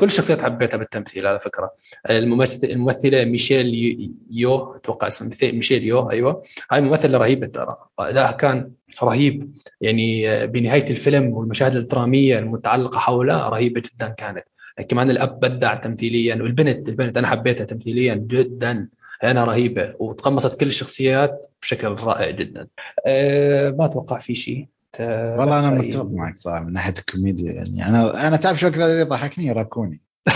كل 0.00 0.06
الشخصيات 0.06 0.42
حبيتها 0.42 0.78
بالتمثيل 0.78 1.26
على 1.26 1.40
فكرة. 1.40 1.70
الممثل 2.10 2.68
الممثلة 2.68 3.24
ميشيل 3.24 4.12
يو 4.30 4.74
أتوقع 4.74 5.08
اسمها 5.08 5.30
ميشيل 5.42 5.84
يو 5.84 6.10
أيوه. 6.10 6.42
هاي 6.70 6.80
ممثلة 6.80 7.18
رهيبة 7.18 7.46
ترى. 7.46 7.76
ادائها 7.98 8.32
كان 8.32 8.70
رهيب 9.02 9.50
يعني 9.80 10.46
بنهاية 10.46 10.90
الفيلم 10.90 11.28
والمشاهد 11.28 11.76
الدرامية 11.76 12.38
المتعلقة 12.38 12.98
حولها 12.98 13.48
رهيبة 13.48 13.82
جدا 13.94 14.08
كانت. 14.08 14.44
كمان 14.88 15.10
الأب 15.10 15.40
بدع 15.40 15.74
تمثيليا 15.74 16.34
والبنت 16.34 16.88
البنت 16.88 17.18
أنا 17.18 17.26
حبيتها 17.26 17.64
تمثيليا 17.64 18.14
جدا. 18.14 18.88
أنا 19.24 19.44
رهيبة 19.44 19.94
وتقمصت 19.98 20.60
كل 20.60 20.66
الشخصيات 20.66 21.46
بشكل 21.62 21.88
رائع 21.88 22.30
جدا. 22.30 22.66
أه 23.06 23.70
ما 23.70 23.84
أتوقع 23.84 24.18
في 24.18 24.34
شيء. 24.34 24.68
والله 25.00 25.58
أنا 25.58 25.70
متفق 25.70 26.10
معك 26.10 26.38
صراحة 26.38 26.64
من 26.64 26.72
ناحية 26.72 26.94
الكوميديا 26.98 27.52
يعني. 27.52 27.86
أنا 27.86 28.28
أنا 28.28 28.36
تعرف 28.36 28.60
شو 28.60 28.66
أكثر 28.66 28.88
يضحكني؟ 28.88 29.52
راكوني. 29.52 30.00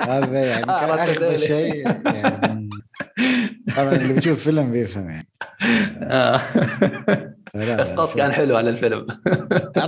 هذا 0.00 0.46
يعني 0.46 0.64
كان 0.64 0.90
اخر 0.90 1.36
شيء 1.36 1.86
يعني. 2.06 2.68
طبعا 3.76 3.92
اللي 3.92 4.14
بيشوف 4.14 4.42
فيلم 4.44 4.72
بيفهم 4.72 5.10
يعني. 5.10 5.28
آه. 6.02 6.40
اسقاط 7.54 8.16
كان 8.16 8.32
حلو 8.32 8.56
على 8.56 8.70
الفيلم. 8.70 9.06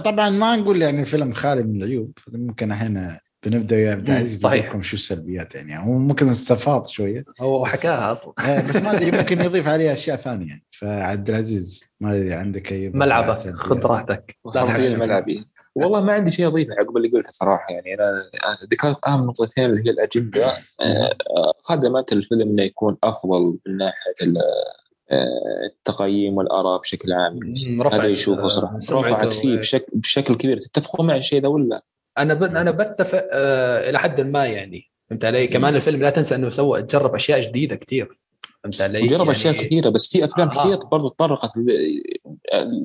طبعا 0.04 0.30
ما 0.30 0.56
نقول 0.56 0.82
يعني 0.82 1.00
الفيلم 1.00 1.32
خالي 1.32 1.62
من 1.62 1.76
العيوب 1.76 2.12
ممكن 2.32 2.72
الحين 2.72 3.16
بنبدأ 3.46 3.76
يا 3.76 3.92
عبد 3.92 4.10
العزيز 4.10 4.40
صحيح. 4.40 4.80
شو 4.80 4.96
السلبيات 4.96 5.54
يعني. 5.54 5.78
هو 5.78 5.92
ممكن 5.92 6.28
استفاض 6.28 6.88
شوية. 6.88 7.24
هو 7.40 7.66
حكاها 7.66 8.12
أصلا. 8.12 8.32
إيه، 8.46 8.68
بس 8.68 8.76
ما 8.76 8.92
أدري 8.92 9.10
ممكن 9.10 9.40
يضيف 9.44 9.68
عليها 9.68 9.92
أشياء 9.92 10.16
ثانية. 10.16 10.48
يعني 10.48 10.64
فعبد 10.70 11.28
العزيز 11.28 11.84
ما 12.00 12.16
أدري 12.16 12.32
عندك 12.32 12.72
أي 12.72 12.90
ملعبك 12.90 13.56
خذ 13.56 13.78
راحتك. 13.78 14.36
لا 14.54 14.96
ملعبي. 14.96 15.44
والله 15.74 16.02
ما 16.02 16.12
عندي 16.12 16.30
شيء 16.30 16.46
أضيفه 16.46 16.74
عقب 16.78 16.96
اللي 16.96 17.08
قلته 17.08 17.30
صراحة 17.30 17.66
يعني. 17.70 17.94
أنا 17.94 18.28
ذكرت 18.72 18.96
اهم 19.06 19.26
نقطتين 19.26 19.64
اللي 19.64 19.86
هي 19.86 19.90
الأجندة. 19.90 20.46
آه، 20.80 21.52
خدمت 21.62 22.12
الفيلم 22.12 22.42
إنه 22.42 22.62
يكون 22.62 22.96
أفضل 23.04 23.58
من 23.66 23.76
ناحية 23.76 24.34
آه، 25.10 25.66
التقييم 25.66 26.36
والآراء 26.36 26.80
بشكل 26.80 27.12
عام. 27.12 27.38
هذا 27.92 28.06
يشوفه 28.06 28.48
صراحة. 28.48 28.78
رفعت 28.90 29.32
فيه 29.32 29.56
بشكل 29.56 29.86
بشكل 29.92 30.36
كبير. 30.36 30.58
تتفقوا 30.58 31.04
مع 31.04 31.16
الشيء 31.16 31.42
ذا 31.42 31.48
ولا؟ 31.48 31.82
أنا 32.22 32.34
ب... 32.34 32.42
أنا 32.42 32.70
بتفق 32.70 33.28
آه 33.32 33.90
إلى 33.90 33.98
حد 33.98 34.20
ما 34.20 34.46
يعني 34.46 34.90
فهمت 35.10 35.24
علي؟ 35.24 35.46
كمان 35.46 35.76
الفيلم 35.76 36.02
لا 36.02 36.10
تنسى 36.10 36.34
إنه 36.34 36.50
سوى 36.50 36.82
جرب 36.82 37.14
أشياء 37.14 37.40
جديدة 37.40 37.76
كثير 37.76 38.18
فهمت 38.62 38.80
علي؟ 38.80 39.06
جرب 39.06 39.20
يعني... 39.20 39.30
أشياء 39.30 39.54
كثيره 39.54 39.88
بس 39.88 40.08
في 40.08 40.24
أفلام 40.24 40.48
آه. 40.48 40.50
كثيره 40.50 40.88
برضو 40.92 41.08
تطرقت 41.08 41.50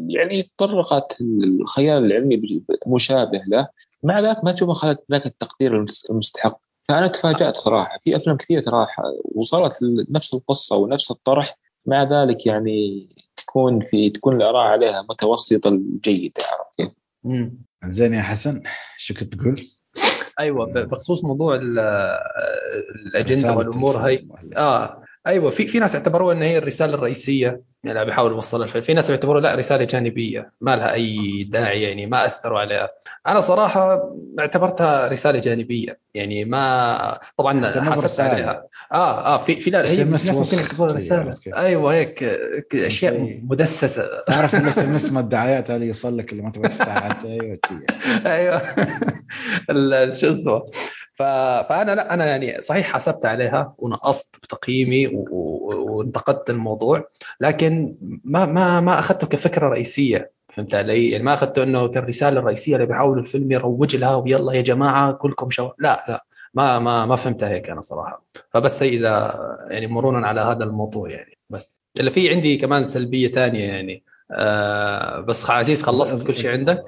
يعني 0.08 0.42
تطرقت 0.42 1.22
الخيال 1.62 2.06
العلمي 2.06 2.64
مشابه 2.88 3.42
له 3.48 3.68
مع 4.04 4.20
ذلك 4.20 4.44
ما 4.44 4.52
تشوف 4.52 4.70
اخذت 4.70 5.04
ذاك 5.12 5.26
التقدير 5.26 5.86
المستحق 6.10 6.60
فأنا 6.90 7.08
تفاجأت 7.08 7.58
صراحة 7.58 8.00
في 8.02 8.16
أفلام 8.16 8.38
كثيره 8.38 8.62
ترى 8.62 8.88
وصلت 9.36 9.82
لنفس 9.82 10.34
القصة 10.34 10.76
ونفس 10.76 11.12
الطرح 11.12 11.58
مع 11.86 12.04
ذلك 12.04 12.46
يعني 12.46 13.10
تكون 13.36 13.86
في 13.86 14.10
تكون 14.10 14.36
الآراء 14.36 14.68
عليها 14.68 15.02
متوسطة 15.10 15.82
جيدة 16.04 16.44
عرفت 16.52 16.76
كيف؟ 16.78 16.92
زين 17.88 18.14
يا 18.14 18.22
حسن 18.22 18.64
شو 18.98 19.14
كنت 19.14 19.36
تقول؟ 19.36 19.62
أيوه 20.40 20.66
بخصوص 20.66 21.24
موضوع 21.24 21.56
الأجندة 23.06 23.58
والأمور 23.58 23.98
هاي. 23.98 24.28
آه 24.58 25.04
أيوه 25.28 25.52
في 25.52 25.68
في 25.68 25.80
ناس 25.80 25.96
اعتبروها 25.96 26.34
إن 26.34 26.42
هي 26.42 26.58
الرسالة 26.58 26.94
الرئيسية 26.94 27.62
يعني 27.84 28.06
بيحاول 28.06 28.32
يوصلها 28.32 28.66
الفيلم 28.66 28.84
في 28.84 28.94
ناس 28.94 29.12
بيعتبروها 29.12 29.42
لا 29.42 29.56
رسالة 29.56 29.84
جانبية 29.84 30.52
ما 30.62 30.76
لها 30.76 30.94
أي 30.94 31.44
داعي 31.44 31.82
يعني 31.82 32.06
ما 32.06 32.26
أثروا 32.26 32.60
عليها. 32.60 32.90
أنا 33.28 33.40
صراحة 33.40 34.14
اعتبرتها 34.40 35.08
رسالة 35.08 35.40
جانبية. 35.40 36.00
يعني 36.14 36.46
ما 36.46 37.20
طبعا 37.38 37.82
حسبت 37.92 38.20
عليها. 38.20 38.68
آه 38.92 39.26
آه 39.26 39.44
في 39.44 39.60
في 39.60 39.70
لا 39.70 39.90
هي 39.90 40.04
ناس 40.04 40.30
ممكن 40.30 40.58
يعتبروها 40.58 40.94
رسالة. 40.94 41.36
أيوه 41.48 41.94
هيك 41.94 42.24
أشياء 42.74 43.40
مدسوسة. 43.44 44.04
تعرف 44.28 44.56
ال 44.56 44.80
SMS 44.80 45.12
الدعايات 45.12 45.72
هذه 45.72 45.84
يوصل 45.84 46.18
لك 46.18 46.32
اللي 46.32 46.44
ما 46.44 46.52
تبغى 46.52 46.70
تفتحها 46.70 47.20
أيوه 47.26 47.60
أيوه. 48.26 48.62
شو 50.14 50.32
اسمه. 50.32 50.66
فأنا 51.16 51.96
لا 51.96 52.14
أنا 52.14 52.26
يعني 52.26 52.62
صحيح 52.62 52.94
حسبت 52.94 53.26
عليها 53.26 53.76
ونقصت 53.78 54.36
بتقييمي 54.44 55.12
وانتقدت 55.14 56.50
الموضوع 56.50 57.08
لكن 57.40 57.96
ما 58.24 58.46
ما 58.46 58.82
ما 58.82 59.00
أخذته 59.00 59.28
كفكرة 59.28 59.68
رئيسية. 59.68 60.35
فهمت 60.56 60.76
علي؟ 60.76 61.10
يعني 61.10 61.24
ما 61.24 61.34
أخذته 61.34 61.64
إنه 61.64 61.88
كالرساله 61.88 62.40
الرئيسيه 62.40 62.76
اللي 62.76 62.86
بيحاول 62.86 63.20
الفيلم 63.20 63.52
يروج 63.52 63.96
لها 63.96 64.16
ويلا 64.16 64.54
يا 64.54 64.62
جماعة 64.62 65.12
كلكم 65.12 65.50
شو 65.50 65.70
لا 65.80 66.06
لا 66.10 66.26
ما 66.54 66.80
ما 66.80 67.06
ما 67.06 67.16
فهمتها 67.16 67.50
هيك 67.50 67.70
أنا 67.70 67.82
صراحة. 67.82 68.26
فبس 68.50 68.84
إذا 68.84 69.40
يعني 69.70 69.88
مرورا 69.88 70.28
على 70.28 70.42
هذا 70.42 70.64
الموضوع 70.64 71.10
يعني 71.10 71.38
بس. 71.50 71.80
إلا 72.00 72.12
في 72.12 72.30
عندي 72.30 72.58
كمان 72.58 72.86
سلبية 72.86 73.28
ثانية 73.28 73.64
يعني 73.64 74.04
آه 74.32 75.20
بس 75.20 75.50
عزيز 75.50 75.84
خلصت 75.84 76.28
كل 76.28 76.38
شيء 76.38 76.52
عندك؟ 76.52 76.84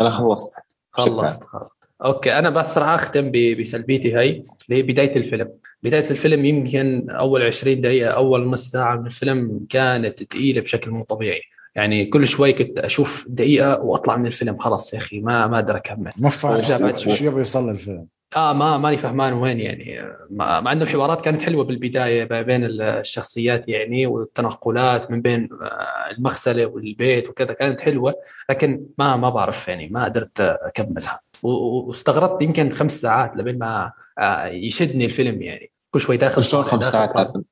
أنا 0.00 0.10
خلصت. 0.10 0.52
خلصت 0.90 1.44
خلص 1.44 1.70
أوكي 2.04 2.38
أنا 2.38 2.50
بس 2.50 2.78
راح 2.78 2.88
أختم 2.88 3.32
بسلبيتي 3.60 4.14
هاي 4.14 4.44
اللي 4.68 4.78
هي 4.78 4.82
بداية 4.82 5.16
الفيلم. 5.16 5.52
بداية 5.82 6.10
الفيلم 6.10 6.44
يمكن 6.44 7.10
أول 7.10 7.42
20 7.42 7.80
دقيقة 7.80 8.10
أول 8.10 8.46
نص 8.46 8.70
ساعة 8.70 8.96
من 8.96 9.06
الفيلم 9.06 9.66
كانت 9.70 10.22
ثقيله 10.22 10.60
بشكل 10.60 10.90
مو 10.90 11.04
طبيعي. 11.04 11.42
يعني 11.76 12.06
كل 12.06 12.28
شوي 12.28 12.52
كنت 12.52 12.78
أشوف 12.78 13.26
دقيقة 13.28 13.80
وأطلع 13.80 14.16
من 14.16 14.26
الفيلم. 14.26 14.58
خلاص 14.58 14.94
يا 14.94 14.98
أخي 14.98 15.20
ما 15.20 15.46
ما 15.46 15.56
أقدر 15.56 15.76
أكمل. 15.76 16.12
ما 16.16 16.28
فاهم 16.28 16.96
شو 16.96 17.10
يبغى 17.10 17.38
يوصل 17.38 17.70
الفيلم؟ 17.70 18.06
آه 18.36 18.52
ما 18.52 18.78
ماني 18.78 18.96
فهمان 18.96 19.32
وين 19.32 19.60
يعني. 19.60 20.02
مع 20.30 20.72
إنه 20.72 20.82
الحوارات 20.82 21.20
كانت 21.20 21.42
حلوة 21.42 21.64
بالبداية 21.64 22.24
بين 22.24 22.64
الشخصيات 22.64 23.68
يعني 23.68 24.06
والتنقلات 24.06 25.10
من 25.10 25.22
بين 25.22 25.48
آه، 25.62 26.10
المغسلة 26.10 26.66
والبيت 26.66 27.28
وكذا 27.28 27.52
كانت 27.52 27.80
حلوة. 27.80 28.14
لكن 28.50 28.86
ما 28.98 29.16
ما 29.16 29.30
بعرف 29.30 29.68
يعني 29.68 29.88
ما 29.88 30.04
قدرت 30.04 30.40
أكملها. 30.40 31.20
واستغربت 31.42 32.42
يمكن 32.42 32.72
خمس 32.72 33.00
ساعات 33.00 33.36
لبين 33.36 33.58
ما 33.58 33.92
آه، 34.18 34.46
يشدني 34.46 35.04
الفيلم 35.04 35.42
يعني. 35.42 35.70
كل 35.90 36.00
شوي 36.00 36.16
داخل 36.16 36.42
شلون 36.42 36.64
خمس 36.64 36.86
ساعات 36.86 37.16
حسن؟ 37.16 37.42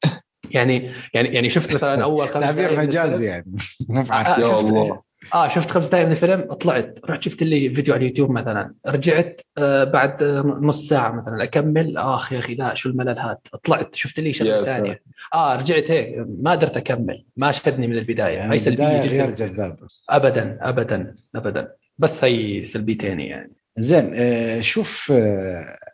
يعني 0.54 0.90
يعني 1.14 1.28
يعني 1.28 1.50
شفت 1.50 1.74
مثلا 1.74 2.04
أول 2.04 2.28
خمس 2.28 2.42
تعبير 2.42 2.78
مجازي 2.78 3.26
يعني. 3.26 3.56
آه 4.12 4.40
يا 4.40 4.60
الله. 4.60 5.02
آه 5.34 5.48
شفت 5.48 5.70
خمس 5.70 5.88
دقائق 5.88 6.06
من 6.06 6.12
الفيلم 6.12 6.52
طلعت 6.52 6.98
رحت 7.10 7.22
شفت 7.22 7.42
لي 7.42 7.74
فيديو 7.74 7.94
على 7.94 8.04
اليوتيوب 8.04 8.30
مثلا. 8.30 8.74
رجعت 8.86 9.40
آه 9.58 9.84
بعد 9.84 10.22
نص 10.60 10.88
ساعة 10.88 11.12
مثلا 11.12 11.42
أكمل. 11.42 11.96
آخ 11.96 12.32
يا 12.32 12.38
أخي 12.38 12.54
لا 12.54 12.74
شو 12.74 12.88
الملل 12.88 13.18
هذا؟ 13.18 13.38
طلعت 13.64 13.94
شفت 13.94 14.20
لي 14.20 14.32
شغلة 14.32 14.64
ثانية. 14.64 15.02
آه 15.34 15.56
رجعت 15.56 15.90
هيك 15.90 16.26
ما 16.42 16.50
قدرت 16.50 16.76
أكمل. 16.76 17.24
ما 17.36 17.52
شدني 17.52 17.86
من 17.86 17.98
البداية. 17.98 18.34
يعني 18.34 18.50
هاي 18.52 18.58
سلبية 18.58 18.86
البداية 18.86 19.10
غير 19.10 19.30
جدا 19.30 19.46
جذابه 19.46 19.86
ابدا 20.10 20.58
ابدا 20.60 21.14
ابدا. 21.34 21.72
بس 21.98 22.24
هي 22.24 22.64
سلبيتين 22.64 23.20
يعني. 23.20 23.52
زين 23.76 24.10
آه، 24.14 24.60
شوف 24.60 25.12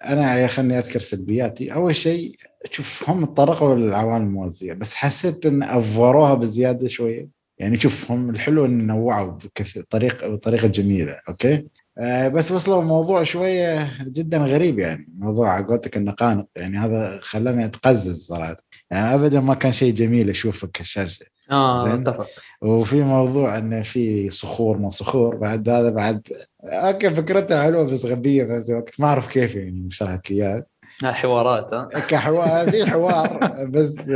أنا 0.04 0.46
خليني 0.46 0.78
أذكر 0.78 1.00
سلبياتي. 1.00 1.72
أول 1.72 1.96
شيء 1.96 2.36
شوف 2.70 3.10
هم 3.10 3.24
تطرقوا 3.24 3.74
للعوالم 3.74 4.24
الموازية 4.26 4.72
بس 4.72 4.94
حسيت 4.94 5.46
إن 5.46 5.62
أفوروها 5.62 6.34
بزيادة 6.34 6.88
شوية. 6.88 7.28
يعني 7.58 7.76
شوف 7.76 8.10
هم 8.10 8.30
الحلو 8.30 8.64
إن 8.66 8.86
نوعوا 8.86 9.38
بطريقه 9.76 10.28
بطريقه 10.28 10.68
جميلة 10.68 11.20
أوكي؟ 11.28 11.66
آه، 11.98 12.28
بس 12.28 12.52
وصلوا 12.52 12.82
الموضوع 12.82 13.22
شوية 13.22 13.90
جدا 14.08 14.38
غريب 14.38 14.78
يعني 14.78 15.06
موضوع 15.14 15.50
على 15.50 15.64
قولتك 15.66 15.96
النقانق. 15.96 16.46
يعني 16.56 16.78
هذا 16.78 17.18
خلاني 17.22 17.64
أتقزز 17.64 18.26
صراحة. 18.26 18.56
ابدا 18.92 19.40
ما 19.40 19.54
كان 19.54 19.72
شيء 19.72 19.94
جميل 19.94 20.30
اشوفه 20.30 20.68
كالشاشه 20.72 21.26
آه. 21.50 21.94
أتفق 21.94 22.26
وفي 22.62 23.02
موضوع 23.02 23.58
إنه 23.58 23.82
في 23.82 24.30
صخور 24.30 24.78
ما 24.78 24.90
صخور 24.90 25.36
بعد 25.36 25.68
هذا 25.68 25.90
بعد 25.90 26.28
أوكي 26.64 27.10
فكرتها 27.10 27.62
حلوة 27.62 27.84
بس 27.84 28.04
غبية 28.04 28.44
في 28.44 28.52
نفس 28.52 28.70
الوقت 28.70 29.00
ما 29.00 29.06
أعرف 29.06 29.28
كيف 29.28 29.54
يعني 29.54 29.88
اشرح 29.90 30.10
لك 30.10 30.30
اياها 30.30 30.66
حوارات 31.02 31.74
ها 31.74 32.00
كحوار 32.00 32.70
في 32.70 32.86
حوار 32.86 33.54
بس 33.64 34.12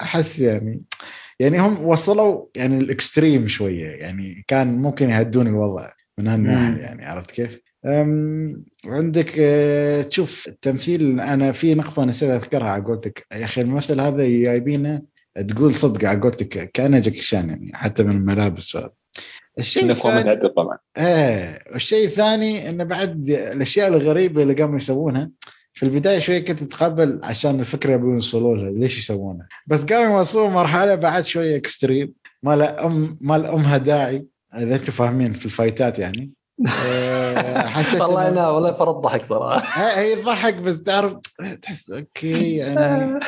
أحس 0.00 0.38
يعني 0.38 0.82
يعني 1.38 1.60
هم 1.60 1.84
وصلوا 1.84 2.46
يعني 2.54 2.78
الإكستريم 2.78 3.48
شوية 3.48 3.90
يعني 3.90 4.44
كان 4.48 4.78
ممكن 4.78 5.10
يهدون 5.10 5.46
الوضع 5.46 5.90
من 6.18 6.28
هالناحية. 6.28 6.82
يعني 6.82 7.04
عرفت 7.04 7.30
كيف؟ 7.30 7.65
عندك 8.86 9.34
أه، 9.38 10.02
تشوف 10.02 10.48
التمثيل 10.48 11.20
أنا 11.20 11.52
في 11.52 11.74
نقطة 11.74 12.04
نسيت 12.04 12.30
أذكرها 12.30 12.70
على 12.70 12.84
قولتك. 12.84 13.26
يا 13.32 13.44
أخي 13.44 13.60
الممثل 13.60 14.00
هذا 14.00 14.28
جايبينه 14.28 15.02
تقول 15.48 15.74
صدق 15.74 16.08
على 16.08 16.20
قولتك 16.20 16.70
كأنه 16.70 16.98
جاكي 16.98 17.22
شان 17.22 17.48
يعني 17.48 17.70
حتى 17.74 18.02
من 18.02 18.16
الملابس. 18.16 18.74
وهذا. 18.74 18.90
الشيء 19.58 19.90
الثاني 19.90 20.36
طبعا. 20.36 20.78
إيه. 20.98 21.58
والشيء 21.72 22.06
الثاني 22.06 22.68
إنه 22.68 22.84
بعد 22.84 23.30
الأشياء 23.30 23.88
الغريبة 23.88 24.42
اللي 24.42 24.54
قاموا 24.54 24.76
يسوونها 24.76 25.30
في 25.72 25.82
البداية 25.82 26.18
شوية 26.18 26.38
كنت 26.38 26.62
أتقبل 26.62 27.20
عشان 27.22 27.60
الفكرة 27.60 27.92
يبون 27.92 28.14
يوصلوا 28.14 28.56
لها 28.56 28.70
ليش 28.70 28.98
يسوونها؟ 28.98 29.48
بس 29.66 29.84
قاموا 29.84 30.18
يوصلوا 30.18 30.50
مرحلة 30.50 30.94
بعد 30.94 31.24
شوية 31.24 31.56
extreme 31.56 32.12
ما 32.42 32.56
له 32.56 32.86
ام 32.86 33.18
ما 33.20 33.38
لامها 33.38 33.76
داعي 33.76 34.26
إذا 34.54 34.74
أنتم 34.74 34.92
فاهمين 34.92 35.32
في 35.32 35.46
ال 35.46 35.53
fightات 35.53 35.98
يعني. 35.98 36.35
حسيت 37.66 38.00
والله 38.00 38.28
أنا 38.28 38.48
والله 38.48 38.72
فرط 38.72 38.96
ضحك 38.96 39.22
صراحة. 39.24 39.82
هي 40.00 40.16
تضحك 40.16 40.54
بس 40.54 40.82
تعرف 40.82 41.16
تحس 41.62 41.90
أوكي 41.90 42.56
يعني 42.56 43.18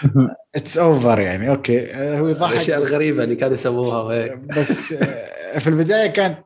it's 0.56 0.78
over 0.78 1.20
يعني 1.20 1.50
أوكي. 1.50 1.94
هو 1.94 2.28
يضحك 2.28 2.52
الأشياء 2.52 2.78
الغريبة 2.78 3.24
اللي 3.24 3.36
كانوا 3.36 3.54
يسووها 3.54 4.02
وهيك. 4.02 4.38
بس 4.56 4.92
آه، 4.92 5.58
في 5.58 5.66
البداية 5.66 6.06
كانت 6.06 6.38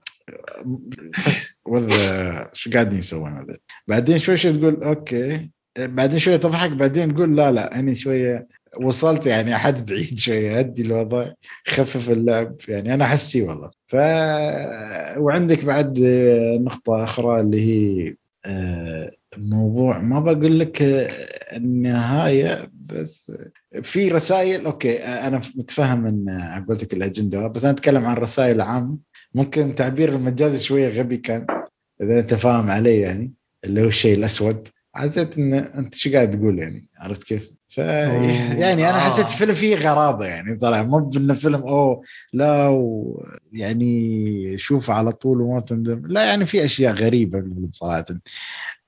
وذا 1.66 2.50
شو 2.52 2.70
قاعدين 2.70 2.98
يسوون 2.98 3.32
هذا 3.32 3.56
بعدين 3.88 4.18
شوي 4.18 4.36
شوي 4.36 4.52
تقول 4.52 4.82
أوكي. 4.82 5.50
بعدين 5.78 6.18
شوية 6.18 6.36
تضحك 6.36 6.70
بعدين 6.70 7.14
تقول 7.14 7.36
لا 7.36 7.52
لا 7.52 7.80
هني 7.80 7.94
شوية 7.94 8.48
وصلت 8.80 9.26
يعني 9.26 9.56
حد 9.56 9.86
بعيد 9.86 10.18
شوية 10.18 10.58
هدي 10.58 10.82
الوضع 10.82 11.32
خفف 11.66 12.10
اللعب. 12.10 12.56
يعني 12.68 12.94
أنا 12.94 13.04
أحس 13.04 13.28
شي 13.28 13.42
والله. 13.42 13.70
ف 13.86 13.96
وعندك 15.18 15.64
بعد 15.64 15.98
نقطة 16.60 17.04
أخرى 17.04 17.40
اللي 17.40 17.60
هي 17.60 18.14
آه، 18.44 19.10
موضوع 19.36 19.98
ما 19.98 20.20
بقول 20.20 20.58
لك 20.58 20.82
آه، 20.82 21.56
النهاية 21.56 22.70
بس 22.74 23.32
في 23.82 24.08
رسائل 24.08 24.64
أوكي 24.66 24.98
آه، 24.98 25.28
أنا 25.28 25.40
متفهم 25.56 26.06
إن 26.06 26.64
قلت 26.68 26.82
لك 26.82 26.92
الأجندة 26.92 27.46
بس 27.46 27.64
أنا 27.64 27.72
أتكلم 27.72 28.04
عن 28.04 28.16
رسائل 28.16 28.60
عامه 28.60 28.98
ممكن 29.34 29.74
تعبير 29.74 30.08
المجازي 30.08 30.58
شوية 30.58 30.88
غبي 30.88 31.16
كان 31.16 31.46
إذا 32.02 32.18
أنت 32.20 32.34
فاهم 32.34 32.70
علي 32.70 33.00
يعني 33.00 33.32
اللي 33.64 33.82
هو 33.82 33.86
الشيء 33.86 34.16
الأسود. 34.18 34.68
حسيت 34.94 35.38
إن 35.38 35.54
أنت 35.54 35.94
شو 35.94 36.12
قاعد 36.12 36.38
تقول 36.38 36.58
يعني؟ 36.58 36.88
عرفت 36.98 37.24
كيف؟ 37.24 37.52
ف 37.72 37.78
يعني 37.78 38.90
أنا 38.90 38.96
آه. 38.96 39.00
حسيت 39.00 39.26
الفيلم 39.26 39.54
فيه 39.54 39.76
غرابة 39.76 40.26
يعني 40.26 40.56
طلع 40.56 40.82
مو 40.82 40.98
بانه 40.98 41.34
فيلم 41.34 41.62
أوه 41.62 42.02
لا 42.32 42.68
و 42.68 43.26
يعني 43.52 44.58
شوف 44.58 44.90
على 44.90 45.12
طول 45.12 45.40
وما 45.40 45.60
تندم 45.60 46.06
لا 46.06 46.24
يعني 46.24 46.46
في 46.46 46.64
أشياء 46.64 46.94
غريبة 46.94 47.40
بالفيلم 47.40 47.70
صراحة 47.72 48.04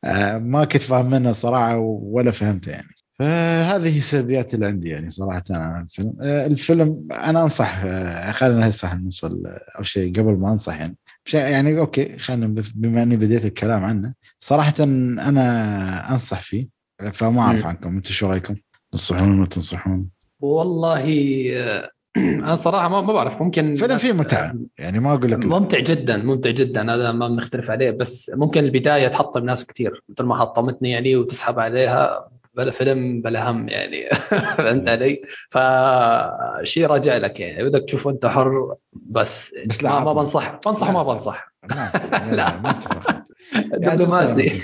آه، 0.04 0.38
ما 0.38 0.64
كنت 0.64 0.82
فاهم 0.82 1.10
منها 1.10 1.32
صراحة 1.32 1.78
ولا 1.78 2.30
فهمتها 2.30 2.72
يعني 2.72 2.94
فهذه 3.18 3.98
السلبيات 3.98 4.54
اللي 4.54 4.66
عندي 4.66 4.88
يعني 4.88 5.08
صراحة 5.08 5.44
عن 5.50 5.82
الفيلم 5.82 6.16
آه، 6.22 6.46
الفيلم 6.46 7.08
أنا 7.12 7.42
أنصح 7.42 7.82
آه، 7.84 8.32
خلينا 8.32 8.68
هسه 8.68 8.94
نوصل 8.94 9.42
أو 9.78 9.82
شيء 9.82 10.12
قبل 10.12 10.32
ما 10.32 10.52
أنصح 10.52 10.80
يعني 10.80 10.96
يعني 11.34 11.78
أوكي 11.78 12.18
خلينا 12.18 12.62
بما 12.74 13.02
إني 13.02 13.16
بديت 13.16 13.44
الكلام 13.44 13.84
عنه 13.84 14.14
صراحة 14.40 14.74
أنا 14.80 16.12
أنصح 16.12 16.40
فيه 16.40 16.68
فما 17.12 17.40
أعرف. 17.40 17.66
عنكم 17.66 17.96
أنتم 17.96 18.12
شو 18.12 18.26
رأيكم؟ 18.26 18.56
تنصحون 18.94 19.28
ما 19.28 19.46
تنصحون؟ 19.46 20.10
والله 20.40 21.04
آه، 21.52 21.90
أنا 22.16 22.56
صراحة 22.56 22.88
ما 22.88 23.00
ما 23.00 23.12
بعرف 23.12 23.42
ممكن 23.42 23.76
فيلم 23.76 23.98
فيه 23.98 24.12
متعة 24.12 24.54
يعني 24.78 25.00
ما 25.00 25.14
أقول 25.14 25.30
لك 25.30 25.38
لا. 25.44 25.58
ممتع 25.58 25.78
جدا 25.78 26.16
ممتع 26.16 26.50
جدا 26.50 26.94
هذا 26.94 27.12
ما 27.12 27.28
بنختلف 27.28 27.70
عليه 27.70 27.90
بس 27.90 28.32
ممكن 28.34 28.64
البداية 28.64 29.08
تحطم 29.08 29.44
ناس 29.44 29.66
كثير 29.66 30.02
مثل 30.08 30.24
ما 30.24 30.36
حطمتني 30.36 30.90
يعني 30.90 31.16
وتسحب 31.16 31.58
عليها 31.58 32.28
بلا 32.54 32.70
فيلم 32.70 33.22
بلا 33.22 33.50
هم 33.50 33.68
يعني 33.68 34.08
فهمت 34.58 34.88
علي؟ 34.88 35.22
فشيء 35.50 36.86
راجع 36.86 37.16
لك 37.16 37.40
يعني 37.40 37.64
بدك 37.64 37.84
تشوفه 37.84 38.10
أنت 38.10 38.26
حر 38.26 38.74
بس 38.92 39.54
بس 39.66 39.82
لا، 39.82 39.90
ما, 39.90 40.04
ما. 40.04 40.12
بنصح 40.12 40.60
بنصح 40.66 40.90
لا، 40.90 41.00
وما 41.00 41.08
لا. 41.08 41.14
بنصح 41.14 41.54
ما 41.70 41.90
لا, 42.30 42.34
لا 42.36 42.60
ما 42.60 42.70
اتفق 42.70 43.24
دبلوماسي 43.94 44.60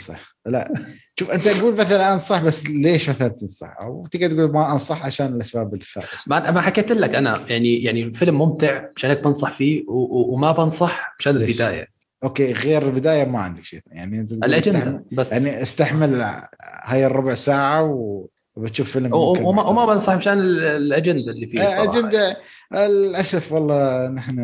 لا 0.46 0.74
شوف 1.20 1.30
أنت 1.30 1.48
تقول 1.48 1.74
مثلا 1.74 2.12
أنصح 2.12 2.42
بس 2.44 2.66
ليش 2.66 3.10
مثلا 3.10 3.28
تنصح؟ 3.28 3.76
أو 3.80 4.06
تقدر 4.06 4.36
تقول 4.36 4.52
ما 4.52 4.72
أنصح 4.72 5.06
عشان 5.06 5.26
الأسباب 5.26 5.74
الثانية 5.74 6.06
ما 6.26 6.50
ما 6.50 6.60
حكيت 6.60 6.90
لك 6.92 7.14
أنا 7.14 7.44
يعني 7.48 7.82
يعني 7.82 8.02
الفيلم 8.02 8.38
ممتع 8.38 8.84
مشان 8.96 9.10
هيك 9.10 9.24
بنصح 9.24 9.50
فيه 9.52 9.84
وما 9.88 10.52
بنصح 10.52 11.14
مشان؟ 11.18 11.36
البداية. 11.36 11.88
أوكي 12.24 12.52
غير 12.52 12.82
البداية 12.82 13.24
ما 13.24 13.38
عندك 13.38 13.64
شيء 13.64 13.80
يعني 13.86 14.20
أنت 14.20 14.32
الأجندة 14.32 15.04
بس. 15.12 15.32
يعني 15.32 15.62
استحمل 15.62 16.20
هاي 16.62 17.06
الربع 17.06 17.34
ساعة 17.34 17.84
و- 17.84 18.26
وبتشوف 18.60 18.90
فيلم 18.90 19.14
وما, 19.14 19.62
وما. 19.68 19.86
بنصح 19.86 20.14
مشان 20.14 20.38
ال- 20.38 20.60
الأجندة 20.60 21.32
اللي 21.32 21.46
فيه 21.46 21.60
آه، 21.62 21.84
صراحة. 21.84 21.98
أجندة. 21.98 22.36
للأسف 22.72 23.52
والله 23.52 24.08
نحن 24.08 24.38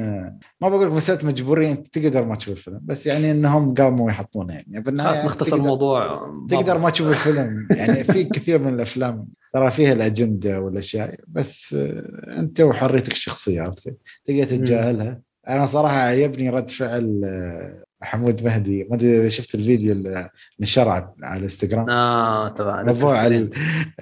ما 0.61 0.69
بقول 0.69 0.87
لك 0.87 0.93
مسألة 0.93 1.27
مجبورين 1.27 1.71
أنت 1.71 1.99
تقدر 1.99 2.25
ما 2.25 2.37
تشوف 2.37 2.57
الفيلم. 2.57 2.81
بس 2.83 3.07
يعني 3.07 3.31
إنهم 3.31 3.75
قاموا 3.75 4.11
يحطونه 4.11 4.55
يعني. 4.55 4.81
بالنهايه 4.81 5.15
خلاص 5.15 5.25
نختصر 5.25 5.57
الموضوع. 5.57 6.31
تقدر 6.51 6.79
ما 6.79 6.91
تشوف 6.91 7.09
الفيلم. 7.09 7.69
يعني 7.71 8.05
في 8.05 8.25
كثير 8.25 8.59
من 8.59 8.75
الأفلام 8.75 9.27
ترى 9.53 9.71
فيها 9.71 9.93
الأجندة 9.93 10.61
والأشياء. 10.61 11.15
بس 11.29 11.75
آه، 11.75 12.39
أنت 12.39 12.61
وحريتك 12.61 13.13
الشخصية 13.13 13.63
عرفت؟ 13.63 13.95
تقدر 14.27 14.45
تتجاهلها. 14.45 15.21
أنا 15.49 15.67
صراحة 15.67 15.97
عجبني 15.99 16.51
رد 16.51 16.71
فعل 16.71 17.21
آه، 17.25 17.85
محمود 18.03 18.45
مهدي 18.45 18.85
ما 18.85 18.97
أدري 18.97 19.21
إذا 19.21 19.29
شفت 19.29 19.55
الفيديو 19.55 19.93
اللي 19.93 20.31
نشر 20.61 20.89
على 20.89 21.37
الإنستغرام. 21.39 21.91
آه 21.91 22.49
تبع 22.49 22.83
موضوع 22.83 23.27
ال... 23.27 23.51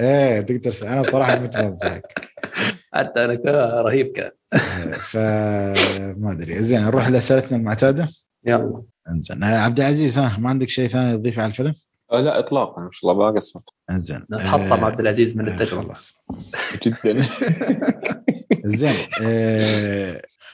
إيه 0.00 0.40
تقدر 0.40 0.74
أنا 0.88 1.10
صراحة 1.10 1.38
مت 1.38 1.56
حتى 2.94 3.24
أنا 3.24 3.34
كان 3.34 3.54
رهيب 3.84 4.06
كان 4.06 4.30
فما 5.00 6.32
أدري. 6.32 6.62
زين 6.62 6.80
نروح 6.80 7.08
لأسئلتنا 7.08 7.56
المعتادة؟ 7.56 8.08
يلا. 8.46 8.82
إنزين. 9.10 9.44
آه، 9.44 9.58
عبد 9.58 9.80
العزيز 9.80 10.18
ها 10.18 10.38
ما 10.38 10.48
عندك 10.48 10.68
شيء 10.68 10.88
ثاني 10.88 11.18
تضيفه 11.18 11.42
على 11.42 11.50
الفيلم؟ 11.50 11.74
آه 12.12 12.20
لا 12.20 12.38
اطلاقا 12.38 12.82
ما 12.82 12.88
شاء 12.92 13.12
الله 13.12 13.24
ما 13.24 13.30
قصرت 13.36 13.64
إنزين. 13.90 14.24
نحطم 14.30 14.84
عبد 14.84 15.00
العزيز 15.00 15.36
من 15.36 15.48
آه، 15.48 15.52
التجربه 15.52 15.82
خلاص. 15.82 16.24
جدا. 16.82 17.20
زين 18.64 18.94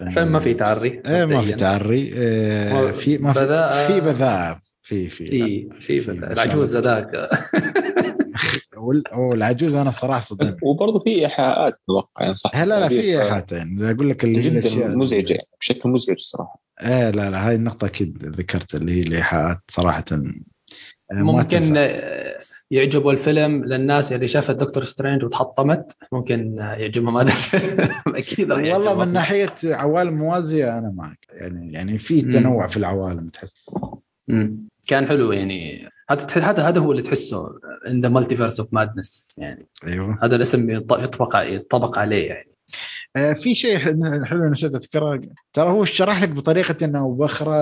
آه، 0.01 0.07
الفيلم 0.07 0.33
ما 0.33 0.41
في 0.41 0.55
تعري 0.55 1.03
إيه 1.07 1.25
ما 1.25 1.43
في. 1.43 1.53
تعري. 1.53 2.13
آه، 2.17 2.91
في 2.93 3.19
ما 3.19 3.33
في 3.33 3.41
بذاءة. 3.41 3.87
في 3.87 4.01
بذاءة 4.01 4.61
في 4.83 5.09
في 5.09 5.27
في 5.27 5.69
في 5.81 6.01
في- 6.01 6.11
العجوز 6.11 6.77
ذاك 6.77 7.11
وال- 8.77 9.03
والعجوز 9.15 9.75
أنا 9.75 9.91
صراحة 9.91 10.21
صدمني 10.21 10.57
وبرضه 10.63 10.99
في 11.05 11.11
إيحاءات 11.11 11.81
أتوقع 11.85 12.23
يعني 12.23 12.35
صح؟ 12.35 12.57
لا 12.57 12.65
لا 12.81 12.89
في 12.89 12.95
التعبير، 13.01 13.23
ايحاءات 13.23 13.53
يعني 13.53 13.91
أقول 13.91 14.11
لك 14.11 14.25
اللي 14.25 14.41
جدا 14.41 14.59
الأشياء 14.59 14.97
مزعجة 14.97 15.33
يعني 15.33 15.49
بشكل 15.61 15.89
مزعج 15.89 16.19
صراحة. 16.19 16.61
إيه 16.83 17.11
لا 17.11 17.31
لا 17.31 17.49
هاي 17.49 17.55
النقطة 17.55 17.87
أكيد 17.87 18.35
ذكرت 18.37 18.75
اللي 18.75 18.93
هي 18.93 19.03
الإيحاءات 19.03 19.59
صراحة. 19.71 20.05
آه، 20.13 20.17
ما 21.11 21.23
ممكن 21.23 21.49
تنفع. 21.49 22.40
يعجبوا 22.71 23.13
الفيلم 23.13 23.65
للناس 23.65 24.13
اللي 24.13 24.29
شافت 24.29 24.57
Doctor 24.57 24.85
Strange 24.85 25.25
وتحطمت. 25.25 25.97
ممكن 26.13 26.57
يعجبهم 26.59 27.17
هذا 27.17 27.27
الفيلم. 27.29 27.89
أكيد 28.07 28.53
راح 28.53 28.75
والله 28.75 29.05
من. 29.05 29.13
ناحية 29.13 29.55
عوالم 29.65 30.15
موازية 30.15 30.79
أنا 30.79 30.91
معك. 30.97 31.27
يعني 31.31 31.73
يعني 31.73 31.99
في. 31.99 32.23
تنوع 32.23 32.67
في 32.67 32.77
العوالم 32.77 33.29
تحس. 33.29 33.55
مم. 34.29 34.69
كان 34.87 35.07
حلو 35.09 35.33
يعني. 35.33 35.89
هذا 36.11 36.27
هذا 36.35 36.63
هذا 36.69 36.81
هو 36.81 36.93
اللي 36.93 37.03
تحسه 37.03 37.49
ان 37.87 38.01
the 38.01 38.09
multiverse 38.09 38.61
of 38.61 38.75
madness 38.75 39.35
يعني. 39.39 39.67
أيوه. 39.87 40.19
هذا 40.23 40.37
الاسم 40.37 40.69
يط- 40.81 40.99
يطبق 40.99 41.37
يطبق 41.37 41.99
عليه 41.99 42.29
يعني. 42.29 42.51
في 43.17 43.55
شيء 43.55 43.79
حلو 44.25 44.49
نسيت 44.49 44.75
أذكره 44.75 45.21
ترى 45.53 45.71
هو 45.71 45.85
شرح 45.85 46.23
لك 46.23 46.29
بطريقة 46.29 46.85
انه 46.85 47.15
بخرة 47.15 47.55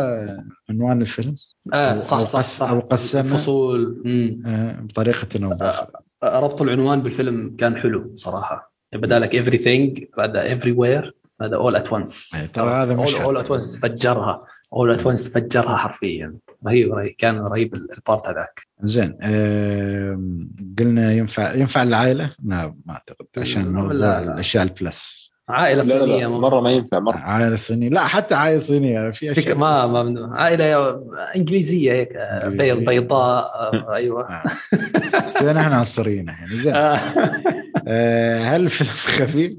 عنوان 0.71 1.01
الفيلم 1.03 1.37
أو- 1.75 2.01
صح 2.01 2.19
صح, 2.25 2.41
صح. 2.43 2.71
أو 2.71 2.81
قسمه. 2.81 3.37
فصول. 3.37 4.03
آه 4.47 4.73
بطريقة 4.81 5.27
انه 5.37 5.49
بخرة 5.49 5.91
ربط 6.25 6.63
العنوان 6.63 7.03
بالفيلم 7.03 7.57
كان 7.57 7.77
حلو 7.77 8.13
صراحة 8.17 8.73
بدالك 8.93 9.37
everything 9.45 10.17
بعد 10.17 10.37
everywhere 10.61 11.11
هذا 11.43 11.59
all 11.59 11.83
at 11.85 11.89
once 11.91 12.37
ترى 12.53 12.71
هذا 12.71 12.97
all, 12.97 13.01
مشهد. 13.01 13.23
all 13.27 13.45
at 13.47 13.49
once 13.51 13.79
فجرها 13.81 14.45
all 14.75 14.99
at 14.99 15.03
once 15.05 15.29
فجرها 15.35 15.77
حرفيا 15.77 16.35
رهيب 16.67 16.95
رهيب 16.95 17.15
كان 17.19 17.39
رهيب 17.39 17.75
البارت 17.75 18.27
هذاك 18.27 18.67
زين 18.81 19.13
قلنا 20.79 21.13
ينفع 21.13 21.55
ينفع 21.55 21.83
العائلة؟ 21.83 22.31
لا 22.45 22.75
ما 22.87 22.93
أعتقد 22.95 23.27
عشان 23.39 23.89
لا، 23.89 23.93
لا. 23.93 24.23
الأشياء 24.33 24.63
البلس 24.65 25.28
عائلة 25.49 25.83
لا 25.83 25.93
لا, 25.95 25.99
صينيه 26.01 26.21
لا 26.21 26.29
مو- 26.29 26.41
مرة 26.41 26.61
ما 26.61 26.71
ينفع 26.71 26.99
مرة. 26.99 27.17
عائلة 27.17 27.57
صينية. 27.57 27.89
لا 27.89 28.01
حتى 28.01 28.35
عائلة 28.35 28.61
صينية 28.61 29.11
في 29.11 29.31
أشياء. 29.31 29.55
ما 29.57 29.87
بلس. 29.87 29.91
ممنوع 29.95 30.41
عائلة 30.41 31.01
إنجليزية 31.37 31.93
هيك 31.93 32.13
آه،. 32.17 32.49
بيض 32.49 32.79
بيضاء 32.85 33.45
آه، 33.45 33.95
أيوه. 33.95 34.29
آه. 34.31 34.43
استوينا 35.25 35.61
إحنا 35.61 35.75
عنصريين 35.77 36.29
يعني 36.29 36.57
زين. 36.59 36.75
آه. 36.75 37.01
آه، 37.89 38.39
هل 38.39 38.65
الفيلم 38.65 38.91
خفيف؟ 38.91 39.53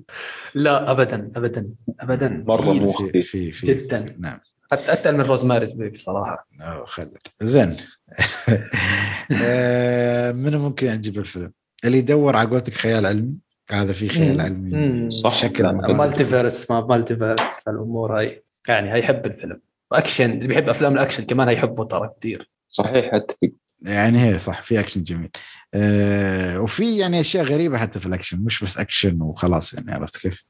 لا 0.55 0.91
ابدا 0.91 1.31
ابدا 1.35 1.67
ابدا. 1.99 2.43
مرة 2.47 2.73
مو 2.73 2.91
في 2.91 3.03
خفيف. 3.09 3.27
في 3.31 3.51
في 3.51 3.65
جدا. 3.67 4.15
نعم 4.19 4.39
حتى 4.71 4.93
اتقل 4.93 5.15
من 5.15 5.21
روزماريز 5.21 5.71
بيبي 5.73 5.97
صراحة. 5.97 6.47
خلد 6.85 7.17
زين. 7.41 7.75
آه، 9.43 10.31
منو 10.31 10.59
ممكن 10.59 10.87
يعجب 10.87 11.17
الفيلم؟ 11.19 11.51
اللي 11.85 11.97
يدور 11.97 12.35
على 12.35 12.49
قولتك 12.49 12.73
خيال 12.73 13.05
علمي؟ 13.05 13.33
هذا 13.71 13.93
في 13.93 14.09
خيال. 14.09 14.41
علمي. 14.41 15.09
صح. 15.09 15.33
شكل. 15.35 15.63
multiverse 15.73 16.71
ما 16.71 16.81
multiverse 16.85 17.67
الأمور 17.67 18.19
هاي 18.19 18.43
يعني 18.67 18.93
هيحب 18.93 19.25
الفيلم 19.25 19.61
واكشن 19.91 20.31
اللي 20.31 20.47
بيحب 20.47 20.69
أفلام 20.69 20.93
الأكشن 20.93 21.23
كمان 21.23 21.47
هيحبه 21.49 21.83
ترى 21.85 22.09
كثير 22.19 22.49
صحيح 22.69 23.13
اتفق 23.13 23.51
يعني 23.81 24.23
هي 24.23 24.37
صح 24.37 24.63
في 24.63 24.79
أكشن 24.79 25.03
جميل 25.03 25.29
آه 25.73 26.61
وفي 26.61 26.97
يعني 26.97 27.19
أشياء 27.19 27.43
غريبة 27.45 27.77
حتى 27.77 27.99
في 27.99 28.05
الأكشن 28.05 28.43
مش 28.43 28.63
بس 28.63 28.77
أكشن 28.77 29.21
وخلاص 29.21 29.73
يعني 29.73 29.91
عرفت 29.91 30.17
كيف؟ 30.17 30.45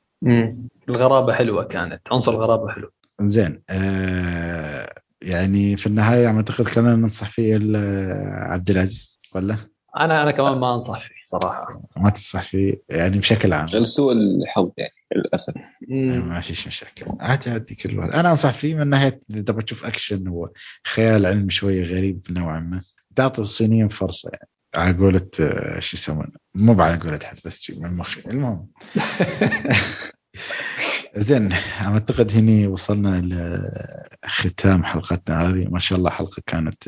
الغرابة 0.89 1.33
حلوة 1.33 1.63
كانت 1.63 2.01
عنصر 2.11 2.31
الغرابة 2.31 2.69
حلو 2.71 2.91
زين 3.21 3.61
آه 3.69 4.93
يعني 5.21 5.77
في 5.77 5.87
النهاية 5.87 6.27
أعتقد 6.27 6.65
خلينا 6.65 6.95
ننصح 6.95 7.29
فيه 7.29 7.55
عبد 8.31 8.69
العزيز 8.69 9.19
ولا 9.35 9.57
أنا 9.97 10.23
أنا 10.23 10.31
كمان 10.31 10.57
ما 10.57 10.75
أنصح 10.75 10.99
فيه 10.99 11.15
صراحة. 11.25 11.81
ما 11.97 12.09
تنصح 12.09 12.43
فيه 12.43 12.81
يعني 12.89 13.19
بشكل 13.19 13.53
عام. 13.53 13.65
لسوء 13.65 14.13
الحظ 14.13 14.71
يعني 14.77 14.93
للأسف. 15.15 15.53
ما 15.89 16.41
فيش 16.41 16.67
مشاكل. 16.67 17.05
عادي 17.19 17.49
عادي 17.49 17.75
كل 17.75 17.99
واحد. 17.99 18.09
أنا 18.11 18.31
أنصح 18.31 18.53
فيه 18.53 18.75
من 18.75 18.87
ناحية 18.87 19.21
إذا 19.29 19.41
تبغى 19.41 19.61
تشوف 19.61 19.85
أكشن 19.85 20.27
وخيال 20.27 21.25
علمي 21.25 21.49
شوية 21.49 21.83
غريب 21.83 22.25
نوعا 22.29 22.59
ما. 22.59 22.81
تعطي 23.15 23.41
الصينيين 23.41 23.87
فرصة 23.87 24.29
يعني. 24.33 24.49
على 24.77 24.97
قولة 24.97 25.27
آه، 25.39 25.79
شو 25.79 25.97
يسمونه؟ 25.97 26.31
مو 26.55 26.81
على 26.81 26.99
قولة 26.99 27.19
حد 27.23 27.37
بس 27.45 27.71
من 27.77 27.97
مخي. 27.97 28.21
المهم. 28.21 28.67
زين 31.15 31.51
أعتقد 31.81 32.31
هني 32.31 32.67
وصلنا 32.67 33.21
لختام 34.25 34.83
حلقتنا 34.83 35.41
هذه. 35.49 35.67
ما 35.71 35.79
شاء 35.79 35.97
الله 35.99 36.09
حلقة 36.09 36.41
كانت 36.45 36.83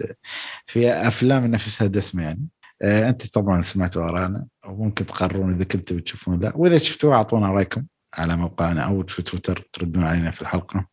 فيها 0.68 1.08
أفلام 1.08 1.46
نفسها 1.46 1.88
دسمة 1.88 2.24
يعني. 2.24 2.48
آه، 2.61 2.61
أنت 2.84 3.28
طبعا 3.34 3.62
سمعتوا 3.62 4.04
آرائنا 4.04 4.46
وممكن 4.68 5.06
تقررون 5.06 5.54
إذا 5.54 5.64
كنتوا 5.64 5.98
بتشوفون 5.98 6.40
لا 6.40 6.52
وإذا 6.56 6.78
شفتوها 6.78 7.16
أعطونا 7.16 7.48
رأيكم 7.52 7.84
على 8.18 8.38
موقعنا 8.38 8.82
أو 8.82 9.04
في 9.08 9.22
تويتر 9.22 9.68
تردون 9.74 10.04
علينا 10.04 10.32
في 10.32 10.42
الحلقة. 10.42 10.86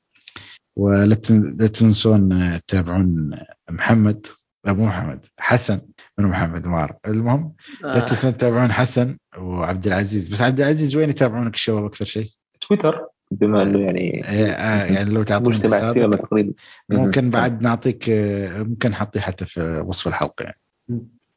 ولا 0.79 1.15
تن- 1.15 1.57
لا 1.61 1.67
تنسون 1.67 2.33
آه، 2.33 2.61
تتابعون 2.67 3.39
محمد 3.71 4.27
لا 4.67 4.73
مو 4.73 4.87
محمد 4.87 5.27
حسن 5.41 5.81
من 6.19 6.27
محمد 6.27 6.69
ما 6.69 6.77
اعرف 6.77 6.97
المهم 7.07 7.53
لا 7.83 7.97
آه. 7.97 8.07
تنسون 8.07 8.37
تتابعون 8.37 8.73
حسن 8.73 9.17
وعبد 9.39 9.87
العزيز. 9.87 10.29
بس 10.29 10.43
عبد 10.43 10.61
العزيز 10.61 10.97
وين 10.97 11.11
يتابعونك 11.11 11.55
الشباب 11.55 11.85
أكثر 11.85 12.05
شيء؟ 12.05 12.31
تويتر. 12.61 13.07
بما 13.31 13.63
إنه 13.63 13.79
يعني 13.81 14.23
آه، 14.25 14.29
آه، 14.31 14.85
يعني 14.85 15.11
لو 15.11 15.23
تعطون 15.23 15.49
مجتمع 15.49 15.79
السينما 15.79 16.17
تقريبا. 16.17 16.53
ممكن. 16.89 17.31
بعد 17.31 17.63
نعطيك 17.63 18.11
آه، 18.11 18.63
ممكن 18.63 18.91
نحطيه 18.91 19.21
حتى 19.21 19.45
في 19.45 19.83
وصف 19.87 20.09
الحلقة 20.09 20.43
يعني. 20.45 20.61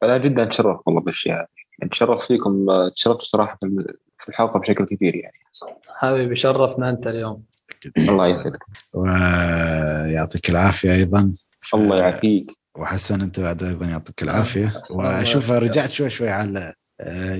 أنا 0.02 0.16
جدا 0.16 0.42
أتشرف 0.42 0.80
والله 0.86 1.00
بالأشياء 1.00 1.38
هذه. 1.38 1.46
أتشرف 1.82 2.26
فيكم 2.26 2.66
تشرفت 2.96 3.22
صراحة 3.22 3.58
في 4.18 4.28
الحلقة 4.28 4.60
بشكل 4.60 4.86
كثير 4.86 5.14
يعني. 5.16 5.42
حبيبي 5.88 6.36
شرفنا 6.36 6.90
أنت 6.90 7.06
اليوم. 7.06 7.42
الله 7.98 8.28
يسعدك. 8.28 8.64
ويعطيك 8.92 10.50
العافية 10.50 10.92
أيضا. 10.92 11.32
الله 11.74 11.98
يعافيك. 11.98 12.50
وحسن 12.78 13.20
أنت 13.20 13.40
بعد 13.40 13.62
أيضا 13.62 13.86
يعطيك 13.86 14.22
العافية. 14.22 14.72
وأشوف. 14.90 15.50
رجعت 15.50 15.90
شوي 15.90 16.10
شوي 16.10 16.30
على 16.30 16.74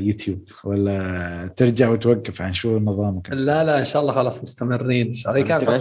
يوتيوب 0.07 0.45
ولا 0.65 1.55
ترجع 1.57 1.89
وتوقف 1.91 2.43
عن 2.43 2.53
شو 2.53 2.79
نظامك 2.79 3.31
لا 3.31 3.65
لا 3.65 3.79
إن 3.79 3.85
شاء 3.85 4.03
الله 4.03 4.15
خلاص 4.15 4.43
مستمرين 4.43 5.07
إن 5.07 5.13
شاء 5.15 5.35
الله 5.37 5.57
أنا 5.57 5.77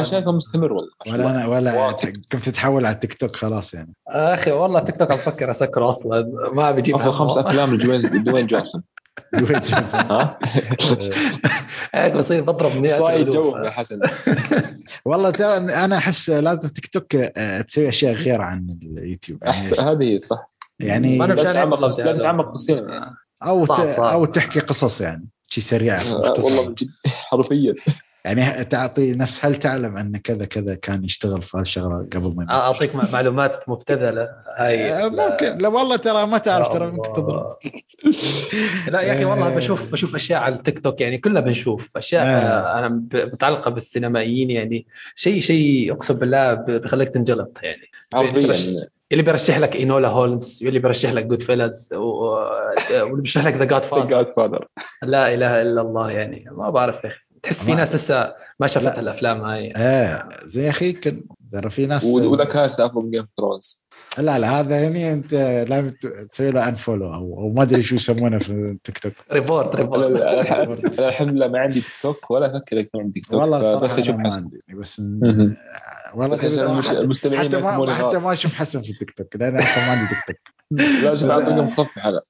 بس 0.00 0.10
شايفه. 0.10 0.28
أنا 0.28 0.36
مستمر 0.36 0.72
والله 0.72 0.90
ولا 1.06 1.14
الله 1.16 1.30
أنا 1.30 1.46
ولا. 1.48 1.92
كنت 2.32 2.44
تتحول 2.48 2.86
على 2.86 2.94
التيك 2.94 3.14
توك 3.14 3.36
خلاص 3.36 3.74
يعني 3.74 3.92
أخي 4.08 4.50
والله 4.52 4.80
تيك 4.80 4.96
توك 4.96 5.12
أفكر 5.12 5.50
اسكره 5.50 5.88
أصلا 5.88 6.32
ما 6.52 6.70
بيجيب 6.70 6.94
أفضل 6.94 7.08
همه. 7.08 7.14
خمس 7.18 7.38
أفلام 7.38 7.74
لدوين 7.74 8.22
دوين 8.22 8.46
جونسون 8.46 8.82
دوين 9.32 9.60
جونسون. 9.60 10.00
ها 10.00 10.38
هيك 11.94 12.12
بصير 12.12 12.42
بضرب 12.42 12.76
مئات 12.76 12.90
صايد 12.98 13.28
الألوف. 13.28 13.54
جو 13.56 13.64
يا 13.64 13.70
حسن 13.70 14.00
والله 15.04 15.30
ترى 15.30 15.56
أنا 15.56 15.96
أحس 15.96 16.30
لازم 16.30 16.68
تيك 16.68 16.86
توك 16.86 17.16
آه، 17.16 17.60
تسوي 17.60 17.88
أشياء 17.88 18.14
غير 18.14 18.40
عن 18.40 18.78
اليوتيوب 18.82 19.38
يعني, 19.42 19.56
احسن 19.56 19.84
هذه 19.88 20.18
صح 20.18 20.46
يعني 20.80 21.18
ما 21.18 21.34
تتعمق 21.34 21.72
والله 21.72 21.86
بس- 21.88 21.98
لا 21.98 22.04
زيادة. 22.04 22.18
تتعمق 22.18 22.50
بالسينما 22.50 22.92
يعني. 22.94 23.14
أو 23.46 23.66
صعب،. 23.66 23.92
صعب. 23.92 24.12
أو 24.12 24.24
تحكي 24.24 24.60
قصص 24.60 25.00
يعني 25.00 25.28
شي 25.48 25.60
سريعه 25.60 26.00
آه، 26.00 26.20
مختصرة. 26.20 26.44
والله 26.44 26.74
حرفيا 27.04 27.74
يعني 28.26 28.64
تعطي 28.64 29.12
نفس 29.12 29.44
هل 29.44 29.56
تعلم 29.56 29.96
أن 29.96 30.16
كذا 30.16 30.44
كذا 30.44 30.74
كان 30.74 31.04
يشتغل 31.04 31.42
في 31.42 31.58
هالشغله 31.58 32.08
قبل 32.12 32.34
ما؟ 32.36 32.50
أعطيك 32.50 32.90
معلومات 33.12 33.68
مبتذلة. 33.68 34.28
هاي 34.56 34.92
آه، 34.92 35.08
ممكن. 35.08 35.58
لا 35.58 35.68
والله 35.68 35.96
ترى 35.96 36.26
ما 36.26 36.38
تعرف 36.38 36.68
ترى 36.68 36.90
ممكن 36.90 37.12
تضرب. 37.12 37.56
لا 38.92 39.00
يا 39.00 39.12
أخي 39.12 39.24
والله. 39.24 39.56
بشوف 39.56 39.92
بشوف 39.92 40.14
أشياء 40.14 40.40
على 40.40 40.54
التيك 40.54 40.78
توك 40.78 41.00
يعني 41.00 41.18
كلنا 41.18 41.40
بنشوف 41.40 41.96
أشياء 41.96 42.24
آه. 42.26 42.78
أنا 42.78 42.88
متعلقة 43.14 43.70
بالسينمائيين 43.70 44.50
يعني 44.50 44.86
شيء 45.16 45.40
شيء 45.40 45.92
أقسم 45.92 46.14
بالله 46.14 46.54
بخليك 46.54 47.08
تنجلط 47.08 47.58
يعني. 47.62 47.90
اللي 49.12 49.22
بيرشح 49.22 49.58
لك 49.58 49.76
Enola 49.76 50.08
Holmes 50.08 50.60
واللي 50.64 50.78
بيرشح 50.78 51.12
لك 51.12 51.24
Goodfellas 51.24 51.92
واللي 51.92 53.14
بيرشح 53.14 53.46
لك 53.46 53.54
The 53.54 53.64
Godfather 53.64 54.06
Godfather 54.06 54.68
لا 55.02 55.34
إله 55.34 55.62
إلا 55.62 55.80
الله 55.80 56.10
يعني 56.10 56.44
ما 56.50 56.70
بعرف 56.70 57.04
يا 57.04 57.08
أخي. 57.08 57.25
تحس 57.46 57.64
في 57.64 57.74
ناس 57.74 57.94
لسه 57.94 58.34
ما 58.60 58.66
شافت 58.66 58.84
لا. 58.86 59.00
الأفلام 59.00 59.40
هاي. 59.40 59.72
إيه 59.76 60.28
زي 60.44 60.68
أخي 60.68 60.92
كن 60.92 61.22
ترى 61.52 61.70
في 61.70 61.86
ناس 61.86 62.06
كاسا 62.48 62.86
افضل 62.86 63.02
من 63.02 63.10
Game 63.10 63.20
of 63.20 63.28
Thrones 63.36 63.84
لا 64.18 64.38
لا 64.38 64.60
هذا 64.60 64.80
يعني 64.82 65.12
أنت 65.12 65.34
لازم 65.68 65.92
تسوي 66.30 66.50
له 66.50 66.68
unfollow 66.68 67.14
أو 67.14 67.40
أو 67.40 67.52
ما 67.52 67.62
أدري 67.62 67.82
شو 67.82 67.94
يسمونه 67.94 68.38
في 68.38 68.52
التيك 68.52 68.98
توك 68.98 69.12
report 69.32 69.76
report 69.76 70.84
الحمد 71.00 71.34
لله 71.34 71.48
ما 71.48 71.58
عندي 71.58 71.80
تيك 71.80 71.92
توك 72.02 72.30
ولا 72.30 72.56
أفكر 72.56 72.76
يكون 72.76 73.00
عندي 73.00 73.20
تيك 73.20 73.30
توك 73.30 73.40
والله 73.40 73.62
صراحة 73.62 73.84
بس 73.84 73.98
أشوف 73.98 74.16
حسن. 74.16 74.42
عندي 74.42 74.62
بس. 74.74 75.02
والله 76.14 76.92
المستمعين 76.92 77.48
حتى 77.48 77.60
ما 77.60 77.94
حتى 77.94 78.18
أشوف 78.32 78.54
حسن 78.54 78.82
في 78.82 78.90
التيك 78.90 79.10
توك 79.10 79.36
لأن 79.36 79.56
أصلا 79.56 79.84
ما 79.86 79.90
عندي 79.90 80.06
تيك 80.14 80.18
توك 80.26 80.36
لا 81.04 81.16
شوف 81.16 81.30
أعطيك 81.30 81.48
متصفح 81.48 82.06
أنا 82.06 82.20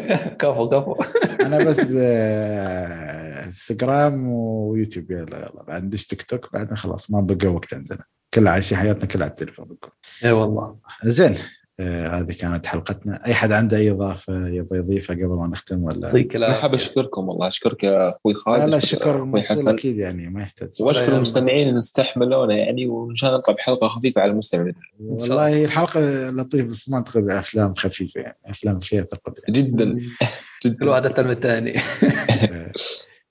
كفو 0.40 0.68
كفو. 0.68 0.94
أنا 1.40 1.64
بس 1.64 1.78
آه، 1.96 3.19
انستغرام 3.50 4.28
ويوتيوب. 4.28 5.10
يلا 5.10 5.38
يلا. 5.38 5.64
بعد 5.68 5.84
ندش 5.84 6.06
تيك 6.06 6.22
توك 6.22 6.52
بعدين 6.52 6.76
خلاص 6.76 7.10
ما 7.10 7.20
بقى 7.20 7.46
وقت 7.48 7.74
عندنا. 7.74 8.04
كلها 8.34 8.52
عايشين 8.52 8.78
حياتنا 8.78 9.06
كلها 9.06 9.24
على 9.24 9.30
التليفون. 9.30 9.64
بكون. 9.64 9.90
إي 10.24 10.32
والله. 10.32 10.76
زين. 11.04 11.36
آه 11.80 12.20
هذه 12.20 12.32
كانت 12.32 12.66
حلقتنا. 12.66 13.26
أي 13.26 13.34
حد 13.34 13.52
عنده 13.52 13.76
أي 13.76 13.90
إضافة 13.90 14.48
يبغى 14.48 14.78
يضيفها 14.78 15.16
قبل 15.16 15.26
ما 15.26 15.46
نختم 15.46 15.82
ولا؟ 15.82 16.06
يعطيك 16.06 16.36
العافية. 16.36 16.74
أشكركم 16.74 17.28
والله. 17.28 17.48
أشكرك 17.48 17.84
يا 17.84 18.16
أخوي 18.16 18.34
خالد. 18.34 18.64
لا 18.70 18.76
الشكر 18.76 19.22
أخوي 19.22 19.42
حسن. 19.42 19.70
أكيد 19.70 19.98
يعني 19.98 20.30
ما 20.30 20.42
يحتاج. 20.42 20.68
وأشكر 20.80 21.16
المستمعين 21.16 21.68
اللي 21.68 21.78
استحملونا 21.78 22.56
يعني 22.56 22.86
وإن 22.86 23.16
شاء 23.16 23.30
الله 23.30 23.40
نطلع 23.40 23.54
بحلقة 23.54 23.88
خفيفة 23.88 24.20
على 24.20 24.32
المستمعين 24.32 24.74
والله 25.00 25.64
الحلقة 25.64 26.30
لطيفة 26.30 26.68
بس 26.68 26.88
ما 26.88 26.96
أعتقد 26.96 27.28
أفلام 27.28 27.74
خفيفة 27.74 28.20
يعني. 28.20 28.38
أفلام 28.46 28.80
فيها 28.80 29.02
ثقل 29.02 29.34
يعني. 29.48 29.62
جدا. 29.62 29.98
كل 30.62 30.70
جدا 30.70 30.90
واحد 30.90 31.06
الترم 31.06 31.30
الثاني. 31.30 31.76
آه، 32.52 32.72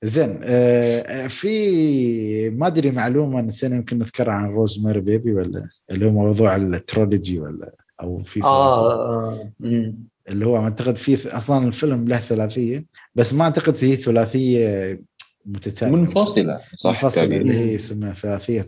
زين 0.03 0.39
آه، 0.43 1.27
في 1.27 2.49
ما 2.49 2.67
أدري 2.67 2.91
معلومة 2.91 3.41
نسينا 3.41 3.76
يمكن 3.76 3.97
نذكرها 3.99 4.34
عن 4.34 4.49
Rosemary 4.49 4.99
Baby 4.99 5.34
ولا 5.34 5.69
اللي 5.91 6.05
هو 6.05 6.09
موضوع 6.09 6.55
ال 6.55 6.66
trilogy 6.66 7.39
ولا 7.39 7.71
أو 8.01 8.19
في 8.19 8.43
آه 8.43 8.93
آه، 9.31 9.51
مم. 9.59 9.95
اللي 10.30 10.45
هو 10.45 10.57
أعتقد 10.57 10.95
في 10.97 11.30
أصلا 11.38 11.67
الفيلم 11.67 12.07
له 12.07 12.17
ثلاثية 12.19 12.85
بس 13.15 13.34
ما 13.34 13.43
أعتقد 13.43 13.77
هي 13.81 13.95
ثلاثية 13.95 15.01
متتالية 15.45 15.95
منفصلة 15.95 16.59
صح 16.77 17.03
منفصلة. 17.03 17.23
اللي 17.23 17.53
هي 17.53 17.76
اسمها 17.76 18.13
ثلاثية 18.13 18.65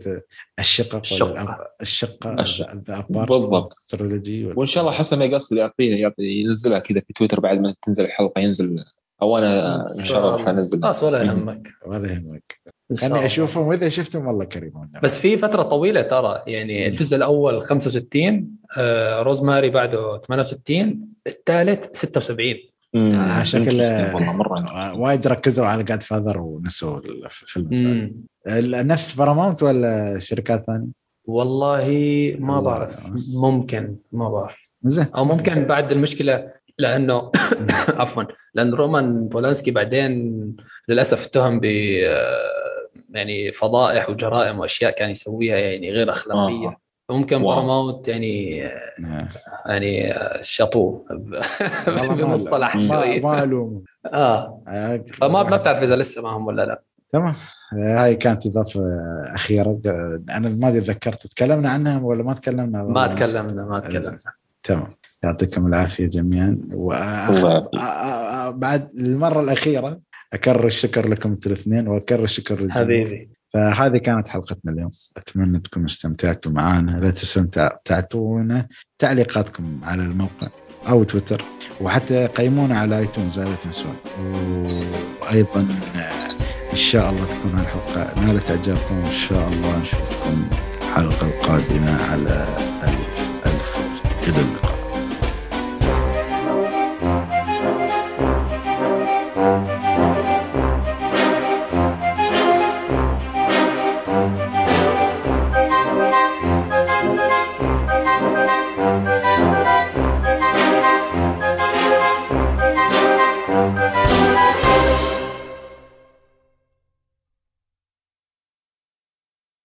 الشقق 0.58 1.02
الشقة 1.82 2.34
الش- 2.40 2.62
the 2.62 2.98
apart 3.10 3.28
بالضبط. 3.30 3.72
trilogy 3.88 4.44
وإن 4.46 4.66
شاء 4.66 4.82
الله 4.84 4.94
حسن 4.94 5.18
ما 5.18 5.24
يقصر 5.24 5.56
يعطينا 5.56 5.96
يعطي 5.96 6.22
ينزلها 6.22 6.78
كذا 6.78 7.00
في 7.00 7.12
تويتر 7.12 7.40
بعد 7.40 7.58
ما 7.58 7.74
تنزل 7.82 8.04
الحلقة 8.04 8.40
ينزل 8.40 8.76
أو 9.22 9.38
أنا 9.38 9.86
إن 9.98 10.04
شاء 10.04 10.18
الله. 10.20 10.36
راح 10.36 10.48
انزل 10.48 10.82
خلاص 10.82 11.02
ولا 11.02 11.22
يهمك. 11.22 11.68
ولا 11.86 12.12
يهمك. 12.12 12.60
خليني 12.96 13.14
الله. 13.14 13.26
أشوفهم. 13.26 13.66
وإذا 13.66 13.88
شفتهم 13.88 14.26
والله 14.26 14.44
كريم. 14.44 14.72
بس 15.02 15.18
في 15.18 15.38
فترة 15.38 15.62
طويلة 15.62 16.02
ترى. 16.02 16.42
يعني 16.46 16.86
الجزء 16.86 17.16
الأول 17.16 17.62
65 17.62 18.48
آه 18.78 19.22
روزماري 19.22 19.70
بعده 19.70 20.18
68 20.26 21.08
الثالث 21.26 21.96
76 21.96 22.54
مم. 22.94 23.16
عشان 23.16 23.64
كذا- 23.64 24.10
Interesting 24.10 24.14
والله 24.14 24.32
مرة 24.32 24.94
وايد 25.00 25.26
ركزوا 25.26 25.66
على 25.66 25.82
Godfather 25.84 26.40
ونسوا 26.40 27.00
الفيلم 27.56 28.12
نفس 28.88 29.14
بارامونت 29.14 29.62
ولا 29.62 30.18
شركات 30.18 30.64
ثانية؟ 30.66 30.86
والله 31.24 31.86
ما 32.38 32.60
بعرف. 32.60 33.06
ممكن 33.34 33.96
ما 34.12 34.28
بعرف. 34.28 34.68
زين. 34.82 35.06
أو 35.16 35.24
ممكن 35.24 35.64
بعد 35.64 35.92
المشكلة 35.92 36.52
لأنه 36.78 37.30
عفوا 38.00 38.24
لأن 38.54 38.74
رومان 38.74 39.28
بولانسكي 39.28 39.70
بعدين 39.70 40.32
للأسف 40.88 41.26
اتهم 41.26 41.60
ب 41.60 41.64
آه، 41.64 42.88
يعني 43.10 43.52
فضائح 43.52 44.10
وجرائم 44.10 44.58
وأشياء 44.58 44.90
كان 44.90 45.10
يسويها 45.10 45.56
يعني 45.56 45.90
غير 45.90 46.10
أخلاقية. 46.10 46.68
آه. 46.68 46.76
فممكن 47.08 47.36
واو. 47.36 47.54
بارامونت 47.54 48.08
يعني 48.08 48.64
آه. 48.66 49.28
يعني 49.66 50.14
شطوه 50.40 51.04
ما- 51.86 52.14
بمصطلح 52.14 52.76
ما 52.76 53.42
الومهم 53.42 53.84
آه. 54.14 54.62
آه، 54.68 55.04
فما 55.12 55.42
ما 55.42 55.56
بتعرف 55.56 55.82
إذا 55.82 55.96
لسه 55.96 56.22
معهم 56.22 56.46
ولا 56.46 56.62
لا. 56.66 56.82
تمام. 57.12 57.34
هاي 57.72 58.14
كانت 58.14 58.46
إضافة 58.46 58.80
أخيرة. 59.34 59.80
أنا 60.30 60.48
ما 60.48 60.68
أدري 60.68 60.80
تذكرت 60.80 61.26
تكلمنا 61.26 61.70
عنها 61.70 62.00
ولا 62.02 62.22
ما 62.22 62.34
تكلمنا؟ 62.34 62.82
ما 62.84 63.06
تكلمنا 63.06 63.64
ما 63.66 63.80
تكلمنا. 63.80 64.18
تمام. 64.62 64.86
يعطيكم 65.24 65.66
العافية 65.66 66.06
جميعا. 66.06 66.58
وبعد 68.48 68.90
المرة 68.98 69.40
الأخيرة 69.40 70.00
أكرر 70.32 70.66
الشكر 70.66 71.08
لكم 71.08 71.30
أنتم 71.30 71.50
الاثنين 71.50 71.88
وأكرر 71.88 72.24
الشكر 72.24 72.54
للجميع. 72.54 72.74
حبيبي. 72.84 73.28
فهذه 73.52 73.96
كانت 73.96 74.28
حلقتنا 74.28 74.72
اليوم. 74.72 74.90
أتمنى 75.16 75.58
تكونوا 75.58 75.86
استمتعتوا 75.86 76.52
معنا 76.52 76.90
لا 76.90 77.10
تنسوا 77.10 77.42
تع- 77.42 77.76
تعطونا 77.84 78.68
تعليقاتكم 78.98 79.80
على 79.82 80.02
الموقع 80.02 80.46
أو 80.88 81.02
تويتر. 81.04 81.44
وحتى 81.80 82.26
قيمونا 82.26 82.78
على 82.78 82.98
آيتونز 82.98 83.40
لا 83.40 83.54
تنسون. 83.54 83.96
وأيضا 85.22 85.60
إن 86.72 86.76
شاء 86.76 87.10
الله 87.10 87.24
تكون 87.26 87.52
الحلقة 87.60 88.26
نالت 88.26 88.50
اعجابكم 88.50 88.96
وان 88.96 89.12
شاء 89.28 89.48
الله 89.48 89.78
نشوفكم 89.82 90.44
الحلقة 90.82 91.26
القادمة 91.26 92.02
على 92.02 92.46
الف 92.82 93.46
ألف 93.46 93.76
إلى 94.28 94.40
اللقاء 94.48 94.71